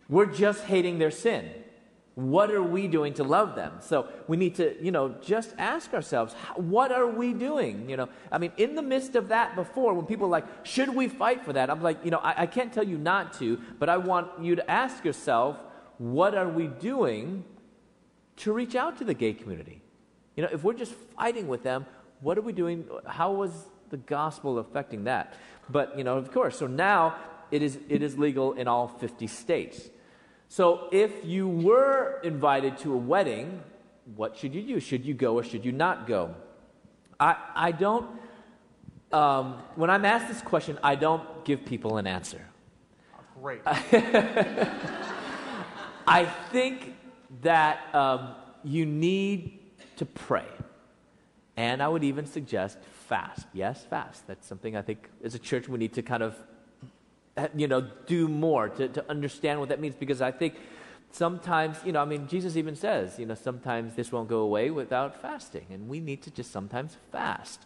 we're 0.09 0.27
just 0.27 0.65
hating 0.65 0.99
their 0.99 1.11
sin. 1.11 1.51
What 2.19 2.51
are 2.51 2.65
we 2.65 2.89
doing 2.89 3.15
to 3.15 3.23
love 3.23 3.55
them? 3.55 3.75
So 3.79 4.09
we 4.27 4.37
need 4.37 4.57
to, 4.57 4.75
you 4.85 4.91
know, 4.91 5.15
just 5.23 5.55
ask 5.57 5.95
ourselves, 5.95 6.35
what 6.57 6.91
are 6.91 7.07
we 7.07 7.33
doing? 7.33 7.89
You 7.89 7.97
know, 7.97 8.09
I 8.33 8.39
mean, 8.39 8.51
in 8.57 8.75
the 8.75 8.83
midst 8.83 9.15
of 9.15 9.29
that 9.29 9.55
before, 9.55 9.95
when 9.95 10.05
people 10.05 10.27
are 10.27 10.31
like, 10.31 10.67
should 10.67 10.93
we 10.93 11.07
fight 11.07 11.45
for 11.45 11.53
that? 11.53 11.71
I'm 11.71 11.81
like, 11.81 12.05
you 12.05 12.11
know, 12.11 12.19
I, 12.19 12.43
I 12.43 12.47
can't 12.47 12.73
tell 12.73 12.83
you 12.83 12.99
not 12.99 13.35
to, 13.35 13.61
but 13.79 13.89
I 13.89 13.99
want 13.99 14.43
you 14.43 14.57
to 14.57 14.69
ask 14.69 15.05
yourself, 15.05 15.59
what 15.99 16.35
are 16.35 16.49
we 16.49 16.67
doing 16.67 17.45
to 18.39 18.53
reach 18.53 18.75
out 18.75 18.99
to 18.99 19.05
the 19.05 19.15
gay 19.15 19.33
community? 19.33 19.81
You 20.35 20.43
know, 20.43 20.49
if 20.53 20.65
we're 20.65 20.73
just 20.73 20.95
fighting 21.17 21.47
with 21.47 21.63
them, 21.63 21.87
what 22.21 22.37
are 22.37 22.43
we 22.43 22.53
doing? 22.53 22.89
How 23.07 23.31
was 23.31 23.53
the 23.91 23.97
gospel 23.97 24.59
affecting 24.59 25.05
that? 25.05 25.35
But, 25.71 25.97
you 25.97 26.03
know, 26.03 26.19
of 26.19 26.33
course, 26.33 26.59
so 26.59 26.67
now 26.67 27.15
it 27.53 27.63
is, 27.63 27.79
it 27.89 28.03
is 28.03 28.19
legal 28.19 28.55
in 28.55 28.67
all 28.67 28.89
50 28.89 29.29
states. 29.29 29.91
So 30.49 30.89
if 30.91 31.25
you 31.25 31.47
were 31.47 32.21
invited 32.25 32.79
to 32.79 32.95
a 32.95 32.97
wedding, 32.97 33.63
what 34.17 34.37
should 34.37 34.55
you 34.55 34.63
do? 34.63 34.81
Should 34.81 35.05
you 35.05 35.15
go 35.15 35.35
or 35.39 35.43
should 35.43 35.65
you 35.65 35.73
not 35.73 36.07
go? 36.07 36.35
I, 37.21 37.37
I 37.55 37.73
don't, 37.73 38.09
um, 39.13 39.59
when 39.77 39.91
I'm 39.91 40.05
asked 40.05 40.29
this 40.29 40.41
question, 40.41 40.79
I 40.83 40.95
don't 40.95 41.45
give 41.45 41.65
people 41.65 41.99
an 41.99 42.07
answer. 42.07 42.41
Great. 43.41 43.61
I 46.07 46.25
think 46.51 46.95
that 47.43 47.95
um, 47.95 48.31
you 48.65 48.87
need 48.87 49.59
to 49.97 50.07
pray. 50.07 50.47
And 51.57 51.83
I 51.83 51.89
would 51.89 52.05
even 52.05 52.25
suggest 52.25 52.79
fast. 53.07 53.47
Yes, 53.53 53.85
fast. 53.85 54.27
That's 54.27 54.47
something 54.47 54.77
I 54.77 54.83
think 54.83 55.09
as 55.23 55.35
a 55.35 55.39
church 55.39 55.69
we 55.69 55.79
need 55.79 55.93
to 55.95 56.03
kind 56.03 56.23
of 56.23 56.37
you 57.57 57.69
know, 57.69 57.83
do 58.07 58.29
more 58.29 58.69
to, 58.69 58.89
to 58.89 59.11
understand 59.11 59.61
what 59.61 59.69
that 59.69 59.81
means 59.81 59.95
because 59.95 60.21
I 60.21 60.31
think 60.31 60.55
sometimes, 61.11 61.79
you 61.85 61.93
know, 61.93 62.03
I 62.03 62.05
mean, 62.05 62.29
Jesus 62.29 62.57
even 62.57 62.77
says, 62.77 63.19
you 63.19 63.27
know, 63.27 63.35
sometimes 63.35 63.95
this 63.95 64.13
won't 64.13 64.29
go 64.29 64.41
away 64.41 64.71
without 64.71 65.21
fasting, 65.21 65.67
and 65.71 65.89
we 65.89 66.01
need 66.01 66.23
to 66.23 66.31
just 66.31 66.51
sometimes 66.51 66.97
fast, 67.13 67.65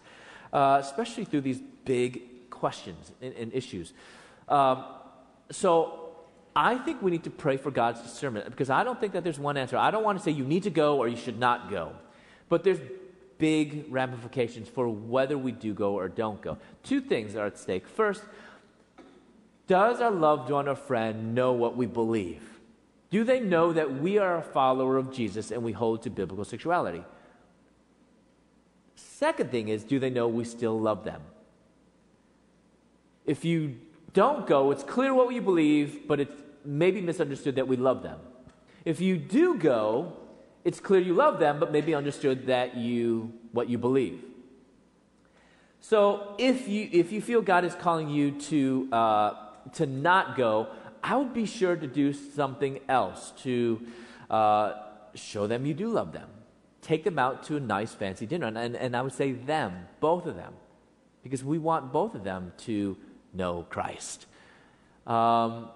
uh, 0.52 0.78
especially 0.80 1.24
through 1.24 1.42
these 1.42 1.60
big 1.84 2.50
questions 2.50 3.12
and, 3.20 3.34
and 3.34 3.52
issues. 3.54 3.92
Um, 4.48 4.84
so 5.50 6.10
I 6.54 6.76
think 6.76 7.02
we 7.02 7.10
need 7.10 7.24
to 7.24 7.30
pray 7.30 7.56
for 7.56 7.70
God's 7.70 8.00
discernment 8.00 8.48
because 8.50 8.70
I 8.70 8.84
don't 8.84 9.00
think 9.00 9.14
that 9.14 9.24
there's 9.24 9.38
one 9.38 9.56
answer. 9.56 9.76
I 9.76 9.90
don't 9.90 10.04
want 10.04 10.18
to 10.18 10.24
say 10.24 10.30
you 10.30 10.44
need 10.44 10.64
to 10.64 10.70
go 10.70 10.98
or 10.98 11.08
you 11.08 11.16
should 11.16 11.38
not 11.38 11.70
go, 11.70 11.92
but 12.48 12.64
there's 12.64 12.80
big 13.38 13.86
ramifications 13.90 14.68
for 14.68 14.88
whether 14.88 15.36
we 15.36 15.50
do 15.50 15.74
go 15.74 15.94
or 15.94 16.08
don't 16.08 16.40
go. 16.40 16.58
Two 16.84 17.00
things 17.00 17.34
are 17.34 17.46
at 17.46 17.58
stake. 17.58 17.88
First, 17.88 18.22
does 19.66 20.00
our 20.00 20.10
loved 20.10 20.50
one 20.50 20.68
or 20.68 20.74
friend 20.74 21.34
know 21.34 21.52
what 21.52 21.76
we 21.76 21.86
believe? 21.86 22.42
Do 23.10 23.24
they 23.24 23.40
know 23.40 23.72
that 23.72 24.00
we 24.00 24.18
are 24.18 24.38
a 24.38 24.42
follower 24.42 24.96
of 24.96 25.12
Jesus 25.12 25.50
and 25.50 25.62
we 25.62 25.72
hold 25.72 26.02
to 26.02 26.10
biblical 26.10 26.44
sexuality? 26.44 27.04
Second 28.96 29.50
thing 29.50 29.68
is, 29.68 29.84
do 29.84 29.98
they 29.98 30.10
know 30.10 30.26
we 30.26 30.44
still 30.44 30.80
love 30.80 31.04
them? 31.04 31.20
If 33.24 33.44
you 33.44 33.76
don't 34.14 34.46
go, 34.46 34.70
it's 34.70 34.82
clear 34.82 35.14
what 35.14 35.32
you 35.32 35.40
believe, 35.40 36.08
but 36.08 36.20
it's 36.20 36.34
maybe 36.64 37.00
misunderstood 37.00 37.56
that 37.56 37.68
we 37.68 37.76
love 37.76 38.02
them. 38.02 38.18
If 38.84 39.00
you 39.00 39.16
do 39.16 39.56
go, 39.56 40.14
it's 40.64 40.80
clear 40.80 41.00
you 41.00 41.14
love 41.14 41.38
them, 41.38 41.60
but 41.60 41.72
maybe 41.72 41.94
understood 41.94 42.46
that 42.46 42.76
you 42.76 43.32
what 43.52 43.68
you 43.68 43.78
believe. 43.78 44.24
So 45.80 46.34
if 46.38 46.68
you 46.68 46.88
if 46.92 47.12
you 47.12 47.20
feel 47.20 47.42
God 47.42 47.64
is 47.64 47.74
calling 47.74 48.08
you 48.08 48.32
to 48.32 48.88
uh, 48.92 49.34
to 49.74 49.86
not 49.86 50.36
go, 50.36 50.68
I 51.02 51.16
would 51.16 51.34
be 51.34 51.46
sure 51.46 51.76
to 51.76 51.86
do 51.86 52.12
something 52.12 52.80
else 52.88 53.32
to 53.42 53.80
uh, 54.30 54.74
show 55.14 55.46
them 55.46 55.66
you 55.66 55.74
do 55.74 55.88
love 55.88 56.12
them. 56.12 56.28
Take 56.80 57.04
them 57.04 57.18
out 57.18 57.44
to 57.44 57.56
a 57.56 57.60
nice 57.60 57.92
fancy 57.92 58.26
dinner. 58.26 58.46
And, 58.46 58.58
and, 58.58 58.76
and 58.76 58.96
I 58.96 59.02
would 59.02 59.12
say 59.12 59.32
them, 59.32 59.86
both 60.00 60.26
of 60.26 60.36
them, 60.36 60.52
because 61.22 61.44
we 61.44 61.58
want 61.58 61.92
both 61.92 62.14
of 62.14 62.24
them 62.24 62.52
to 62.58 62.96
know 63.32 63.66
Christ. 63.68 64.26
Um, 65.06 65.68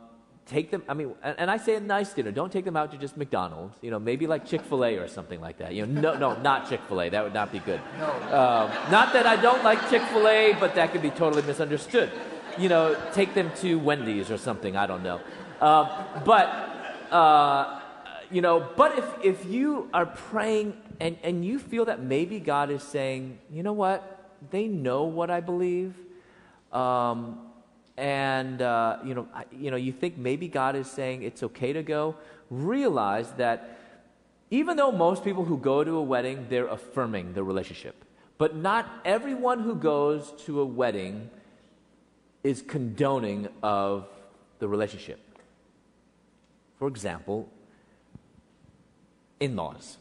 take 0.47 0.71
them, 0.71 0.83
I 0.89 0.95
mean, 0.95 1.15
and, 1.23 1.39
and, 1.39 1.51
I 1.51 1.57
say 1.57 1.77
a 1.77 1.81
nice 1.81 2.13
dinner. 2.13 2.31
Don't 2.31 2.53
take 2.53 2.65
them 2.65 2.77
out 2.77 2.93
to 2.93 2.99
just 2.99 3.17
McDonald's, 3.17 3.77
you 3.83 3.91
know, 3.91 3.99
maybe 3.99 4.27
like 4.27 4.47
Chick 4.47 4.63
fil 4.63 4.85
A 4.85 4.97
or 4.97 5.09
something 5.09 5.41
like 5.41 5.59
that. 5.59 5.75
You 5.75 5.87
know, 5.87 6.01
no, 6.01 6.19
no, 6.19 6.41
not 6.43 6.69
Chick 6.69 6.81
fil 6.89 7.01
A. 7.01 7.09
That 7.09 7.25
would 7.25 7.35
not 7.35 7.53
be 7.53 7.59
good. 7.61 7.81
No. 7.99 8.07
Um, 8.09 8.91
not 8.91 9.13
that 9.13 9.27
I 9.27 9.37
don't 9.37 9.63
like 9.65 9.81
Chick 9.91 10.03
fil 10.03 10.27
A, 10.27 10.55
but 10.59 10.75
that 10.77 10.93
could 10.93 11.03
be 11.03 11.11
totally 11.11 11.43
misunderstood 11.43 12.11
you 12.59 12.69
know, 12.69 12.97
take 13.13 13.35
them 13.35 13.51
to 13.57 13.79
Wendy's 13.79 14.31
or 14.31 14.39
something. 14.39 14.77
I 14.77 14.87
don't 14.87 15.03
know. 15.03 15.21
Uh, 15.61 16.05
but, 16.25 16.47
uh, 17.13 17.81
you 18.31 18.41
know, 18.41 18.69
but 18.77 18.99
if, 18.99 19.05
if 19.23 19.47
you 19.47 19.89
are 19.93 20.07
praying 20.07 20.77
and, 21.01 21.17
and 21.23 21.45
you 21.45 21.59
feel 21.59 21.85
that 21.87 22.03
maybe 22.03 22.41
God 22.41 22.71
is 22.71 22.83
saying, 22.83 23.39
you 23.53 23.63
know 23.63 23.73
what, 23.73 24.33
they 24.51 24.67
know 24.67 25.05
what 25.05 25.31
I 25.31 25.41
believe, 25.41 25.95
um, 26.73 27.41
and 27.97 28.61
uh, 28.61 28.99
you 29.05 29.15
know, 29.15 29.27
I, 29.35 29.45
you 29.51 29.71
know, 29.71 29.77
you 29.77 29.93
think 29.93 30.19
maybe 30.19 30.49
God 30.49 30.77
is 30.77 30.91
saying 30.91 31.23
it's 31.23 31.43
okay 31.43 31.73
to 31.73 31.83
go, 31.83 32.17
realize 32.51 33.33
that 33.33 33.79
even 34.51 34.77
though 34.77 34.93
most 34.93 35.25
people 35.25 35.45
who 35.45 35.57
go 35.57 35.83
to 35.83 35.97
a 35.97 36.03
wedding, 36.03 36.47
they're 36.51 36.69
affirming 36.69 37.33
the 37.33 37.43
relationship. 37.43 38.05
But 38.39 38.55
not 38.55 38.89
everyone 39.05 39.61
who 39.61 39.75
goes 39.75 40.33
to 40.45 40.61
a 40.61 40.65
wedding 40.67 41.31
is 42.43 42.63
condoning 42.63 43.49
of 43.63 44.07
the 44.59 44.69
relationship. 44.69 45.21
For 46.79 46.89
example, 46.89 47.49
in 49.41 49.57
laws. 49.57 49.99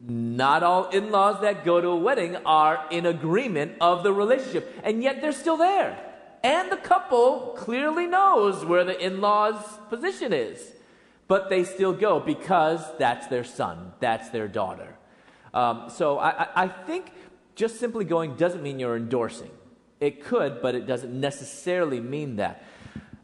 Not 0.00 0.62
all 0.62 0.88
in 0.90 1.10
laws 1.10 1.40
that 1.40 1.64
go 1.64 1.80
to 1.80 1.88
a 1.88 1.96
wedding 1.96 2.36
are 2.44 2.84
in 2.90 3.06
agreement 3.06 3.72
of 3.80 4.02
the 4.02 4.12
relationship, 4.12 4.72
and 4.84 5.02
yet 5.02 5.20
they're 5.20 5.32
still 5.32 5.56
there. 5.56 5.98
And 6.44 6.70
the 6.70 6.76
couple 6.76 7.54
clearly 7.56 8.06
knows 8.06 8.64
where 8.64 8.84
the 8.84 8.98
in 9.04 9.20
law's 9.20 9.78
position 9.88 10.32
is, 10.32 10.72
but 11.28 11.48
they 11.48 11.64
still 11.64 11.92
go 11.92 12.20
because 12.20 12.80
that's 12.98 13.26
their 13.26 13.42
son, 13.42 13.92
that's 14.00 14.28
their 14.28 14.46
daughter. 14.46 14.94
Um, 15.54 15.88
so 15.88 16.18
I, 16.18 16.46
I 16.54 16.68
think 16.68 17.06
just 17.54 17.80
simply 17.80 18.04
going 18.04 18.36
doesn't 18.36 18.62
mean 18.62 18.78
you're 18.78 18.96
endorsing. 18.96 19.50
It 20.00 20.24
could, 20.24 20.60
but 20.60 20.74
it 20.74 20.86
doesn't 20.86 21.18
necessarily 21.18 22.00
mean 22.00 22.36
that. 22.36 22.62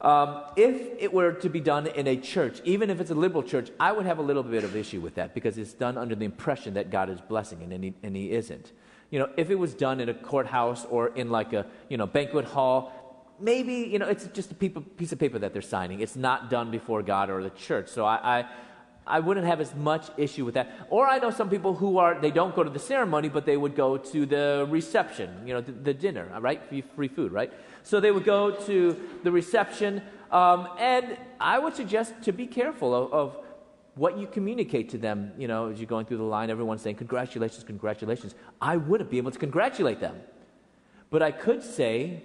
Um, 0.00 0.42
if 0.56 1.00
it 1.00 1.12
were 1.12 1.32
to 1.32 1.48
be 1.48 1.60
done 1.60 1.86
in 1.86 2.08
a 2.08 2.16
church, 2.16 2.60
even 2.64 2.90
if 2.90 3.00
it's 3.00 3.12
a 3.12 3.14
liberal 3.14 3.44
church, 3.44 3.70
I 3.78 3.92
would 3.92 4.04
have 4.04 4.18
a 4.18 4.22
little 4.22 4.42
bit 4.42 4.64
of 4.64 4.74
issue 4.74 5.00
with 5.00 5.14
that 5.14 5.32
because 5.32 5.58
it's 5.58 5.74
done 5.74 5.96
under 5.96 6.16
the 6.16 6.24
impression 6.24 6.74
that 6.74 6.90
God 6.90 7.08
is 7.08 7.20
blessing 7.20 7.62
it, 7.62 7.72
and 7.72 7.84
he, 7.84 7.94
and 8.02 8.16
he 8.16 8.32
isn't. 8.32 8.72
You 9.10 9.20
know, 9.20 9.30
if 9.36 9.50
it 9.50 9.54
was 9.54 9.74
done 9.74 10.00
in 10.00 10.08
a 10.08 10.14
courthouse 10.14 10.84
or 10.86 11.08
in 11.08 11.30
like 11.30 11.52
a 11.52 11.66
you 11.88 11.98
know 11.98 12.06
banquet 12.06 12.46
hall, 12.46 12.92
maybe 13.38 13.74
you 13.74 14.00
know 14.00 14.08
it's 14.08 14.26
just 14.28 14.50
a 14.50 14.54
piece 14.54 15.12
of 15.12 15.18
paper 15.20 15.38
that 15.38 15.52
they're 15.52 15.62
signing. 15.62 16.00
It's 16.00 16.16
not 16.16 16.50
done 16.50 16.72
before 16.72 17.02
God 17.02 17.30
or 17.30 17.40
the 17.42 17.50
church. 17.50 17.88
So 17.88 18.04
I, 18.04 18.40
I 18.40 18.46
I 19.06 19.18
wouldn't 19.20 19.46
have 19.46 19.60
as 19.60 19.74
much 19.74 20.06
issue 20.16 20.44
with 20.44 20.54
that. 20.54 20.70
Or 20.88 21.06
I 21.06 21.18
know 21.18 21.30
some 21.30 21.50
people 21.50 21.74
who 21.74 21.98
are, 21.98 22.20
they 22.20 22.30
don't 22.30 22.54
go 22.54 22.62
to 22.62 22.70
the 22.70 22.78
ceremony, 22.78 23.28
but 23.28 23.44
they 23.44 23.56
would 23.56 23.74
go 23.74 23.96
to 23.96 24.26
the 24.26 24.66
reception, 24.70 25.42
you 25.44 25.54
know, 25.54 25.60
the, 25.60 25.72
the 25.72 25.94
dinner, 25.94 26.28
right? 26.40 26.62
Free, 26.68 26.82
free, 26.82 27.08
food, 27.08 27.32
right? 27.32 27.52
So 27.82 27.98
they 27.98 28.12
would 28.12 28.24
go 28.24 28.52
to 28.66 28.96
the 29.24 29.32
reception. 29.32 30.02
Um, 30.30 30.68
and 30.78 31.18
I 31.40 31.58
would 31.58 31.74
suggest 31.74 32.14
to 32.22 32.32
be 32.32 32.46
careful 32.46 32.94
of, 32.94 33.12
of 33.12 33.36
what 33.94 34.18
you 34.18 34.26
communicate 34.26 34.90
to 34.90 34.98
them, 34.98 35.32
you 35.36 35.48
know, 35.48 35.68
as 35.68 35.78
you're 35.78 35.86
going 35.86 36.06
through 36.06 36.18
the 36.18 36.22
line, 36.22 36.48
everyone's 36.48 36.80
saying, 36.80 36.96
Congratulations, 36.96 37.64
congratulations. 37.64 38.34
I 38.60 38.76
wouldn't 38.76 39.10
be 39.10 39.18
able 39.18 39.32
to 39.32 39.38
congratulate 39.38 40.00
them. 40.00 40.16
But 41.10 41.22
I 41.22 41.30
could 41.30 41.62
say, 41.62 42.22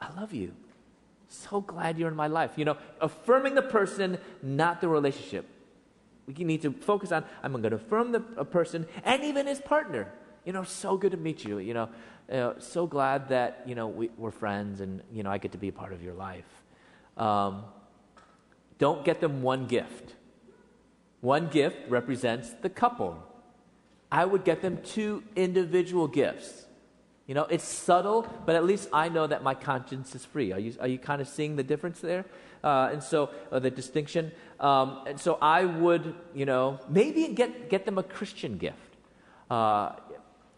I 0.00 0.08
love 0.18 0.32
you. 0.32 0.52
So 1.28 1.60
glad 1.60 1.98
you're 1.98 2.08
in 2.08 2.16
my 2.16 2.28
life. 2.28 2.52
You 2.56 2.64
know, 2.64 2.76
affirming 3.00 3.54
the 3.54 3.62
person, 3.62 4.18
not 4.42 4.80
the 4.80 4.88
relationship. 4.88 5.46
We 6.26 6.44
need 6.44 6.62
to 6.62 6.72
focus 6.72 7.12
on, 7.12 7.24
I'm 7.42 7.52
going 7.52 7.62
to 7.62 7.74
affirm 7.74 8.12
the 8.12 8.20
person 8.20 8.86
and 9.04 9.24
even 9.24 9.46
his 9.46 9.60
partner. 9.60 10.12
You 10.44 10.52
know, 10.52 10.64
so 10.64 10.96
good 10.96 11.12
to 11.12 11.16
meet 11.16 11.44
you. 11.44 11.58
You 11.58 11.74
know, 11.74 12.54
so 12.58 12.86
glad 12.86 13.28
that, 13.28 13.62
you 13.66 13.74
know, 13.74 13.88
we, 13.88 14.10
are 14.22 14.30
friends 14.30 14.80
and, 14.80 15.02
you 15.12 15.22
know, 15.22 15.30
I 15.30 15.38
get 15.38 15.52
to 15.52 15.58
be 15.58 15.68
a 15.68 15.72
part 15.72 15.92
of 15.92 16.02
your 16.02 16.14
life. 16.14 16.44
Um, 17.16 17.64
don't 18.78 19.04
get 19.04 19.20
them 19.20 19.42
one 19.42 19.66
gift. 19.66 20.14
One 21.20 21.48
gift 21.48 21.76
represents 21.88 22.50
the 22.62 22.70
couple. 22.70 23.22
I 24.10 24.24
would 24.24 24.44
get 24.44 24.60
them 24.60 24.78
two 24.84 25.22
individual 25.36 26.08
gifts. 26.08 26.66
You 27.26 27.34
know, 27.34 27.44
it's 27.44 27.64
subtle, 27.64 28.26
but 28.44 28.56
at 28.56 28.64
least 28.64 28.88
I 28.92 29.08
know 29.08 29.26
that 29.26 29.42
my 29.42 29.54
conscience 29.54 30.14
is 30.14 30.24
free. 30.24 30.52
Are 30.52 30.58
you, 30.58 30.74
are 30.80 30.88
you 30.88 30.98
kind 30.98 31.20
of 31.22 31.28
seeing 31.28 31.54
the 31.56 31.62
difference 31.62 32.00
there? 32.00 32.24
Uh, 32.62 32.90
and 32.92 33.02
so, 33.02 33.30
uh, 33.50 33.58
the 33.58 33.70
distinction. 33.70 34.32
Um, 34.60 35.00
and 35.06 35.20
so, 35.20 35.38
I 35.42 35.64
would, 35.64 36.14
you 36.34 36.46
know, 36.46 36.78
maybe 36.88 37.28
get, 37.28 37.68
get 37.68 37.84
them 37.84 37.98
a 37.98 38.02
Christian 38.02 38.56
gift. 38.58 38.78
Uh, 39.50 39.92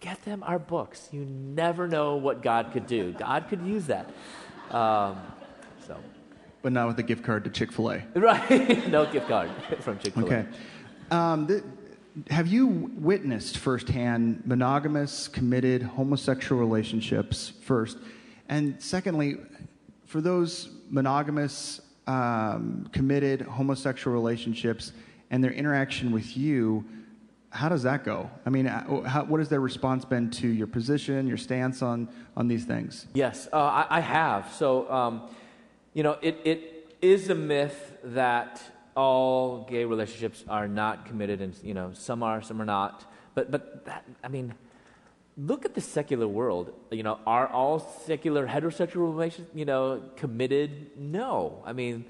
get 0.00 0.22
them 0.24 0.42
our 0.42 0.58
books. 0.58 1.08
You 1.12 1.24
never 1.24 1.88
know 1.88 2.16
what 2.16 2.42
God 2.42 2.72
could 2.72 2.86
do. 2.86 3.12
God 3.12 3.48
could 3.48 3.62
use 3.66 3.86
that. 3.86 4.10
Um, 4.70 5.18
so. 5.86 5.96
But 6.62 6.72
not 6.72 6.88
with 6.88 6.98
a 6.98 7.02
gift 7.02 7.24
card 7.24 7.44
to 7.44 7.50
Chick 7.50 7.72
fil 7.72 7.90
A. 7.90 8.04
Right. 8.14 8.88
no 8.88 9.10
gift 9.10 9.28
card 9.28 9.50
from 9.80 9.98
Chick 9.98 10.14
fil 10.14 10.24
A. 10.24 10.26
Okay. 10.26 10.46
Um, 11.10 11.46
th- 11.46 11.62
have 12.30 12.46
you 12.46 12.66
witnessed 12.96 13.58
firsthand 13.58 14.42
monogamous, 14.44 15.26
committed 15.26 15.82
homosexual 15.82 16.60
relationships 16.60 17.52
first? 17.62 17.98
And 18.48 18.80
secondly, 18.80 19.36
for 20.06 20.20
those 20.20 20.68
monogamous, 20.90 21.80
um, 22.06 22.88
committed 22.92 23.42
homosexual 23.42 24.14
relationships 24.14 24.92
and 25.30 25.42
their 25.42 25.52
interaction 25.52 26.12
with 26.12 26.36
you, 26.36 26.84
how 27.50 27.68
does 27.68 27.84
that 27.84 28.04
go? 28.04 28.30
I 28.44 28.50
mean, 28.50 28.66
uh, 28.66 29.02
how, 29.02 29.24
what 29.24 29.38
has 29.38 29.48
their 29.48 29.60
response 29.60 30.04
been 30.04 30.28
to 30.32 30.48
your 30.48 30.66
position, 30.66 31.26
your 31.26 31.36
stance 31.36 31.82
on, 31.82 32.08
on 32.36 32.48
these 32.48 32.64
things? 32.64 33.06
Yes, 33.14 33.48
uh, 33.52 33.56
I, 33.56 33.86
I, 33.90 34.00
have. 34.00 34.52
So, 34.52 34.90
um, 34.90 35.22
you 35.92 36.02
know, 36.02 36.18
it, 36.20 36.40
it 36.44 36.96
is 37.00 37.30
a 37.30 37.34
myth 37.34 37.92
that 38.02 38.60
all 38.96 39.66
gay 39.70 39.84
relationships 39.84 40.44
are 40.48 40.66
not 40.66 41.06
committed, 41.06 41.40
and 41.40 41.54
you 41.62 41.74
know, 41.74 41.90
some 41.92 42.22
are, 42.22 42.42
some 42.42 42.60
are 42.60 42.64
not. 42.64 43.04
But 43.34 43.50
but 43.50 43.84
that, 43.84 44.04
I 44.22 44.28
mean, 44.28 44.54
look 45.36 45.64
at 45.64 45.74
the 45.74 45.80
secular 45.80 46.28
world. 46.28 46.72
You 46.90 47.02
know, 47.02 47.18
are 47.26 47.48
all 47.48 47.80
secular 48.06 48.46
heterosexual 48.46 49.10
relations, 49.12 49.48
you 49.54 49.64
know, 49.64 50.02
committed? 50.16 50.90
No. 50.96 51.62
I 51.64 51.72
mean, 51.72 52.04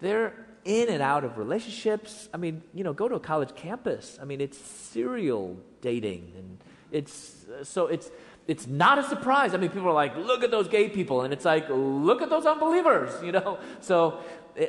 they're 0.00 0.34
in 0.64 0.88
and 0.88 1.02
out 1.02 1.24
of 1.24 1.38
relationships. 1.38 2.28
I 2.32 2.36
mean, 2.36 2.62
you 2.72 2.84
know, 2.84 2.92
go 2.92 3.08
to 3.08 3.14
a 3.14 3.20
college 3.20 3.54
campus. 3.54 4.18
I 4.20 4.24
mean, 4.24 4.40
it's 4.40 4.58
serial 4.58 5.56
dating, 5.80 6.32
and 6.36 6.58
it's 6.90 7.44
so 7.62 7.86
it's 7.86 8.10
it's 8.46 8.66
not 8.66 8.98
a 8.98 9.04
surprise. 9.04 9.54
I 9.54 9.58
mean, 9.58 9.70
people 9.70 9.88
are 9.88 9.94
like, 9.94 10.16
look 10.16 10.42
at 10.42 10.50
those 10.50 10.68
gay 10.68 10.88
people, 10.88 11.22
and 11.22 11.32
it's 11.32 11.44
like, 11.44 11.66
look 11.68 12.22
at 12.22 12.30
those 12.30 12.46
unbelievers, 12.46 13.10
you 13.22 13.32
know. 13.32 13.58
So 13.80 14.20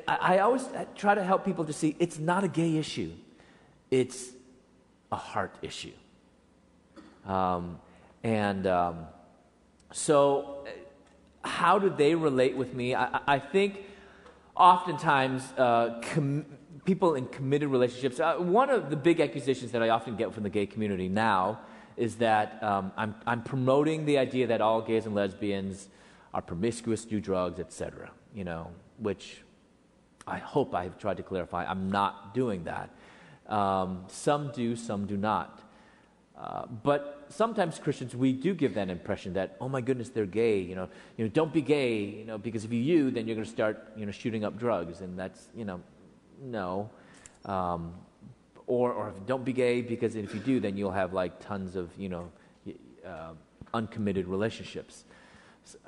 I, 0.08 0.40
always 0.40 0.66
try 0.96 1.16
to 1.16 1.24
help 1.24 1.46
people 1.46 1.66
to 1.66 1.74
see 1.74 1.96
it's 2.00 2.18
not 2.18 2.44
a 2.44 2.48
gay 2.48 2.78
issue, 2.78 3.12
it's 3.92 4.30
a 5.12 5.16
heart 5.16 5.56
issue. 5.62 5.94
Um, 7.26 7.80
and 8.26 8.66
um, 8.66 9.06
so, 9.92 10.66
how 11.44 11.78
do 11.78 11.92
they 11.92 12.16
relate 12.16 12.58
with 12.58 12.74
me? 12.74 12.96
I, 12.96 13.20
I 13.28 13.38
think 13.38 13.84
oftentimes 14.56 15.44
uh, 15.60 16.02
com- 16.02 16.48
people 16.86 17.14
in 17.14 17.28
committed 17.28 17.70
relationships, 17.70 18.20
uh, 18.20 18.38
one 18.38 18.72
of 18.72 18.90
the 18.90 18.96
big 18.96 19.20
accusations 19.20 19.72
that 19.74 19.84
I 19.84 19.90
often 19.90 20.16
get 20.16 20.34
from 20.34 20.42
the 20.42 20.50
gay 20.50 20.66
community 20.66 21.08
now 21.08 21.60
is 21.98 22.16
that 22.16 22.64
um, 22.64 22.92
I'm, 22.98 23.14
I'm 23.28 23.44
promoting 23.44 24.06
the 24.06 24.18
idea 24.18 24.48
that 24.48 24.60
all 24.60 24.82
gays 24.82 25.06
and 25.06 25.14
lesbians 25.14 25.88
are 26.34 26.42
promiscuous, 26.42 27.06
do 27.06 27.22
drugs, 27.22 27.60
etc. 27.60 28.10
You 28.34 28.44
know, 28.44 28.72
which 28.98 29.44
I 30.26 30.40
hope 30.40 30.74
I've 30.74 30.98
tried 30.98 31.18
to 31.18 31.24
clarify. 31.24 31.64
I'm 31.66 31.92
not 31.92 32.34
doing 32.34 32.64
that. 32.64 32.90
Um, 33.48 34.06
some 34.08 34.52
do, 34.52 34.76
some 34.76 35.06
do 35.06 35.16
not. 35.16 35.62
Uh, 36.36 36.66
but 36.66 37.15
sometimes 37.30 37.80
Christians, 37.80 38.16
we 38.16 38.34
do 38.34 38.54
give 38.54 38.76
that 38.76 38.90
impression 38.90 39.34
that, 39.34 39.58
oh 39.60 39.70
my 39.70 39.82
goodness, 39.82 40.10
they're 40.10 40.26
gay. 40.26 40.60
You 40.60 40.76
know, 40.76 40.90
you 41.18 41.26
know, 41.26 41.32
don't 41.32 41.54
be 41.54 41.62
gay. 41.62 42.00
You 42.04 42.26
know, 42.26 42.38
because 42.38 42.66
if 42.66 42.72
you 42.72 42.80
you, 42.80 43.12
then 43.12 43.28
you're 43.28 43.36
going 43.36 43.46
to 43.46 43.52
start, 43.52 43.92
you 43.96 44.06
know, 44.06 44.12
shooting 44.12 44.44
up 44.44 44.58
drugs, 44.58 45.02
and 45.02 45.18
that's, 45.18 45.48
you 45.56 45.66
know, 45.66 45.82
no. 46.42 46.90
Um, 47.46 47.94
or, 48.68 48.92
or 48.94 49.14
don't 49.28 49.46
be 49.46 49.54
gay 49.54 49.82
because 49.82 50.16
if 50.16 50.34
you 50.34 50.40
do, 50.40 50.60
then 50.60 50.76
you'll 50.76 50.92
have 50.92 51.14
like 51.14 51.40
tons 51.40 51.76
of, 51.76 51.90
you 51.98 52.10
know, 52.10 52.32
uh, 53.06 53.34
uncommitted 53.74 54.28
relationships. 54.28 55.04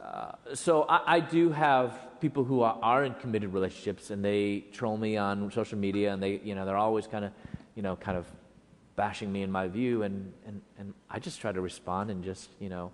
Uh, 0.02 0.32
so 0.54 0.84
I, 0.84 1.16
I, 1.16 1.20
do 1.20 1.52
have 1.52 2.20
people 2.20 2.44
who 2.44 2.62
are, 2.62 2.78
are, 2.82 3.04
in 3.04 3.14
committed 3.16 3.54
relationships, 3.54 4.10
and 4.10 4.26
they 4.26 4.66
troll 4.72 4.98
me 4.98 5.18
on 5.18 5.52
social 5.52 5.78
media, 5.78 6.14
and 6.14 6.22
they, 6.22 6.42
you 6.44 6.56
know, 6.56 6.66
they're 6.66 6.78
always 6.78 7.06
kind 7.06 7.26
of, 7.26 7.32
you 7.76 7.84
know, 7.84 7.96
kind 7.96 8.18
of 8.18 8.26
bashing 8.98 9.32
me 9.32 9.44
in 9.44 9.52
my 9.52 9.70
view, 9.70 10.04
and, 10.04 10.34
and, 10.46 10.62
and 10.78 10.94
I 11.10 11.20
just 11.20 11.40
try 11.40 11.54
to 11.54 11.62
respond 11.62 12.12
and 12.12 12.22
just, 12.24 12.50
you 12.60 12.68
know, 12.68 12.92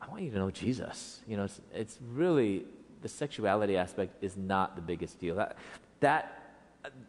I 0.00 0.08
want 0.08 0.22
you 0.22 0.30
to 0.30 0.36
know 0.36 0.52
Jesus. 0.52 1.20
You 1.26 1.36
know, 1.36 1.44
it's, 1.44 1.60
it's 1.74 1.98
really 2.12 2.64
the 3.02 3.08
sexuality 3.08 3.76
aspect 3.76 4.22
is 4.22 4.36
not 4.36 4.76
the 4.76 4.82
biggest 4.82 5.18
deal. 5.18 5.34
That, 5.34 5.56
that 5.98 6.54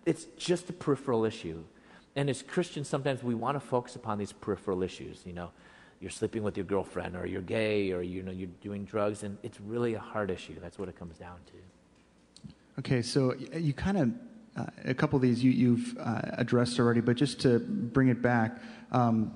it's 0.08 0.26
just 0.38 0.70
a 0.72 0.74
peripheral 0.74 1.26
issue, 1.26 1.64
and 2.16 2.28
as 2.28 2.42
Christians, 2.42 2.88
sometimes 2.88 3.22
we 3.22 3.36
want 3.36 3.56
to 3.56 3.60
focus 3.60 3.96
upon 3.96 4.18
these 4.18 4.32
peripheral 4.32 4.82
issues. 4.82 5.22
You 5.26 5.34
know, 5.34 5.52
you're 6.00 6.10
sleeping 6.10 6.44
with 6.44 6.58
your 6.58 6.66
girlfriend 6.66 7.16
or 7.16 7.26
you're 7.28 7.42
gay 7.42 7.92
or 7.92 8.02
you 8.02 8.24
know 8.24 8.32
you're 8.32 8.50
doing 8.62 8.86
drugs 8.86 9.24
and 9.24 9.38
it's 9.44 9.60
really 9.60 9.96
a 9.96 10.00
hard 10.00 10.32
issue 10.32 10.56
that's 10.62 10.80
what 10.80 10.88
it 10.88 10.98
comes 10.98 11.18
down 11.18 11.38
to 11.46 12.54
okay 12.80 13.02
so 13.02 13.36
you 13.54 13.74
kind 13.74 13.98
of 13.98 14.12
a 14.86 14.94
couple 14.94 15.16
of 15.16 15.22
these 15.22 15.44
you, 15.44 15.76
have 15.76 15.98
uh, 16.00 16.22
addressed 16.34 16.80
already 16.80 17.02
but 17.02 17.16
just 17.16 17.40
to 17.42 17.60
bring 17.60 18.10
it 18.10 18.22
back 18.22 18.58
um, 18.92 19.32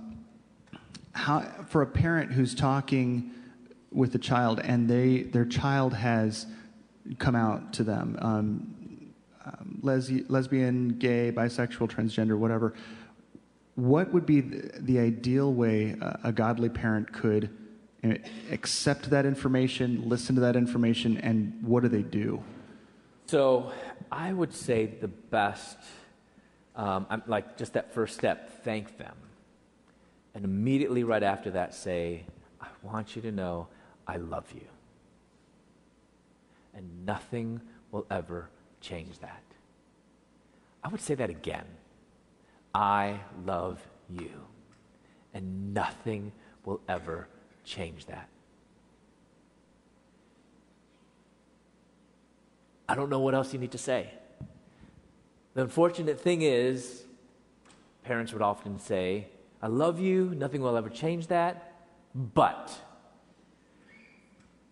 how, 1.13 1.41
for 1.67 1.81
a 1.81 1.87
parent 1.87 2.31
who's 2.31 2.55
talking 2.55 3.31
with 3.91 4.15
a 4.15 4.19
child 4.19 4.59
and 4.59 4.89
they 4.89 5.23
their 5.23 5.45
child 5.45 5.93
has 5.93 6.47
come 7.19 7.35
out 7.35 7.73
to 7.73 7.83
them 7.83 8.17
um, 8.21 9.13
um, 9.45 9.79
les- 9.81 10.23
lesbian 10.29 10.89
gay 10.97 11.31
bisexual 11.31 11.89
transgender 11.89 12.37
whatever 12.37 12.73
what 13.75 14.11
would 14.13 14.25
be 14.25 14.41
the, 14.41 14.71
the 14.79 14.99
ideal 14.99 15.53
way 15.53 15.95
a, 16.01 16.19
a 16.25 16.31
godly 16.31 16.69
parent 16.69 17.11
could 17.11 17.49
accept 18.51 19.09
that 19.09 19.25
information, 19.25 20.09
listen 20.09 20.35
to 20.35 20.41
that 20.41 20.55
information, 20.55 21.17
and 21.17 21.57
what 21.63 21.83
do 21.83 21.89
they 21.89 22.01
do? 22.01 22.43
So 23.25 23.71
I 24.13 24.31
would 24.31 24.53
say 24.53 24.85
the 24.85 25.07
best, 25.07 25.77
um, 26.75 27.07
like 27.25 27.57
just 27.57 27.73
that 27.73 27.95
first 27.95 28.15
step, 28.15 28.63
thank 28.63 28.99
them. 28.99 29.15
And 30.35 30.45
immediately 30.45 31.03
right 31.03 31.23
after 31.23 31.49
that, 31.51 31.73
say, 31.73 32.25
I 32.61 32.67
want 32.83 33.15
you 33.15 33.23
to 33.23 33.31
know 33.31 33.69
I 34.07 34.17
love 34.17 34.45
you. 34.53 34.67
And 36.75 37.05
nothing 37.07 37.59
will 37.91 38.05
ever 38.11 38.49
change 38.81 39.17
that. 39.19 39.43
I 40.83 40.89
would 40.89 41.01
say 41.01 41.15
that 41.15 41.31
again. 41.31 41.65
I 42.73 43.19
love 43.45 43.81
you. 44.09 44.31
And 45.33 45.73
nothing 45.73 46.31
will 46.65 46.81
ever 46.87 47.27
change 47.63 48.05
that. 48.05 48.29
I 52.87 52.95
don't 52.95 53.09
know 53.09 53.19
what 53.19 53.33
else 53.33 53.53
you 53.53 53.59
need 53.59 53.71
to 53.71 53.77
say. 53.77 54.09
The 55.53 55.61
unfortunate 55.61 56.19
thing 56.19 56.41
is, 56.41 57.03
parents 58.03 58.33
would 58.33 58.41
often 58.41 58.79
say, 58.79 59.27
I 59.61 59.67
love 59.67 59.99
you, 59.99 60.33
nothing 60.35 60.61
will 60.61 60.75
ever 60.75 60.89
change 60.89 61.27
that, 61.27 61.73
but. 62.13 62.71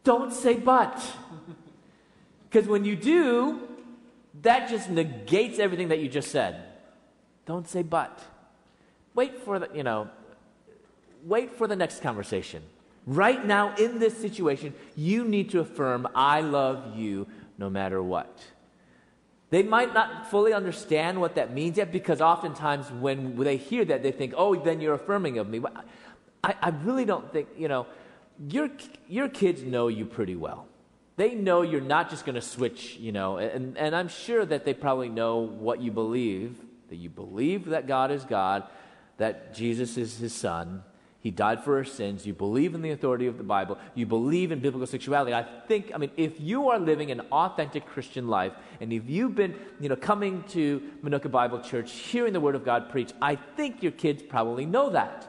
Don't 0.04 0.34
say 0.34 0.56
but. 0.56 1.02
Because 2.50 2.68
when 2.68 2.84
you 2.84 2.98
do, 2.98 3.62
that 4.42 4.70
just 4.70 4.90
negates 4.90 5.58
everything 5.58 5.88
that 5.88 6.00
you 6.00 6.10
just 6.10 6.32
said. 6.32 6.62
Don't 7.46 7.66
say 7.66 7.82
but. 7.82 8.20
Wait 9.16 9.40
for 9.40 9.58
the, 9.58 9.70
you 9.74 9.84
know, 9.84 10.10
wait 11.24 11.52
for 11.52 11.66
the 11.66 11.78
next 11.78 12.02
conversation. 12.02 12.62
Right 13.08 13.46
now, 13.46 13.74
in 13.76 14.00
this 14.00 14.18
situation, 14.18 14.74
you 14.98 15.24
need 15.24 15.50
to 15.52 15.62
affirm, 15.62 16.10
I 16.14 16.42
love 16.42 16.98
you 16.98 17.26
no 17.62 17.70
matter 17.70 18.04
what. 18.04 18.44
They 19.52 19.64
might 19.64 19.94
not 19.94 20.30
fully 20.30 20.52
understand 20.52 21.22
what 21.22 21.36
that 21.36 21.54
means 21.54 21.78
yet 21.78 21.92
because 21.92 22.20
oftentimes 22.20 22.92
when 22.92 23.38
they 23.38 23.56
hear 23.56 23.86
that, 23.86 24.04
they 24.04 24.12
think, 24.12 24.34
oh, 24.36 24.56
then 24.56 24.82
you're 24.82 24.96
affirming 24.96 25.38
of 25.38 25.48
me. 25.48 25.62
I, 26.44 26.56
I 26.62 26.70
really 26.84 27.06
don't 27.06 27.32
think, 27.32 27.48
you 27.58 27.70
know, 27.70 27.88
your, 28.50 28.70
your 29.08 29.30
kids 29.30 29.62
know 29.62 29.88
you 29.88 30.06
pretty 30.06 30.36
well. 30.36 30.68
They 31.16 31.36
know 31.36 31.62
you're 31.62 31.82
not 31.82 32.10
just 32.10 32.26
going 32.26 32.36
to 32.36 32.42
switch, 32.42 32.98
you 32.98 33.12
know, 33.12 33.38
and, 33.38 33.78
and 33.78 33.96
I'm 33.96 34.08
sure 34.08 34.46
that 34.46 34.66
they 34.66 34.74
probably 34.74 35.10
know 35.10 35.38
what 35.38 35.82
you 35.82 35.92
believe 35.92 36.56
that 36.92 36.98
you 36.98 37.10
believe 37.10 37.68
that 37.68 37.88
God 37.88 38.12
is 38.12 38.26
God, 38.26 38.64
that 39.16 39.56
Jesus 39.56 39.98
is 39.98 40.18
his 40.18 40.34
son, 40.34 40.84
he 41.22 41.30
died 41.30 41.64
for 41.64 41.78
our 41.78 41.84
sins, 41.84 42.26
you 42.26 42.34
believe 42.34 42.74
in 42.74 42.82
the 42.82 42.90
authority 42.90 43.28
of 43.28 43.38
the 43.38 43.44
Bible, 43.44 43.78
you 43.94 44.08
believe 44.08 44.52
in 44.52 44.60
biblical 44.60 44.88
sexuality. 44.88 45.34
I 45.34 45.46
think, 45.68 45.92
I 45.94 45.98
mean, 46.00 46.10
if 46.18 46.42
you 46.42 46.70
are 46.70 46.80
living 46.80 47.12
an 47.12 47.22
authentic 47.32 47.86
Christian 47.86 48.28
life, 48.28 48.54
and 48.80 48.92
if 48.92 49.08
you've 49.08 49.36
been, 49.36 49.56
you 49.80 49.88
know, 49.88 49.96
coming 49.96 50.44
to 50.50 50.82
Manuka 51.04 51.30
Bible 51.30 51.60
Church, 51.60 51.92
hearing 51.92 52.34
the 52.34 52.40
Word 52.40 52.56
of 52.56 52.66
God 52.66 52.90
preached, 52.90 53.14
I 53.22 53.36
think 53.36 53.84
your 53.84 53.92
kids 53.92 54.24
probably 54.24 54.66
know 54.66 54.90
that. 54.90 55.28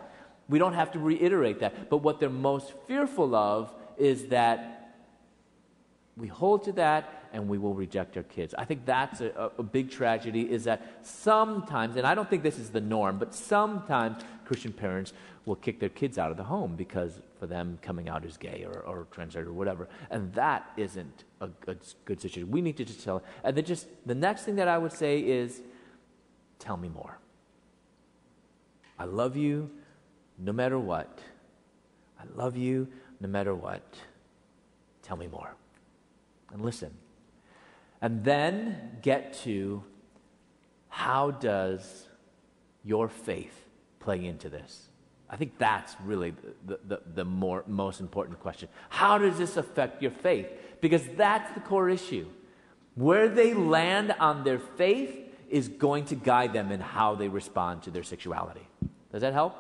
We 0.49 0.59
don't 0.59 0.75
have 0.75 0.93
to 0.93 0.99
reiterate 0.99 1.61
that. 1.61 1.91
But 1.91 1.99
what 1.99 2.21
they're 2.21 2.31
most 2.31 2.73
fearful 2.87 3.35
of 3.35 3.73
is 3.99 4.29
that 4.29 4.95
we 6.17 6.27
hold 6.27 6.65
to 6.65 6.73
that 6.73 7.23
and 7.33 7.49
we 7.49 7.59
will 7.59 7.75
reject 7.75 8.17
our 8.17 8.23
kids. 8.23 8.55
I 8.57 8.65
think 8.65 8.85
that's 8.85 9.21
a, 9.21 9.51
a, 9.59 9.63
big 9.63 9.91
tragedy 9.91 10.43
is 10.43 10.65
that 10.65 11.01
sometimes, 11.03 11.97
and 11.97 12.07
I 12.07 12.15
don't 12.15 12.29
think 12.29 12.43
this 12.43 12.59
is 12.59 12.71
the 12.71 12.81
norm, 12.81 13.19
but 13.19 13.35
sometimes 13.35 14.23
Christian 14.45 14.73
parents 14.73 15.15
will 15.45 15.57
kick 15.57 15.81
their 15.81 15.89
kids 15.89 16.19
out 16.19 16.31
of 16.31 16.37
the 16.37 16.45
home 16.45 16.77
because 16.77 17.21
for 17.39 17.47
them 17.47 17.79
coming 17.83 18.09
out 18.09 18.25
as 18.25 18.37
gay 18.37 18.65
or, 18.65 18.81
or 18.81 19.07
transgender 19.13 19.49
or 19.49 19.53
whatever. 19.53 19.89
And 20.11 20.33
that 20.35 20.71
isn't 20.77 21.25
a 21.41 21.49
good, 21.49 21.81
good 22.05 22.21
situation. 22.21 22.51
We 22.51 22.61
need 22.61 22.77
to 22.77 22.85
just 22.85 23.03
tell. 23.03 23.23
And 23.43 23.57
then 23.57 23.65
just 23.65 23.87
the 24.07 24.15
next 24.15 24.45
thing 24.45 24.57
that 24.57 24.69
I 24.69 24.79
would 24.79 24.93
say 24.93 25.19
is 25.19 25.61
tell 26.59 26.77
me 26.77 26.89
more. 26.89 27.19
I 28.99 29.05
love 29.05 29.37
you 29.37 29.71
no 30.39 30.53
matter 30.53 30.79
what. 30.79 31.21
I 32.21 32.25
love 32.37 32.57
you 32.57 32.89
no 33.21 33.29
matter 33.29 33.55
what. 33.55 33.83
Tell 35.03 35.17
me 35.17 35.27
more. 35.27 35.55
And 36.53 36.65
listen. 36.65 36.93
And 38.01 38.23
then 38.23 38.99
get 39.03 39.33
to 39.45 39.83
how 40.89 41.33
does 41.33 42.09
your 42.85 43.09
faith 43.09 43.69
play 43.99 44.25
into 44.25 44.49
this? 44.49 44.89
I 45.33 45.37
think 45.37 45.57
that's 45.57 45.97
really 46.05 46.35
the, 46.67 46.79
the, 46.87 47.01
the, 47.15 47.25
more, 47.25 47.65
most 47.67 48.01
important 48.01 48.39
question. 48.41 48.69
How 48.91 49.17
does 49.17 49.39
this 49.39 49.57
affect 49.57 50.03
your 50.03 50.11
faith? 50.11 50.47
Because 50.83 51.03
that's 51.17 51.53
the 51.55 51.61
core 51.61 51.89
issue. 51.89 52.29
Where 52.97 53.31
they 53.31 53.55
land 53.55 54.15
on 54.21 54.45
their 54.45 54.59
faith 54.59 55.19
is 55.49 55.69
going 55.69 56.05
to 56.07 56.17
guide 56.17 56.53
them 56.53 56.71
in 56.71 56.81
how 56.81 57.15
they 57.15 57.29
respond 57.29 57.83
to 57.85 57.91
their 57.91 58.03
sexuality. 58.03 58.69
Does 59.11 59.23
that 59.23 59.33
help? 59.33 59.57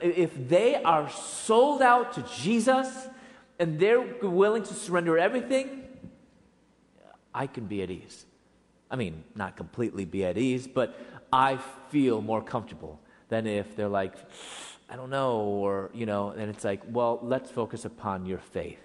If 0.00 0.48
they 0.48 0.82
are 0.82 1.08
sold 1.10 1.80
out 1.80 2.14
to 2.14 2.22
Jesus 2.36 2.88
and 3.60 3.78
they're 3.78 4.00
willing 4.20 4.64
to 4.64 4.74
surrender 4.74 5.16
everything, 5.16 5.84
I 7.32 7.46
can 7.46 7.66
be 7.66 7.82
at 7.82 7.90
ease. 7.90 8.26
I 8.90 8.96
mean, 8.96 9.22
not 9.36 9.56
completely 9.56 10.04
be 10.04 10.24
at 10.24 10.36
ease, 10.36 10.66
but 10.66 10.98
I 11.32 11.58
feel 11.90 12.20
more 12.20 12.42
comfortable 12.42 13.00
than 13.28 13.46
if 13.46 13.76
they're 13.76 13.88
like, 13.88 14.14
I 14.88 14.96
don't 14.96 15.10
know, 15.10 15.38
or, 15.40 15.90
you 15.94 16.06
know, 16.06 16.30
and 16.30 16.50
it's 16.50 16.64
like, 16.64 16.82
well, 16.88 17.18
let's 17.22 17.50
focus 17.50 17.84
upon 17.84 18.26
your 18.26 18.38
faith 18.38 18.78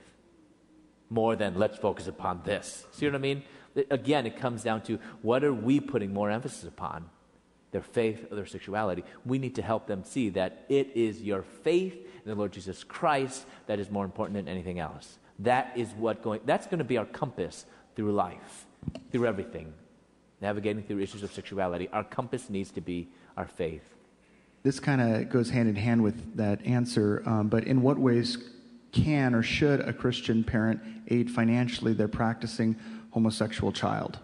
more 1.10 1.36
than 1.36 1.56
let's 1.56 1.78
focus 1.78 2.08
upon 2.08 2.42
this. 2.44 2.86
See 2.92 3.06
what 3.06 3.16
I 3.16 3.20
mean? 3.20 3.44
Again, 3.90 4.26
it 4.26 4.38
comes 4.38 4.64
down 4.64 4.82
to 4.84 5.00
what 5.22 5.44
are 5.44 5.54
we 5.54 5.80
putting 5.80 6.14
more 6.14 6.30
emphasis 6.30 6.64
upon? 6.64 7.10
Their 7.72 7.82
faith 7.82 8.28
or 8.32 8.36
their 8.36 8.46
sexuality. 8.46 9.04
We 9.26 9.38
need 9.38 9.56
to 9.56 9.62
help 9.62 9.88
them 9.88 10.04
see 10.04 10.30
that 10.30 10.66
it 10.70 10.92
is 10.96 11.22
your 11.22 11.44
faith 11.44 11.94
in 11.94 12.30
the 12.30 12.36
Lord 12.36 12.52
Jesus 12.52 12.84
Christ 12.84 13.46
that 13.68 13.80
is 13.80 13.92
more 13.92 14.06
important 14.06 14.36
than 14.36 14.48
anything 14.48 14.80
else. 14.80 15.20
That 15.40 15.72
is 15.76 15.90
what 15.92 16.22
going, 16.22 16.42
that's 16.46 16.66
going 16.66 16.80
to 16.80 16.84
be 16.84 16.98
our 16.98 17.06
compass 17.06 17.66
through 17.96 18.12
life, 18.12 18.66
through 19.12 19.28
everything, 19.28 19.74
navigating 20.42 20.84
through 20.84 21.00
issues 21.00 21.24
of 21.24 21.32
sexuality. 21.32 21.88
Our 21.90 22.04
compass 22.04 22.50
needs 22.50 22.72
to 22.72 22.82
be 22.82 23.10
our 23.38 23.48
faith. 23.48 23.96
This 24.64 24.80
kind 24.80 25.02
of 25.02 25.30
goes 25.30 25.50
hand 25.50 25.70
in 25.70 25.76
hand 25.76 26.04
with 26.04 26.36
that 26.36 26.66
answer, 26.66 27.24
um, 27.26 27.48
but 27.48 27.64
in 27.64 27.82
what 27.82 27.98
ways 27.98 28.38
can 28.92 29.34
or 29.34 29.44
should 29.44 29.80
a 29.82 29.94
Christian 29.94 30.44
parent 30.44 30.82
aid 31.08 31.30
financially 31.30 31.94
their 31.94 32.08
practicing 32.08 32.76
homosexual 33.12 33.72
child? 33.72 34.20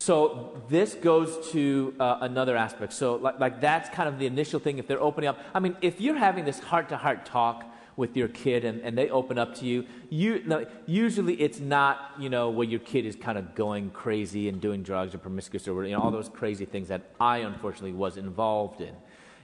So 0.00 0.62
this 0.68 0.94
goes 0.94 1.50
to 1.52 1.94
uh, 1.98 2.18
another 2.20 2.56
aspect. 2.56 2.92
So 2.92 3.16
like, 3.16 3.40
like 3.40 3.60
that's 3.60 3.88
kind 3.88 4.08
of 4.08 4.18
the 4.18 4.26
initial 4.26 4.60
thing. 4.60 4.78
If 4.78 4.86
they're 4.86 5.02
opening 5.02 5.28
up, 5.28 5.38
I 5.54 5.60
mean, 5.60 5.76
if 5.80 6.00
you're 6.00 6.16
having 6.16 6.44
this 6.44 6.60
heart-to-heart 6.60 7.26
talk 7.26 7.64
with 7.96 8.16
your 8.16 8.28
kid 8.28 8.64
and, 8.64 8.80
and 8.82 8.96
they 8.96 9.10
open 9.10 9.38
up 9.38 9.56
to 9.56 9.64
you, 9.64 9.84
you 10.08 10.40
no, 10.46 10.64
usually 10.86 11.34
it's 11.34 11.58
not, 11.58 12.12
you 12.16 12.28
know, 12.28 12.48
where 12.48 12.66
your 12.66 12.78
kid 12.78 13.06
is 13.06 13.16
kind 13.16 13.36
of 13.36 13.56
going 13.56 13.90
crazy 13.90 14.48
and 14.48 14.60
doing 14.60 14.84
drugs 14.84 15.14
or 15.14 15.18
promiscuous 15.18 15.66
or 15.66 15.84
you 15.84 15.96
know, 15.96 16.00
all 16.00 16.12
those 16.12 16.28
crazy 16.28 16.64
things 16.64 16.88
that 16.88 17.02
I 17.20 17.38
unfortunately 17.38 17.92
was 17.92 18.16
involved 18.16 18.80
in. 18.80 18.94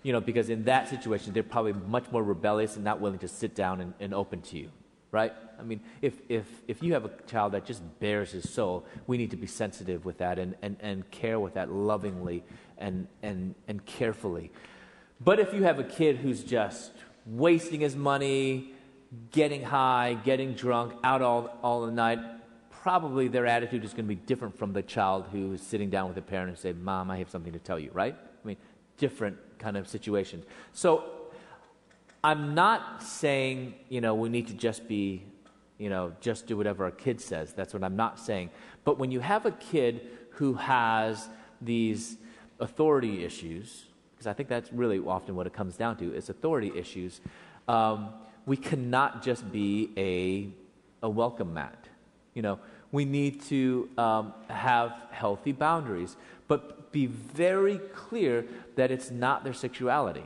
You 0.05 0.13
know, 0.13 0.21
because 0.21 0.49
in 0.51 0.65
that 0.65 0.89
situation, 0.89 1.33
they're 1.33 1.43
probably 1.43 1.73
much 1.73 2.05
more 2.13 2.23
rebellious 2.23 2.77
and 2.77 2.85
not 2.85 3.01
willing 3.01 3.19
to 3.19 3.29
sit 3.29 3.57
down 3.57 3.81
and, 3.81 3.95
and 3.99 4.15
open 4.15 4.43
to 4.43 4.59
you, 4.59 4.71
right? 5.11 5.33
I 5.59 5.63
mean, 5.63 5.81
if, 6.03 6.15
if, 6.29 6.47
if 6.69 6.83
you 6.83 6.93
have 6.93 7.05
a 7.05 7.11
child 7.27 7.53
that 7.53 7.65
just 7.65 7.83
bares 7.99 8.31
his 8.31 8.49
soul, 8.49 8.85
we 9.07 9.17
need 9.17 9.31
to 9.33 9.37
be 9.37 9.49
sensitive 9.49 10.05
with 10.05 10.19
that 10.19 10.39
and, 10.39 10.55
and, 10.63 10.77
and 10.81 11.11
care 11.11 11.41
with 11.41 11.55
that 11.55 11.73
lovingly 11.73 12.45
and, 12.79 13.09
and, 13.23 13.57
and 13.67 13.85
carefully. 13.87 14.53
But 15.21 15.41
if 15.41 15.53
you 15.55 15.65
have 15.65 15.79
a 15.79 15.85
kid 15.85 16.19
who's 16.19 16.45
just 16.45 16.93
wasting 17.27 17.81
his 17.81 17.97
money, 17.97 18.75
getting 19.31 19.63
high, 19.63 20.19
getting 20.25 20.55
drunk, 20.55 20.93
out 21.03 21.23
all, 21.23 21.59
all 21.63 21.87
the 21.87 21.93
night, 21.93 22.19
probably 22.71 23.29
their 23.29 23.47
attitude 23.47 23.85
is 23.85 23.93
going 23.93 24.05
to 24.05 24.15
be 24.15 24.15
different 24.15 24.59
from 24.59 24.75
the 24.75 24.83
child 24.83 25.25
who 25.33 25.55
is 25.55 25.63
sitting 25.63 25.89
down 25.89 26.09
with 26.09 26.19
a 26.19 26.23
parent 26.23 26.51
and 26.51 26.59
say, 26.59 26.73
Mom, 26.73 27.11
I 27.11 27.17
have 27.19 27.31
something 27.31 27.53
to 27.53 27.59
tell 27.59 27.79
you, 27.79 27.91
right? 27.95 28.15
I 28.15 28.47
mean, 28.47 28.59
different 28.99 29.39
kind 29.65 29.77
of 29.79 29.89
situation. 29.89 30.43
So 30.75 31.05
I'm 32.23 32.55
not 32.55 33.03
saying, 33.03 33.75
you 33.89 34.01
know, 34.03 34.15
we 34.15 34.29
need 34.29 34.47
to 34.49 34.55
just 34.69 34.87
be, 34.87 35.23
you 35.79 35.89
know, 35.89 36.13
just 36.21 36.47
do 36.47 36.55
whatever 36.59 36.85
our 36.85 36.91
kid 36.91 37.19
says. 37.19 37.55
That's 37.55 37.73
what 37.73 37.83
I'm 37.83 37.97
not 37.97 38.21
saying. 38.21 38.51
But 38.85 38.99
when 38.99 39.11
you 39.11 39.21
have 39.21 39.47
a 39.47 39.53
kid 39.53 40.03
who 40.37 40.53
has 40.55 41.31
these 41.63 42.19
authority 42.61 43.25
issues, 43.25 43.87
because 44.13 44.27
I 44.27 44.35
think 44.35 44.51
that's 44.51 44.71
really 44.71 44.99
often 44.99 45.35
what 45.35 45.47
it 45.47 45.55
comes 45.55 45.77
down 45.77 45.97
to 45.97 46.15
is 46.15 46.29
authority 46.29 46.71
issues. 46.77 47.23
Um, 47.67 48.11
we 48.45 48.59
cannot 48.59 49.23
just 49.23 49.51
be 49.51 49.91
a, 49.97 50.49
a 51.07 51.09
welcome 51.09 51.55
mat. 51.55 51.89
You 52.35 52.43
know, 52.43 52.59
we 52.93 53.07
need 53.07 53.41
to 53.45 53.89
um, 53.97 54.35
have 54.49 54.93
healthy 55.11 55.53
boundaries, 55.53 56.17
but 56.49 56.84
be 56.95 57.07
very 57.07 57.77
clear 57.77 58.47
that 58.77 58.91
it's 58.91 59.11
not 59.11 59.45
their 59.45 59.53
sexuality. 59.53 60.25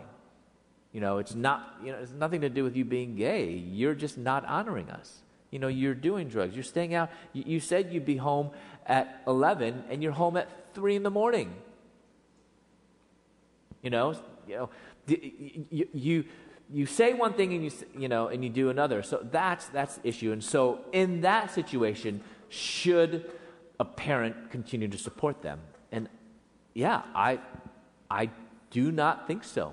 You 0.93 1.01
know, 1.01 1.19
it's 1.19 1.35
not, 1.35 1.79
you 1.83 1.91
know, 1.91 1.99
it's 1.99 2.13
nothing 2.13 2.43
to 2.43 2.49
do 2.49 2.63
with 2.63 2.77
you 2.77 2.85
being 2.85 3.17
gay. 3.17 3.51
You're 3.53 3.95
just 3.95 4.17
not 4.17 4.45
honoring 4.45 4.91
us. 4.91 5.23
You 5.51 5.59
know, 5.59 5.69
you're 5.69 5.95
doing 5.95 6.29
drugs. 6.29 6.55
You're 6.55 6.63
staying 6.63 6.95
out. 6.95 7.11
You, 7.33 7.43
you 7.47 7.61
said 7.61 7.93
you'd 7.93 8.05
be 8.05 8.17
home 8.17 8.51
at 8.87 9.23
11 9.27 9.85
and 9.91 10.03
you're 10.03 10.13
home 10.13 10.37
at 10.37 10.49
3 10.75 10.97
in 10.97 11.03
the 11.03 11.11
morning. 11.11 11.55
You 13.83 13.91
know, 13.91 14.15
you 14.47 14.57
know, 14.57 14.71
you, 15.07 15.89
you, 15.93 16.25
you 16.71 16.87
say 16.87 17.15
one 17.15 17.33
thing 17.33 17.55
and 17.55 17.65
you, 17.65 17.71
you 17.97 18.09
know, 18.09 18.29
and 18.29 18.45
you 18.45 18.51
do 18.51 18.69
another. 18.69 19.03
So 19.03 19.27
that's, 19.31 19.67
that's 19.69 19.97
the 19.97 20.09
issue. 20.09 20.33
And 20.33 20.45
so 20.45 20.81
in 20.93 21.23
that 21.23 21.51
situation, 21.51 22.23
should 22.51 23.31
a 23.81 23.85
parent 23.85 24.51
continue 24.51 24.89
to 24.89 24.99
support 24.99 25.43
them? 25.43 25.61
And 25.93 26.09
yeah, 26.75 27.03
I, 27.15 27.39
I 28.11 28.31
do 28.71 28.93
not 28.93 29.27
think 29.27 29.45
so. 29.45 29.73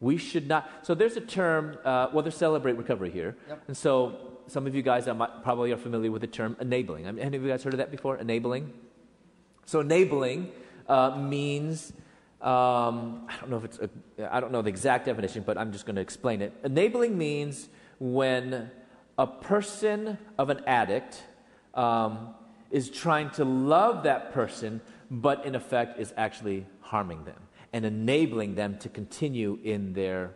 We 0.00 0.18
should 0.18 0.46
not. 0.46 0.70
So 0.82 0.94
there's 0.94 1.16
a 1.16 1.20
term, 1.20 1.78
uh, 1.84 2.08
well, 2.12 2.22
there's 2.22 2.36
celebrate 2.36 2.74
recovery 2.74 3.10
here. 3.10 3.36
Yep. 3.48 3.62
And 3.68 3.76
so 3.76 4.18
some 4.46 4.66
of 4.66 4.74
you 4.74 4.82
guys 4.82 5.08
are, 5.08 5.14
probably 5.42 5.72
are 5.72 5.76
familiar 5.76 6.10
with 6.10 6.20
the 6.20 6.26
term 6.26 6.56
enabling. 6.60 7.06
I 7.06 7.12
mean, 7.12 7.24
any 7.24 7.36
of 7.36 7.42
you 7.42 7.48
guys 7.48 7.62
heard 7.62 7.74
of 7.74 7.78
that 7.78 7.90
before? 7.90 8.16
Enabling? 8.18 8.72
So 9.64 9.80
enabling 9.80 10.52
uh, 10.88 11.16
means 11.16 11.92
um, 12.40 13.26
I 13.28 13.36
don't 13.40 13.50
know 13.50 13.56
if 13.56 13.64
it's, 13.64 13.78
a, 13.78 14.34
I 14.34 14.40
don't 14.40 14.52
know 14.52 14.62
the 14.62 14.68
exact 14.68 15.06
definition, 15.06 15.42
but 15.44 15.56
I'm 15.56 15.72
just 15.72 15.86
going 15.86 15.96
to 15.96 16.02
explain 16.02 16.42
it. 16.42 16.52
Enabling 16.64 17.16
means 17.16 17.68
when 17.98 18.70
a 19.18 19.26
person 19.26 20.18
of 20.38 20.50
an 20.50 20.60
addict 20.66 21.22
um, 21.74 22.34
is 22.70 22.90
trying 22.90 23.30
to 23.30 23.44
love 23.44 24.04
that 24.04 24.32
person, 24.32 24.80
but 25.10 25.44
in 25.44 25.54
effect 25.54 25.98
is 25.98 26.12
actually 26.16 26.66
harming 26.80 27.24
them 27.24 27.40
and 27.72 27.84
enabling 27.84 28.54
them 28.54 28.78
to 28.78 28.88
continue 28.88 29.58
in 29.62 29.92
their 29.92 30.34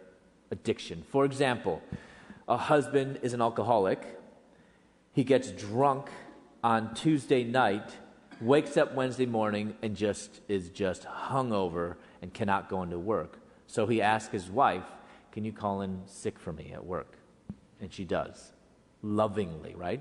addiction. 0.51 1.03
For 1.11 1.25
example, 1.25 1.83
a 2.49 2.57
husband 2.57 3.21
is 3.23 3.33
an 3.33 3.41
alcoholic. 3.41 4.19
He 5.13 5.25
gets 5.25 5.51
drunk 5.51 6.11
on 6.63 6.95
Tuesday 6.95 7.45
night 7.45 7.97
wakes 8.41 8.77
up 8.77 8.95
Wednesday 8.95 9.27
morning 9.27 9.75
and 9.83 9.95
just 9.95 10.41
is 10.49 10.71
just 10.71 11.05
hungover 11.05 11.97
and 12.23 12.33
cannot 12.33 12.69
go 12.69 12.83
into 12.83 12.99
work. 12.99 13.39
So 13.67 13.87
he 13.87 14.01
asks 14.01 14.33
his 14.33 14.51
wife, 14.51 14.85
Can 15.33 15.45
you 15.45 15.53
call 15.53 15.83
in 15.83 16.03
sick 16.07 16.39
for 16.39 16.53
me 16.53 16.73
at 16.73 16.85
work? 16.85 17.19
And 17.81 17.93
she 17.93 18.05
does, 18.05 18.53
lovingly, 19.03 19.75
right? 19.75 20.01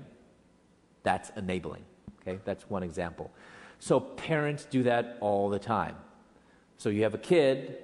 That's 1.02 1.30
enabling. 1.36 1.84
Okay, 2.20 2.38
that's 2.44 2.68
one 2.68 2.82
example. 2.82 3.30
So 3.80 3.98
parents 3.98 4.66
do 4.66 4.84
that 4.84 5.16
all 5.20 5.48
the 5.48 5.58
time. 5.58 5.96
So 6.76 6.90
you 6.90 7.02
have 7.02 7.14
a 7.14 7.18
kid, 7.18 7.78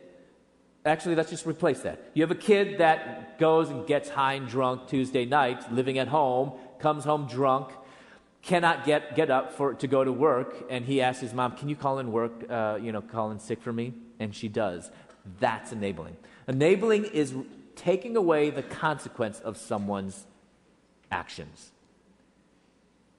actually, 0.84 1.16
let's 1.16 1.30
just 1.30 1.46
replace 1.46 1.80
that. 1.80 2.10
You 2.14 2.22
have 2.22 2.30
a 2.30 2.34
kid 2.34 2.78
that 2.78 3.38
goes 3.38 3.70
and 3.70 3.86
gets 3.86 4.08
high 4.08 4.34
and 4.34 4.46
drunk 4.46 4.88
Tuesday 4.88 5.24
night, 5.24 5.72
living 5.72 5.98
at 5.98 6.08
home, 6.08 6.52
comes 6.78 7.04
home 7.04 7.26
drunk, 7.26 7.70
cannot 8.42 8.84
get, 8.84 9.16
get 9.16 9.30
up 9.30 9.52
for, 9.52 9.74
to 9.74 9.86
go 9.86 10.04
to 10.04 10.12
work, 10.12 10.66
and 10.70 10.84
he 10.84 11.00
asks 11.00 11.20
his 11.20 11.34
mom, 11.34 11.56
Can 11.56 11.68
you 11.68 11.76
call 11.76 11.98
in 11.98 12.12
work, 12.12 12.48
uh, 12.48 12.78
you 12.80 12.92
know, 12.92 13.00
call 13.00 13.30
in 13.30 13.40
sick 13.40 13.60
for 13.60 13.72
me? 13.72 13.94
And 14.20 14.34
she 14.34 14.48
does. 14.48 14.90
That's 15.40 15.72
enabling. 15.72 16.16
Enabling 16.46 17.06
is 17.06 17.34
taking 17.74 18.16
away 18.16 18.50
the 18.50 18.62
consequence 18.62 19.40
of 19.40 19.56
someone's 19.56 20.26
actions. 21.10 21.72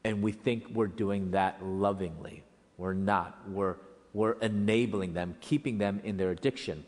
And 0.03 0.21
we 0.21 0.31
think 0.31 0.69
we're 0.71 0.87
doing 0.87 1.31
that 1.31 1.63
lovingly. 1.63 2.43
We're 2.77 2.93
not. 2.93 3.49
We're, 3.49 3.75
we're 4.13 4.33
enabling 4.39 5.13
them, 5.13 5.35
keeping 5.41 5.77
them 5.77 6.01
in 6.03 6.17
their 6.17 6.31
addiction. 6.31 6.85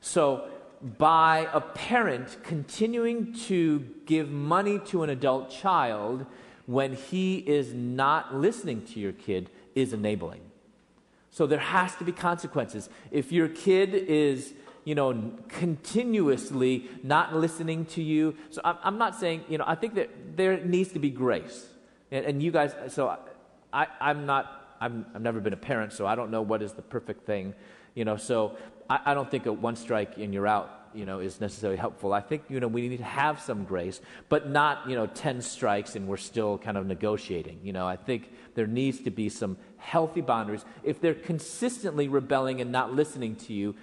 So, 0.00 0.48
by 0.98 1.48
a 1.52 1.60
parent 1.60 2.38
continuing 2.42 3.34
to 3.34 3.86
give 4.04 4.30
money 4.30 4.80
to 4.86 5.04
an 5.04 5.10
adult 5.10 5.50
child 5.50 6.26
when 6.66 6.94
he 6.94 7.36
is 7.38 7.72
not 7.72 8.34
listening 8.34 8.84
to 8.86 8.98
your 8.98 9.12
kid 9.12 9.48
is 9.74 9.92
enabling. 9.92 10.40
So 11.30 11.46
there 11.46 11.58
has 11.58 11.94
to 11.96 12.04
be 12.04 12.12
consequences. 12.12 12.88
If 13.10 13.32
your 13.32 13.48
kid 13.48 13.94
is, 13.94 14.52
you 14.84 14.94
know, 14.94 15.32
continuously 15.48 16.88
not 17.02 17.34
listening 17.34 17.86
to 17.86 18.02
you, 18.02 18.36
so 18.50 18.60
I'm, 18.64 18.98
not 18.98 19.14
saying, 19.16 19.44
you 19.48 19.58
know, 19.58 19.64
I 19.66 19.74
think 19.74 19.94
that 19.94 20.36
there 20.36 20.62
needs 20.64 20.92
to 20.92 20.98
be 20.98 21.10
grace. 21.10 21.66
And, 22.10 22.26
and 22.26 22.42
you 22.42 22.50
guys, 22.50 22.74
so 22.88 23.16
I, 23.72 23.86
I'm 24.00 24.26
not, 24.26 24.61
I'm, 24.82 25.06
I've 25.14 25.22
never 25.22 25.40
been 25.40 25.52
a 25.52 25.56
parent, 25.56 25.92
so 25.92 26.06
I 26.06 26.14
don't 26.14 26.30
know 26.30 26.42
what 26.42 26.60
is 26.60 26.72
the 26.72 26.82
perfect 26.82 27.24
thing, 27.24 27.54
you 27.94 28.04
know, 28.04 28.16
so 28.16 28.56
I, 28.90 29.00
I 29.06 29.14
don't 29.14 29.30
think 29.30 29.46
a 29.46 29.52
one 29.52 29.76
strike 29.76 30.16
and 30.18 30.34
you're 30.34 30.46
out 30.46 30.82
you 30.94 31.06
know, 31.06 31.20
is 31.20 31.40
necessarily 31.40 31.78
helpful. 31.78 32.12
I 32.12 32.20
think, 32.20 32.42
you 32.48 32.60
know, 32.60 32.68
we 32.68 32.88
need 32.88 32.98
to 32.98 33.04
have 33.04 33.40
some 33.40 33.64
grace, 33.64 34.00
but 34.28 34.48
not, 34.48 34.88
you 34.88 34.94
know, 34.94 35.06
10 35.06 35.40
strikes 35.40 35.96
and 35.96 36.06
we're 36.06 36.16
still 36.16 36.58
kind 36.58 36.76
of 36.76 36.86
negotiating. 36.86 37.60
You 37.62 37.72
know, 37.72 37.86
I 37.86 37.96
think 37.96 38.30
there 38.54 38.66
needs 38.66 39.00
to 39.00 39.10
be 39.10 39.28
some 39.28 39.56
healthy 39.78 40.20
boundaries. 40.20 40.64
If 40.82 41.00
they're 41.00 41.14
consistently 41.14 42.08
rebelling 42.08 42.60
and 42.60 42.70
not 42.70 42.94
listening 42.94 43.36
to 43.36 43.52
you, 43.52 43.74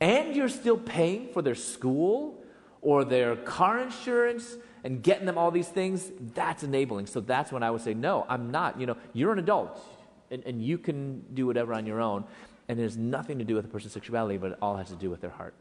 and 0.00 0.34
you're 0.34 0.48
still 0.48 0.76
paying 0.76 1.28
for 1.32 1.42
their 1.42 1.54
school 1.54 2.42
or 2.82 3.04
their 3.04 3.36
car 3.36 3.80
insurance 3.80 4.56
and 4.84 5.02
getting 5.02 5.26
them 5.26 5.36
all 5.36 5.50
these 5.50 5.68
things, 5.68 6.10
that's 6.34 6.62
enabling. 6.62 7.06
So 7.06 7.20
that's 7.20 7.50
when 7.50 7.62
I 7.62 7.70
would 7.70 7.82
say, 7.82 7.94
no, 7.94 8.24
I'm 8.28 8.50
not. 8.50 8.80
You 8.80 8.86
know, 8.86 8.96
you're 9.12 9.32
an 9.32 9.38
adult 9.38 9.80
and, 10.30 10.42
and 10.44 10.62
you 10.62 10.78
can 10.78 11.24
do 11.34 11.46
whatever 11.46 11.74
on 11.74 11.86
your 11.86 12.00
own. 12.00 12.24
And 12.68 12.78
it 12.78 12.82
has 12.82 12.96
nothing 12.96 13.38
to 13.38 13.44
do 13.44 13.54
with 13.54 13.64
a 13.64 13.68
person's 13.68 13.94
sexuality, 13.94 14.36
but 14.36 14.52
it 14.52 14.58
all 14.60 14.76
has 14.76 14.88
to 14.88 14.96
do 14.96 15.08
with 15.08 15.20
their 15.20 15.30
heart. 15.30 15.54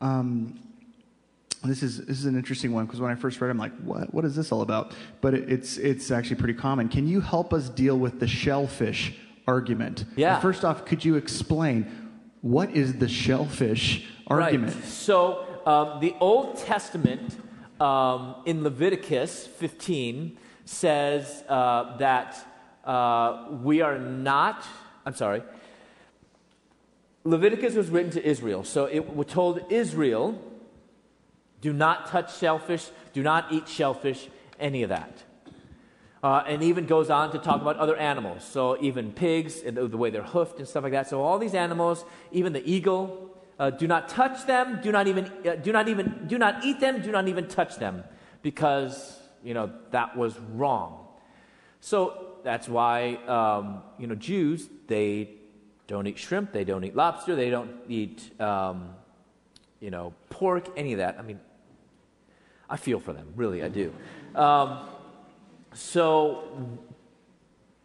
Um, 0.00 0.58
this 1.62 1.82
is 1.82 2.04
this 2.04 2.18
is 2.18 2.26
an 2.26 2.36
interesting 2.36 2.72
one 2.72 2.86
because 2.86 3.00
when 3.00 3.10
I 3.10 3.14
first 3.14 3.40
read, 3.40 3.48
it, 3.48 3.52
I'm 3.52 3.58
like, 3.58 3.76
what 3.78 4.12
what 4.12 4.24
is 4.24 4.36
this 4.36 4.52
all 4.52 4.60
about? 4.60 4.92
But 5.20 5.34
it, 5.34 5.50
it's 5.50 5.78
it's 5.78 6.10
actually 6.10 6.36
pretty 6.36 6.54
common. 6.54 6.88
Can 6.88 7.06
you 7.06 7.20
help 7.20 7.54
us 7.54 7.68
deal 7.68 7.98
with 7.98 8.20
the 8.20 8.26
shellfish 8.26 9.14
argument? 9.46 10.04
Yeah. 10.16 10.40
First 10.40 10.64
off, 10.64 10.84
could 10.84 11.04
you 11.04 11.16
explain 11.16 12.10
what 12.42 12.70
is 12.72 12.98
the 12.98 13.08
shellfish 13.08 14.06
argument? 14.26 14.74
Right. 14.74 14.84
So 14.84 15.46
um, 15.64 16.00
the 16.00 16.14
Old 16.20 16.58
Testament 16.58 17.36
um, 17.80 18.36
in 18.44 18.62
Leviticus 18.62 19.46
15 19.46 20.36
says 20.66 21.44
uh, 21.48 21.96
that 21.96 22.36
uh, 22.84 23.48
we 23.62 23.80
are 23.80 23.98
not. 23.98 24.64
I'm 25.06 25.14
sorry. 25.14 25.42
Leviticus 27.24 27.74
was 27.74 27.88
written 27.88 28.10
to 28.12 28.22
Israel, 28.22 28.64
so 28.64 28.84
it 28.84 29.14
was 29.14 29.26
told 29.28 29.60
Israel, 29.70 30.38
do 31.62 31.72
not 31.72 32.06
touch 32.08 32.36
shellfish, 32.36 32.90
do 33.14 33.22
not 33.22 33.50
eat 33.50 33.66
shellfish, 33.66 34.28
any 34.60 34.82
of 34.82 34.90
that. 34.90 35.22
Uh, 36.22 36.42
and 36.46 36.62
even 36.62 36.86
goes 36.86 37.10
on 37.10 37.32
to 37.32 37.38
talk 37.38 37.60
about 37.62 37.76
other 37.76 37.96
animals. 37.96 38.44
So 38.44 38.78
even 38.82 39.12
pigs 39.12 39.60
and 39.62 39.76
the, 39.76 39.96
way 39.96 40.10
they're 40.10 40.22
hoofed 40.22 40.58
and 40.58 40.68
stuff 40.68 40.82
like 40.82 40.92
that. 40.92 41.08
So 41.08 41.22
all 41.22 41.38
these 41.38 41.54
animals, 41.54 42.04
even 42.32 42.52
the 42.52 42.70
eagle, 42.70 43.30
uh, 43.58 43.70
do 43.70 43.86
not 43.86 44.08
touch 44.08 44.46
them. 44.46 44.80
Do 44.82 44.90
not 44.90 45.06
even 45.06 45.30
uh, 45.46 45.56
do 45.56 45.70
not 45.70 45.88
even 45.88 46.26
do 46.26 46.38
not 46.38 46.64
eat 46.64 46.80
them. 46.80 47.02
Do 47.02 47.12
not 47.12 47.28
even 47.28 47.46
touch 47.46 47.76
them, 47.76 48.04
because 48.42 49.18
you 49.44 49.54
know 49.54 49.70
that 49.90 50.16
was 50.16 50.38
wrong. 50.54 51.06
So 51.80 52.23
that's 52.44 52.68
why 52.68 53.14
um, 53.26 53.82
you 53.98 54.06
know 54.06 54.14
Jews 54.14 54.68
they 54.86 55.30
don't 55.86 56.06
eat 56.06 56.18
shrimp, 56.18 56.52
they 56.52 56.64
don't 56.64 56.84
eat 56.84 56.96
lobster, 56.96 57.36
they 57.36 57.50
don't 57.50 57.70
eat, 57.88 58.40
um, 58.40 58.94
you 59.80 59.90
know, 59.90 60.14
pork, 60.30 60.68
any 60.76 60.92
of 60.92 60.98
that. 60.98 61.16
I 61.18 61.22
mean, 61.22 61.40
I 62.68 62.76
feel 62.76 63.00
for 63.00 63.12
them, 63.12 63.32
really, 63.36 63.62
I 63.62 63.68
do. 63.68 63.92
Um, 64.34 64.88
so, 65.74 66.78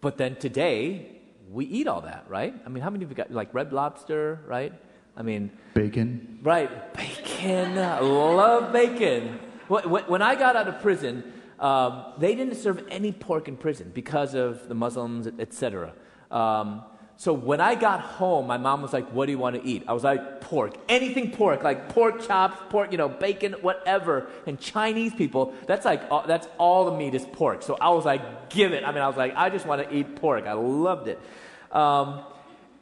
but 0.02 0.18
then 0.18 0.36
today, 0.36 1.20
we 1.52 1.66
eat 1.66 1.88
all 1.88 2.02
that, 2.02 2.26
right? 2.30 2.54
I 2.66 2.70
mean, 2.70 2.82
how 2.82 2.90
many 2.90 3.04
of 3.04 3.10
you 3.10 3.16
got, 3.16 3.32
like, 3.32 3.54
red 3.54 3.74
lobster, 3.74 4.40
right? 4.48 4.74
I 5.18 5.22
mean, 5.22 5.52
bacon. 5.74 6.40
Right, 6.42 6.94
bacon. 6.94 7.76
love 7.76 8.72
bacon. 8.72 9.40
When 9.68 10.22
I 10.22 10.36
got 10.36 10.56
out 10.56 10.68
of 10.68 10.82
prison, 10.82 11.34
um, 11.60 12.14
they 12.18 12.36
didn't 12.36 12.56
serve 12.56 12.86
any 12.90 13.12
pork 13.12 13.48
in 13.48 13.58
prison 13.58 13.92
because 13.94 14.34
of 14.34 14.68
the 14.68 14.76
Muslims, 14.76 15.28
etc. 15.28 15.94
Um, 16.32 16.84
so 17.20 17.34
when 17.34 17.60
I 17.60 17.76
got 17.76 18.00
home, 18.00 18.48
my 18.48 18.58
mom 18.58 18.82
was 18.82 18.94
like, 18.94 19.12
What 19.12 19.26
do 19.26 19.34
you 19.34 19.38
want 19.38 19.58
to 19.58 19.68
eat? 19.68 19.84
I 19.90 19.94
was 19.94 20.06
like, 20.06 20.40
Pork. 20.40 20.76
Anything 20.88 21.32
pork, 21.32 21.64
like 21.64 21.90
pork 21.90 22.26
chops, 22.26 22.58
pork, 22.70 22.94
you 22.94 22.98
know, 22.98 23.10
bacon, 23.10 23.56
whatever. 23.62 24.30
And 24.48 24.58
Chinese 24.58 25.14
people, 25.14 25.54
that's 25.68 25.84
like, 25.84 26.02
all, 26.10 26.24
that's 26.26 26.48
all 26.58 26.86
the 26.86 26.98
meat 26.98 27.14
is 27.14 27.26
pork. 27.34 27.62
So 27.62 27.78
I 27.82 27.90
was 27.90 28.06
like, 28.06 28.50
Give 28.50 28.72
it. 28.72 28.86
I 28.86 28.94
mean, 28.94 29.02
I 29.02 29.08
was 29.08 29.18
like, 29.18 29.36
I 29.36 29.50
just 29.50 29.66
want 29.66 29.82
to 29.84 29.94
eat 29.94 30.16
pork. 30.16 30.46
I 30.46 30.54
loved 30.54 31.10
it. 31.10 31.20
Um, 31.74 32.22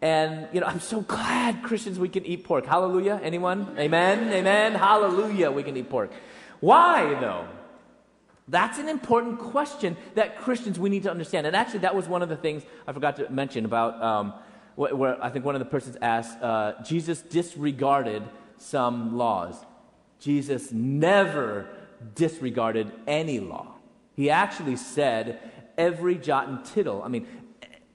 and, 0.03 0.47
you 0.53 0.61
know, 0.61 0.67
I'm 0.67 0.81
so 0.81 1.01
glad 1.01 1.63
Christians 1.63 1.97
we 1.97 2.07
can 2.07 2.23
eat 2.23 2.43
pork. 2.43 2.67
Hallelujah. 2.67 3.19
Anyone? 3.23 3.75
Amen? 3.79 4.31
Amen. 4.31 4.75
Hallelujah. 4.75 5.49
We 5.49 5.63
can 5.63 5.75
eat 5.75 5.89
pork. 5.89 6.11
Why, 6.59 7.17
though? 7.19 7.47
That's 8.47 8.79
an 8.79 8.87
important 8.87 9.39
question 9.39 9.97
that 10.15 10.37
Christians 10.37 10.79
we 10.79 10.89
need 10.89 11.03
to 11.03 11.11
understand. 11.11 11.45
And 11.47 11.55
actually, 11.55 11.79
that 11.79 11.95
was 11.95 12.07
one 12.07 12.21
of 12.21 12.29
the 12.29 12.37
things 12.37 12.63
I 12.87 12.93
forgot 12.93 13.17
to 13.17 13.29
mention 13.29 13.65
about 13.65 14.01
um, 14.01 14.33
where, 14.75 15.21
I 15.23 15.29
think 15.29 15.43
one 15.43 15.55
of 15.55 15.59
the 15.59 15.65
persons 15.65 15.97
asked 16.01 16.41
uh, 16.41 16.73
Jesus 16.83 17.21
disregarded 17.21 18.23
some 18.57 19.17
laws. 19.17 19.65
Jesus 20.19 20.71
never 20.71 21.67
disregarded 22.15 22.91
any 23.05 23.39
law. 23.39 23.73
He 24.15 24.29
actually 24.29 24.77
said 24.77 25.39
every 25.77 26.15
jot 26.15 26.47
and 26.47 26.63
tittle, 26.63 27.03
I 27.03 27.07
mean, 27.07 27.27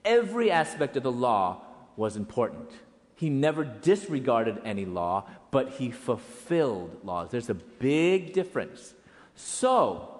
every 0.04 0.50
aspect 0.50 0.96
of 0.96 1.02
the 1.02 1.12
law 1.12 1.62
was 1.96 2.16
important. 2.16 2.70
He 3.16 3.30
never 3.30 3.64
disregarded 3.64 4.60
any 4.64 4.84
law, 4.84 5.28
but 5.50 5.70
he 5.70 5.90
fulfilled 5.90 6.98
laws. 7.04 7.30
There's 7.30 7.50
a 7.50 7.54
big 7.54 8.32
difference. 8.32 8.94
So, 9.34 10.11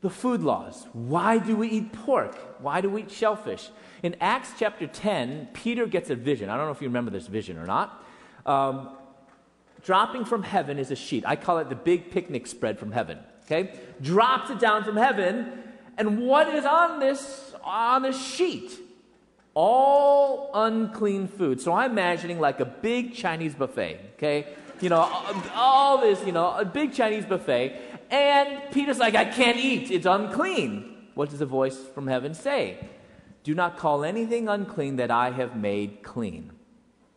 the 0.00 0.10
food 0.10 0.42
laws. 0.42 0.86
Why 0.92 1.38
do 1.38 1.56
we 1.56 1.68
eat 1.68 1.92
pork? 1.92 2.36
Why 2.62 2.80
do 2.80 2.88
we 2.88 3.02
eat 3.02 3.10
shellfish? 3.10 3.70
In 4.02 4.14
Acts 4.20 4.52
chapter 4.58 4.86
10, 4.86 5.48
Peter 5.52 5.86
gets 5.86 6.10
a 6.10 6.14
vision. 6.14 6.48
I 6.48 6.56
don't 6.56 6.66
know 6.66 6.72
if 6.72 6.80
you 6.80 6.88
remember 6.88 7.10
this 7.10 7.26
vision 7.26 7.58
or 7.58 7.66
not. 7.66 8.04
Um, 8.46 8.90
dropping 9.82 10.24
from 10.24 10.42
heaven 10.42 10.78
is 10.78 10.90
a 10.90 10.96
sheet. 10.96 11.24
I 11.26 11.36
call 11.36 11.58
it 11.58 11.68
the 11.68 11.74
big 11.74 12.10
picnic 12.10 12.46
spread 12.46 12.78
from 12.78 12.92
heaven. 12.92 13.18
Okay? 13.44 13.72
Drops 14.00 14.50
it 14.50 14.60
down 14.60 14.84
from 14.84 14.96
heaven, 14.96 15.52
and 15.96 16.20
what 16.20 16.54
is 16.54 16.64
on 16.64 17.00
this 17.00 17.54
on 17.64 18.02
this 18.02 18.22
sheet? 18.22 18.78
All 19.54 20.50
unclean 20.54 21.26
food. 21.26 21.60
So 21.60 21.72
I'm 21.72 21.90
imagining 21.90 22.38
like 22.38 22.60
a 22.60 22.64
big 22.64 23.14
Chinese 23.14 23.54
buffet, 23.54 23.98
okay? 24.14 24.46
You 24.80 24.90
know, 24.90 25.00
all 25.54 25.98
this, 25.98 26.24
you 26.24 26.30
know, 26.30 26.54
a 26.56 26.64
big 26.64 26.92
Chinese 26.92 27.24
buffet, 27.24 27.87
and 28.10 28.62
Peter's 28.72 28.98
like, 28.98 29.14
I 29.14 29.24
can't 29.24 29.58
eat, 29.58 29.90
it's 29.90 30.06
unclean. 30.06 31.08
What 31.14 31.30
does 31.30 31.40
the 31.40 31.46
voice 31.46 31.78
from 31.94 32.06
heaven 32.06 32.34
say? 32.34 32.78
Do 33.42 33.54
not 33.54 33.76
call 33.76 34.04
anything 34.04 34.48
unclean 34.48 34.96
that 34.96 35.10
I 35.10 35.30
have 35.30 35.56
made 35.56 36.02
clean. 36.02 36.52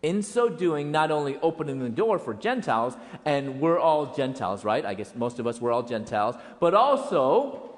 In 0.02 0.24
so 0.24 0.50
doing, 0.50 0.92
not 0.92 1.12
only 1.12 1.38
opening 1.42 1.80
the 1.80 1.90
door 1.90 2.18
for 2.18 2.34
Gentiles, 2.34 2.96
and 3.26 3.62
we're 3.62 3.80
all 3.80 4.16
Gentiles, 4.16 4.66
right? 4.66 4.84
I 4.84 4.96
guess 4.96 5.14
most 5.16 5.38
of 5.40 5.46
us, 5.46 5.62
we're 5.62 5.72
all 5.72 5.84
Gentiles, 5.84 6.36
but 6.60 6.74
also 6.74 7.70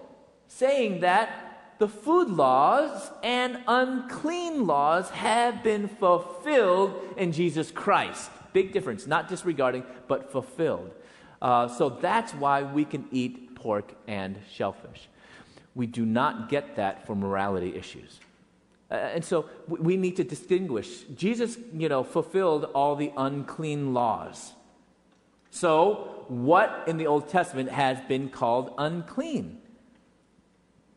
saying 0.48 1.02
that 1.02 1.76
the 1.80 1.88
food 1.88 2.30
laws 2.30 3.11
and 3.23 3.60
unclean 3.68 4.65
laws 4.65 5.10
have 5.10 5.64
been 5.64 5.88
fulfilled 5.88 6.94
in 7.18 7.34
Jesus 7.34 7.72
Christ. 7.72 8.31
Big 8.53 8.72
difference, 8.72 9.06
not 9.07 9.27
disregarding, 9.27 9.84
but 10.07 10.31
fulfilled. 10.31 10.91
Uh, 11.44 11.68
so 11.68 11.90
that's 11.90 12.34
why 12.34 12.64
we 12.64 12.86
can 12.86 13.06
eat 13.11 13.53
pork 13.53 13.94
and 14.07 14.40
shellfish. 14.52 15.10
We 15.76 15.86
do 15.86 16.06
not 16.06 16.49
get 16.49 16.78
that 16.78 17.06
for 17.06 17.15
morality 17.15 17.76
issues. 17.76 18.20
Uh, 18.90 18.95
and 18.95 19.26
so 19.26 19.49
we 19.68 19.98
need 19.98 20.15
to 20.15 20.24
distinguish. 20.24 21.02
Jesus, 21.15 21.57
you 21.76 21.90
know, 21.90 22.03
fulfilled 22.03 22.65
all 22.74 22.95
the 22.95 23.11
unclean 23.18 23.94
laws. 23.94 24.53
So, 25.49 26.26
what 26.30 26.86
in 26.88 26.98
the 26.98 27.06
Old 27.06 27.28
Testament 27.28 27.70
has 27.70 27.99
been 28.07 28.30
called 28.30 28.74
unclean? 28.78 29.60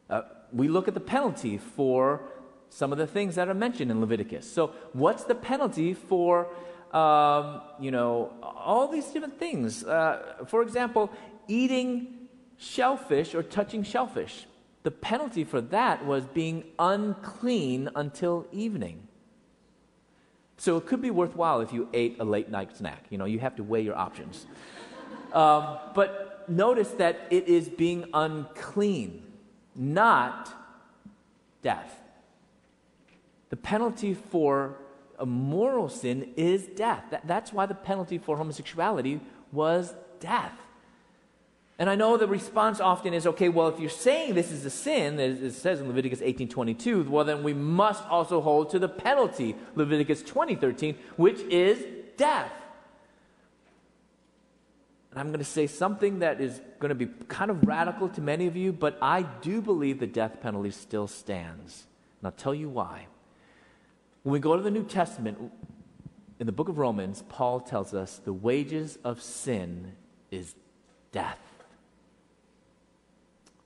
Uh, 0.08 0.22
we 0.52 0.68
look 0.68 0.88
at 0.88 0.94
the 0.94 1.00
penalty 1.00 1.58
for 1.58 2.22
some 2.70 2.92
of 2.92 2.98
the 2.98 3.06
things 3.06 3.34
that 3.34 3.48
are 3.48 3.54
mentioned 3.54 3.90
in 3.90 4.00
Leviticus. 4.00 4.50
So, 4.50 4.72
what's 4.92 5.24
the 5.24 5.34
penalty 5.34 5.92
for, 5.92 6.48
um, 6.92 7.60
you 7.80 7.90
know, 7.90 8.32
all 8.42 8.88
these 8.88 9.06
different 9.06 9.38
things? 9.38 9.84
Uh, 9.84 10.44
for 10.46 10.62
example, 10.62 11.10
eating 11.48 12.28
shellfish 12.58 13.34
or 13.34 13.42
touching 13.42 13.82
shellfish. 13.82 14.46
The 14.82 14.90
penalty 14.90 15.44
for 15.44 15.60
that 15.60 16.06
was 16.06 16.24
being 16.26 16.64
unclean 16.78 17.90
until 17.94 18.46
evening. 18.52 19.08
So 20.58 20.76
it 20.76 20.86
could 20.86 21.02
be 21.02 21.10
worthwhile 21.10 21.60
if 21.60 21.72
you 21.72 21.88
ate 21.92 22.16
a 22.18 22.24
late 22.24 22.48
night 22.50 22.76
snack. 22.76 23.04
You 23.10 23.18
know, 23.18 23.26
you 23.26 23.38
have 23.40 23.56
to 23.56 23.62
weigh 23.62 23.82
your 23.82 23.96
options. 23.96 24.46
Um, 25.32 25.78
but 25.94 26.48
notice 26.48 26.90
that 26.92 27.26
it 27.30 27.48
is 27.48 27.68
being 27.68 28.06
unclean, 28.14 29.22
not 29.74 30.52
death. 31.62 32.00
The 33.50 33.56
penalty 33.56 34.14
for 34.14 34.76
a 35.18 35.26
moral 35.26 35.88
sin 35.88 36.32
is 36.36 36.66
death. 36.66 37.04
That, 37.10 37.26
that's 37.26 37.52
why 37.52 37.66
the 37.66 37.74
penalty 37.74 38.18
for 38.18 38.36
homosexuality 38.36 39.20
was 39.52 39.94
death. 40.20 40.52
And 41.78 41.90
I 41.90 41.94
know 41.94 42.16
the 42.16 42.26
response 42.26 42.80
often 42.80 43.12
is, 43.12 43.26
okay, 43.26 43.50
well, 43.50 43.68
if 43.68 43.78
you're 43.78 43.90
saying 43.90 44.34
this 44.34 44.50
is 44.50 44.64
a 44.64 44.70
sin, 44.70 45.20
as 45.20 45.42
it 45.42 45.52
says 45.52 45.80
in 45.80 45.88
Leviticus 45.88 46.20
18:22, 46.20 47.08
well, 47.08 47.24
then 47.24 47.42
we 47.42 47.52
must 47.52 48.02
also 48.06 48.40
hold 48.40 48.70
to 48.70 48.78
the 48.78 48.88
penalty, 48.88 49.54
Leviticus 49.74 50.22
20:13, 50.22 50.96
which 51.16 51.40
is 51.40 51.84
death. 52.16 52.52
And 55.10 55.20
I'm 55.20 55.28
going 55.28 55.38
to 55.38 55.44
say 55.44 55.66
something 55.66 56.20
that 56.20 56.40
is 56.40 56.60
going 56.78 56.90
to 56.90 56.94
be 56.94 57.08
kind 57.28 57.50
of 57.50 57.66
radical 57.66 58.08
to 58.10 58.20
many 58.22 58.46
of 58.46 58.56
you, 58.56 58.72
but 58.72 58.98
I 59.02 59.22
do 59.22 59.60
believe 59.60 60.00
the 60.00 60.06
death 60.06 60.40
penalty 60.40 60.70
still 60.70 61.06
stands. 61.06 61.86
And 62.20 62.26
I'll 62.26 62.32
tell 62.32 62.54
you 62.54 62.68
why. 62.68 63.06
When 64.26 64.32
we 64.32 64.40
go 64.40 64.56
to 64.56 64.62
the 64.62 64.72
New 64.72 64.82
Testament, 64.82 65.38
in 66.40 66.46
the 66.46 66.52
book 66.52 66.68
of 66.68 66.78
Romans, 66.78 67.22
Paul 67.28 67.60
tells 67.60 67.94
us 67.94 68.16
the 68.24 68.32
wages 68.32 68.98
of 69.04 69.22
sin 69.22 69.92
is 70.32 70.56
death. 71.12 71.38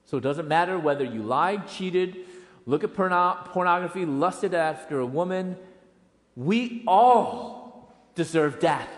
So 0.04 0.18
it 0.18 0.20
doesn't 0.20 0.46
matter 0.46 0.78
whether 0.78 1.02
you 1.02 1.22
lied, 1.22 1.66
cheated, 1.66 2.14
look 2.66 2.84
at 2.84 2.92
porno- 2.92 3.38
pornography, 3.46 4.04
lusted 4.04 4.52
after 4.52 4.98
a 4.98 5.06
woman. 5.06 5.56
We 6.36 6.82
all 6.86 7.94
deserve 8.14 8.60
death. 8.60 8.90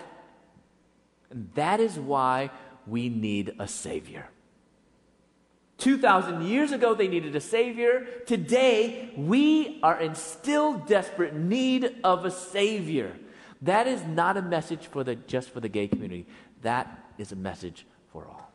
And 1.30 1.48
that 1.54 1.78
is 1.78 1.96
why 1.96 2.50
we 2.88 3.08
need 3.08 3.54
a 3.60 3.68
Savior. 3.68 4.26
2,000 5.82 6.42
years 6.42 6.70
ago, 6.70 6.94
they 6.94 7.08
needed 7.08 7.34
a 7.34 7.40
Savior. 7.40 8.06
Today, 8.24 9.10
we 9.16 9.80
are 9.82 10.00
in 10.00 10.14
still 10.14 10.74
desperate 10.74 11.34
need 11.34 11.96
of 12.04 12.24
a 12.24 12.30
Savior. 12.30 13.16
That 13.62 13.88
is 13.88 14.04
not 14.04 14.36
a 14.36 14.42
message 14.42 14.86
for 14.86 15.02
the, 15.02 15.16
just 15.16 15.50
for 15.50 15.58
the 15.58 15.68
gay 15.68 15.88
community, 15.88 16.26
that 16.62 17.04
is 17.18 17.32
a 17.32 17.36
message 17.36 17.84
for 18.12 18.28
all. 18.28 18.52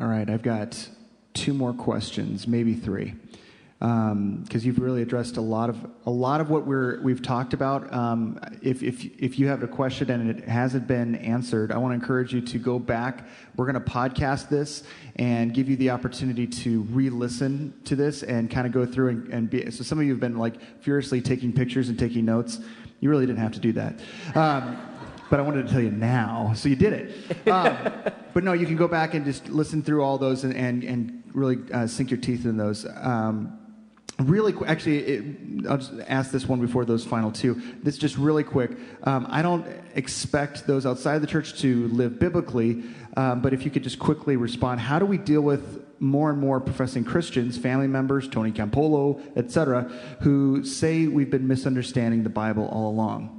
All 0.00 0.08
right, 0.08 0.28
I've 0.28 0.42
got 0.42 0.88
two 1.32 1.54
more 1.54 1.72
questions, 1.72 2.48
maybe 2.48 2.74
three, 2.74 3.14
because 3.78 4.10
um, 4.12 4.44
you've 4.50 4.80
really 4.80 5.02
addressed 5.02 5.36
a 5.36 5.40
lot 5.40 5.70
of 5.70 5.76
a 6.04 6.10
lot 6.10 6.40
of 6.40 6.50
what 6.50 6.66
we're 6.66 7.00
we've 7.00 7.22
talked 7.22 7.54
about. 7.54 7.92
Um, 7.92 8.40
if 8.60 8.82
if 8.82 9.04
if 9.04 9.38
you 9.38 9.46
have 9.46 9.62
a 9.62 9.68
question 9.68 10.10
and 10.10 10.28
it 10.28 10.48
hasn't 10.48 10.88
been 10.88 11.14
answered, 11.14 11.70
I 11.70 11.78
want 11.78 11.92
to 11.92 11.94
encourage 11.94 12.34
you 12.34 12.40
to 12.40 12.58
go 12.58 12.80
back. 12.80 13.28
We're 13.56 13.70
going 13.70 13.82
to 13.82 13.90
podcast 13.90 14.48
this 14.48 14.82
and 15.14 15.54
give 15.54 15.68
you 15.68 15.76
the 15.76 15.90
opportunity 15.90 16.46
to 16.46 16.82
re-listen 16.90 17.72
to 17.84 17.94
this 17.94 18.24
and 18.24 18.50
kind 18.50 18.66
of 18.66 18.72
go 18.72 18.84
through 18.84 19.10
and, 19.10 19.32
and 19.32 19.50
be. 19.50 19.70
So 19.70 19.84
some 19.84 20.00
of 20.00 20.04
you 20.04 20.10
have 20.10 20.20
been 20.20 20.38
like 20.38 20.60
furiously 20.82 21.20
taking 21.20 21.52
pictures 21.52 21.88
and 21.88 21.96
taking 21.96 22.24
notes. 22.24 22.58
You 22.98 23.10
really 23.10 23.26
didn't 23.26 23.38
have 23.38 23.52
to 23.52 23.60
do 23.60 23.72
that. 23.74 24.00
Um, 24.34 24.76
but 25.30 25.38
I 25.38 25.42
wanted 25.42 25.66
to 25.66 25.72
tell 25.72 25.82
you 25.82 25.90
now, 25.90 26.52
so 26.56 26.68
you 26.68 26.76
did 26.76 26.92
it. 26.94 27.48
Um, 27.48 27.76
but 28.34 28.42
no, 28.42 28.54
you 28.54 28.66
can 28.66 28.76
go 28.76 28.88
back 28.88 29.14
and 29.14 29.24
just 29.24 29.48
listen 29.48 29.82
through 29.82 30.02
all 30.02 30.18
those 30.18 30.42
and, 30.42 30.54
and, 30.54 30.82
and 30.82 31.22
really 31.32 31.58
uh, 31.72 31.86
sink 31.86 32.10
your 32.10 32.20
teeth 32.20 32.44
in 32.44 32.56
those. 32.56 32.86
Um, 32.96 33.58
really 34.18 34.52
quick, 34.52 34.68
actually, 34.68 34.98
it, 34.98 35.24
I'll 35.68 35.78
just 35.78 35.92
ask 36.08 36.30
this 36.30 36.46
one 36.46 36.60
before 36.60 36.84
those 36.84 37.04
final 37.04 37.30
two. 37.30 37.60
This 37.82 37.98
just 37.98 38.16
really 38.18 38.44
quick. 38.44 38.72
Um, 39.04 39.26
I 39.30 39.42
don't 39.42 39.66
expect 39.94 40.66
those 40.66 40.86
outside 40.86 41.20
the 41.20 41.26
church 41.26 41.60
to 41.60 41.88
live 41.88 42.18
biblically, 42.18 42.82
um, 43.16 43.40
but 43.40 43.52
if 43.52 43.64
you 43.64 43.70
could 43.70 43.84
just 43.84 43.98
quickly 43.98 44.36
respond, 44.36 44.80
how 44.80 44.98
do 44.98 45.06
we 45.06 45.18
deal 45.18 45.40
with 45.40 45.84
more 46.00 46.30
and 46.30 46.38
more 46.38 46.60
professing 46.60 47.04
Christians, 47.04 47.58
family 47.58 47.86
members, 47.86 48.28
Tony 48.28 48.52
Campolo, 48.52 49.20
etc., 49.36 49.84
who 50.20 50.64
say 50.64 51.06
we've 51.06 51.30
been 51.30 51.46
misunderstanding 51.46 52.22
the 52.22 52.28
Bible 52.28 52.68
all 52.68 52.90
along? 52.90 53.34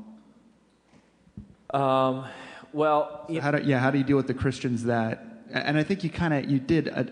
Um, 1.72 2.26
well, 2.74 3.26
so 3.28 3.40
how 3.42 3.52
do, 3.52 3.64
yeah, 3.64 3.80
how 3.80 3.92
do 3.92 3.98
you 3.98 4.04
deal 4.04 4.18
with 4.18 4.28
the 4.28 4.34
Christians 4.34 4.86
that? 4.86 5.24
And 5.52 5.78
I 5.78 5.84
think 5.84 6.04
you 6.04 6.10
kind 6.10 6.34
of 6.34 6.50
you 6.50 6.60
did 6.60 6.90
uh, 6.90 7.04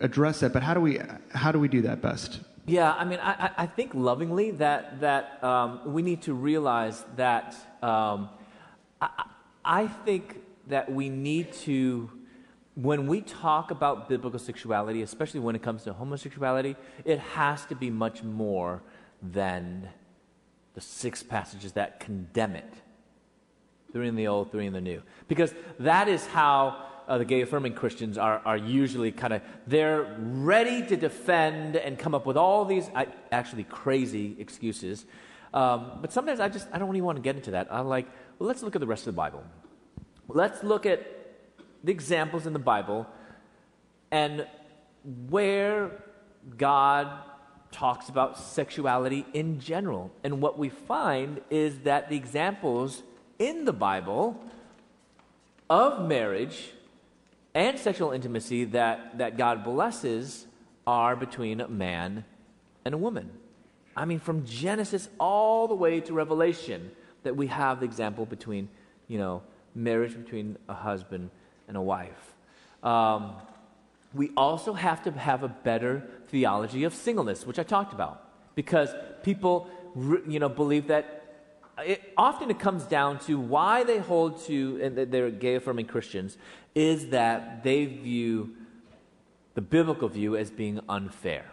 address 0.00 0.40
that, 0.40 0.52
but 0.52 0.62
how 0.62 0.74
do 0.74 0.80
we 0.80 0.98
how 1.30 1.52
do 1.52 1.58
we 1.58 1.68
do 1.68 1.82
that 1.82 2.00
best? 2.00 2.40
Yeah, 2.66 2.92
I 2.92 3.04
mean, 3.04 3.18
I, 3.20 3.50
I 3.58 3.66
think 3.66 3.92
lovingly 3.94 4.50
that 4.52 5.00
that 5.00 5.42
um, 5.44 5.92
we 5.92 6.00
need 6.00 6.22
to 6.22 6.34
realize 6.34 7.04
that 7.16 7.54
um, 7.82 8.30
I, 9.00 9.24
I 9.64 9.86
think 9.86 10.40
that 10.68 10.90
we 10.90 11.10
need 11.10 11.52
to 11.64 12.10
when 12.74 13.06
we 13.06 13.20
talk 13.20 13.70
about 13.70 14.08
biblical 14.08 14.38
sexuality, 14.38 15.02
especially 15.02 15.40
when 15.40 15.54
it 15.54 15.62
comes 15.62 15.84
to 15.84 15.92
homosexuality, 15.92 16.74
it 17.04 17.18
has 17.18 17.64
to 17.66 17.74
be 17.74 17.90
much 17.90 18.22
more 18.22 18.82
than 19.22 19.88
the 20.74 20.80
six 20.80 21.22
passages 21.22 21.72
that 21.72 22.00
condemn 22.00 22.56
it 22.56 22.72
three 23.92 24.08
in 24.08 24.16
the 24.16 24.26
old, 24.26 24.50
three 24.50 24.66
in 24.66 24.72
the 24.72 24.80
new. 24.80 25.00
Because 25.28 25.54
that 25.78 26.08
is 26.08 26.26
how 26.26 26.84
uh, 27.08 27.18
the 27.18 27.24
gay 27.24 27.40
affirming 27.42 27.74
Christians 27.74 28.18
are, 28.18 28.40
are 28.44 28.56
usually 28.56 29.12
kind 29.12 29.32
of, 29.32 29.42
they're 29.66 30.16
ready 30.18 30.86
to 30.86 30.96
defend 30.96 31.76
and 31.76 31.98
come 31.98 32.14
up 32.14 32.26
with 32.26 32.36
all 32.36 32.64
these 32.64 32.90
actually 33.30 33.64
crazy 33.64 34.36
excuses. 34.38 35.06
Um, 35.52 35.98
but 36.00 36.12
sometimes 36.12 36.40
I 36.40 36.48
just, 36.48 36.68
I 36.72 36.78
don't 36.78 36.88
even 36.88 37.04
want 37.04 37.16
to 37.16 37.22
get 37.22 37.36
into 37.36 37.52
that. 37.52 37.68
I'm 37.70 37.86
like, 37.86 38.06
well, 38.38 38.48
let's 38.48 38.62
look 38.62 38.74
at 38.74 38.80
the 38.80 38.86
rest 38.86 39.06
of 39.06 39.14
the 39.14 39.16
Bible. 39.16 39.44
Let's 40.28 40.62
look 40.62 40.86
at 40.86 41.06
the 41.84 41.92
examples 41.92 42.46
in 42.46 42.52
the 42.52 42.58
Bible 42.58 43.06
and 44.10 44.46
where 45.28 46.02
God 46.56 47.08
talks 47.70 48.08
about 48.08 48.38
sexuality 48.38 49.26
in 49.34 49.60
general. 49.60 50.10
And 50.22 50.40
what 50.40 50.58
we 50.58 50.68
find 50.68 51.40
is 51.50 51.80
that 51.80 52.08
the 52.08 52.16
examples 52.16 53.02
in 53.38 53.64
the 53.64 53.72
Bible 53.72 54.40
of 55.68 56.06
marriage 56.08 56.70
and 57.54 57.78
sexual 57.78 58.10
intimacy 58.10 58.64
that, 58.64 59.18
that 59.18 59.36
God 59.36 59.64
blesses 59.64 60.46
are 60.86 61.16
between 61.16 61.60
a 61.60 61.68
man 61.68 62.24
and 62.84 62.94
a 62.94 62.98
woman. 62.98 63.30
I 63.96 64.04
mean, 64.04 64.18
from 64.18 64.44
Genesis 64.44 65.08
all 65.20 65.68
the 65.68 65.74
way 65.74 66.00
to 66.00 66.12
Revelation, 66.12 66.90
that 67.22 67.36
we 67.36 67.46
have 67.46 67.80
the 67.80 67.86
example 67.86 68.26
between, 68.26 68.68
you 69.08 69.18
know, 69.18 69.42
marriage 69.74 70.14
between 70.14 70.56
a 70.68 70.74
husband 70.74 71.30
and 71.68 71.76
a 71.76 71.80
wife. 71.80 72.34
Um, 72.82 73.36
we 74.12 74.30
also 74.36 74.72
have 74.72 75.02
to 75.04 75.12
have 75.12 75.42
a 75.42 75.48
better 75.48 76.02
theology 76.28 76.84
of 76.84 76.94
singleness, 76.94 77.46
which 77.46 77.58
I 77.58 77.62
talked 77.62 77.92
about, 77.92 78.28
because 78.54 78.94
people, 79.22 79.68
you 80.28 80.38
know, 80.38 80.48
believe 80.48 80.88
that 80.88 81.23
it, 81.78 82.12
often 82.16 82.50
it 82.50 82.58
comes 82.58 82.84
down 82.84 83.18
to 83.20 83.38
why 83.38 83.84
they 83.84 83.98
hold 83.98 84.44
to, 84.46 84.80
and 84.82 84.96
they're 84.96 85.30
gay 85.30 85.56
affirming 85.56 85.86
Christians, 85.86 86.36
is 86.74 87.08
that 87.08 87.62
they 87.62 87.84
view 87.86 88.54
the 89.54 89.60
biblical 89.60 90.08
view 90.08 90.36
as 90.36 90.50
being 90.50 90.80
unfair. 90.88 91.46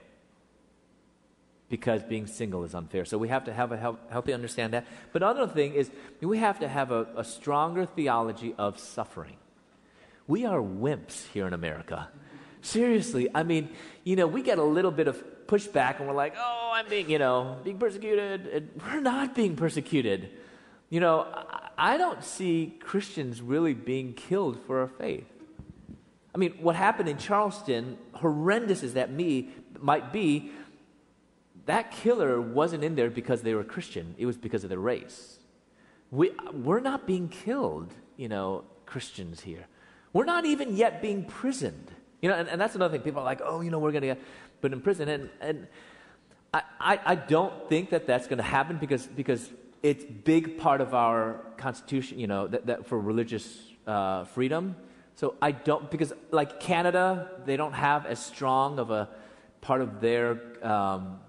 Because 1.69 2.03
being 2.03 2.27
single 2.27 2.63
is 2.65 2.75
unfair. 2.75 3.05
So 3.05 3.17
we 3.17 3.29
have 3.29 3.45
to 3.45 3.53
have 3.53 3.71
a 3.71 3.77
healthy 4.09 4.33
understand 4.33 4.73
that. 4.73 4.85
But 5.13 5.23
another 5.23 5.47
thing 5.47 5.73
is 5.73 5.89
we 6.19 6.39
have 6.39 6.59
to 6.59 6.67
have 6.67 6.91
a, 6.91 7.07
a 7.15 7.23
stronger 7.23 7.85
theology 7.85 8.53
of 8.57 8.77
suffering. 8.77 9.37
We 10.27 10.45
are 10.45 10.59
wimps 10.59 11.27
here 11.31 11.47
in 11.47 11.53
America. 11.53 12.09
Seriously, 12.61 13.27
I 13.33 13.43
mean, 13.43 13.69
you 14.03 14.15
know, 14.15 14.27
we 14.27 14.41
get 14.41 14.57
a 14.57 14.63
little 14.63 14.91
bit 14.91 15.07
of 15.07 15.23
pushback 15.47 15.99
and 15.99 16.07
we're 16.07 16.15
like, 16.15 16.35
oh, 16.37 16.71
I'm 16.73 16.87
being, 16.87 17.09
you 17.09 17.19
know, 17.19 17.57
being 17.63 17.77
persecuted. 17.77 18.47
And 18.47 18.69
we're 18.85 19.01
not 19.01 19.35
being 19.35 19.55
persecuted. 19.55 20.29
You 20.89 20.99
know, 20.99 21.27
I 21.77 21.97
don't 21.97 22.23
see 22.23 22.77
Christians 22.79 23.41
really 23.41 23.73
being 23.73 24.13
killed 24.13 24.59
for 24.65 24.79
our 24.81 24.87
faith. 24.87 25.25
I 26.33 26.37
mean, 26.37 26.53
what 26.61 26.75
happened 26.75 27.09
in 27.09 27.17
Charleston, 27.17 27.97
horrendous 28.13 28.83
as 28.83 28.93
that 28.93 29.11
me 29.11 29.49
might 29.79 30.13
be, 30.13 30.51
that 31.65 31.91
killer 31.91 32.41
wasn't 32.41 32.83
in 32.83 32.95
there 32.95 33.09
because 33.09 33.41
they 33.41 33.53
were 33.53 33.63
Christian. 33.63 34.15
It 34.17 34.25
was 34.25 34.37
because 34.37 34.63
of 34.63 34.69
their 34.69 34.79
race. 34.79 35.39
We, 36.09 36.31
we're 36.53 36.79
not 36.79 37.07
being 37.07 37.29
killed, 37.29 37.93
you 38.17 38.27
know, 38.27 38.65
Christians 38.85 39.41
here. 39.41 39.67
We're 40.13 40.25
not 40.25 40.45
even 40.45 40.75
yet 40.75 41.01
being 41.01 41.23
prisoned. 41.23 41.91
You 42.21 42.29
know, 42.29 42.35
and, 42.35 42.47
and 42.47 42.61
that's 42.61 42.75
another 42.75 42.93
thing. 42.93 43.03
People 43.03 43.21
are 43.21 43.25
like, 43.25 43.41
oh, 43.43 43.61
you 43.61 43.71
know, 43.71 43.79
we're 43.79 43.91
going 43.91 44.01
to 44.01 44.07
get 44.07 44.21
put 44.61 44.73
in 44.73 44.81
prison. 44.81 45.09
And, 45.09 45.29
and 45.39 45.67
I, 46.53 46.61
I, 46.79 46.99
I 47.05 47.15
don't 47.15 47.67
think 47.67 47.89
that 47.89 48.05
that's 48.05 48.27
going 48.27 48.37
to 48.37 48.43
happen 48.43 48.77
because, 48.77 49.07
because 49.07 49.49
it's 49.81 50.05
big 50.05 50.59
part 50.59 50.81
of 50.81 50.93
our 50.93 51.41
constitution, 51.57 52.19
you 52.19 52.27
know, 52.27 52.47
that, 52.47 52.67
that 52.67 52.87
for 52.87 52.99
religious 52.99 53.59
uh, 53.87 54.25
freedom. 54.25 54.75
So 55.15 55.35
I 55.41 55.51
don't, 55.51 55.89
because 55.89 56.13
like 56.31 56.59
Canada, 56.59 57.29
they 57.45 57.57
don't 57.57 57.73
have 57.73 58.05
as 58.05 58.23
strong 58.23 58.79
of 58.79 58.91
a 58.91 59.09
part 59.61 59.81
of 59.81 59.99
their, 60.01 60.39
um, 60.65 61.19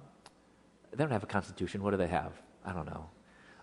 they 0.91 0.99
don't 0.99 1.11
have 1.11 1.23
a 1.23 1.27
constitution. 1.27 1.83
What 1.83 1.93
do 1.93 1.97
they 1.97 2.09
have? 2.09 2.33
I 2.65 2.73
don't 2.73 2.87
know. 2.87 3.07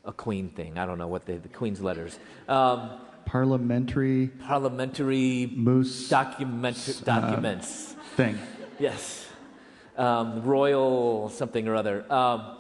A 0.06 0.12
queen 0.12 0.50
thing. 0.50 0.78
I 0.80 0.86
don't 0.86 0.98
know 0.98 1.08
what 1.08 1.26
they, 1.26 1.38
the 1.38 1.50
queen's 1.50 1.82
letters. 1.82 2.18
Um, 2.48 3.00
parliamentary. 3.30 4.28
Parliamentary. 4.28 5.52
Moose. 5.56 6.10
Document, 6.10 7.02
documents. 7.06 7.94
Uh, 7.94 8.04
thing. 8.16 8.40
Yes. 8.80 9.28
Um, 9.98 10.44
royal 10.44 11.30
something 11.30 11.68
or 11.68 11.76
other. 11.76 12.12
Um, 12.12 12.58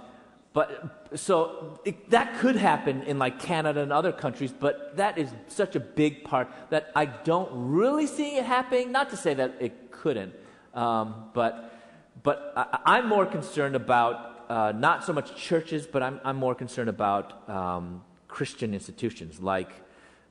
but 0.53 1.09
so 1.15 1.79
it, 1.85 2.11
that 2.11 2.37
could 2.37 2.55
happen 2.55 3.01
in 3.03 3.17
like 3.17 3.39
Canada 3.39 3.81
and 3.81 3.91
other 3.91 4.11
countries, 4.11 4.53
but 4.53 4.95
that 4.97 5.17
is 5.17 5.29
such 5.47 5.75
a 5.75 5.79
big 5.79 6.23
part 6.23 6.51
that 6.69 6.91
I 6.95 7.05
don't 7.05 7.49
really 7.51 8.05
see 8.05 8.37
it 8.37 8.45
happening. 8.45 8.91
Not 8.91 9.09
to 9.09 9.17
say 9.17 9.33
that 9.33 9.55
it 9.59 9.91
couldn't, 9.91 10.33
um, 10.75 11.31
but 11.33 11.73
but 12.21 12.53
I, 12.85 12.99
am 12.99 13.07
more 13.07 13.25
concerned 13.25 13.75
about 13.75 14.45
uh, 14.49 14.71
not 14.73 15.03
so 15.03 15.13
much 15.13 15.35
churches, 15.35 15.87
but 15.87 16.03
I'm 16.03 16.19
I'm 16.23 16.35
more 16.35 16.53
concerned 16.53 16.89
about 16.89 17.49
um, 17.49 18.03
Christian 18.27 18.73
institutions 18.73 19.39
like 19.39 19.71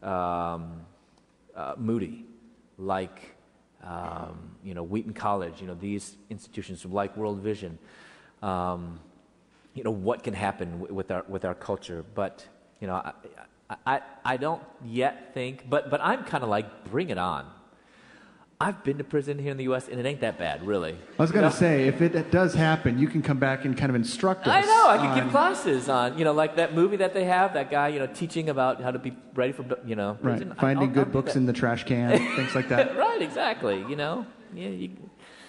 um, 0.02 0.80
uh, 1.56 1.74
Moody, 1.76 2.24
like 2.78 3.34
um, 3.82 4.56
you 4.64 4.74
know 4.74 4.82
Wheaton 4.82 5.12
College, 5.12 5.60
you 5.60 5.66
know 5.66 5.74
these 5.74 6.16
institutions 6.30 6.84
like 6.84 7.16
World 7.16 7.40
Vision. 7.40 7.78
Um, 8.42 9.00
you 9.78 9.84
know, 9.84 9.92
what 9.92 10.24
can 10.24 10.34
happen 10.34 10.80
with 10.80 11.08
our, 11.12 11.24
with 11.28 11.44
our 11.44 11.54
culture. 11.54 12.04
But, 12.16 12.44
you 12.80 12.88
know, 12.88 12.94
I, 12.94 13.76
I, 13.86 14.00
I 14.24 14.36
don't 14.36 14.62
yet 14.84 15.34
think, 15.34 15.70
but, 15.70 15.88
but 15.88 16.00
I'm 16.02 16.24
kind 16.24 16.42
of 16.42 16.50
like, 16.50 16.90
bring 16.90 17.10
it 17.10 17.18
on. 17.18 17.48
I've 18.60 18.82
been 18.82 18.98
to 18.98 19.04
prison 19.04 19.38
here 19.38 19.52
in 19.52 19.56
the 19.56 19.64
U.S., 19.64 19.86
and 19.86 20.00
it 20.00 20.04
ain't 20.04 20.20
that 20.20 20.36
bad, 20.36 20.66
really. 20.66 20.98
I 21.16 21.22
was 21.22 21.30
going 21.30 21.48
to 21.48 21.56
say, 21.56 21.86
if 21.86 22.02
it 22.02 22.32
does 22.32 22.54
happen, 22.54 22.98
you 22.98 23.06
can 23.06 23.22
come 23.22 23.38
back 23.38 23.64
and 23.64 23.78
kind 23.78 23.88
of 23.88 23.94
instruct 23.94 24.48
us. 24.48 24.52
I 24.52 24.62
know. 24.62 24.88
I 24.88 24.96
can 24.96 25.06
on... 25.06 25.20
give 25.20 25.30
classes 25.30 25.88
on, 25.88 26.18
you 26.18 26.24
know, 26.24 26.32
like 26.32 26.56
that 26.56 26.74
movie 26.74 26.96
that 26.96 27.14
they 27.14 27.24
have, 27.24 27.54
that 27.54 27.70
guy, 27.70 27.86
you 27.86 28.00
know, 28.00 28.08
teaching 28.08 28.48
about 28.48 28.82
how 28.82 28.90
to 28.90 28.98
be 28.98 29.16
ready 29.34 29.52
for, 29.52 29.64
you 29.86 29.94
know, 29.94 30.18
prison. 30.20 30.48
Right. 30.48 30.58
Finding 30.58 30.88
I'll, 30.88 30.94
good 30.94 31.06
I'll 31.06 31.12
books 31.12 31.36
in 31.36 31.46
the 31.46 31.52
trash 31.52 31.84
can, 31.84 32.18
things 32.36 32.56
like 32.56 32.68
that. 32.70 32.96
right, 32.96 33.22
exactly. 33.22 33.78
You 33.88 33.94
know, 33.94 34.26
yeah, 34.52 34.68
you, 34.70 34.90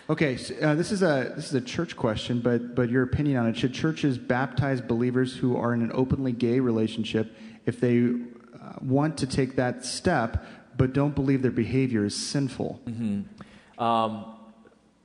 Okay, 0.07 0.37
so, 0.37 0.55
uh, 0.55 0.73
this 0.73 0.91
is 0.91 1.03
a 1.03 1.33
this 1.35 1.45
is 1.45 1.53
a 1.53 1.61
church 1.61 1.95
question, 1.95 2.39
but 2.39 2.73
but 2.73 2.89
your 2.89 3.03
opinion 3.03 3.37
on 3.37 3.45
it: 3.45 3.55
Should 3.55 3.75
churches 3.75 4.17
baptize 4.17 4.81
believers 4.81 5.37
who 5.37 5.55
are 5.55 5.71
in 5.71 5.83
an 5.83 5.91
openly 5.93 6.31
gay 6.31 6.59
relationship 6.59 7.35
if 7.67 7.79
they 7.79 8.05
uh, 8.05 8.73
want 8.81 9.19
to 9.19 9.27
take 9.27 9.55
that 9.57 9.85
step, 9.85 10.43
but 10.79 10.93
don't 10.93 11.13
believe 11.13 11.43
their 11.43 11.51
behavior 11.51 12.03
is 12.03 12.15
sinful? 12.15 12.81
Mm-hmm. 12.87 13.83
Um, 13.83 14.25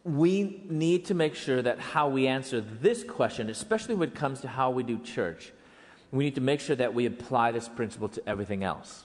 we 0.05 0.63
need 0.71 1.05
to 1.07 1.15
make 1.15 1.35
sure 1.35 1.61
that 1.61 1.79
how 1.79 2.09
we 2.09 2.27
answer 2.27 2.63
this 2.63 3.05
question, 3.05 3.51
especially 3.51 3.95
when 3.95 4.09
it 4.09 4.15
comes 4.15 4.41
to 4.41 4.49
how 4.49 4.71
we 4.71 4.83
do 4.83 4.99
church, 4.99 5.53
we 6.13 6.25
need 6.25 6.37
to 6.37 6.41
make 6.41 6.61
sure 6.61 6.77
that 6.77 6.95
we 6.95 7.05
apply 7.05 7.53
this 7.53 7.69
principle 7.69 8.09
to 8.09 8.27
everything 8.27 8.65
else. 8.65 9.05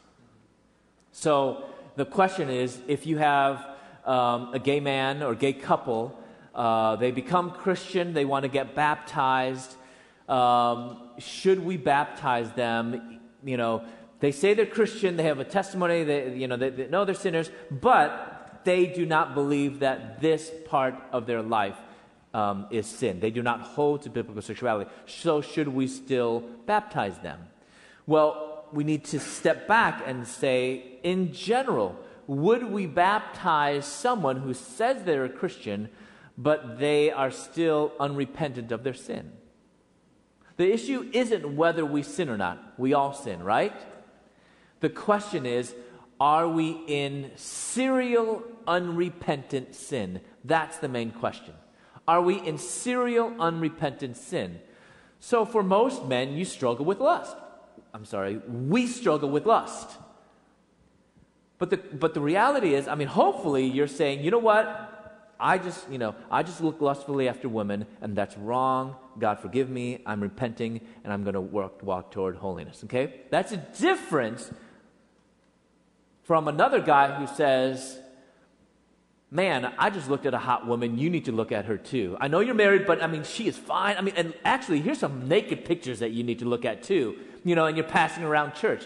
So 1.11 1.65
the 1.97 2.05
question 2.05 2.49
is, 2.49 2.79
if 2.87 3.05
you 3.05 3.17
have 3.17 3.65
um, 4.09 4.53
a 4.53 4.59
gay 4.59 4.79
man 4.79 5.21
or 5.21 5.35
gay 5.35 5.53
couple. 5.53 6.17
Uh, 6.55 6.95
they 6.95 7.11
become 7.11 7.51
Christian, 7.51 8.13
they 8.13 8.25
want 8.25 8.43
to 8.43 8.49
get 8.49 8.75
baptized. 8.75 9.75
Um, 10.27 11.11
should 11.19 11.63
we 11.63 11.77
baptize 11.77 12.51
them? 12.53 13.19
You 13.43 13.57
know, 13.57 13.83
they 14.19 14.31
say 14.31 14.53
they're 14.53 14.65
Christian, 14.65 15.17
they 15.17 15.23
have 15.23 15.39
a 15.39 15.45
testimony, 15.45 16.03
they, 16.03 16.35
you 16.35 16.47
know, 16.47 16.57
they, 16.57 16.69
they 16.69 16.87
know 16.87 17.05
they're 17.05 17.15
sinners, 17.15 17.49
but 17.71 18.61
they 18.63 18.85
do 18.85 19.05
not 19.05 19.33
believe 19.33 19.79
that 19.79 20.19
this 20.19 20.51
part 20.65 20.95
of 21.11 21.25
their 21.25 21.41
life 21.41 21.77
um, 22.33 22.67
is 22.69 22.85
sin. 22.85 23.19
They 23.19 23.31
do 23.31 23.41
not 23.41 23.61
hold 23.61 24.03
to 24.03 24.09
biblical 24.09 24.41
sexuality. 24.41 24.89
So, 25.05 25.41
should 25.41 25.67
we 25.67 25.87
still 25.87 26.41
baptize 26.65 27.17
them? 27.19 27.39
Well, 28.05 28.65
we 28.71 28.83
need 28.83 29.05
to 29.05 29.19
step 29.19 29.67
back 29.67 30.03
and 30.05 30.27
say, 30.27 30.99
in 31.03 31.33
general, 31.33 31.95
would 32.27 32.63
we 32.63 32.85
baptize 32.85 33.85
someone 33.85 34.37
who 34.37 34.53
says 34.53 35.03
they're 35.03 35.25
a 35.25 35.29
Christian, 35.29 35.89
but 36.37 36.77
they 36.77 37.11
are 37.11 37.31
still 37.31 37.93
unrepentant 37.99 38.71
of 38.71 38.83
their 38.83 38.93
sin? 38.93 39.31
The 40.57 40.71
issue 40.71 41.09
isn't 41.13 41.55
whether 41.55 41.85
we 41.85 42.03
sin 42.03 42.29
or 42.29 42.37
not. 42.37 42.73
We 42.77 42.93
all 42.93 43.13
sin, 43.13 43.41
right? 43.41 43.73
The 44.79 44.89
question 44.89 45.45
is, 45.45 45.75
are 46.19 46.47
we 46.47 46.81
in 46.87 47.31
serial 47.35 48.43
unrepentant 48.67 49.75
sin? 49.75 50.21
That's 50.43 50.77
the 50.77 50.89
main 50.89 51.11
question. 51.11 51.53
Are 52.07 52.21
we 52.21 52.35
in 52.35 52.57
serial 52.57 53.33
unrepentant 53.39 54.17
sin? 54.17 54.59
So, 55.19 55.45
for 55.45 55.63
most 55.63 56.05
men, 56.05 56.35
you 56.35 56.45
struggle 56.45 56.85
with 56.85 56.99
lust. 56.99 57.35
I'm 57.93 58.05
sorry, 58.05 58.37
we 58.47 58.87
struggle 58.87 59.29
with 59.29 59.45
lust. 59.45 59.89
But 61.57 61.69
the, 61.69 61.77
but 61.77 62.13
the 62.13 62.21
reality 62.21 62.73
is, 62.73 62.87
I 62.87 62.95
mean, 62.95 63.09
hopefully 63.09 63.65
you're 63.65 63.87
saying, 63.87 64.23
you 64.23 64.31
know 64.31 64.39
what? 64.39 65.35
I 65.39 65.57
just, 65.57 65.89
you 65.89 65.97
know, 65.97 66.15
I 66.29 66.43
just 66.43 66.61
look 66.61 66.81
lustfully 66.81 67.29
after 67.29 67.47
women, 67.47 67.85
and 68.01 68.15
that's 68.15 68.37
wrong. 68.37 68.95
God 69.19 69.39
forgive 69.39 69.69
me. 69.69 70.01
I'm 70.05 70.21
repenting, 70.21 70.81
and 71.03 71.13
I'm 71.13 71.23
going 71.23 71.33
to 71.33 71.41
walk 71.41 72.11
toward 72.11 72.37
holiness. 72.37 72.81
Okay, 72.85 73.21
that's 73.29 73.51
a 73.51 73.57
difference 73.57 74.51
from 76.29 76.47
another 76.47 76.79
guy 76.79 77.11
who 77.11 77.25
says, 77.25 77.97
"Man, 79.31 79.73
I 79.79 79.89
just 79.89 80.11
looked 80.11 80.27
at 80.27 80.35
a 80.35 80.37
hot 80.37 80.67
woman. 80.67 80.95
You 80.95 81.09
need 81.09 81.25
to 81.25 81.31
look 81.31 81.51
at 81.51 81.65
her 81.65 81.75
too. 81.75 82.17
I 82.21 82.27
know 82.27 82.39
you're 82.39 82.53
married, 82.53 82.85
but 82.85 83.01
I 83.01 83.07
mean, 83.07 83.23
she 83.23 83.47
is 83.47 83.57
fine. 83.57 83.97
I 83.97 84.01
mean, 84.01 84.13
and 84.15 84.35
actually, 84.45 84.79
here's 84.79 84.99
some 84.99 85.27
naked 85.27 85.65
pictures 85.65 85.97
that 86.01 86.11
you 86.11 86.23
need 86.23 86.37
to 86.37 86.45
look 86.45 86.65
at 86.65 86.83
too. 86.83 87.17
You 87.43 87.55
know, 87.55 87.65
and 87.65 87.75
you're 87.75 87.87
passing 87.87 88.23
around 88.23 88.53
church." 88.53 88.85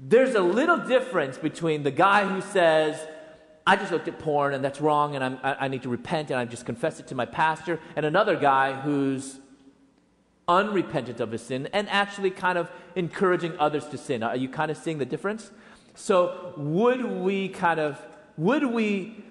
There's 0.00 0.34
a 0.34 0.40
little 0.40 0.78
difference 0.78 1.38
between 1.38 1.84
the 1.84 1.92
guy 1.92 2.26
who 2.26 2.40
says, 2.40 3.06
I 3.64 3.76
just 3.76 3.92
looked 3.92 4.08
at 4.08 4.18
porn 4.18 4.52
and 4.52 4.64
that's 4.64 4.80
wrong 4.80 5.14
and 5.14 5.38
I, 5.44 5.56
I 5.60 5.68
need 5.68 5.84
to 5.84 5.88
repent 5.88 6.32
and 6.32 6.40
I 6.40 6.44
just 6.44 6.66
confess 6.66 6.98
it 6.98 7.06
to 7.06 7.14
my 7.14 7.24
pastor, 7.24 7.78
and 7.94 8.04
another 8.04 8.34
guy 8.34 8.72
who's 8.72 9.38
unrepentant 10.48 11.20
of 11.20 11.30
his 11.30 11.42
sin 11.42 11.68
and 11.72 11.88
actually 11.88 12.30
kind 12.30 12.58
of 12.58 12.68
encouraging 12.96 13.52
others 13.60 13.86
to 13.90 13.96
sin. 13.96 14.24
Are 14.24 14.34
you 14.34 14.48
kind 14.48 14.72
of 14.72 14.76
seeing 14.76 14.98
the 14.98 15.06
difference? 15.06 15.52
So, 15.94 16.54
would 16.56 17.04
we 17.04 17.48
kind 17.48 17.80
of, 17.80 18.00
would 18.36 18.64
we 18.64 19.22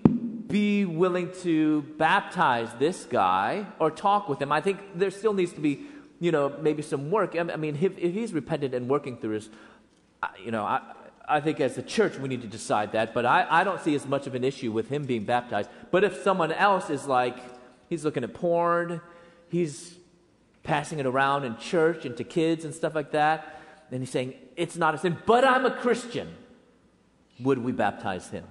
be 0.48 0.86
willing 0.86 1.32
to 1.42 1.82
baptize 1.98 2.70
this 2.80 3.06
guy 3.06 3.66
or 3.80 3.92
talk 3.92 4.30
with 4.30 4.42
him? 4.42 4.52
I 4.52 4.62
think 4.62 4.80
there 4.96 5.12
still 5.12 5.34
needs 5.34 5.52
to 5.54 5.62
be, 5.62 5.82
you 6.20 6.32
know, 6.32 6.54
maybe 6.62 6.82
some 6.82 7.12
work. 7.12 7.36
I 7.38 7.44
mean, 7.44 7.78
if, 7.82 7.98
if 7.98 8.14
he's 8.14 8.34
repentant 8.34 8.74
and 8.74 8.88
working 8.88 9.18
through 9.18 9.32
his 9.32 9.50
you 10.44 10.52
know, 10.52 10.64
I, 10.64 10.82
I 11.28 11.40
think 11.40 11.60
as 11.60 11.78
a 11.78 11.82
church 11.82 12.18
we 12.18 12.28
need 12.28 12.42
to 12.42 12.48
decide 12.48 12.92
that, 12.94 13.14
but 13.14 13.26
I, 13.26 13.48
I 13.50 13.64
don't 13.64 13.82
see 13.82 13.96
as 13.96 14.06
much 14.06 14.28
of 14.28 14.36
an 14.36 14.44
issue 14.44 14.72
with 14.72 14.90
him 14.90 15.06
being 15.06 15.24
baptized. 15.24 15.70
But 15.92 16.04
if 16.04 16.22
someone 16.22 16.52
else 16.52 16.90
is 16.90 17.08
like, 17.08 17.38
he's 17.90 18.04
looking 18.04 18.24
at 18.24 18.34
porn, 18.34 19.02
he's 19.50 19.96
passing 20.64 21.00
it 21.00 21.06
around 21.06 21.44
in 21.44 21.58
church 21.58 22.06
and 22.06 22.16
to 22.18 22.24
kids 22.24 22.66
and 22.66 22.74
stuff 22.74 22.96
like 22.96 23.12
that, 23.12 23.62
and 23.92 24.02
he's 24.02 24.10
saying, 24.10 24.34
it's 24.56 24.76
not 24.76 24.96
a 24.96 24.98
sin, 24.98 25.18
but 25.26 25.46
I'm 25.46 25.66
a 25.66 25.72
Christian, 25.72 26.34
would 27.40 27.60
we 27.60 27.72
baptize 27.72 28.30
him? 28.30 28.46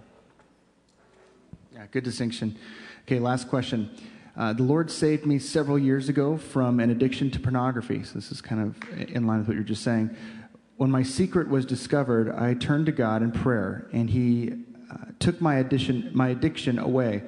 Yeah, 1.73 1.87
good 1.91 2.05
distinction. 2.05 2.57
Okay, 3.07 3.19
last 3.19 3.49
question. 3.49 3.91
Uh, 4.37 4.53
the 4.53 4.63
Lord 4.63 4.91
saved 4.91 5.27
me 5.27 5.39
several 5.39 5.79
years 5.79 6.09
ago 6.09 6.37
from 6.37 6.81
an 6.81 6.91
addiction 6.91 7.31
to 7.33 7.41
pornography. 7.41 8.03
So 8.03 8.15
this 8.15 8.31
is 8.33 8.41
kind 8.41 8.61
of 8.61 8.99
in 9.11 9.27
line 9.27 9.39
with 9.39 9.49
what 9.49 9.55
you're 9.55 9.65
just 9.65 9.83
saying. 9.83 10.15
When 10.77 10.91
my 10.91 11.03
secret 11.03 11.49
was 11.49 11.67
discovered, 11.67 12.31
I 12.35 12.55
turned 12.55 12.87
to 12.87 12.93
God 12.93 13.23
in 13.23 13.31
prayer, 13.31 13.89
and 13.93 14.09
He 14.09 14.53
uh, 14.91 14.97
took 15.19 15.41
my 15.41 15.57
addiction, 15.57 16.11
my 16.13 16.29
addiction 16.29 16.79
away. 16.79 17.23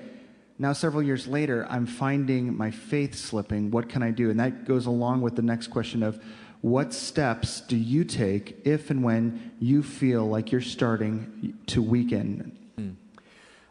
Now, 0.59 0.73
several 0.73 1.03
years 1.03 1.27
later, 1.27 1.67
I'm 1.69 1.87
finding 1.87 2.57
my 2.57 2.71
faith 2.71 3.15
slipping. 3.15 3.71
What 3.71 3.89
can 3.89 4.03
I 4.03 4.11
do? 4.11 4.31
And 4.31 4.39
that 4.41 4.67
goes 4.67 4.87
along 4.87 5.21
with 5.21 5.37
the 5.37 5.43
next 5.43 5.69
question 5.69 6.03
of 6.03 6.23
what 6.65 6.95
steps 6.95 7.61
do 7.61 7.77
you 7.77 8.05
take 8.05 8.59
if 8.65 8.89
and 8.89 9.05
when 9.05 9.53
you 9.61 9.83
feel 9.83 10.27
like 10.27 10.51
you're 10.51 10.63
starting 10.63 11.59
to 11.67 11.83
weaken? 11.83 12.57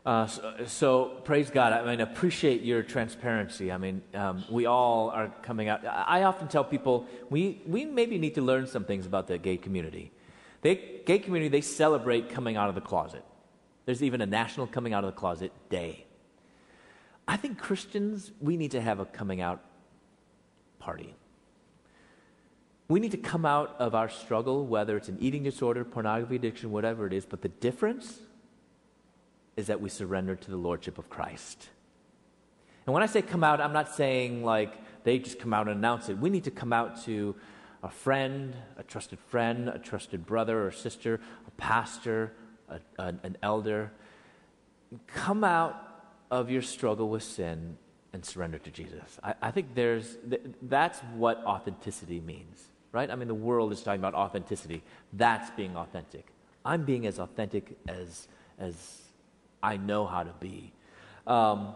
Uh, 0.06 0.28
so, 0.28 0.54
so, 0.68 1.06
praise 1.24 1.50
God. 1.50 1.74
I 1.74 1.84
mean, 1.84 2.02
appreciate 2.02 2.62
your 2.62 2.84
transparency. 2.84 3.72
I 3.72 3.78
mean, 3.78 4.04
um, 4.14 4.44
we 4.48 4.68
all 4.68 5.10
are 5.10 5.30
coming 5.42 5.70
out. 5.70 5.84
I 5.84 6.22
often 6.24 6.48
tell 6.50 6.64
people 6.64 7.08
we, 7.32 7.64
we 7.66 7.86
maybe 7.86 8.20
need 8.20 8.36
to 8.36 8.44
learn 8.44 8.68
some 8.68 8.84
things 8.84 9.08
about 9.08 9.28
the 9.28 9.40
gay 9.40 9.58
community. 9.58 10.12
The 10.62 10.80
gay 11.04 11.18
community, 11.18 11.50
they 11.50 11.62
celebrate 11.62 12.30
coming 12.30 12.58
out 12.58 12.70
of 12.70 12.76
the 12.76 12.82
closet. 12.82 13.26
There's 13.86 14.04
even 14.04 14.22
a 14.22 14.28
national 14.28 14.68
coming 14.68 14.94
out 14.94 15.04
of 15.04 15.16
the 15.16 15.20
closet 15.20 15.52
day. 15.70 16.06
I 17.28 17.38
think 17.38 17.58
Christians, 17.58 18.32
we 18.40 18.56
need 18.56 18.72
to 18.72 18.82
have 18.82 19.00
a 19.00 19.06
coming 19.06 19.42
out 19.42 19.64
party. 20.78 21.16
We 22.94 23.00
need 23.00 23.14
to 23.14 23.18
come 23.18 23.44
out 23.44 23.76
of 23.80 23.96
our 23.96 24.08
struggle, 24.08 24.68
whether 24.68 24.96
it's 24.96 25.10
an 25.10 25.18
eating 25.20 25.42
disorder, 25.42 25.84
pornography 25.84 26.36
addiction, 26.36 26.70
whatever 26.70 27.08
it 27.08 27.14
is, 27.14 27.26
but 27.26 27.42
the 27.42 27.50
difference 27.50 28.20
is 29.58 29.66
that 29.66 29.82
we 29.82 29.90
surrender 29.90 30.36
to 30.36 30.52
the 30.52 30.58
Lordship 30.58 31.00
of 31.00 31.10
Christ. 31.10 31.70
And 32.86 32.94
when 32.94 33.02
I 33.02 33.08
say 33.08 33.24
come 33.24 33.44
out, 33.44 33.60
I'm 33.60 33.74
not 33.74 33.96
saying 33.96 34.44
like 34.44 34.76
they 35.06 35.18
just 35.18 35.40
come 35.40 35.56
out 35.56 35.68
and 35.68 35.76
announce 35.76 36.08
it. 36.08 36.20
We 36.20 36.30
need 36.30 36.44
to 36.44 36.52
come 36.52 36.72
out 36.72 37.04
to 37.06 37.34
a 37.82 37.90
friend, 37.90 38.54
a 38.78 38.84
trusted 38.84 39.18
friend, 39.18 39.70
a 39.70 39.80
trusted 39.80 40.28
brother 40.28 40.64
or 40.64 40.70
sister, 40.70 41.20
a 41.48 41.52
pastor, 41.60 42.34
a, 42.70 42.80
an 43.00 43.38
elder. 43.42 43.92
Come 45.08 45.44
out 45.44 46.14
of 46.30 46.52
your 46.52 46.62
struggle 46.62 47.10
with 47.10 47.24
sin 47.24 47.76
and 48.14 48.24
surrender 48.24 48.60
to 48.60 48.70
Jesus. 48.70 49.18
I, 49.24 49.34
I 49.42 49.50
think 49.50 49.74
there's, 49.74 50.16
th- 50.30 50.44
that's 50.62 51.00
what 51.16 51.44
authenticity 51.44 52.20
means, 52.20 52.70
right? 52.94 53.12
I 53.12 53.16
mean, 53.16 53.28
the 53.28 53.34
world 53.34 53.74
is 53.74 53.82
talking 53.82 54.00
about 54.00 54.14
authenticity. 54.14 54.82
That's 55.12 55.50
being 55.52 55.76
authentic. 55.76 56.28
I'm 56.64 56.86
being 56.86 57.06
as 57.06 57.20
authentic 57.20 57.78
as, 57.90 58.30
as 58.58 59.02
I 59.62 59.76
know 59.76 60.06
how 60.06 60.24
to 60.24 60.34
be. 60.40 60.72
Um, 61.28 61.76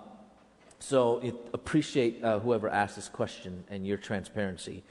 so 0.80 1.20
it, 1.20 1.36
appreciate 1.54 2.24
uh, 2.24 2.40
whoever 2.40 2.70
asked 2.70 2.96
this 2.96 3.10
question 3.10 3.64
and 3.70 3.86
your 3.86 3.98
transparency. 3.98 4.84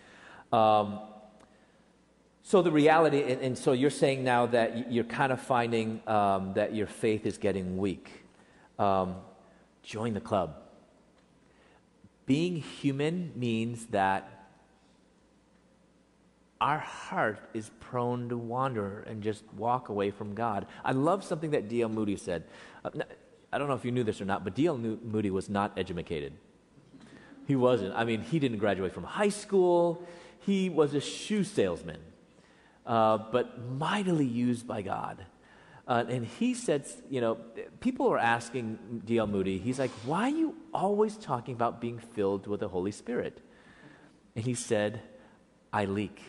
Um, 0.53 0.99
so 2.43 2.61
the 2.61 2.71
reality, 2.71 3.23
and, 3.23 3.41
and, 3.41 3.59
so 3.59 3.73
you're 3.73 3.91
saying 3.91 4.23
now 4.23 4.47
that 4.47 4.93
you're 4.93 5.05
kind 5.05 5.33
of 5.33 5.41
finding 5.41 6.01
um, 6.07 6.53
that 6.55 6.75
your 6.75 6.87
faith 6.87 7.27
is 7.27 7.39
getting 7.39 7.77
weak. 7.77 8.25
Um, 8.79 9.17
join 9.83 10.15
the 10.15 10.21
club. 10.21 10.57
Being 12.25 12.57
human 12.57 13.33
means 13.37 13.87
that 13.87 14.36
our 16.61 16.79
heart 16.79 17.39
is 17.53 17.71
prone 17.81 18.29
to 18.31 18.37
wander 18.37 19.01
and 19.07 19.23
just 19.23 19.45
walk 19.55 19.89
away 19.89 20.11
from 20.11 20.35
God. 20.35 20.67
I 20.85 20.93
love 20.93 21.23
something 21.23 21.51
that 21.51 21.69
D.L. 21.69 21.89
Moody 21.89 22.17
said. 22.17 22.45
Uh, 22.85 22.91
I 23.53 23.59
don't 23.59 23.69
know 23.69 23.75
if 23.75 23.85
you 23.85 23.93
knew 23.93 24.05
this 24.05 24.21
or 24.21 24.25
not, 24.25 24.43
but 24.43 24.55
D.L. 24.55 24.79
Moody 24.79 25.31
was 25.31 25.49
not 25.49 25.73
educated. 25.77 26.33
He 27.47 27.57
wasn't. 27.57 27.95
I 27.95 28.05
mean, 28.05 28.23
he 28.23 28.39
didn't 28.39 28.59
graduate 28.59 28.93
from 28.93 29.05
high 29.05 29.29
school. 29.29 30.03
He 30.41 30.69
was 30.71 30.95
a 30.95 31.01
shoe 31.01 31.45
salesman, 31.45 32.01
uh, 32.87 33.19
but 33.19 33.71
mightily 33.71 34.27
used 34.27 34.67
by 34.67 34.83
God. 34.83 35.25
Uh, 35.87 36.05
and 36.09 36.27
he 36.27 36.55
said, 36.55 36.85
you 37.09 37.21
know, 37.21 37.37
people 37.81 38.09
are 38.09 38.19
asking 38.19 39.03
D.L. 39.05 39.27
Moody, 39.27 39.59
he's 39.59 39.79
like, 39.79 39.93
why 40.05 40.23
are 40.23 40.37
you 40.37 40.57
always 40.75 41.17
talking 41.17 41.55
about 41.55 41.81
being 41.81 41.99
filled 41.99 42.47
with 42.47 42.61
the 42.61 42.69
Holy 42.69 42.91
Spirit? 42.91 43.41
And 44.35 44.45
he 44.45 44.55
said, 44.55 45.03
I 45.73 45.85
leak. 45.85 46.21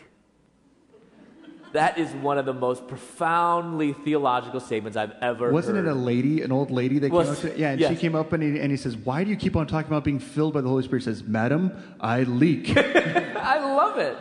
That 1.72 1.98
is 1.98 2.10
one 2.12 2.38
of 2.38 2.46
the 2.46 2.54
most 2.54 2.86
profoundly 2.88 3.92
theological 3.92 4.60
statements 4.60 4.96
I've 4.96 5.12
ever 5.20 5.52
Wasn't 5.52 5.76
heard. 5.76 5.86
it 5.86 5.90
a 5.90 5.94
lady, 5.94 6.42
an 6.42 6.50
old 6.50 6.70
lady 6.70 6.98
that 7.00 7.10
came 7.10 7.18
up 7.18 7.38
to 7.38 7.58
Yeah, 7.58 7.70
and 7.72 7.80
yes. 7.80 7.90
she 7.90 7.96
came 7.96 8.14
up 8.14 8.32
and 8.32 8.42
he, 8.42 8.58
and 8.60 8.70
he 8.70 8.76
says, 8.76 8.96
Why 8.96 9.22
do 9.24 9.30
you 9.30 9.36
keep 9.36 9.54
on 9.56 9.66
talking 9.66 9.90
about 9.90 10.04
being 10.04 10.18
filled 10.18 10.54
by 10.54 10.60
the 10.62 10.68
Holy 10.68 10.82
Spirit? 10.82 11.00
He 11.02 11.04
says, 11.04 11.24
Madam, 11.24 11.72
I 12.00 12.22
leak. 12.22 12.74
I 12.76 13.60
love 13.60 13.98
it. 13.98 14.16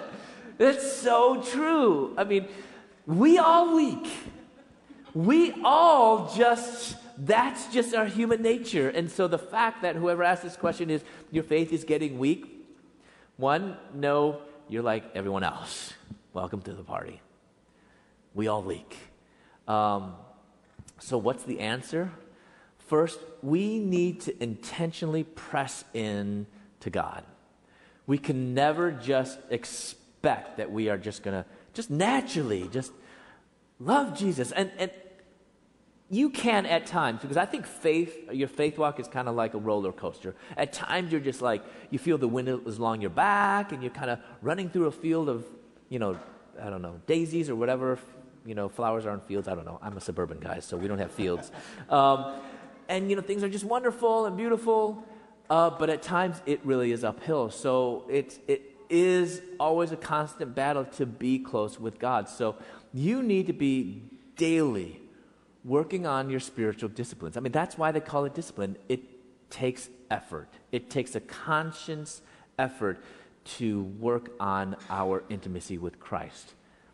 It's 0.59 0.91
so 0.91 1.41
true. 1.41 2.13
I 2.17 2.23
mean, 2.25 2.47
we 3.05 3.37
all 3.37 3.75
leak. 3.75 4.07
We 5.13 5.53
all 5.63 6.33
just, 6.35 6.97
that's 7.17 7.67
just 7.73 7.95
our 7.95 8.05
human 8.05 8.41
nature. 8.41 8.89
And 8.89 9.09
so 9.09 9.27
the 9.27 9.39
fact 9.39 9.81
that 9.83 9.95
whoever 9.95 10.21
asked 10.23 10.43
this 10.43 10.57
question 10.57 10.89
is, 10.89 11.01
your 11.31 11.43
faith 11.43 11.71
is 11.71 11.83
getting 11.83 12.19
weak, 12.19 12.45
one, 13.37 13.77
no, 13.93 14.41
you're 14.67 14.83
like 14.83 15.03
everyone 15.15 15.43
else. 15.43 15.93
Welcome 16.33 16.61
to 16.63 16.73
the 16.73 16.83
party. 16.83 17.21
We 18.33 18.47
all 18.47 18.63
leak. 18.63 18.97
Um, 19.67 20.13
so, 20.99 21.17
what's 21.17 21.43
the 21.43 21.59
answer? 21.59 22.11
First, 22.77 23.19
we 23.41 23.79
need 23.79 24.21
to 24.21 24.43
intentionally 24.43 25.23
press 25.23 25.83
in 25.93 26.47
to 26.79 26.89
God. 26.89 27.23
We 28.05 28.17
can 28.17 28.53
never 28.53 28.91
just 28.91 29.39
expect 29.49 30.57
that 30.57 30.71
we 30.71 30.89
are 30.89 30.97
just 30.97 31.21
going 31.21 31.43
to, 31.43 31.49
just 31.73 31.89
naturally, 31.89 32.69
just 32.71 32.93
love 33.79 34.17
Jesus. 34.17 34.53
And, 34.53 34.71
and 34.77 34.91
you 36.09 36.29
can 36.29 36.65
at 36.65 36.85
times, 36.85 37.21
because 37.21 37.35
I 37.35 37.45
think 37.45 37.65
faith, 37.65 38.31
your 38.31 38.47
faith 38.47 38.77
walk 38.77 38.99
is 38.99 39.07
kind 39.09 39.27
of 39.27 39.35
like 39.35 39.53
a 39.53 39.57
roller 39.57 39.91
coaster. 39.91 40.35
At 40.55 40.71
times 40.71 41.11
you're 41.11 41.19
just 41.19 41.41
like, 41.41 41.61
you 41.89 41.99
feel 41.99 42.17
the 42.17 42.27
wind 42.27 42.47
is 42.65 42.77
along 42.77 43.01
your 43.01 43.09
back 43.09 43.73
and 43.73 43.83
you're 43.83 43.91
kind 43.91 44.09
of 44.09 44.19
running 44.41 44.69
through 44.69 44.85
a 44.85 44.91
field 44.91 45.27
of, 45.27 45.45
you 45.89 45.99
know, 45.99 46.17
I 46.61 46.69
don't 46.69 46.81
know, 46.81 47.01
daisies 47.05 47.49
or 47.49 47.55
whatever, 47.55 47.99
you 48.47 48.55
know, 48.55 48.69
flowers 48.69 49.05
are 49.05 49.13
in 49.13 49.19
fields. 49.19 49.47
I 49.49 49.55
don't 49.55 49.65
know. 49.65 49.77
I'm 49.81 49.97
a 49.97 50.01
suburban 50.01 50.39
guy, 50.39 50.59
so 50.59 50.77
we 50.77 50.87
don't 50.87 50.99
have 50.99 51.11
fields. 51.11 51.51
Um, 51.89 52.33
and, 52.87 53.09
you 53.09 53.17
know, 53.17 53.21
things 53.21 53.43
are 53.43 53.49
just 53.49 53.65
wonderful 53.65 54.25
and 54.25 54.37
beautiful, 54.37 55.03
uh, 55.49 55.69
but 55.71 55.89
at 55.89 56.01
times 56.01 56.41
it 56.45 56.61
really 56.63 56.93
is 56.93 57.03
uphill. 57.03 57.51
So 57.51 58.05
it's, 58.09 58.39
it 58.47 58.61
is 58.89 59.41
always 59.59 59.91
a 59.91 59.97
constant 59.97 60.55
battle 60.55 60.85
to 60.85 61.05
be 61.05 61.39
close 61.39 61.77
with 61.77 61.99
God. 61.99 62.29
So 62.29 62.55
you 62.93 63.21
need 63.21 63.47
to 63.47 63.53
be 63.53 64.03
daily 64.37 65.01
working 65.65 66.05
on 66.05 66.29
your 66.29 66.39
spiritual 66.39 66.87
disciplines. 66.87 67.35
I 67.35 67.41
mean, 67.41 67.51
that's 67.51 67.77
why 67.77 67.91
they 67.91 67.99
call 67.99 68.23
it 68.23 68.33
discipline. 68.33 68.77
It 68.87 69.01
takes 69.49 69.89
effort, 70.09 70.47
it 70.71 70.89
takes 70.89 71.15
a 71.15 71.19
conscious 71.19 72.21
effort 72.57 73.03
to 73.43 73.83
work 73.99 74.31
on 74.39 74.75
our 74.89 75.23
intimacy 75.29 75.77
with 75.77 75.99
Christ. 75.99 76.53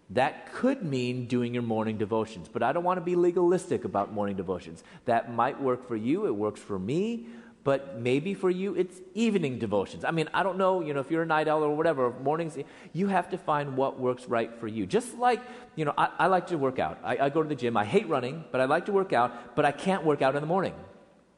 That 0.09 0.53
could 0.53 0.84
mean 0.84 1.25
doing 1.27 1.53
your 1.53 1.63
morning 1.63 1.97
devotions, 1.97 2.47
but 2.47 2.61
I 2.61 2.71
don't 2.71 2.84
want 2.84 2.97
to 2.97 3.01
be 3.01 3.15
legalistic 3.15 3.85
about 3.85 4.13
morning 4.13 4.35
devotions. 4.35 4.84
That 5.05 5.34
might 5.34 5.61
work 5.61 5.88
for 5.88 5.95
you, 5.95 6.27
it 6.27 6.35
works 6.35 6.59
for 6.59 6.77
me, 6.77 7.27
but 7.63 7.99
maybe 7.99 8.34
for 8.34 8.49
you 8.49 8.75
it's 8.75 8.99
evening 9.13 9.57
devotions. 9.57 10.03
I 10.03 10.11
mean, 10.11 10.30
I 10.34 10.43
don't 10.43 10.57
know, 10.57 10.81
you 10.81 10.93
know, 10.93 10.99
if 10.99 11.09
you're 11.09 11.23
a 11.23 11.25
night 11.25 11.47
owl 11.47 11.63
or 11.63 11.75
whatever, 11.75 12.11
mornings, 12.21 12.57
you 12.91 13.07
have 13.07 13.30
to 13.30 13.38
find 13.38 13.77
what 13.77 13.99
works 13.99 14.25
right 14.25 14.53
for 14.59 14.67
you. 14.67 14.85
Just 14.85 15.17
like, 15.17 15.41
you 15.75 15.85
know, 15.85 15.93
I, 15.97 16.09
I 16.19 16.27
like 16.27 16.47
to 16.47 16.57
work 16.57 16.80
out. 16.80 16.99
I, 17.03 17.17
I 17.17 17.30
go 17.30 17.41
to 17.41 17.49
the 17.49 17.55
gym. 17.55 17.77
I 17.77 17.85
hate 17.85 18.07
running, 18.09 18.43
but 18.51 18.59
I 18.59 18.65
like 18.65 18.85
to 18.88 18.91
work 18.91 19.13
out, 19.13 19.55
but 19.55 19.65
I 19.65 19.71
can't 19.71 20.03
work 20.03 20.21
out 20.21 20.35
in 20.35 20.41
the 20.41 20.47
morning. 20.47 20.73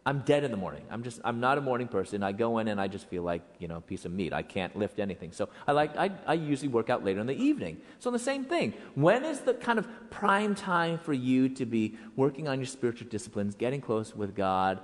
I'm 0.07 0.19
dead 0.19 0.43
in 0.43 0.51
the 0.51 0.57
morning. 0.57 0.83
I'm 0.91 1.01
just 1.01 1.19
I'm 1.23 1.39
not 1.39 1.57
a 1.57 1.61
morning 1.61 1.87
person. 1.87 2.21
I 2.21 2.31
go 2.31 2.59
in 2.59 2.67
and 2.67 2.79
I 2.79 2.87
just 2.87 3.07
feel 3.07 3.23
like, 3.23 3.41
you 3.57 3.67
know, 3.67 3.77
a 3.77 3.81
piece 3.81 4.05
of 4.05 4.11
meat. 4.11 4.33
I 4.33 4.43
can't 4.43 4.75
lift 4.75 4.99
anything. 4.99 5.31
So 5.31 5.49
I 5.67 5.71
like 5.71 5.97
I, 5.97 6.11
I 6.27 6.35
usually 6.35 6.67
work 6.67 6.91
out 6.91 7.03
later 7.03 7.19
in 7.21 7.25
the 7.25 7.35
evening. 7.35 7.81
So 7.99 8.11
the 8.11 8.19
same 8.19 8.45
thing. 8.45 8.75
When 8.93 9.25
is 9.25 9.39
the 9.39 9.55
kind 9.55 9.79
of 9.79 9.87
prime 10.11 10.53
time 10.53 10.99
for 10.99 11.13
you 11.13 11.49
to 11.49 11.65
be 11.65 11.97
working 12.15 12.47
on 12.47 12.59
your 12.59 12.67
spiritual 12.67 13.07
disciplines, 13.07 13.55
getting 13.55 13.81
close 13.81 14.15
with 14.15 14.35
God? 14.35 14.79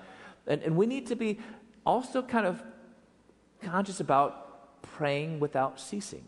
And, 0.48 0.64
and 0.64 0.76
we 0.76 0.88
need 0.88 1.06
to 1.08 1.16
be 1.16 1.38
also 1.86 2.24
kind 2.24 2.48
of 2.48 2.64
conscious 3.62 4.00
about 4.00 4.82
praying 4.82 5.40
without 5.40 5.80
ceasing. 5.80 6.24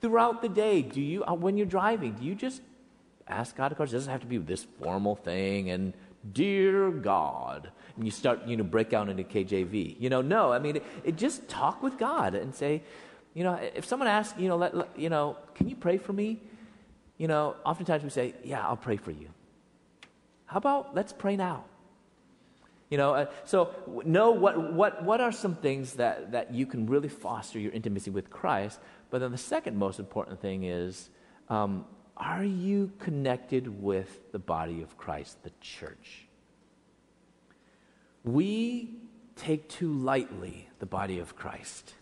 Throughout 0.00 0.42
the 0.42 0.48
day, 0.48 0.82
do 0.82 1.00
you 1.00 1.22
uh, 1.24 1.34
when 1.34 1.56
you're 1.56 1.66
driving, 1.66 2.14
do 2.14 2.24
you 2.24 2.34
just 2.34 2.62
ask 3.28 3.54
God 3.54 3.70
a 3.70 3.76
question? 3.76 3.94
It 3.94 3.98
doesn't 3.98 4.12
have 4.12 4.22
to 4.22 4.26
be 4.26 4.38
this 4.38 4.66
formal 4.82 5.14
thing 5.14 5.70
and 5.70 5.92
dear 6.32 6.90
God, 6.90 7.70
and 7.96 8.04
you 8.04 8.10
start, 8.10 8.46
you 8.46 8.56
know, 8.56 8.64
break 8.64 8.92
out 8.92 9.08
into 9.08 9.24
KJV. 9.24 9.96
You 9.98 10.10
know, 10.10 10.22
no, 10.22 10.52
I 10.52 10.58
mean, 10.58 10.76
it, 10.76 10.84
it 11.04 11.16
just 11.16 11.48
talk 11.48 11.82
with 11.82 11.98
God 11.98 12.34
and 12.34 12.54
say, 12.54 12.82
you 13.34 13.44
know, 13.44 13.54
if 13.54 13.84
someone 13.84 14.08
asks, 14.08 14.38
you 14.38 14.48
know, 14.48 14.56
let, 14.56 14.76
let- 14.76 14.98
you 14.98 15.08
know, 15.10 15.36
can 15.54 15.68
you 15.68 15.76
pray 15.76 15.98
for 15.98 16.12
me? 16.12 16.40
You 17.18 17.28
know, 17.28 17.56
oftentimes 17.64 18.02
we 18.02 18.10
say, 18.10 18.34
yeah, 18.44 18.66
I'll 18.66 18.76
pray 18.76 18.96
for 18.96 19.10
you. 19.10 19.28
How 20.46 20.58
about 20.58 20.94
let's 20.94 21.12
pray 21.12 21.36
now? 21.36 21.64
You 22.88 22.98
know, 22.98 23.14
uh, 23.14 23.26
so 23.44 23.74
know 24.04 24.30
what, 24.30 24.72
what, 24.72 25.02
what 25.02 25.20
are 25.20 25.32
some 25.32 25.56
things 25.56 25.94
that, 25.94 26.32
that 26.32 26.54
you 26.54 26.66
can 26.66 26.86
really 26.86 27.08
foster 27.08 27.58
your 27.58 27.72
intimacy 27.72 28.10
with 28.10 28.30
Christ. 28.30 28.78
But 29.10 29.20
then 29.20 29.32
the 29.32 29.38
second 29.38 29.76
most 29.76 29.98
important 29.98 30.40
thing 30.40 30.62
is 30.64 31.10
um, 31.48 31.84
are 32.16 32.44
you 32.44 32.92
connected 32.98 33.82
with 33.82 34.32
the 34.32 34.38
body 34.38 34.82
of 34.82 34.96
Christ, 34.96 35.42
the 35.42 35.52
church? 35.60 36.26
we 38.26 38.90
take 39.36 39.68
too 39.68 39.92
lightly 39.92 40.68
the 40.80 40.86
body 40.86 41.18
of 41.18 41.36
Christ. 41.36 41.94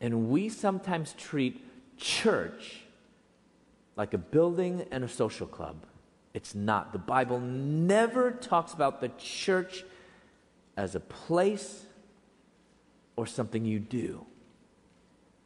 And 0.00 0.28
we 0.28 0.48
sometimes 0.48 1.14
treat 1.16 1.64
church 1.96 2.80
like 3.96 4.12
a 4.12 4.18
building 4.18 4.84
and 4.90 5.04
a 5.04 5.08
social 5.08 5.46
club. 5.46 5.86
It's 6.34 6.54
not. 6.54 6.92
The 6.92 6.98
Bible 6.98 7.38
never 7.38 8.32
talks 8.32 8.74
about 8.74 9.00
the 9.00 9.10
church 9.16 9.84
as 10.76 10.94
a 10.94 11.00
place 11.00 11.84
or 13.14 13.26
something 13.26 13.64
you 13.64 13.78
do, 13.78 14.24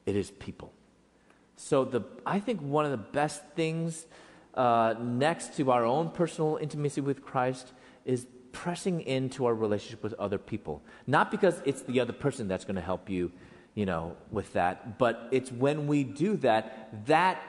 it 0.06 0.14
is 0.14 0.30
people. 0.30 0.72
So, 1.56 1.84
the, 1.84 2.02
I 2.24 2.38
think 2.38 2.60
one 2.60 2.84
of 2.84 2.90
the 2.90 2.96
best 2.96 3.42
things 3.54 4.06
uh, 4.54 4.94
next 5.00 5.56
to 5.56 5.70
our 5.70 5.84
own 5.84 6.10
personal 6.10 6.58
intimacy 6.60 7.00
with 7.00 7.24
Christ 7.24 7.72
is 8.04 8.26
pressing 8.52 9.02
into 9.02 9.44
our 9.44 9.54
relationship 9.54 10.02
with 10.02 10.14
other 10.14 10.38
people. 10.38 10.82
Not 11.06 11.30
because 11.30 11.60
it's 11.66 11.82
the 11.82 12.00
other 12.00 12.14
person 12.14 12.48
that's 12.48 12.64
going 12.64 12.76
to 12.76 12.82
help 12.82 13.10
you, 13.10 13.30
you 13.74 13.84
know, 13.84 14.16
with 14.30 14.52
that, 14.54 14.98
but 14.98 15.28
it's 15.30 15.52
when 15.52 15.86
we 15.86 16.04
do 16.04 16.36
that, 16.38 17.06
that 17.06 17.42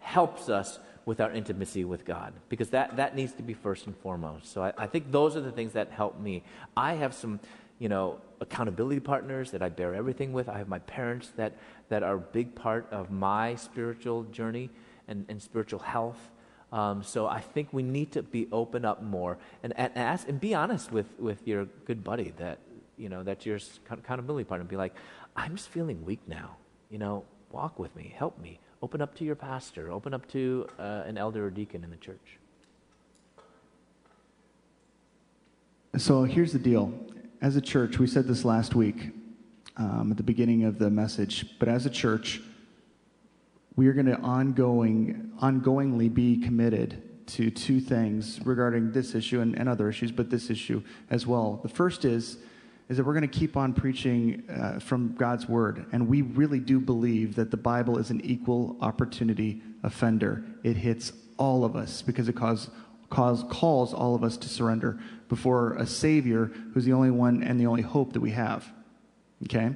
helps 0.00 0.48
us 0.48 0.78
with 1.04 1.20
our 1.20 1.30
intimacy 1.32 1.84
with 1.84 2.04
God 2.06 2.32
because 2.48 2.70
that, 2.70 2.96
that 2.96 3.14
needs 3.14 3.32
to 3.34 3.42
be 3.42 3.52
first 3.52 3.86
and 3.86 3.96
foremost. 3.98 4.52
So 4.52 4.62
I, 4.62 4.72
I 4.78 4.86
think 4.86 5.12
those 5.12 5.36
are 5.36 5.42
the 5.42 5.52
things 5.52 5.72
that 5.72 5.90
help 5.90 6.18
me. 6.18 6.42
I 6.76 6.94
have 6.94 7.12
some, 7.12 7.40
you 7.78 7.90
know, 7.90 8.20
accountability 8.40 9.00
partners 9.00 9.50
that 9.50 9.62
I 9.62 9.68
bear 9.68 9.94
everything 9.94 10.32
with. 10.32 10.48
I 10.48 10.56
have 10.58 10.68
my 10.68 10.78
parents 10.80 11.30
that, 11.36 11.58
that 11.88 12.02
are 12.02 12.16
a 12.16 12.20
big 12.20 12.54
part 12.54 12.86
of 12.90 13.10
my 13.10 13.54
spiritual 13.54 14.24
journey 14.24 14.70
and, 15.08 15.24
and 15.28 15.42
spiritual 15.42 15.80
health. 15.80 16.30
Um, 16.72 17.02
so 17.02 17.26
I 17.26 17.40
think 17.40 17.68
we 17.72 17.82
need 17.82 18.12
to 18.12 18.22
be 18.22 18.48
open 18.50 18.84
up 18.84 19.02
more 19.02 19.38
and, 19.62 19.72
and 19.76 19.92
ask 19.96 20.28
and 20.28 20.40
be 20.40 20.54
honest 20.54 20.90
with, 20.90 21.06
with 21.18 21.46
your 21.46 21.66
good 21.86 22.02
buddy 22.02 22.32
that, 22.38 22.58
you 22.96 23.08
know, 23.08 23.22
that's 23.22 23.46
your 23.46 23.58
accountability 23.90 24.44
partner. 24.44 24.62
And 24.62 24.68
be 24.68 24.76
like, 24.76 24.94
I'm 25.36 25.56
just 25.56 25.68
feeling 25.68 26.04
weak 26.04 26.20
now. 26.26 26.56
You 26.90 26.98
know, 26.98 27.24
walk 27.52 27.78
with 27.78 27.94
me, 27.94 28.12
help 28.16 28.40
me. 28.40 28.58
Open 28.82 29.00
up 29.00 29.14
to 29.16 29.24
your 29.24 29.36
pastor, 29.36 29.90
open 29.90 30.12
up 30.12 30.26
to 30.32 30.68
uh, 30.78 31.04
an 31.06 31.16
elder 31.16 31.46
or 31.46 31.50
deacon 31.50 31.84
in 31.84 31.90
the 31.90 31.96
church. 31.96 32.38
So 35.96 36.24
here's 36.24 36.52
the 36.52 36.58
deal. 36.58 36.92
As 37.40 37.56
a 37.56 37.60
church, 37.60 37.98
we 37.98 38.06
said 38.06 38.26
this 38.26 38.44
last 38.44 38.74
week 38.74 39.12
um, 39.76 40.10
at 40.10 40.16
the 40.16 40.22
beginning 40.22 40.64
of 40.64 40.78
the 40.78 40.90
message, 40.90 41.58
but 41.58 41.68
as 41.68 41.86
a 41.86 41.90
church, 41.90 42.40
we 43.76 43.88
are 43.88 43.92
going 43.92 44.06
to 44.06 44.18
ongoing, 44.18 45.32
ongoingly 45.42 46.12
be 46.12 46.36
committed 46.38 47.02
to 47.26 47.50
two 47.50 47.80
things 47.80 48.40
regarding 48.44 48.92
this 48.92 49.14
issue 49.14 49.40
and, 49.40 49.58
and 49.58 49.68
other 49.68 49.88
issues, 49.88 50.12
but 50.12 50.30
this 50.30 50.50
issue 50.50 50.82
as 51.10 51.26
well. 51.26 51.60
The 51.62 51.68
first 51.68 52.04
is 52.04 52.38
is 52.88 52.98
that 52.98 53.04
we're 53.04 53.14
going 53.14 53.28
to 53.28 53.38
keep 53.38 53.56
on 53.56 53.72
preaching 53.72 54.42
uh, 54.50 54.78
from 54.78 55.14
God's 55.14 55.48
word. 55.48 55.86
And 55.92 56.06
we 56.06 56.22
really 56.22 56.60
do 56.60 56.78
believe 56.78 57.34
that 57.36 57.50
the 57.50 57.56
Bible 57.56 57.98
is 57.98 58.10
an 58.10 58.20
equal 58.22 58.76
opportunity 58.80 59.62
offender. 59.82 60.44
It 60.62 60.76
hits 60.76 61.12
all 61.38 61.64
of 61.64 61.76
us 61.76 62.02
because 62.02 62.28
it 62.28 62.34
cause, 62.34 62.68
cause, 63.08 63.44
calls 63.48 63.94
all 63.94 64.14
of 64.14 64.22
us 64.22 64.36
to 64.36 64.48
surrender 64.48 64.98
before 65.28 65.74
a 65.74 65.86
Savior 65.86 66.50
who's 66.74 66.84
the 66.84 66.92
only 66.92 67.10
one 67.10 67.42
and 67.42 67.58
the 67.58 67.66
only 67.66 67.82
hope 67.82 68.12
that 68.12 68.20
we 68.20 68.32
have. 68.32 68.70
Okay? 69.44 69.70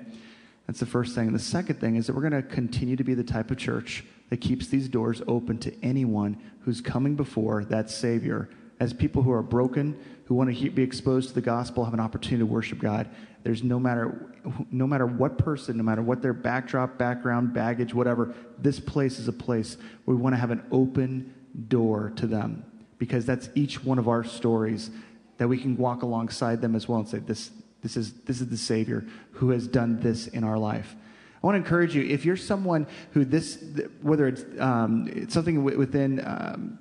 That's 0.67 0.81
the 0.81 0.87
first 0.87 1.15
thing. 1.15 1.33
The 1.33 1.39
second 1.39 1.81
thing 1.81 1.97
is 1.97 2.07
that 2.07 2.15
we're 2.15 2.29
going 2.29 2.43
to 2.43 2.49
continue 2.49 2.97
to 2.97 3.05
be 3.05 3.15
the 3.15 3.25
type 3.25 3.51
of 3.51 3.57
church 3.57 4.05
that 4.31 4.41
keeps 4.41 4.69
these 4.69 4.89
doors 4.89 5.23
open 5.27 5.59
to 5.59 5.75
anyone 5.83 6.39
who's 6.61 6.81
coming 6.81 7.17
before 7.17 7.65
that 7.65 7.91
Savior 7.91 8.49
as 8.81 8.93
people 8.93 9.23
who 9.23 9.33
are 9.33 9.43
broken, 9.43 9.99
who 10.27 10.35
want 10.35 10.55
to 10.55 10.71
be 10.71 10.83
exposed 10.83 11.31
to 11.31 11.35
the 11.35 11.41
gospel, 11.41 11.85
have 11.85 11.95
an 11.95 12.01
opportunity 12.01 12.41
to 12.41 12.47
worship 12.47 12.79
God. 12.79 13.09
There's 13.43 13.63
no 13.63 13.81
matter, 13.81 14.35
no 14.71 14.87
matter 14.87 15.07
what 15.07 15.39
person, 15.39 15.77
no 15.79 15.83
matter 15.83 16.03
what 16.03 16.23
their 16.23 16.33
backdrop, 16.35 16.99
background, 16.99 17.53
baggage, 17.53 17.95
whatever, 17.95 18.35
this 18.59 18.79
place 18.79 19.19
is 19.19 19.27
a 19.27 19.33
place 19.33 19.79
where 20.05 20.17
we 20.17 20.23
want 20.23 20.35
to 20.35 20.39
have 20.39 20.51
an 20.51 20.63
open 20.71 21.35
door 21.69 22.13
to 22.17 22.27
them 22.27 22.65
because 22.99 23.25
that's 23.25 23.49
each 23.55 23.83
one 23.83 23.99
of 23.99 24.09
our 24.09 24.23
stories 24.23 24.91
that 25.39 25.49
we 25.49 25.57
can 25.59 25.77
walk 25.77 26.03
alongside 26.03 26.61
them 26.61 26.75
as 26.75 26.89
well 26.89 26.99
and 26.99 27.09
say, 27.09 27.19
this, 27.19 27.51
this, 27.83 27.97
is, 27.97 28.13
this 28.25 28.41
is 28.41 28.49
the 28.49 28.57
Savior 28.57 29.05
who 29.33 29.51
has 29.51 29.67
done 29.67 30.01
this 30.01 30.27
in 30.29 30.45
our 30.45 30.59
life. 30.59 30.97
I 31.43 31.47
want 31.47 31.55
to 31.55 31.59
encourage 31.59 31.95
you, 31.95 32.03
if 32.03 32.25
you're 32.25 32.37
someone 32.37 32.87
who 33.13 33.25
this, 33.25 33.63
whether 34.03 34.27
it's, 34.27 34.45
um, 34.61 35.09
it's 35.13 35.33
something 35.33 35.63
within 35.63 36.21
um, 36.27 36.79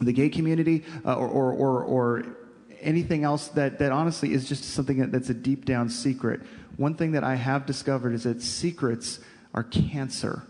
the 0.00 0.12
gay 0.12 0.30
community 0.30 0.84
uh, 1.04 1.14
or, 1.14 1.28
or, 1.28 1.52
or, 1.52 1.84
or, 1.84 2.36
anything 2.82 3.24
else 3.24 3.48
that, 3.48 3.78
that 3.78 3.92
honestly 3.92 4.32
is 4.32 4.48
just 4.48 4.64
something 4.64 5.10
that's 5.10 5.28
a 5.28 5.34
deep 5.34 5.66
down 5.66 5.86
secret. 5.86 6.40
One 6.78 6.94
thing 6.94 7.12
that 7.12 7.22
I 7.22 7.34
have 7.34 7.66
discovered 7.66 8.14
is 8.14 8.22
that 8.22 8.40
secrets 8.40 9.20
are 9.52 9.64
cancer. 9.64 10.44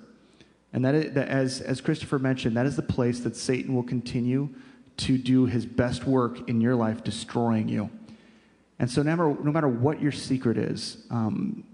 And 0.73 0.85
that, 0.85 0.95
is, 0.95 1.15
that 1.15 1.29
as, 1.29 1.61
as 1.61 1.81
Christopher 1.81 2.21
mentioned, 2.21 2.57
that 2.57 2.67
is 2.67 2.77
the 2.77 2.83
place 2.83 3.19
that 3.21 3.35
Satan 3.35 3.75
will 3.75 3.83
continue 3.83 4.51
to 4.99 5.19
do 5.19 5.47
his 5.47 5.67
best 5.67 6.07
work 6.07 6.49
in 6.49 6.61
your 6.61 6.77
life, 6.77 7.03
destroying 7.03 7.69
you. 7.69 7.91
And 8.81 8.91
so, 8.91 9.03
no 9.03 9.15
matter, 9.15 9.45
no 9.45 9.53
matter 9.53 9.69
what 9.69 10.03
your 10.03 10.11
secret 10.11 10.57
is, 10.57 10.97
um, 11.11 11.65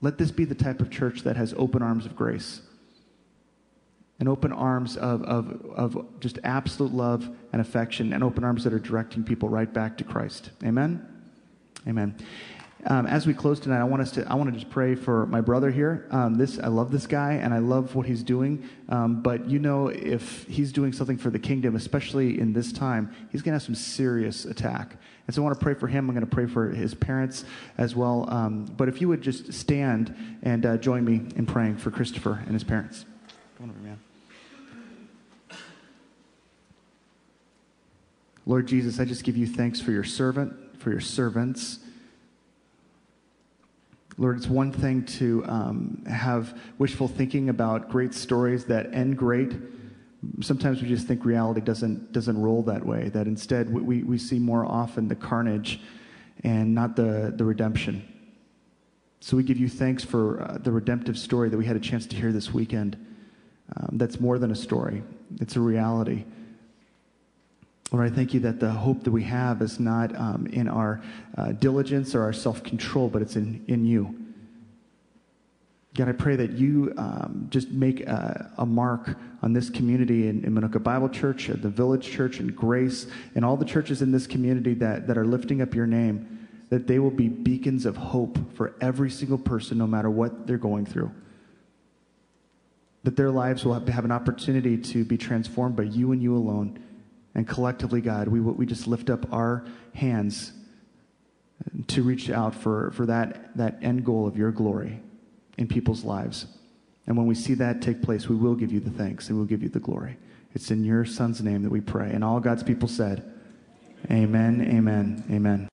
let 0.00 0.18
this 0.18 0.30
be 0.30 0.44
the 0.44 0.54
type 0.54 0.80
of 0.80 0.90
church 0.90 1.22
that 1.22 1.36
has 1.36 1.54
open 1.56 1.82
arms 1.82 2.06
of 2.06 2.14
grace 2.14 2.60
and 4.20 4.28
open 4.28 4.52
arms 4.52 4.96
of, 4.96 5.22
of, 5.22 5.64
of 5.74 6.20
just 6.20 6.38
absolute 6.44 6.92
love 6.92 7.28
and 7.52 7.60
affection, 7.62 8.12
and 8.12 8.22
open 8.22 8.44
arms 8.44 8.64
that 8.64 8.72
are 8.72 8.78
directing 8.78 9.24
people 9.24 9.48
right 9.48 9.72
back 9.72 9.96
to 9.96 10.04
Christ. 10.04 10.50
Amen? 10.64 11.06
Amen. 11.86 12.14
Um, 12.86 13.06
as 13.06 13.26
we 13.26 13.34
close 13.34 13.58
tonight, 13.58 13.80
I 13.80 13.84
want 13.84 14.02
us 14.02 14.12
to 14.12 14.30
I 14.30 14.34
want 14.34 14.52
to 14.52 14.58
just 14.58 14.70
pray 14.70 14.94
for 14.94 15.26
my 15.26 15.40
brother 15.40 15.70
here. 15.70 16.06
Um, 16.10 16.36
this 16.36 16.58
I 16.60 16.68
love 16.68 16.92
this 16.92 17.06
guy 17.06 17.34
and 17.34 17.52
I 17.52 17.58
love 17.58 17.94
what 17.94 18.06
he's 18.06 18.22
doing. 18.22 18.68
Um, 18.88 19.20
but 19.22 19.48
you 19.48 19.58
know, 19.58 19.88
if 19.88 20.44
he's 20.44 20.72
doing 20.72 20.92
something 20.92 21.16
for 21.16 21.30
the 21.30 21.38
kingdom, 21.40 21.74
especially 21.74 22.38
in 22.38 22.52
this 22.52 22.72
time, 22.72 23.12
he's 23.30 23.42
going 23.42 23.52
to 23.52 23.56
have 23.56 23.62
some 23.62 23.74
serious 23.74 24.44
attack. 24.44 24.96
And 25.28 25.34
so 25.34 25.42
I 25.42 25.44
want 25.44 25.58
to 25.58 25.62
pray 25.62 25.74
for 25.74 25.86
him. 25.86 26.08
I'm 26.08 26.14
going 26.14 26.26
to 26.26 26.34
pray 26.34 26.46
for 26.46 26.70
his 26.70 26.94
parents 26.94 27.44
as 27.76 27.94
well. 27.94 28.24
Um, 28.30 28.64
but 28.64 28.88
if 28.88 29.02
you 29.02 29.08
would 29.08 29.20
just 29.20 29.52
stand 29.52 30.16
and 30.42 30.64
uh, 30.64 30.78
join 30.78 31.04
me 31.04 31.20
in 31.36 31.44
praying 31.44 31.76
for 31.76 31.90
Christopher 31.90 32.42
and 32.46 32.54
his 32.54 32.64
parents. 32.64 33.04
Come 33.58 33.68
on 33.68 33.76
over, 33.76 33.78
man. 33.80 33.98
Lord 38.46 38.66
Jesus, 38.66 38.98
I 38.98 39.04
just 39.04 39.22
give 39.22 39.36
you 39.36 39.46
thanks 39.46 39.82
for 39.82 39.90
your 39.90 40.02
servant, 40.02 40.80
for 40.80 40.90
your 40.90 41.02
servants. 41.02 41.80
Lord, 44.16 44.38
it's 44.38 44.48
one 44.48 44.72
thing 44.72 45.04
to 45.04 45.44
um, 45.46 46.04
have 46.06 46.58
wishful 46.78 47.06
thinking 47.06 47.50
about 47.50 47.90
great 47.90 48.14
stories 48.14 48.64
that 48.64 48.94
end 48.94 49.18
great. 49.18 49.52
Sometimes 50.40 50.82
we 50.82 50.88
just 50.88 51.06
think 51.06 51.24
reality 51.24 51.60
doesn't, 51.60 52.12
doesn't 52.12 52.40
roll 52.40 52.62
that 52.62 52.84
way, 52.84 53.08
that 53.10 53.26
instead 53.26 53.72
we, 53.72 54.02
we 54.02 54.18
see 54.18 54.38
more 54.38 54.64
often 54.64 55.08
the 55.08 55.14
carnage 55.14 55.80
and 56.42 56.74
not 56.74 56.96
the, 56.96 57.32
the 57.36 57.44
redemption. 57.44 58.06
So 59.20 59.36
we 59.36 59.42
give 59.42 59.58
you 59.58 59.68
thanks 59.68 60.04
for 60.04 60.42
uh, 60.42 60.58
the 60.58 60.72
redemptive 60.72 61.18
story 61.18 61.48
that 61.48 61.56
we 61.56 61.66
had 61.66 61.76
a 61.76 61.80
chance 61.80 62.06
to 62.06 62.16
hear 62.16 62.32
this 62.32 62.52
weekend. 62.52 62.96
Um, 63.76 63.98
that's 63.98 64.20
more 64.20 64.38
than 64.38 64.50
a 64.50 64.56
story, 64.56 65.02
it's 65.40 65.56
a 65.56 65.60
reality. 65.60 66.24
Lord, 67.90 68.12
I 68.12 68.14
thank 68.14 68.34
you 68.34 68.40
that 68.40 68.60
the 68.60 68.70
hope 68.70 69.04
that 69.04 69.10
we 69.10 69.22
have 69.24 69.62
is 69.62 69.80
not 69.80 70.14
um, 70.14 70.46
in 70.46 70.68
our 70.68 71.00
uh, 71.38 71.52
diligence 71.52 72.14
or 72.14 72.22
our 72.22 72.34
self 72.34 72.62
control, 72.62 73.08
but 73.08 73.22
it's 73.22 73.36
in, 73.36 73.64
in 73.66 73.86
you. 73.86 74.27
God, 75.98 76.08
I 76.08 76.12
pray 76.12 76.36
that 76.36 76.52
you 76.52 76.94
um, 76.96 77.48
just 77.50 77.70
make 77.72 78.02
a, 78.02 78.52
a, 78.56 78.64
mark 78.64 79.18
on 79.42 79.52
this 79.52 79.68
community 79.68 80.28
in, 80.28 80.44
in 80.44 80.54
Minooka 80.54 80.80
Bible 80.80 81.08
Church, 81.08 81.50
at 81.50 81.60
the 81.60 81.68
Village 81.68 82.08
Church, 82.08 82.38
and 82.38 82.54
Grace, 82.54 83.08
and 83.34 83.44
all 83.44 83.56
the 83.56 83.64
churches 83.64 84.00
in 84.00 84.12
this 84.12 84.24
community 84.24 84.74
that, 84.74 85.08
that 85.08 85.18
are 85.18 85.24
lifting 85.24 85.60
up 85.60 85.74
your 85.74 85.88
name, 85.88 86.46
that 86.68 86.86
they 86.86 87.00
will 87.00 87.10
be 87.10 87.26
beacons 87.26 87.84
of 87.84 87.96
hope 87.96 88.38
for 88.54 88.76
every 88.80 89.10
single 89.10 89.38
person, 89.38 89.76
no 89.76 89.88
matter 89.88 90.08
what 90.08 90.46
they're 90.46 90.56
going 90.56 90.86
through. 90.86 91.10
That 93.02 93.16
their 93.16 93.32
lives 93.32 93.64
will 93.64 93.74
have, 93.74 93.88
have 93.88 94.04
an 94.04 94.12
opportunity 94.12 94.78
to 94.78 95.04
be 95.04 95.18
transformed 95.18 95.74
by 95.74 95.82
you 95.82 96.12
and 96.12 96.22
you 96.22 96.36
alone. 96.36 96.78
And 97.34 97.44
collectively, 97.44 98.02
God, 98.02 98.28
we, 98.28 98.38
we 98.38 98.66
just 98.66 98.86
lift 98.86 99.10
up 99.10 99.32
our 99.32 99.66
hands 99.94 100.52
to 101.88 102.04
reach 102.04 102.30
out 102.30 102.54
for, 102.54 102.92
for 102.92 103.04
that, 103.06 103.56
that 103.56 103.80
end 103.82 104.04
goal 104.04 104.28
of 104.28 104.36
your 104.36 104.52
glory 104.52 105.02
in 105.58 105.66
people's 105.68 106.04
lives. 106.04 106.46
And 107.06 107.16
when 107.16 107.26
we 107.26 107.34
see 107.34 107.54
that 107.54 107.82
take 107.82 108.02
place, 108.02 108.28
we 108.28 108.36
will 108.36 108.54
give 108.54 108.72
you 108.72 108.80
the 108.80 108.90
thanks 108.90 109.28
and 109.28 109.36
we'll 109.36 109.46
give 109.46 109.62
you 109.62 109.68
the 109.68 109.80
glory. 109.80 110.16
It's 110.54 110.70
in 110.70 110.84
your 110.84 111.04
son's 111.04 111.42
name 111.42 111.62
that 111.62 111.70
we 111.70 111.80
pray. 111.80 112.10
And 112.10 112.24
all 112.24 112.40
God's 112.40 112.62
people 112.62 112.88
said, 112.88 113.22
Amen, 114.10 114.60
amen, 114.62 115.24
amen. 115.30 115.66